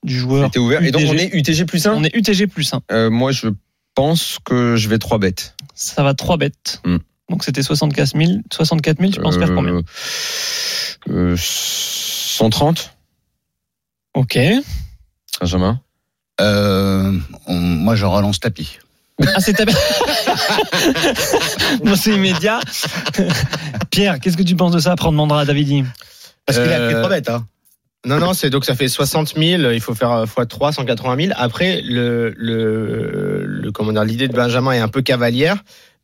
du 0.03 0.17
joueur 0.17 0.45
C'était 0.45 0.59
ouvert. 0.59 0.83
Et 0.83 0.91
donc 0.91 1.03
on 1.07 1.13
est 1.13 1.33
UTG 1.33 1.65
plus 1.65 1.85
1 1.85 1.93
On 1.93 2.03
est 2.03 2.15
UTG 2.15 2.47
plus 2.47 2.73
1. 2.73 2.81
euh, 2.91 3.09
Moi 3.09 3.31
je 3.31 3.47
pense 3.95 4.39
que 4.43 4.75
je 4.75 4.87
vais 4.89 4.97
3 4.97 5.19
bêtes. 5.19 5.55
Ça 5.75 6.03
va 6.03 6.13
3 6.13 6.37
bêtes. 6.37 6.81
Hmm. 6.85 6.97
Donc 7.29 7.43
c'était 7.43 7.61
64 7.63 8.17
000. 8.17 8.39
64 8.51 8.99
000, 8.99 9.11
tu 9.11 9.21
penses 9.21 9.37
faire 9.37 9.53
combien 9.53 9.81
euh, 11.09 11.35
130, 11.37 12.93
Ok. 14.15 14.37
Benjamin 15.39 15.79
Euh, 16.41 17.13
on- 17.47 17.53
moi, 17.53 17.95
je 17.95 18.05
relance 18.05 18.39
tapis. 18.39 18.79
Ah, 19.35 19.39
c'est 19.41 19.53
ta... 19.53 19.65
Moi, 21.83 21.95
c'est 22.01 22.13
immédiat. 22.15 22.59
Pierre, 23.91 24.19
qu'est-ce 24.19 24.37
que 24.37 24.43
tu 24.43 24.55
penses 24.55 24.71
de 24.71 24.79
ça? 24.79 24.93
Après, 24.93 25.07
on 25.07 25.11
demandera 25.11 25.41
à 25.41 25.45
Davidi. 25.45 25.83
Parce 26.45 26.57
qu'il 26.59 26.71
a 26.71 26.79
Euh, 26.79 26.85
pris 26.91 26.95
trois 26.95 27.09
bêtes. 27.09 27.29
Hein. 27.29 27.45
Non, 28.05 28.17
non, 28.17 28.31
c'est 28.33 28.49
donc 28.49 28.63
ça 28.63 28.75
fait 28.75 28.87
60 28.87 29.33
000, 29.35 29.71
il 29.71 29.81
faut 29.81 29.93
faire 29.93 30.23
x3, 30.23 30.71
180 30.73 31.17
000. 31.25 31.33
Après, 31.35 31.81
le, 31.83 32.33
le, 32.37 33.43
le 33.45 33.71
comment 33.73 33.91
dire, 33.91 34.05
l'idée 34.05 34.29
de 34.29 34.33
Benjamin 34.33 34.71
est 34.71 34.79
un 34.79 34.87
peu 34.87 35.01
cavalière, 35.01 35.57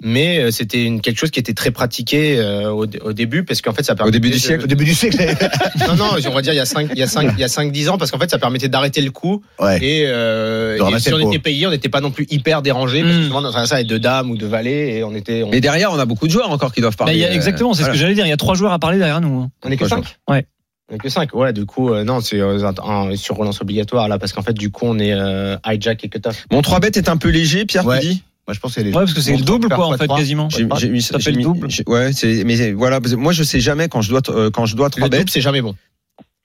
mais 0.04 0.40
euh, 0.40 0.52
c'était 0.52 0.84
une, 0.84 1.00
quelque 1.00 1.18
chose 1.18 1.32
qui 1.32 1.40
était 1.40 1.54
très 1.54 1.72
pratiqué 1.72 2.38
euh, 2.38 2.70
au, 2.70 2.86
au 3.02 3.14
début, 3.14 3.44
parce 3.46 3.62
qu'en 3.62 3.72
fait, 3.72 3.84
ça 3.84 3.96
permettait 3.96 4.20
début 4.20 4.28
du 4.30 4.36
de- 4.36 4.42
siècle 4.42 4.66
Au 4.66 4.68
début 4.68 4.84
du 4.84 4.94
siècle. 4.94 5.18
Non, 5.88 5.96
non, 5.96 6.06
on 6.28 6.30
va 6.32 6.42
dire 6.42 6.52
il 6.52 6.58
y 6.58 6.60
a 6.60 6.66
5, 6.66 6.90
il 6.92 7.00
y 7.00 7.04
a 7.04 7.08
5, 7.08 7.32
il 7.38 7.40
y 7.40 7.44
a 7.46 7.48
5, 7.48 7.72
10 7.72 7.88
ans, 7.88 7.98
parce 7.98 8.12
qu'en 8.12 8.20
fait, 8.20 8.30
ça 8.30 8.40
permettait 8.40 8.68
d'arrêter 8.68 9.00
le 9.02 9.12
coup. 9.12 9.42
ouais. 9.60 9.78
Et, 9.82 10.04
euh, 10.08 10.78
et 10.94 11.00
si 11.00 11.14
on 11.14 11.20
était 11.30 11.40
payé, 11.40 11.66
on 11.66 11.70
n'était 11.72 11.88
pas 11.88 12.02
non 12.02 12.12
plus 12.12 12.28
hyper 12.30 12.62
dérangé, 12.62 13.04
parce 13.04 13.16
que 13.16 13.22
Mm. 13.22 13.28
souvent, 13.28 13.42
dans 13.42 13.56
un 13.56 13.66
ça, 13.66 13.76
avec 13.76 13.88
de 13.88 13.98
dames 13.98 14.30
ou 14.32 14.36
de 14.38 14.46
valets, 14.46 14.98
et 14.98 15.04
on 15.06 15.16
était, 15.16 15.44
on, 15.44 15.50
Mais 15.50 15.62
derrière, 15.62 15.94
on 15.94 16.00
a 16.00 16.06
beaucoup 16.06 16.28
de 16.28 16.32
joueurs 16.34 16.52
encore 16.52 16.74
qui 16.74 16.82
doivent 16.82 16.96
Bah, 16.98 17.06
parler. 17.06 17.14
il 17.20 17.22
y 17.22 17.26
a- 17.26 17.34
exactement, 17.34 17.74
c'est 17.74 17.84
ce 17.84 17.90
que 17.90 17.96
j'allais 17.96 18.16
dire. 18.16 18.26
Il 18.26 18.30
y 18.30 18.34
a 18.34 18.38
trois 18.38 18.56
joueurs 18.56 18.74
à 18.74 18.80
parler 18.80 18.98
derrière 18.98 19.22
nous. 19.22 19.40
hein. 19.44 19.50
on 19.64 19.72
est 19.72 19.78
que 19.78 19.86
Trois 19.86 19.98
5. 20.00 20.18
Ouais. 20.30 20.46
On 20.92 20.96
est 20.96 20.98
que 21.00 21.10
5, 21.10 21.34
ouais, 21.34 21.52
du 21.52 21.66
coup, 21.66 21.90
euh, 21.92 22.04
non, 22.04 22.20
c'est 22.22 22.40
euh, 22.40 23.16
sur 23.16 23.36
relance 23.38 23.60
obligatoire, 23.62 24.08
là, 24.08 24.20
parce 24.20 24.34
qu'en 24.34 24.44
fait, 24.44 24.54
du 24.54 24.70
coup, 24.70 24.86
on 24.86 25.00
est 25.00 25.14
euh, 25.14 25.58
hijack 25.66 26.04
et 26.04 26.10
cut-off. 26.10 26.46
Mon 26.52 26.62
3 26.62 26.80
bêtes 26.80 26.98
est 26.98 27.10
un 27.10 27.18
peu 27.18 27.30
léger, 27.30 27.66
Pierre, 27.66 27.86
Ouais. 27.86 28.00
tu 28.00 28.08
dis? 28.08 28.24
Moi, 28.48 28.54
je 28.54 28.60
pense 28.60 28.76
y 28.78 28.80
a 28.82 28.84
Ouais, 28.84 28.92
parce 28.92 29.14
que 29.16 29.22
c'est 29.22 29.36
le 29.36 29.44
double, 29.44 29.70
quoi, 29.70 29.88
en 29.88 29.98
fait, 29.98 30.08
quasiment. 30.08 30.48
J'ai 30.50 30.90
mis 30.90 31.02
Ça 31.02 31.18
double. 31.18 31.68
Ouais, 31.88 32.14
c'est 32.14 32.44
mais 32.44 32.72
voilà, 32.74 33.02
parce 33.02 33.14
que 33.14 33.18
moi 33.20 33.34
je 33.34 33.42
sais 33.42 33.60
jamais 33.60 33.88
quand 33.90 34.02
je 34.04 34.10
dois 34.10 34.22
euh, 34.30 34.52
quand 34.52 34.68
je 34.68 34.76
dois 34.76 34.92
3 34.92 35.06
Le 35.06 35.10
double, 35.10 35.24
bêtes. 35.24 35.30
c'est 35.32 35.42
jamais 35.42 35.64
bon. 35.64 35.76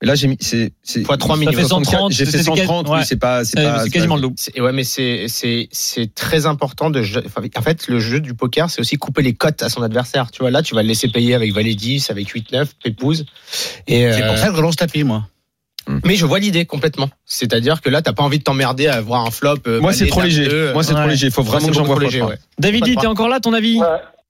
Mais 0.01 0.07
là, 0.09 0.15
j'ai 0.15 0.29
mis, 0.29 0.37
c'est, 0.41 0.73
c'est. 0.83 1.05
Fois 1.05 1.19
3 1.19 1.37
Ça 1.37 1.41
minimum. 1.41 1.61
fait 1.63 1.69
130, 1.69 2.13
J'ai 2.13 2.25
fait 2.25 2.31
c'est- 2.31 2.39
c'est 2.39 2.45
130, 2.45 2.89
ouais. 2.89 2.99
oui, 2.99 3.05
c'est 3.05 3.17
pas, 3.19 3.45
c'est 3.45 3.59
Euh, 3.59 3.71
pas. 3.75 3.83
c'est 3.85 3.91
quasiment 3.91 4.17
le 4.17 4.23
double. 4.23 4.35
C'est- 4.39 4.59
Ouais, 4.59 4.73
mais 4.73 4.83
c'est 4.85 5.27
c'est 5.29 5.69
c'est 5.73 6.15
très 6.15 6.47
important 6.47 6.89
de. 6.89 7.01
enfin, 7.27 7.43
En 7.57 7.63
fait, 7.63 7.87
le 7.87 7.99
jeu 8.01 8.21
du 8.21 8.33
poker, 8.35 8.71
c'est 8.71 8.81
aussi 8.81 8.97
couper 8.97 9.21
les 9.23 9.35
cotes 9.35 9.63
à 9.63 9.69
son 9.69 9.83
adversaire. 9.83 10.31
Tu 10.31 10.41
vois, 10.41 10.51
là, 10.51 10.63
tu 10.63 10.75
vas 10.75 10.83
le 10.83 10.89
laisser 10.89 11.09
payer 11.09 11.35
avec 11.35 11.53
valet 11.53 11.75
10, 11.75 12.11
avec 12.11 12.29
8-9, 12.29 12.69
épouse. 12.85 13.27
Et 13.87 14.11
C'est 14.11 14.23
euh, 14.23 14.27
pour 14.29 14.39
ça 14.39 14.49
que 14.51 14.57
je 14.57 14.63
lance 14.63 14.77
tapis, 14.77 15.05
moi. 15.05 15.27
Mais 16.05 16.15
je 16.15 16.25
vois 16.25 16.39
l'idée 16.39 16.65
complètement. 16.67 17.11
C'est-à-dire 17.27 17.81
que 17.81 17.89
là, 17.91 18.01
t'as 18.01 18.13
pas 18.13 18.23
envie 18.23 18.39
de 18.39 18.45
t'emmerder 18.45 18.87
à 18.87 19.01
voir 19.01 19.27
un 19.27 19.31
flop. 19.31 19.57
euh, 19.67 19.81
Moi, 19.81 19.93
c'est 19.93 20.07
trop 20.07 20.23
léger. 20.23 20.71
Moi, 20.73 20.83
c'est 20.85 20.93
trop 20.93 21.03
Ouais. 21.03 21.09
léger. 21.11 21.27
Il 21.27 21.33
faut 21.33 21.43
vraiment 21.43 21.61
c'est 21.67 21.69
que 21.69 21.75
j'en 21.75 21.81
beaucoup 21.83 22.01
vois 22.01 22.09
trop 22.09 22.11
pas. 22.11 22.17
léger, 22.17 22.23
ouais. 22.23 22.39
Davidi, 22.59 22.97
t'es 22.97 23.07
encore 23.07 23.29
là, 23.29 23.41
ton 23.41 23.53
avis? 23.53 23.79
Ouais. 23.81 23.87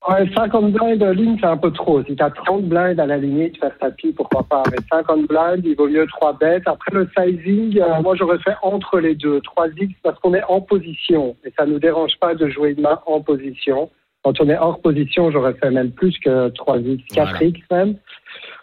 Ouais, 0.09 0.27
50 0.35 0.73
blinds 0.73 0.97
de 0.97 1.11
ligne, 1.11 1.37
c'est 1.39 1.47
un 1.47 1.59
peu 1.59 1.71
trop. 1.71 2.03
Si 2.05 2.17
tu 2.17 2.23
as 2.23 2.31
30 2.31 2.65
blinds 2.65 2.99
à 2.99 3.05
la 3.05 3.19
limite, 3.19 3.59
faire 3.59 3.77
tapis, 3.79 4.13
pourquoi 4.13 4.43
pas. 4.45 4.63
Mais 4.71 4.79
50 4.91 5.27
blinds, 5.29 5.61
il 5.63 5.77
vaut 5.77 5.89
mieux 5.89 6.07
3 6.07 6.39
bêtes. 6.39 6.63
Après 6.67 6.91
le 6.93 7.07
sizing, 7.17 7.79
euh, 7.79 8.01
moi 8.01 8.17
j'aurais 8.17 8.39
fait 8.39 8.55
entre 8.63 8.99
les 8.99 9.15
deux. 9.15 9.41
3x 9.41 9.95
parce 10.03 10.19
qu'on 10.21 10.33
est 10.33 10.45
en 10.45 10.63
position. 10.63 11.37
Et 11.45 11.53
ça 11.59 11.67
nous 11.67 11.79
dérange 11.79 12.19
pas 12.19 12.35
de 12.35 12.49
jouer 12.49 12.71
une 12.71 12.81
main 12.81 12.99
en 13.05 13.21
position. 13.21 13.91
Quand 14.23 14.41
on 14.41 14.49
est 14.49 14.57
hors 14.57 14.81
position, 14.81 15.31
j'aurais 15.31 15.55
fait 15.55 15.71
même 15.71 15.91
plus 15.91 16.19
que 16.19 16.49
3x, 16.49 17.07
4x 17.13 17.63
même. 17.71 17.97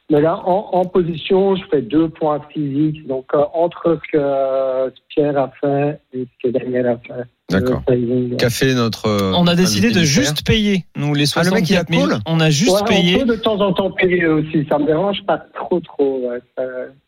Mais 0.10 0.22
là, 0.22 0.38
en, 0.44 0.70
en 0.74 0.86
position, 0.86 1.56
je 1.56 1.64
fais 1.70 1.82
2.6x. 1.82 3.06
Donc 3.06 3.26
euh, 3.36 3.44
entre 3.54 4.00
ce 4.04 4.12
que 4.12 4.18
euh, 4.18 4.90
Pierre 5.10 5.38
a 5.38 5.52
fait 5.62 6.00
et 6.14 6.26
ce 6.26 6.48
que 6.48 6.52
Daniel 6.52 6.88
a 6.88 6.98
fait. 6.98 7.30
D'accord. 7.50 7.82
Ouais. 7.88 8.36
Qu'a 8.38 8.50
fait 8.50 8.74
notre. 8.74 9.06
euh, 9.08 9.32
On 9.36 9.48
a 9.48 9.56
décidé 9.56 9.92
de 9.92 10.04
juste 10.04 10.46
payer, 10.46 10.86
nous, 10.98 11.14
les 11.14 11.26
Ah, 11.36 11.44
le 11.44 11.52
mec, 11.52 11.70
il 11.70 11.76
a 11.78 11.80
64 11.86 11.94
000. 11.94 12.08
call 12.10 12.20
On 12.26 12.40
a 12.42 12.50
juste 12.50 12.72
Ouais, 12.72 12.82
payé. 12.88 13.16
On 13.16 13.20
peut 13.20 13.26
de 13.38 13.42
temps 13.42 13.60
en 13.62 13.72
temps 13.74 13.90
payer 13.92 14.26
aussi. 14.28 14.66
Ça 14.70 14.78
me 14.78 14.86
dérange 14.86 15.20
pas 15.26 15.46
trop, 15.56 15.80
trop. 15.80 16.30
ouais. 16.30 16.40
Ça- 16.58 16.64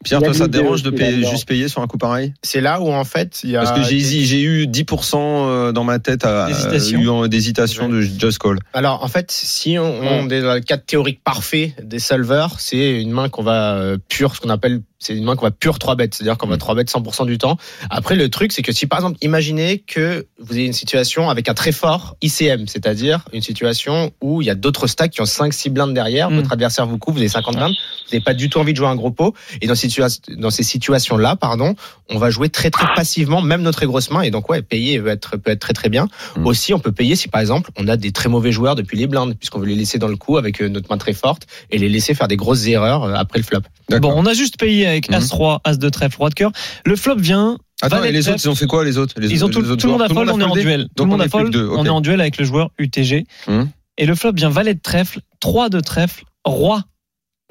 Pierre, 0.06 0.22
toi, 0.22 0.34
ça 0.34 0.46
te 0.46 0.52
dérange 0.52 0.82
de 0.84 0.92
payer, 0.92 1.26
juste 1.26 1.46
payer 1.48 1.68
sur 1.68 1.82
un 1.82 1.88
coup 1.88 1.98
pareil? 1.98 2.34
C'est 2.42 2.62
là 2.62 2.80
où 2.80 2.90
en 2.90 3.04
fait, 3.04 3.42
il 3.44 3.50
y 3.50 3.58
a. 3.58 3.64
Parce 3.64 3.78
que 3.82 3.86
j'ai 3.86 4.42
eu 4.42 4.66
10% 4.66 5.18
euh, 5.18 5.72
dans 5.74 5.84
ma 5.84 6.00
tête 6.00 6.24
à, 6.24 6.48
D'hésitation. 6.48 7.00
eu 7.02 7.10
en- 7.10 7.28
d'hésitation 7.28 7.90
de 7.90 8.00
Just 8.02 8.38
Call. 8.38 8.60
Alors 8.74 9.04
en 9.04 9.08
fait, 9.10 9.32
si 9.32 9.78
on, 9.78 9.84
on 10.02 10.30
est 10.30 10.42
dans 10.42 10.54
le 10.54 10.62
cadre 10.62 10.84
théorique 10.86 11.22
parfait 11.24 11.74
des 11.84 12.00
solvers, 12.00 12.60
c'est 12.60 13.02
une 13.02 13.12
main 13.12 13.28
qu'on 13.28 13.44
va 13.44 13.76
euh, 13.76 13.98
pure, 14.08 14.36
ce 14.36 14.40
qu'on 14.42 14.50
appelle, 14.50 14.82
c'est 15.00 15.16
une 15.16 15.24
main 15.26 15.36
qu'on 15.36 15.46
va 15.46 15.52
pure 15.52 15.80
3 15.80 15.96
bêtes, 15.96 16.16
c'est-à-dire 16.16 16.38
qu'on 16.38 16.48
va 16.48 16.58
3 16.58 16.76
bêtes 16.76 16.90
100% 16.90 17.26
du 17.26 17.38
temps. 17.38 17.58
Après, 17.90 18.16
le 18.16 18.30
truc, 18.30 18.52
c'est 18.54 18.62
que 18.62 18.72
si 18.72 18.86
par 18.88 19.00
exemple, 19.00 19.18
imaginez 19.22 19.80
que 19.80 20.26
vous 20.42 20.54
avez 20.54 20.66
une 20.66 20.74
situation 20.74 21.30
avec 21.30 21.50
un 21.50 21.54
très 21.54 21.72
fort 21.72 22.16
ICM, 22.22 22.68
c'est-à-dire 22.68 23.26
une 23.34 23.42
situation 23.42 24.12
où 24.22 24.42
il 24.42 24.46
y 24.46 24.50
a 24.50 24.56
d'autres 24.56 24.88
stacks 24.88 25.12
qui 25.12 25.22
ont 25.22 25.26
5-6 25.26 25.70
blindes 25.70 25.94
derrière, 25.94 26.30
Mm. 26.32 26.36
votre 26.36 26.54
adversaire 26.54 26.86
vous 26.88 26.98
couvre, 26.98 27.16
vous 27.18 27.22
avez 27.22 27.30
50 27.30 27.56
blindes, 27.56 27.72
vous 27.74 28.12
n'avez 28.14 28.24
pas 28.24 28.34
du 28.34 28.50
tout 28.50 28.58
envie 28.60 28.72
de 28.74 28.78
jouer 28.78 28.88
un 28.88 28.96
gros 28.96 29.12
pot, 29.12 29.34
et 29.62 29.68
dans, 29.68 29.74
situa- 29.74 30.20
dans 30.38 30.50
ces 30.50 30.64
situations-là, 30.64 31.36
pardon, 31.36 31.76
on 32.10 32.18
va 32.18 32.30
jouer 32.30 32.50
très 32.50 32.70
très 32.72 32.88
passivement, 32.96 33.42
même 33.42 33.62
nos 33.62 33.72
très 33.72 33.86
grosses 33.86 34.10
mains, 34.12 34.22
et 34.22 34.32
donc 34.32 34.50
ouais, 34.50 34.62
payer 34.62 35.00
peut 35.00 35.10
être, 35.10 35.38
peut 35.38 35.52
être 35.52 35.60
très 35.60 35.74
très 35.74 35.90
bien. 35.90 36.08
Mm. 36.38 36.46
Aussi, 36.48 36.74
on 36.74 36.80
peut 36.80 36.92
payer 36.92 37.16
si 37.16 37.28
par 37.28 37.42
exemple 37.42 37.70
on 37.78 37.88
a 37.88 37.98
des 37.98 38.12
très 38.12 38.30
mauvais 38.30 38.52
joueurs 38.52 38.76
depuis 38.76 38.98
les 38.98 39.08
blindes, 39.08 39.36
puisqu'on 39.38 39.60
veut 39.60 39.68
les 39.68 39.76
laisser 39.76 40.00
dans 40.00 40.08
le 40.08 40.16
coup 40.18 40.38
avec 40.38 40.62
euh, 40.62 40.70
notre 40.70 40.90
main 40.90 40.98
très 40.98 41.14
forte 41.14 41.48
et 41.70 41.78
les 41.78 41.90
laisser 41.90 42.14
faire 42.14 42.28
des 42.28 42.38
grosses 42.38 42.66
erreurs 42.68 43.04
euh, 43.04 43.14
après 43.14 43.40
le 43.40 43.44
flop. 43.44 43.60
Bon, 44.00 44.14
on 44.16 44.26
a 44.26 44.34
juste 44.34 44.58
payé 44.58 44.86
avec 44.88 45.10
Mhm. 45.10 45.16
As-3, 45.16 45.60
As 45.64 45.78
de 45.78 45.90
trèfle, 45.90 46.18
Roi 46.18 46.30
de 46.30 46.36
cœur. 46.36 46.52
Le 46.86 46.96
flop 46.96 47.16
vient. 47.18 47.58
Attends, 47.82 48.04
et 48.04 48.12
les 48.12 48.28
autres, 48.28 48.40
ils 48.44 48.50
ont 48.50 48.56
fait 48.56 48.68
quoi, 48.68 48.84
les 48.84 48.98
autres? 48.98 49.14
Les, 49.18 49.32
Ils 49.32 49.44
ont 49.44 49.48
les 49.48 49.54
tout, 49.54 49.60
autres 49.62 49.76
tout 49.78 49.88
le 49.88 49.94
monde 49.94 50.02
a 50.02 50.08
joueurs? 50.08 50.26
fold, 50.26 50.30
on 50.32 50.40
est 50.42 50.44
en 50.44 50.54
duel. 50.54 50.88
Tout 50.96 51.04
le 51.06 51.10
monde 51.10 51.22
on 51.34 51.44
deux, 51.46 51.70
on 51.70 51.86
est 51.86 51.90
en 51.90 52.02
duel 52.02 52.20
avec 52.22 52.38
le 52.38 52.46
joueur 52.46 52.72
UTG. 52.78 53.26
Hum. 53.48 53.70
Et 53.98 54.06
le 54.06 54.16
flop 54.16 54.34
vient 54.34 54.50
valet 54.50 54.74
de 54.74 54.82
trèfle, 54.82 55.20
3 55.40 55.70
de 55.70 55.80
trèfle, 55.80 56.24
roi 56.46 56.84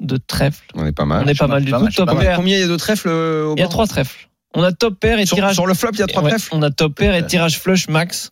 de 0.01 0.17
trèfle. 0.17 0.63
On 0.75 0.85
est 0.85 0.91
pas 0.91 1.05
mal. 1.05 1.23
On 1.25 1.27
est 1.27 1.37
pas 1.37 1.47
mal 1.47 1.63
du 1.63 1.71
tout. 1.71 1.87
Top 1.95 2.17
pair. 2.19 2.35
combien 2.35 2.57
il 2.57 2.61
y 2.61 2.63
a 2.63 2.67
de 2.67 2.75
trèfles 2.77 3.07
euh, 3.09 3.45
au 3.45 3.55
Il 3.55 3.59
y 3.59 3.61
a 3.61 3.65
bord? 3.65 3.71
3 3.73 3.87
trèfles. 3.87 4.29
On 4.55 4.63
a 4.63 4.71
top 4.71 4.99
pair 4.99 5.19
et 5.19 5.27
sur, 5.27 5.35
tirage. 5.35 5.53
sur 5.53 5.67
le 5.67 5.75
flop, 5.75 5.91
il 5.93 5.99
y 5.99 6.01
a 6.01 6.07
trois 6.07 6.23
Ouais, 6.23 6.29
trèfles? 6.31 6.49
On 6.53 6.63
a 6.63 6.71
top 6.71 6.95
pair 6.95 7.13
et 7.13 7.23
tirage 7.25 7.59
flush 7.59 7.87
max. 7.87 8.31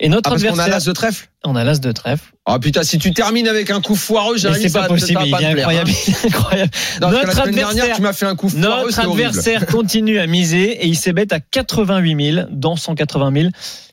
Et 0.00 0.08
notre 0.08 0.28
Ah, 0.28 0.30
parce 0.30 0.42
qu'on 0.42 0.48
a 0.48 0.62
adversaire. 0.64 0.74
l'as 0.74 0.84
de 0.84 0.92
trèfle 0.92 1.28
On 1.44 1.54
a 1.54 1.62
l'as 1.62 1.78
de 1.80 1.92
trèfle. 1.92 2.31
Ah 2.44 2.58
putain, 2.58 2.82
si 2.82 2.98
tu 2.98 3.12
termines 3.14 3.46
avec 3.46 3.70
un 3.70 3.80
coup 3.80 3.94
foireux, 3.94 4.36
Jérémy, 4.36 4.62
c'est 4.68 4.72
pas 4.72 4.88
possible, 4.88 5.20
il 5.24 5.32
est 5.32 5.44
incroyable. 5.46 5.90
incroyable. 6.24 6.70
Non, 7.00 7.10
Notre 7.10 7.26
la 7.26 7.32
semaine 7.34 7.54
dernière, 7.54 7.68
adversaire- 7.68 7.96
tu 7.96 8.02
m'as 8.02 8.12
fait 8.12 8.26
un 8.26 8.34
coup 8.34 8.48
foireux, 8.48 8.86
Notre 8.86 8.98
adversaire 8.98 9.66
continue 9.66 10.18
à 10.18 10.26
miser 10.26 10.72
et 10.84 10.86
il 10.88 10.96
s'est 10.96 11.12
bête 11.12 11.32
à 11.32 11.38
88 11.38 12.32
000 12.34 12.46
dans 12.50 12.74
180 12.74 13.32
000. 13.42 13.48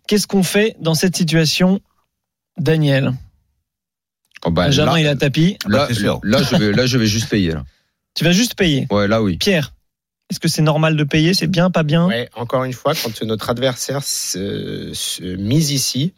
Qu'est-ce 0.08 0.26
qu'on 0.26 0.42
fait 0.42 0.76
dans 0.80 0.96
cette 0.96 1.16
situation, 1.16 1.80
Daniel? 2.58 3.14
Oh, 4.44 4.50
bah, 4.52 4.66
Benjamin, 4.66 4.94
là, 4.94 5.00
il 5.00 5.08
a 5.08 5.16
tapis. 5.16 5.58
là, 5.68 5.94
sûr. 5.94 6.20
là, 6.24 6.42
je 6.42 6.56
vais, 6.56 6.72
là, 6.72 6.86
je 6.88 6.98
vais 6.98 7.06
juste 7.06 7.30
payer. 7.30 7.52
Là. 7.52 7.64
Tu 8.16 8.24
vas 8.24 8.32
juste 8.32 8.56
payer? 8.56 8.88
Ouais, 8.90 9.08
là, 9.08 9.22
oui. 9.22 9.38
Pierre, 9.38 9.74
est-ce 10.32 10.40
que 10.40 10.48
c'est 10.48 10.62
normal 10.64 10.96
de 10.96 11.04
payer? 11.04 11.36
C'est 11.36 11.46
bien, 11.48 11.70
pas 11.70 11.84
bien? 11.84 12.08
Ouais, 12.08 12.30
encore 12.36 12.64
une 12.64 12.74
fois, 12.74 12.94
quand 12.96 13.22
notre 13.24 13.50
adversaire 13.52 14.02
se, 14.04 14.92
se 14.94 15.24
mise 15.24 15.70
ici, 15.72 16.14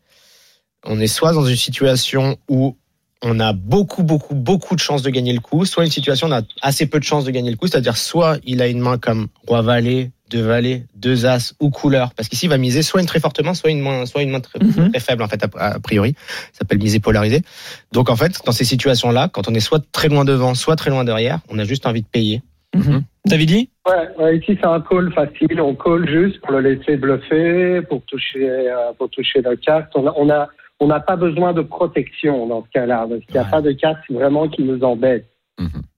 on 0.86 1.00
est 1.00 1.08
soit 1.08 1.34
dans 1.34 1.46
une 1.46 1.56
situation 1.56 2.38
où 2.50 2.76
on 3.24 3.40
a 3.40 3.54
beaucoup, 3.54 4.02
beaucoup, 4.04 4.34
beaucoup 4.34 4.76
de 4.76 4.80
chances 4.80 5.04
de 5.04 5.10
gagner 5.12 5.34
le 5.34 5.40
coup, 5.42 5.64
soit 5.66 5.86
une 5.86 5.92
situation 5.92 6.28
où 6.28 6.32
on 6.32 6.34
a 6.34 6.42
assez 6.62 6.88
peu 6.88 7.00
de 7.00 7.04
chances 7.04 7.24
de 7.24 7.32
gagner 7.32 7.52
le 7.52 7.58
coup, 7.58 7.68
c'est-à-dire 7.68 7.96
soit 7.98 8.38
il 8.46 8.62
a 8.62 8.68
une 8.68 8.80
main 8.80 8.98
comme 8.98 9.28
roi 9.48 9.62
valet, 9.62 10.10
deux 10.32 10.42
valets, 10.42 10.86
deux 10.96 11.26
as 11.28 11.54
ou 11.60 11.70
couleur, 11.70 12.14
parce 12.16 12.30
qu'ici 12.30 12.48
il 12.48 12.50
va 12.50 12.58
miser 12.58 12.82
soit 12.82 13.00
une 13.00 13.06
très 13.06 13.20
forte 13.20 13.44
main, 13.44 13.54
soit 13.54 13.70
une 13.70 13.82
main, 13.82 14.06
soit 14.08 14.24
une 14.24 14.32
main 14.32 14.40
très, 14.40 14.58
Mhm. 14.60 14.90
très 14.92 15.00
faible 15.00 15.22
en 15.22 15.28
fait 15.28 15.44
a, 15.44 15.66
a 15.66 15.80
priori, 15.80 16.16
ça 16.52 16.60
s'appelle 16.60 16.80
miser 16.80 17.00
polarisé. 17.00 17.44
Donc 17.92 18.10
en 18.10 18.16
fait, 18.16 18.40
dans 18.46 18.52
ces 18.54 18.64
situations-là, 18.66 19.30
quand 19.32 19.48
on 19.48 19.54
est 19.54 19.60
soit 19.60 19.84
très 19.92 20.08
loin 20.08 20.26
devant, 20.26 20.56
soit 20.56 20.76
très 20.76 20.90
loin 20.90 21.04
derrière, 21.04 21.40
on 21.50 21.60
a 21.60 21.64
juste 21.64 21.86
envie 21.86 22.02
de 22.02 22.08
payer. 22.08 22.42
Mhm. 22.74 23.04
Davidi 23.26 23.70
Ouais, 23.88 24.24
ouais, 24.24 24.38
ici 24.38 24.58
c'est 24.60 24.66
un 24.66 24.82
call 24.82 25.14
facile. 25.14 25.62
On 25.62 25.76
call 25.76 26.10
juste 26.10 26.40
pour 26.42 26.54
le 26.54 26.62
laisser 26.62 26.96
bluffer, 26.98 27.82
pour 27.88 28.02
toucher, 28.06 28.50
euh, 28.50 28.94
pour 28.98 29.10
toucher 29.10 29.42
la 29.42 29.56
carte. 29.58 29.92
On 29.96 30.08
a, 30.08 30.14
on 30.16 30.30
a, 30.30 30.48
on 30.82 30.88
n'a 30.88 31.00
pas 31.00 31.16
besoin 31.16 31.54
de 31.54 31.62
protection 31.62 32.48
dans 32.48 32.64
ce 32.66 32.70
cas-là, 32.72 33.06
parce 33.08 33.22
qu'il 33.26 33.34
n'y 33.36 33.40
a 33.40 33.46
pas 33.46 33.62
de 33.62 33.72
carte 33.72 34.00
vraiment 34.10 34.50
qui 34.50 34.64
nous 34.64 34.82
embête. 34.84 35.26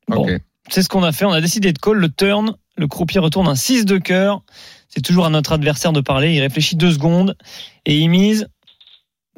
Bon, 0.08 0.24
Ok. 0.24 0.32
c'est 0.70 0.82
ce 0.84 0.90
qu'on 0.90 1.04
a 1.04 1.12
fait. 1.12 1.26
On 1.26 1.32
a 1.32 1.42
décidé 1.42 1.72
de 1.74 1.80
call 1.80 1.98
le 1.98 2.10
turn. 2.10 2.54
Le 2.78 2.88
croupier 2.88 3.20
retourne 3.20 3.48
un 3.48 3.56
6 3.56 3.86
de 3.86 3.98
cœur. 3.98 4.42
C'est 4.90 5.02
toujours 5.02 5.26
à 5.26 5.30
notre 5.30 5.54
adversaire 5.54 5.94
de 5.94 6.02
parler. 6.02 6.34
Il 6.34 6.42
réfléchit 6.42 6.76
deux 6.76 6.92
secondes 6.92 7.36
et 7.86 7.98
il 7.98 8.10
mise 8.10 8.48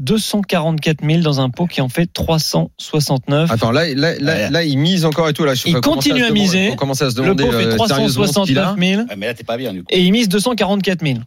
244 0.01 1.05
000 1.05 1.21
dans 1.21 1.39
un 1.39 1.49
pot 1.49 1.67
qui 1.67 1.79
en 1.81 1.87
fait 1.89 2.07
369. 2.11 3.51
Attends, 3.51 3.71
là, 3.71 3.85
là, 3.93 4.15
là, 4.19 4.49
là, 4.49 4.63
il 4.63 4.77
mise 4.77 5.05
encore 5.05 5.29
et 5.29 5.33
tout. 5.33 5.45
Là, 5.45 5.53
je 5.53 5.67
Il 5.67 5.75
continue 5.81 6.23
à 6.23 6.31
miser. 6.31 6.71
faut 6.71 6.75
commencer 6.75 7.05
à 7.05 7.11
se 7.11 7.17
Le 7.21 7.23
demander 7.35 7.45
pot 7.45 7.51
fait 7.51 7.65
euh, 7.65 7.73
a. 7.73 7.75
369 7.75 8.77
000 8.79 9.01
Ouais, 9.03 9.15
mais 9.15 9.27
là, 9.27 9.33
t'es 9.33 9.43
pas 9.43 9.57
bien, 9.57 9.71
du 9.73 9.81
coup. 9.83 9.87
et 9.89 10.01
il 10.01 10.11
mise 10.11 10.27
244 10.27 11.01
000. 11.05 11.19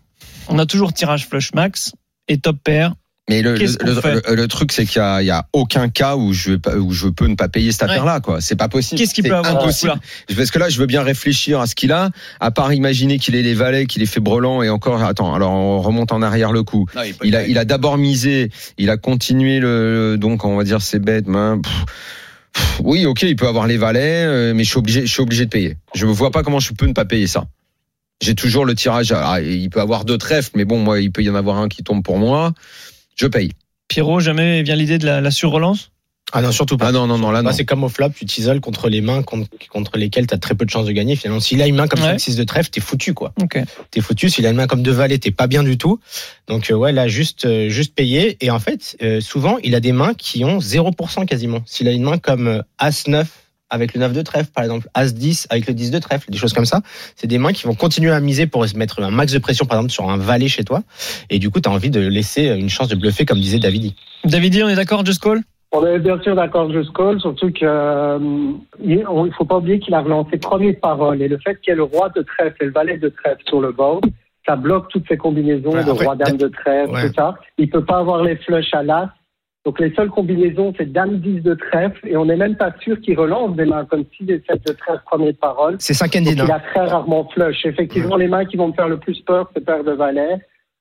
On 0.49 0.59
a 0.59 0.67
toujours 0.67 0.93
tirage 0.93 1.27
flush 1.27 1.55
max 1.55 1.93
et 2.29 2.39
top 2.39 2.57
pair. 2.63 2.95
Mais 3.29 3.43
le, 3.43 3.55
le, 3.57 3.67
le- 4.27 4.35
le 4.35 4.49
truc, 4.49 4.73
c'est 4.73 4.87
qu'il 4.87 4.97
y 5.03 5.31
a, 5.31 5.37
a 5.39 5.47
aucun 5.53 5.89
cas 5.91 6.17
où 6.17 6.33
je, 6.33 6.53
où 6.79 6.93
je 6.93 7.09
peux 7.09 7.27
ne 7.27 7.35
pas 7.35 7.49
payer 7.49 7.73
cette 7.73 7.83
Ouais. 7.83 7.91
affaire-là, 7.91 8.21
quoi. 8.21 8.41
C'est 8.41 8.57
pas 8.57 8.69
possible. 8.69 8.99
Qu'est-ce 8.99 9.13
qu'il 9.13 9.29
peut 9.29 9.35
avoir 9.35 9.57
impossible. 9.63 9.93
Parce 10.35 10.51
que 10.51 10.59
là, 10.59 10.69
je 10.71 10.79
veux 10.79 10.87
bien 10.87 11.03
réfléchir 11.03 11.61
à 11.61 11.67
ce 11.67 11.75
qu'il 11.75 11.93
a, 11.93 12.11
à 12.41 12.51
part 12.51 12.73
imaginer 12.73 13.19
qu'il 13.19 13.35
ait 13.35 13.43
les 13.43 13.55
valets, 13.55 13.85
qu'il 13.87 14.03
ait 14.03 14.07
fait 14.07 14.21
brelan 14.21 14.63
et 14.63 14.71
encore, 14.71 15.03
attends, 15.03 15.35
alors 15.35 15.53
on 15.53 15.81
remonte 15.81 16.11
en 16.13 16.23
arrière 16.23 16.53
le 16.53 16.63
coup. 16.63 16.87
Non, 16.97 17.03
il 17.23 17.37
a, 17.37 17.47
il 17.47 17.59
a 17.59 17.65
d'abord 17.67 17.99
misé, 17.99 18.51
il 18.79 18.89
a 18.89 18.97
continué 18.97 19.59
le, 19.61 20.17
donc 20.19 20.45
on 20.47 20.57
va 20.57 20.65
dire 20.65 20.81
c'est 20.81 20.99
bête, 20.99 21.27
main. 21.27 21.61
pff, 21.63 21.85
pff, 22.55 22.81
oui, 22.83 23.05
ok, 23.05 23.23
il 23.25 23.37
peut 23.37 23.47
avoir 23.49 23.67
les 23.67 23.77
valets, 23.77 24.25
euh, 24.25 24.55
mais 24.55 24.65
je 24.65 24.71
suis 24.71 24.79
obligé, 24.79 25.03
je 25.07 25.13
suis 25.13 25.21
obligé 25.23 25.45
de 25.45 25.51
payer. 25.51 25.77
Je 25.95 26.07
ne 26.07 26.13
vois 26.13 26.31
pas 26.31 26.43
comment 26.43 26.61
je 26.61 26.73
peux 26.73 26.87
ne 26.87 26.95
pas 26.95 27.05
payer 27.05 27.27
ça. 27.27 27.45
J'ai 28.23 28.35
toujours 28.35 28.65
le 28.65 28.75
tirage. 28.75 29.15
il 29.45 29.69
peut 29.71 29.81
avoir 29.81 30.05
deux 30.05 30.19
trèfles, 30.19 30.51
mais 30.55 30.65
bon, 30.65 30.79
moi, 30.79 30.99
il 31.01 31.13
peut 31.13 31.23
y 31.23 31.31
en 31.31 31.35
avoir 31.37 31.59
un 31.59 31.69
qui 31.69 31.83
tombe 31.85 32.03
pour 32.03 32.19
moi. 32.19 32.53
Je 33.21 33.27
paye. 33.27 33.53
Pierrot, 33.89 34.21
jamais 34.21 34.63
vient 34.63 34.77
l'idée 34.77 34.99
de 34.99 35.07
la, 35.07 35.21
la 35.21 35.31
surrelance? 35.31 35.91
Ah 36.31 36.43
non, 36.43 36.53
surtout 36.53 36.77
pas. 36.77 36.89
Ah 36.89 36.93
non, 36.93 37.07
non, 37.07 37.17
non, 37.17 37.31
là, 37.31 37.41
non. 37.41 37.49
Bah, 37.49 37.55
c'est 37.57 37.65
comme 37.65 37.85
au 37.85 37.89
flop, 37.89 38.11
tu 38.11 38.27
t'isoles 38.27 38.61
contre 38.61 38.91
les 38.91 39.01
mains 39.01 39.23
contre, 39.23 39.49
contre 39.71 39.97
lesquelles 39.97 40.27
tu 40.27 40.35
as 40.35 40.39
très 40.39 40.55
peu 40.55 40.67
de 40.67 40.71
chances 40.71 40.85
de 40.85 40.93
gagner. 40.93 41.17
Finalement, 41.17 41.41
s'il 41.41 41.63
a 41.63 41.67
une 41.67 41.75
main 41.77 41.89
comme 41.89 42.03
Ouais. 42.03 42.17
5-6 42.17 42.37
de 42.37 42.45
trèfle, 42.45 42.69
t'es 42.69 42.83
foutu, 42.83 43.15
quoi. 43.15 43.33
Ok. 43.41 43.59
T'es 43.91 44.03
foutu. 44.03 44.29
S'il 44.29 44.45
a 44.47 44.51
une 44.51 44.57
main 44.57 44.67
comme 44.67 44.83
deux 44.83 44.93
valets, 44.93 45.17
t'es 45.19 45.31
pas 45.31 45.47
bien 45.47 45.63
du 45.63 45.79
tout. 45.79 46.01
Donc, 46.47 46.71
euh, 46.71 46.75
ouais, 46.75 46.93
là, 46.93 47.09
juste, 47.09 47.47
euh, 47.47 47.71
juste 47.71 47.95
payé. 47.95 48.37
Et 48.43 48.51
en 48.51 48.59
fait, 48.59 48.99
euh, 49.03 49.23
souvent, 49.23 49.57
il 49.65 49.75
a 49.75 49.81
des 49.81 49.93
mains 49.93 50.13
qui 50.13 50.45
ont 50.45 50.59
0% 50.61 51.25
quasiment. 51.25 51.63
S'il 51.65 51.89
a 51.89 51.93
une 51.93 52.03
main 52.03 52.19
comme 52.19 52.47
euh, 52.47 52.63
As-9 52.79 53.25
avec 53.71 53.95
le 53.95 54.01
9 54.01 54.13
de 54.13 54.23
trèfle, 54.23 54.51
par 54.55 54.65
exemple, 54.65 54.89
As-10 54.95 55.47
avec 55.51 55.67
le 55.67 55.75
10 55.75 55.91
de 55.91 55.99
trèfle, 55.99 56.31
des 56.31 56.39
choses 56.39 56.53
comme 56.53 56.65
ça, 56.65 56.81
c'est 57.17 57.27
des 57.27 57.39
mains 57.39 57.53
qui 57.53 57.65
vont 57.67 57.75
continuer 57.75 58.11
à 58.13 58.21
miser 58.21 58.47
pour 58.47 58.67
se 58.67 58.77
mettre 58.77 59.03
un 59.03 59.11
max 59.11 59.33
de 59.33 59.39
pression, 59.39 59.67
par 59.67 59.79
exemple, 59.79 59.93
sur 59.93 60.09
un 60.09 60.17
valet 60.17 60.49
chez 60.49 60.65
toi. 60.65 60.83
Et 61.31 61.39
du 61.39 61.51
coup, 61.51 61.61
tu 61.61 61.69
as 61.69 61.73
envie 61.73 61.91
de 61.91 62.01
laisser 62.01 62.47
une 62.47 62.69
chance 62.69 62.89
de 62.89 62.97
bluffer, 62.97 63.25
comme 63.25 63.39
disait 63.39 63.59
Davidi. 63.59 63.95
Davidi, 64.25 64.63
on 64.63 64.69
est 64.69 64.77
d'accord, 64.77 65.05
just 65.05 65.23
call? 65.23 65.41
On 65.71 65.85
est 65.87 65.99
bien 65.99 66.19
sûr 66.23 66.35
d'accord, 66.35 66.73
je 66.73 66.81
call, 66.93 67.21
surtout 67.21 67.53
que 67.53 67.59
euh, 67.65 68.19
il 68.83 69.05
faut 69.37 69.45
pas 69.45 69.59
oublier 69.59 69.79
qu'il 69.79 69.93
a 69.93 70.01
relancé 70.01 70.39
premier 70.39 70.73
parole 70.73 71.21
et 71.21 71.29
le 71.29 71.37
fait 71.39 71.61
qu'il 71.61 71.73
y 71.73 71.75
ait 71.75 71.77
le 71.77 71.83
roi 71.83 72.09
de 72.17 72.23
trèfle 72.23 72.57
et 72.63 72.65
le 72.65 72.73
valet 72.73 72.97
de 72.97 73.11
trèfle 73.11 73.43
sur 73.47 73.61
le 73.61 73.71
board, 73.73 74.07
ça 74.47 74.57
bloque 74.57 74.89
toutes 74.89 75.05
ces 75.09 75.19
combinaisons 75.19 75.73
Ouais, 75.73 75.85
de 75.85 75.91
après, 75.91 76.07
roi 76.07 76.17
dame 76.17 76.39
de 76.39 76.49
trèfle, 76.49 76.91
ouais. 76.91 77.09
tout 77.09 77.15
ça. 77.15 77.35
Il 77.59 77.69
peut 77.69 77.85
pas 77.85 77.99
avoir 77.99 78.23
les 78.23 78.37
flushs 78.37 78.73
à 78.73 78.83
l'as 78.83 79.13
Donc 79.67 79.81
les 79.81 79.93
seules 79.95 80.09
combinaisons, 80.11 80.73
c'est 80.79 80.91
Dame 80.91 81.19
10 81.19 81.41
de 81.43 81.55
trèfle, 81.55 82.07
et 82.09 82.17
on 82.17 82.25
n'est 82.25 82.37
même 82.37 82.57
pas 82.57 82.73
sûr 82.81 82.99
qu'il 83.01 83.19
relance 83.19 83.55
des 83.57 83.67
mains 83.67 83.85
comme 83.85 84.05
6 84.17 84.25
et 84.31 84.43
7 84.49 84.67
de 84.67 84.73
trèfle, 84.73 85.03
premier 85.05 85.33
de 85.33 85.37
parole. 85.37 85.77
C'est 85.79 85.95
5 85.95 86.13
Donc 86.13 86.23
ended. 86.29 86.43
il 86.47 86.51
a 86.53 86.61
très 86.61 86.87
rarement 86.87 87.29
flush. 87.35 87.67
Effectivement, 87.67 88.17
les 88.17 88.29
mains 88.29 88.45
qui 88.47 88.57
vont 88.57 88.69
me 88.69 88.73
faire 88.73 88.89
le 88.89 88.99
plus 88.99 89.21
peur, 89.23 89.51
c'est 89.55 89.65
paire 89.65 89.85
de 89.85 89.93
valet, 89.93 90.37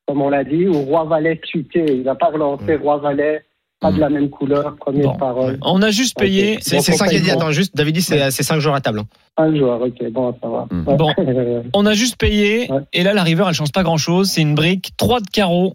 comme 0.08 0.22
on 0.22 0.30
l'a 0.30 0.44
dit, 0.46 0.68
ou 0.68 0.74
roi 0.84 1.04
valet 1.06 1.40
suité. 1.44 1.84
Il 1.90 2.04
va 2.04 2.16
pas 2.16 2.28
relancer 2.28 2.76
roi 2.76 2.98
valet, 2.98 3.42
pas 3.82 3.92
de 3.92 4.00
la 4.00 4.10
même 4.10 4.30
couleur, 4.30 4.76
Bon. 4.86 4.92
de 4.94 5.18
parole. 5.18 5.58
On 5.64 5.82
a 5.82 5.90
juste 5.92 6.18
payé. 6.18 6.58
C'est 6.62 6.80
5 6.80 7.08
ended. 7.08 7.30
Attends, 7.30 7.52
juste, 7.52 7.76
David 7.76 7.96
dit, 7.96 8.02
c'est 8.02 8.30
5 8.32 8.60
joueurs 8.60 8.76
à 8.76 8.82
table. 8.82 9.00
hein. 9.00 9.06
Un 9.38 9.54
joueur, 9.56 9.82
ok, 9.82 10.12
bon, 10.12 10.34
ça 10.42 10.48
va. 10.48 10.68
Mm. 10.72 10.96
Bon. 10.98 11.12
On 11.74 11.86
a 11.86 11.94
juste 11.94 12.18
payé. 12.18 12.72
Ouais. 12.72 12.80
Et 12.94 13.04
là, 13.04 13.14
la 13.14 13.24
river, 13.24 13.44
elle 13.48 13.54
change 13.54 13.72
pas 13.74 13.84
grand 13.84 13.98
chose. 13.98 14.30
C'est 14.30 14.42
une 14.42 14.56
brique. 14.56 14.92
3 14.98 15.20
de 15.20 15.28
carreau. 15.32 15.74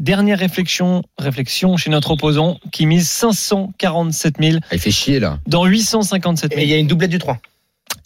Dernière 0.00 0.38
réflexion, 0.38 1.02
réflexion 1.18 1.76
chez 1.76 1.88
notre 1.90 2.10
opposant 2.10 2.58
qui 2.72 2.84
mise 2.86 3.08
547 3.08 4.36
000 4.40 4.58
Ah, 4.62 4.74
Il 4.74 4.78
fait 4.80 4.90
chier 4.90 5.20
là. 5.20 5.38
dans 5.46 5.64
857 5.66 6.52
Et 6.52 6.54
000. 6.56 6.66
il 6.66 6.70
y 6.70 6.74
a 6.74 6.78
une 6.78 6.86
doublette 6.88 7.10
du 7.10 7.18
3. 7.18 7.38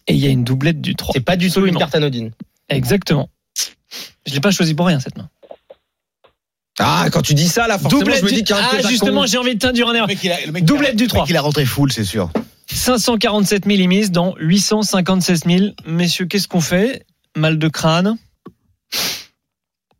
Et 0.06 0.14
il 0.14 0.18
y 0.20 0.26
a 0.26 0.30
une 0.30 0.44
doublette 0.44 0.80
du 0.80 0.94
3. 0.94 1.12
C'est 1.14 1.20
pas 1.20 1.36
du 1.36 1.50
tout 1.50 1.66
une 1.66 1.76
carte 1.76 1.94
anodine. 1.94 2.30
Exactement. 2.68 3.30
Je 4.26 4.34
l'ai 4.34 4.40
pas 4.40 4.50
choisi 4.50 4.74
pour 4.74 4.86
rien 4.86 5.00
cette 5.00 5.16
main. 5.16 5.28
Ah, 6.78 7.06
quand 7.10 7.22
tu 7.22 7.34
dis 7.34 7.48
ça 7.48 7.66
là, 7.66 7.76
forcément, 7.78 8.00
Doublette 8.00 8.20
je 8.20 8.24
me 8.24 8.28
du... 8.28 8.34
dis 8.36 8.44
qu'il 8.44 8.54
y 8.54 8.58
a 8.58 8.62
un 8.62 8.68
Ah, 8.72 8.88
justement, 8.88 9.26
j'ai 9.26 9.36
envie 9.38 9.54
de 9.54 9.58
teinture 9.58 9.88
en 9.88 9.92
mec, 10.06 10.64
Doublette 10.64 10.94
du 10.94 11.04
le 11.04 11.08
3. 11.08 11.22
mec, 11.22 11.30
il 11.30 11.36
a 11.36 11.40
rentré 11.40 11.64
full, 11.64 11.90
c'est 11.92 12.04
sûr. 12.04 12.30
547 12.70 13.64
000 13.64 13.78
émises 13.80 14.12
dans 14.12 14.34
857 14.38 15.44
000. 15.46 15.64
Messieurs, 15.86 16.26
qu'est-ce 16.26 16.46
qu'on 16.46 16.60
fait? 16.60 17.04
Mal 17.34 17.58
de 17.58 17.68
crâne. 17.68 18.16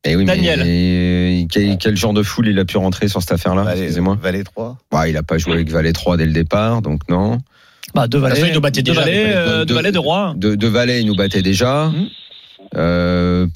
Eh 0.05 0.17
oui, 0.17 0.25
Daniel. 0.25 0.63
euh, 0.65 1.45
quel, 1.51 1.77
quel 1.79 1.97
genre 1.97 2.13
de 2.13 2.23
foule 2.23 2.49
il 2.49 2.59
a 2.59 2.65
pu 2.65 2.77
rentrer 2.77 3.09
sur 3.09 3.21
cette 3.21 3.33
affaire-là 3.33 3.63
Valet, 3.65 3.81
Excusez-moi. 3.83 4.17
Valet 4.21 4.45
3. 4.45 4.79
Bah, 4.93 5.09
il 5.09 5.17
a 5.17 5.23
pas 5.23 5.39
joué 5.39 5.55
avec 5.55 5.71
Valet 5.71 5.93
3 5.93 6.17
dès 6.17 6.27
le 6.27 6.33
départ, 6.33 6.83
donc 6.83 7.01
non. 7.09 7.39
Bah, 7.95 8.07
deux 8.07 8.19
toute 8.19 8.29
façon, 8.29 8.41
valets, 8.43 8.53
il 8.53 8.55
nous 8.55 8.61
battait 8.61 8.83
deux 8.83 8.93
déjà, 8.93 9.01
valets, 9.01 9.25
les 9.25 9.33
euh, 9.35 9.59
deux- 9.61 9.67
deux 9.67 9.75
valets 9.75 9.93
de 9.93 9.99
roi. 9.99 10.35
De, 10.37 10.55
de 10.55 10.67
Valet, 10.69 11.01
il 11.01 11.07
nous 11.07 11.17
battait 11.17 11.43
déjà. 11.43 11.91
Euh, 12.77 13.47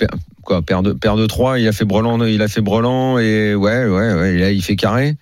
quoi, 0.43 0.63
paire 0.63 0.83
de, 0.83 0.93
paire 0.93 1.17
de 1.17 1.27
3, 1.27 1.59
il 1.59 1.69
a 1.69 1.73
fait 1.73 1.85
brelan, 1.85 2.25
il 2.25 2.41
a 2.43 2.49
fait 2.49 2.61
brelan 2.63 3.19
et 3.19 3.55
ouais, 3.55 3.85
ouais, 3.85 4.15
ouais, 4.15 4.35
et 4.35 4.39
là, 4.39 4.51
il 4.51 4.63
fait 4.63 4.77
carré. 4.77 5.17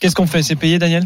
Qu'est-ce 0.00 0.14
qu'on 0.14 0.26
fait? 0.26 0.42
C'est 0.42 0.56
payé, 0.56 0.78
Daniel? 0.78 1.04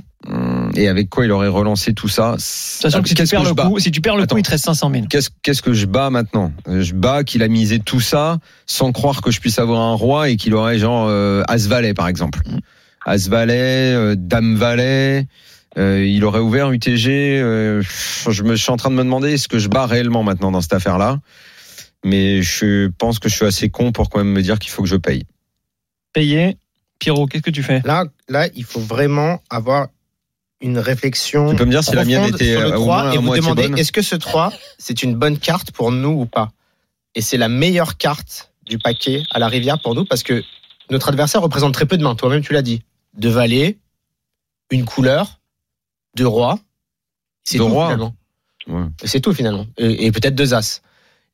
Et 0.76 0.88
avec 0.88 1.08
quoi 1.08 1.24
il 1.24 1.32
aurait 1.32 1.48
relancé 1.48 1.94
tout 1.94 2.08
ça 2.08 2.34
Sachant 2.38 3.02
que 3.02 3.08
si 3.08 3.14
tu 3.14 3.26
perds 3.26 3.44
le 3.44 3.54
coup, 3.54 3.78
si 3.78 3.90
tu 3.90 4.00
perds 4.00 4.16
le 4.16 4.22
Attends. 4.22 4.34
coup, 4.34 4.38
il 4.38 4.42
te 4.42 4.50
reste 4.50 4.64
500 4.64 4.90
000. 4.92 5.06
Qu'est-ce 5.10 5.30
qu'est-ce 5.42 5.62
que 5.62 5.72
je 5.72 5.86
bats 5.86 6.10
maintenant? 6.10 6.52
Je 6.66 6.92
bats 6.94 7.24
qu'il 7.24 7.42
a 7.42 7.48
misé 7.48 7.78
tout 7.80 8.00
ça 8.00 8.38
sans 8.66 8.92
croire 8.92 9.20
que 9.22 9.30
je 9.30 9.40
puisse 9.40 9.58
avoir 9.58 9.80
un 9.80 9.94
roi 9.94 10.28
et 10.30 10.36
qu'il 10.36 10.54
aurait 10.54 10.78
genre 10.78 11.06
euh, 11.08 11.42
As 11.48 11.66
Valet 11.66 11.94
par 11.94 12.08
exemple. 12.08 12.40
Mm. 12.46 12.58
As 13.06 13.28
Valet, 13.28 13.94
euh, 13.94 14.14
Dame 14.16 14.54
Valet. 14.56 15.26
euh, 15.78 16.04
il 16.04 16.24
aurait 16.24 16.40
ouvert 16.40 16.70
UTG. 16.70 17.40
euh, 17.40 17.82
je 18.28 18.42
me 18.42 18.54
je 18.56 18.62
suis 18.62 18.72
en 18.72 18.76
train 18.76 18.90
de 18.90 18.94
me 18.96 19.02
demander 19.04 19.32
est-ce 19.32 19.48
que 19.48 19.58
je 19.58 19.68
bats 19.68 19.86
réellement 19.86 20.22
maintenant 20.22 20.50
dans 20.50 20.60
cette 20.60 20.74
affaire-là. 20.74 21.18
Mais 22.04 22.42
je 22.42 22.88
pense 22.98 23.18
que 23.18 23.28
je 23.28 23.34
suis 23.34 23.44
assez 23.46 23.68
con 23.70 23.92
pour 23.92 24.08
quand 24.08 24.18
même 24.18 24.32
me 24.32 24.42
dire 24.42 24.58
qu'il 24.58 24.70
faut 24.70 24.82
que 24.82 24.88
je 24.88 24.96
paye. 24.96 25.24
Payé. 26.12 26.56
Pierrot, 26.98 27.26
qu'est-ce 27.26 27.42
que 27.42 27.50
tu 27.50 27.62
fais? 27.62 27.80
Là, 27.84 28.04
là, 28.28 28.48
il 28.54 28.64
faut 28.64 28.80
vraiment 28.80 29.40
avoir 29.50 29.88
une 30.60 30.78
réflexion. 30.78 31.50
Tu 31.50 31.56
peux 31.56 31.64
me 31.64 31.70
dire 31.70 31.82
si 31.84 31.94
la 31.94 32.04
mienne 32.04 32.24
était 32.34 32.52
sur 32.52 32.60
le 32.60 32.66
euh, 32.72 32.76
au 32.78 32.82
3 32.82 33.02
moins 33.02 33.12
et 33.12 33.16
vous 33.18 33.22
demander 33.36 33.62
est-ce 33.80 33.92
que 33.92 34.02
ce 34.02 34.14
3 34.16 34.52
c'est 34.78 35.02
une 35.02 35.14
bonne 35.14 35.38
carte 35.38 35.70
pour 35.72 35.90
nous 35.92 36.10
ou 36.20 36.26
pas? 36.26 36.50
Et 37.14 37.22
c'est 37.22 37.36
la 37.38 37.48
meilleure 37.48 37.96
carte 37.96 38.52
du 38.66 38.78
paquet 38.78 39.22
à 39.30 39.38
la 39.38 39.48
rivière 39.48 39.80
pour 39.80 39.94
nous 39.94 40.04
parce 40.04 40.22
que 40.22 40.42
notre 40.90 41.08
adversaire 41.08 41.40
représente 41.42 41.74
très 41.74 41.86
peu 41.86 41.96
de 41.96 42.02
mains. 42.02 42.14
Toi-même, 42.14 42.42
tu 42.42 42.52
l'as 42.52 42.62
dit. 42.62 42.82
Deux 43.16 43.30
valets, 43.30 43.78
une 44.70 44.84
couleur, 44.84 45.40
deux 46.16 46.26
rois. 46.26 46.58
C'est 47.44 47.58
tout 47.58 47.66
rois. 47.68 47.86
finalement. 47.86 48.14
Ouais. 48.68 48.84
C'est 49.04 49.20
tout 49.20 49.32
finalement. 49.32 49.66
Et, 49.78 50.06
et 50.06 50.12
peut-être 50.12 50.34
deux 50.34 50.52
as. 50.54 50.82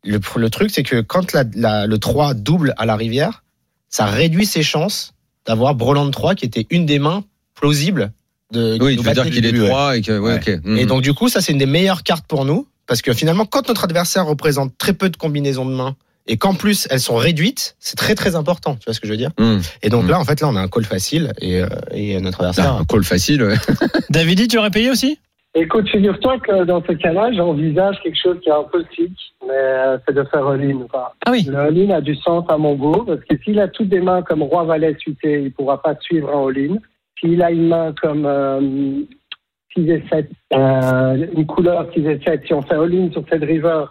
Le, 0.05 0.21
le 0.37 0.51
truc, 0.51 0.71
c'est 0.71 0.83
que 0.85 1.01
quand 1.01 1.33
la- 1.33 1.45
la- 1.55 1.87
le 1.87 1.99
3 1.99 2.35
double 2.35 2.75
à 2.79 2.87
la 2.87 2.97
rivière, 2.97 3.43
ça 3.89 4.07
réduit 4.07 4.47
ses 4.47 4.63
chances 4.63 5.13
d'avoir 5.47 5.75
Breland 5.75 6.11
3 6.11 6.35
qui 6.35 6.45
était 6.45 6.67
une 6.71 6.87
des 6.87 6.99
mains 6.99 7.25
plausibles 7.55 8.13
de 8.53 8.79
Oui, 8.81 8.97
tu 8.97 9.03
veux 9.05 9.13
dire 9.13 9.25
qu'il 9.31 9.45
est. 9.47 9.53
3 9.69 9.97
et 9.97 10.03
que. 10.03 10.19
Ouais, 10.19 10.35
ok. 10.37 10.61
Mhm. 10.65 10.79
Et 10.79 10.87
donc, 10.87 11.03
du 11.03 11.13
coup, 11.15 11.29
ça, 11.29 11.41
c'est 11.41 11.53
une 11.53 11.59
des 11.59 11.67
meilleures 11.67 12.03
cartes 12.03 12.27
pour 12.27 12.45
nous. 12.45 12.67
Parce 12.87 13.03
que 13.03 13.13
finalement, 13.13 13.45
quand 13.47 13.67
notre 13.67 13.83
adversaire 13.85 14.27
représente 14.27 14.79
très 14.79 14.93
peu 14.93 15.09
de 15.11 15.17
combinaisons 15.17 15.65
de 15.67 15.75
mains 15.75 15.97
et 16.29 16.37
qu'en 16.37 16.55
plus 16.55 16.87
elles 16.89 17.01
sont 17.01 17.17
réduites, 17.17 17.75
c'est 17.81 17.97
très 17.97 18.15
très 18.15 18.37
important. 18.37 18.77
Tu 18.77 18.85
vois 18.85 18.95
ce 18.95 19.01
que 19.01 19.09
je 19.09 19.13
veux 19.13 19.17
dire 19.19 19.31
Mhm. 19.41 19.61
Et 19.83 19.89
donc 19.89 20.05
Mm. 20.05 20.11
là, 20.11 20.21
en 20.21 20.25
fait, 20.25 20.41
là, 20.41 20.49
on 20.49 20.55
a 20.55 20.61
un 20.61 20.69
call 20.69 20.85
facile 20.85 21.33
et, 21.41 21.61
euh, 21.63 21.67
et 21.93 22.21
notre 22.21 22.39
Ah, 22.43 22.49
adversaire. 22.51 22.75
un 22.77 22.85
call 22.85 23.03
facile. 23.03 23.43
ouais. 23.43 23.55
Davidi, 24.11 24.47
tu 24.47 24.57
aurais 24.59 24.71
payé 24.71 24.89
aussi? 24.91 25.19
Écoute, 25.57 25.89
figure-toi 25.89 26.39
que 26.39 26.65
dans 26.65 26.81
ce 26.87 26.93
cas-là, 26.93 27.33
j'envisage 27.33 27.97
quelque 28.05 28.19
chose 28.23 28.37
qui 28.43 28.51
est 28.51 28.53
un 28.53 28.65
peu 28.71 28.85
sick, 28.95 29.11
mais 29.45 29.53
euh, 29.55 29.99
c'est 30.07 30.15
de 30.15 30.23
faire 30.25 30.47
all-in. 30.47 30.87
quoi. 30.89 31.13
Ah 31.27 31.31
oui. 31.33 31.45
Le 31.49 31.57
all-in 31.59 31.91
a 31.91 32.01
du 32.01 32.15
sens 32.15 32.45
à 32.49 32.57
mon 32.57 32.75
goût, 32.77 33.05
parce 33.05 33.21
que 33.29 33.37
s'il 33.43 33.59
a 33.59 33.67
toutes 33.67 33.89
des 33.89 34.01
mains 34.01 34.23
comme 34.23 34.43
roi 34.43 34.63
valet 34.65 34.95
suité, 35.01 35.43
il 35.45 35.53
pourra 35.53 35.83
pas 35.83 35.95
suivre 36.01 36.29
un 36.31 36.47
all-in. 36.49 36.77
S'il 37.21 37.43
a 37.43 37.51
une 37.51 37.69
main 37.69 37.95
comme 38.01 38.27
euh, 38.27 38.61
6 39.75 39.91
et 39.91 40.03
7, 40.11 40.31
euh, 40.55 41.27
une 41.37 41.47
couleur 41.47 41.87
6 41.95 42.01
et 42.07 42.21
7, 42.25 42.43
si 42.47 42.55
on 42.55 42.63
fait 42.63 42.75
all-in 42.75 43.11
sur 43.13 43.25
cette 43.31 43.45
river, 43.45 43.85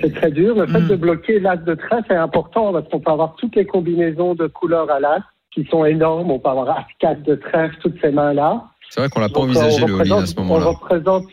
c'est 0.00 0.14
très 0.14 0.30
dur. 0.30 0.54
Le 0.54 0.66
fait 0.66 0.80
Mm. 0.80 0.88
de 0.88 0.96
bloquer 0.96 1.40
l'as 1.40 1.56
de 1.56 1.74
trèfle 1.74 2.12
est 2.12 2.16
important, 2.16 2.72
parce 2.72 2.88
qu'on 2.88 3.00
peut 3.00 3.10
avoir 3.10 3.34
toutes 3.36 3.56
les 3.56 3.66
combinaisons 3.66 4.34
de 4.34 4.46
couleurs 4.46 4.90
à 4.90 5.00
l'as 5.00 5.20
qui 5.52 5.64
sont 5.70 5.84
énormes. 5.84 6.30
On 6.30 6.38
peut 6.38 6.50
avoir 6.50 6.70
as 6.70 6.86
4 7.00 7.22
de 7.22 7.34
trèfle, 7.34 7.76
toutes 7.80 8.00
ces 8.00 8.10
mains-là. 8.10 8.64
C'est 8.90 9.00
vrai 9.00 9.08
qu'on 9.08 9.20
l'a 9.20 9.28
pas 9.28 9.34
Donc, 9.40 9.44
envisagé 9.44 9.84
le 9.86 10.00
all-in 10.00 10.22
à 10.22 10.26
ce 10.26 10.36
moment-là. 10.36 10.66
On 10.68 10.72
représente 10.72 11.24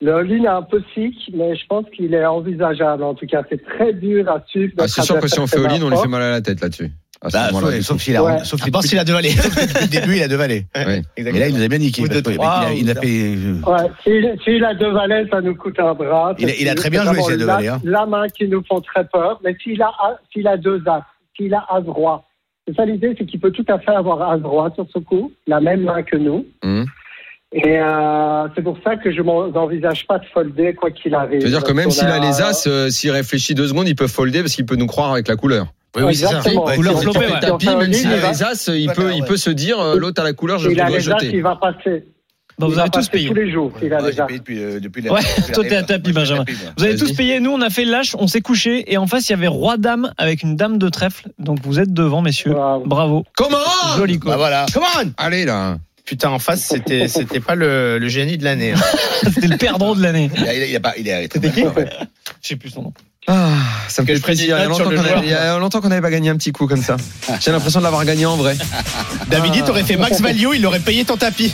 le 0.00 0.14
all-in 0.14 0.44
est 0.44 0.46
un 0.46 0.62
peu 0.62 0.80
sick, 0.94 1.16
mais 1.34 1.56
je 1.56 1.66
pense 1.66 1.84
qu'il 1.90 2.14
est 2.14 2.24
envisageable. 2.24 3.02
En 3.02 3.14
tout 3.14 3.26
cas, 3.26 3.42
c'est 3.48 3.64
très 3.64 3.92
dur 3.92 4.30
à 4.30 4.40
suivre. 4.46 4.72
Ah, 4.78 4.86
c'est 4.86 5.02
sûr 5.02 5.18
que 5.18 5.26
si 5.26 5.40
on 5.40 5.46
fait 5.48 5.58
all-in, 5.64 5.82
on 5.82 5.90
lui 5.90 5.96
fait 5.96 6.08
mal 6.08 6.22
à 6.22 6.30
la 6.30 6.40
tête 6.40 6.60
là-dessus. 6.60 6.90
À 7.20 7.30
ce 7.30 7.36
Bah, 7.36 7.80
sauf, 7.82 8.00
s'il 8.00 8.16
a, 8.16 8.22
Ouais. 8.22 8.38
sauf 8.44 8.60
À 8.62 8.82
s'il 8.82 8.98
a 8.98 9.04
deux 9.04 9.12
valets. 9.12 9.30
depuis 9.34 9.80
le 9.82 9.88
début, 9.88 10.16
il 10.16 10.22
a 10.22 10.28
deux 10.28 10.36
valets. 10.36 10.66
Ouais. 10.76 11.02
Et 11.16 11.22
là, 11.24 11.48
il 11.48 11.54
nous 11.56 11.62
a 11.62 11.68
bien 11.68 11.78
niqué. 11.78 12.02
Parce 12.06 12.20
il 12.20 12.40
a, 12.40 12.72
il 12.72 12.90
a. 12.90 13.00
Ouais, 13.70 13.90
s'il 14.04 14.36
s'il 14.44 14.64
a 14.64 14.74
deux 14.74 14.92
valets, 14.92 15.26
ça 15.30 15.40
nous 15.40 15.54
coûte 15.56 15.78
un 15.80 15.94
bras. 15.94 16.34
Il 16.38 16.48
a- 16.48 16.54
il 16.54 16.68
a 16.68 16.74
très 16.76 16.90
bien 16.90 17.04
joué, 17.04 17.36
deux 17.36 17.44
la- 17.46 17.56
valets, 17.56 17.68
hein. 17.68 17.80
La 17.84 18.06
main 18.06 18.28
qui 18.28 18.46
nous 18.46 18.62
font 18.68 18.80
très 18.80 19.04
peur. 19.04 19.40
Mais 19.44 19.56
s'il 19.62 19.82
a, 19.82 19.90
s'il 20.32 20.46
a 20.46 20.56
deux 20.56 20.80
as, 20.86 21.02
s'il 21.36 21.52
a 21.54 21.66
as 21.68 21.80
roi, 21.86 22.24
c'est 22.66 22.76
ça 22.76 22.84
l'idée, 22.84 23.14
c'est 23.18 23.26
qu'il 23.26 23.40
peut 23.40 23.50
tout 23.50 23.66
à 23.68 23.78
fait 23.80 23.90
avoir 23.94 24.22
as 24.30 24.36
roi 24.36 24.70
sur 24.76 24.86
ce 24.94 24.98
coup, 25.00 25.32
la 25.48 25.60
même 25.60 25.82
main 25.82 26.02
que 26.04 26.16
nous. 26.16 26.46
Mhm. 26.62 26.86
Et 27.50 27.78
euh, 27.80 28.46
c'est 28.54 28.62
pour 28.62 28.76
ça 28.84 28.96
que 28.96 29.10
je 29.10 29.22
n'envisage 29.22 30.06
pas 30.06 30.18
de 30.18 30.24
folder 30.26 30.74
quoi 30.74 30.90
qu'il 30.90 31.14
arrive. 31.14 31.40
Ça 31.40 31.46
veut 31.46 31.52
dire 31.52 31.64
que 31.64 31.72
même 31.72 31.90
s'il 31.90 32.06
a 32.06 32.18
les 32.18 32.42
as, 32.42 32.66
euh, 32.66 32.90
s'il 32.90 33.10
réfléchit 33.10 33.54
deux 33.54 33.66
secondes, 33.68 33.88
il 33.88 33.96
peut 33.96 34.06
folder 34.06 34.40
parce 34.40 34.54
qu'il 34.54 34.66
peut 34.66 34.76
nous 34.76 34.86
croire 34.86 35.12
avec 35.12 35.26
la 35.28 35.36
couleur. 35.36 35.66
Oui, 35.96 36.02
oui, 36.04 36.14
c'est 36.14 36.26
ça. 36.26 36.42
C'est- 36.42 36.50
flopée, 36.52 37.18
Fait 37.20 37.32
ouais. 37.32 37.40
tapis, 37.40 37.66
même 37.68 37.92
s'il 37.92 38.06
il 38.08 38.12
a 38.12 38.30
les 38.30 38.42
as, 38.42 38.68
il 38.74 38.90
peut, 38.92 39.06
ouais. 39.06 39.16
il 39.16 39.24
peut 39.24 39.36
se 39.36 39.50
dire 39.50 39.80
euh, 39.80 39.96
l'autre 39.96 40.20
à 40.20 40.24
la 40.24 40.32
couleur, 40.32 40.58
je 40.58 40.70
dois 40.70 40.98
jeter. 40.98 41.30
il 41.32 41.42
va 41.42 41.56
passer. 41.56 42.04
Bah, 42.58 42.66
Il 42.68 42.72
Vous 42.74 42.78
avez 42.80 42.90
tous 42.90 43.08
payé. 43.08 43.28
tous 43.28 43.34
les 43.34 43.52
jours 43.52 43.72
s'il 43.80 43.92
a 43.94 44.02
Ouais, 44.02 44.20
as. 44.20 44.26
payé 44.26 44.38
depuis, 44.40 44.58
euh, 44.62 44.80
depuis 44.80 45.00
la- 45.00 45.12
Ouais, 45.12 45.20
toi, 45.54 45.62
t'es 45.64 45.76
à 45.76 45.84
tapis, 45.84 46.12
Benjamin. 46.12 46.44
tapis, 46.44 46.58
moi. 46.60 46.72
Vous 46.76 46.84
avez 46.84 46.96
tous 46.96 47.12
payé. 47.12 47.38
Nous, 47.38 47.52
on 47.52 47.60
a 47.62 47.70
fait 47.70 47.84
lâche, 47.84 48.16
on 48.18 48.26
s'est 48.26 48.40
couché. 48.40 48.92
Et 48.92 48.96
en 48.98 49.06
face, 49.06 49.28
il 49.28 49.32
y 49.32 49.34
avait 49.34 49.46
roi-dame 49.46 50.12
avec 50.18 50.42
une 50.42 50.56
dame 50.56 50.76
de 50.76 50.88
trèfle. 50.88 51.28
Donc 51.38 51.60
vous 51.62 51.78
êtes 51.78 51.92
devant, 51.92 52.20
messieurs. 52.20 52.52
Wow. 52.54 52.82
Bravo. 52.84 53.24
Comment 53.36 53.58
Joli 53.96 54.18
coup. 54.18 54.26
Bah 54.28 54.36
voilà. 54.36 54.66
Come 54.74 54.82
on 55.00 55.12
Allez 55.18 55.44
là. 55.44 55.78
Putain, 56.04 56.30
en 56.30 56.38
face, 56.40 56.62
c'était 56.64 57.06
c'était 57.08 57.38
pas 57.40 57.54
le, 57.54 57.98
le 57.98 58.08
génie 58.08 58.38
de 58.38 58.42
l'année. 58.44 58.72
hein. 58.72 58.80
C'était 59.32 59.46
le 59.46 59.56
perdant 59.56 59.94
de 59.94 60.02
l'année. 60.02 60.28
Il 60.36 60.48
a, 60.48 60.54
il 60.54 60.62
a, 60.62 60.66
il 60.66 60.76
a 60.76 60.80
pas, 60.80 60.94
il 60.98 61.10
a 61.10 61.20
C'était 61.22 61.50
qui 61.50 61.62
Je 61.62 62.48
sais 62.48 62.56
plus 62.56 62.70
son 62.70 62.82
nom. 62.82 62.92
Ah, 63.30 63.50
ça 63.88 64.02
me 64.02 64.06
fait 64.06 64.18
plaisir. 64.20 64.56
Il 64.56 64.60
y 64.60 64.62
a 64.62 64.64
longtemps 64.68 64.88
le 65.78 65.82
qu'on 65.82 65.88
n'avait 65.88 66.00
pas 66.00 66.10
gagné 66.10 66.30
un 66.30 66.36
petit 66.36 66.50
coup 66.52 66.66
comme 66.66 66.82
ça. 66.82 66.96
J'ai 67.40 67.50
l'impression 67.52 67.80
de 67.80 67.84
l'avoir 67.84 68.04
gagné 68.04 68.24
en 68.26 68.36
vrai. 68.36 68.56
Davidi, 69.28 69.62
t'aurais 69.62 69.84
fait 69.84 69.96
max 69.96 70.20
value, 70.20 70.48
il 70.54 70.64
aurait 70.66 70.80
payé 70.80 71.04
ton 71.04 71.16
tapis. 71.16 71.52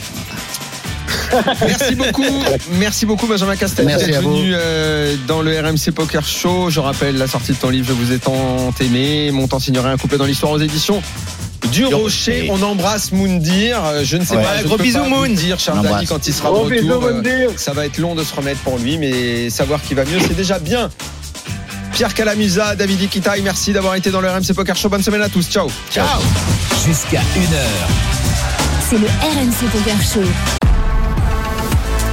Merci 1.67 1.95
beaucoup, 1.97 2.45
merci 2.79 3.07
beaucoup 3.07 3.27
Benjamin 3.27 3.57
Castel 3.57 3.87
Merci 3.87 4.07
d'être 4.07 4.19
à 4.19 4.21
vous. 4.21 4.37
venu 4.37 4.53
euh, 4.55 5.17
dans 5.27 5.43
le 5.43 5.59
RMC 5.59 5.93
Poker 5.93 6.25
Show. 6.25 6.71
Je 6.71 6.79
rappelle 6.79 7.17
la 7.19 7.27
sortie 7.27 7.53
de 7.53 7.57
ton 7.57 7.71
livre 7.71 7.89
Je 7.89 7.93
vous 7.93 8.13
ai 8.13 8.19
tant 8.19 8.73
aimé, 8.81 9.31
mon 9.33 9.49
temps 9.49 9.59
signerait 9.59 9.91
un 9.91 9.97
couplet 9.97 10.17
dans 10.17 10.27
l'histoire 10.27 10.53
aux 10.53 10.59
éditions 10.59 11.03
du 11.73 11.87
Rocher. 11.87 12.49
On 12.51 12.63
embrasse 12.63 13.11
Moundir. 13.11 13.83
Euh, 13.85 14.05
Je 14.05 14.17
ne 14.17 14.25
sais 14.25 14.37
Ouais. 14.37 14.43
pas, 14.43 14.59
je 14.61 14.65
Gros 14.65 14.77
bisous, 14.77 15.01
dire, 15.35 15.59
cher 15.59 15.77
embrasse. 15.77 16.09
quand 16.09 16.27
il 16.27 16.33
sera 16.35 16.51
de 16.51 16.71
bisous, 16.71 16.87
retour. 16.89 17.05
euh, 17.05 17.15
Moundir. 17.15 17.51
ça 17.57 17.73
va 17.73 17.87
être 17.87 17.99
long 17.99 18.15
de 18.15 18.23
se 18.23 18.35
remettre 18.35 18.61
pour 18.61 18.79
lui, 18.79 18.97
mais 18.99 19.51
savoir 19.51 19.83
qu'il 19.83 19.97
va 19.97 20.05
mieux, 20.05 20.19
c'est 20.21 20.37
déjà 20.37 20.59
bien. 20.59 20.91
Pierre 21.95 22.13
Calamusa, 22.13 22.75
David 22.75 23.03
Ikitaï, 23.03 23.41
merci 23.43 23.73
d'avoir 23.73 23.95
été 23.95 24.11
dans 24.11 24.21
le 24.21 24.29
RMC 24.29 24.53
Poker 24.53 24.75
Show. 24.75 24.89
Bonne 24.89 25.03
semaine 25.03 25.23
à 25.23 25.29
tous. 25.29 25.49
Ciao. 25.49 25.69
Ciao. 25.93 26.21
Jusqu'à 26.85 27.21
1h. 27.21 27.61
C'est 28.91 28.99
le 28.99 29.07
RMC 29.07 29.71
Poker 29.71 30.03
Show. 30.03 30.25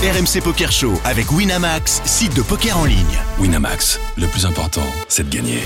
RMC 0.03 0.43
Poker 0.43 0.71
Show 0.71 0.93
avec 1.03 1.31
Winamax, 1.31 2.01
site 2.05 2.35
de 2.35 2.43
poker 2.43 2.77
en 2.77 2.85
ligne. 2.85 3.19
Winamax, 3.39 3.99
le 4.17 4.27
plus 4.27 4.45
important, 4.45 4.85
c'est 5.07 5.27
de 5.27 5.35
gagner. 5.35 5.63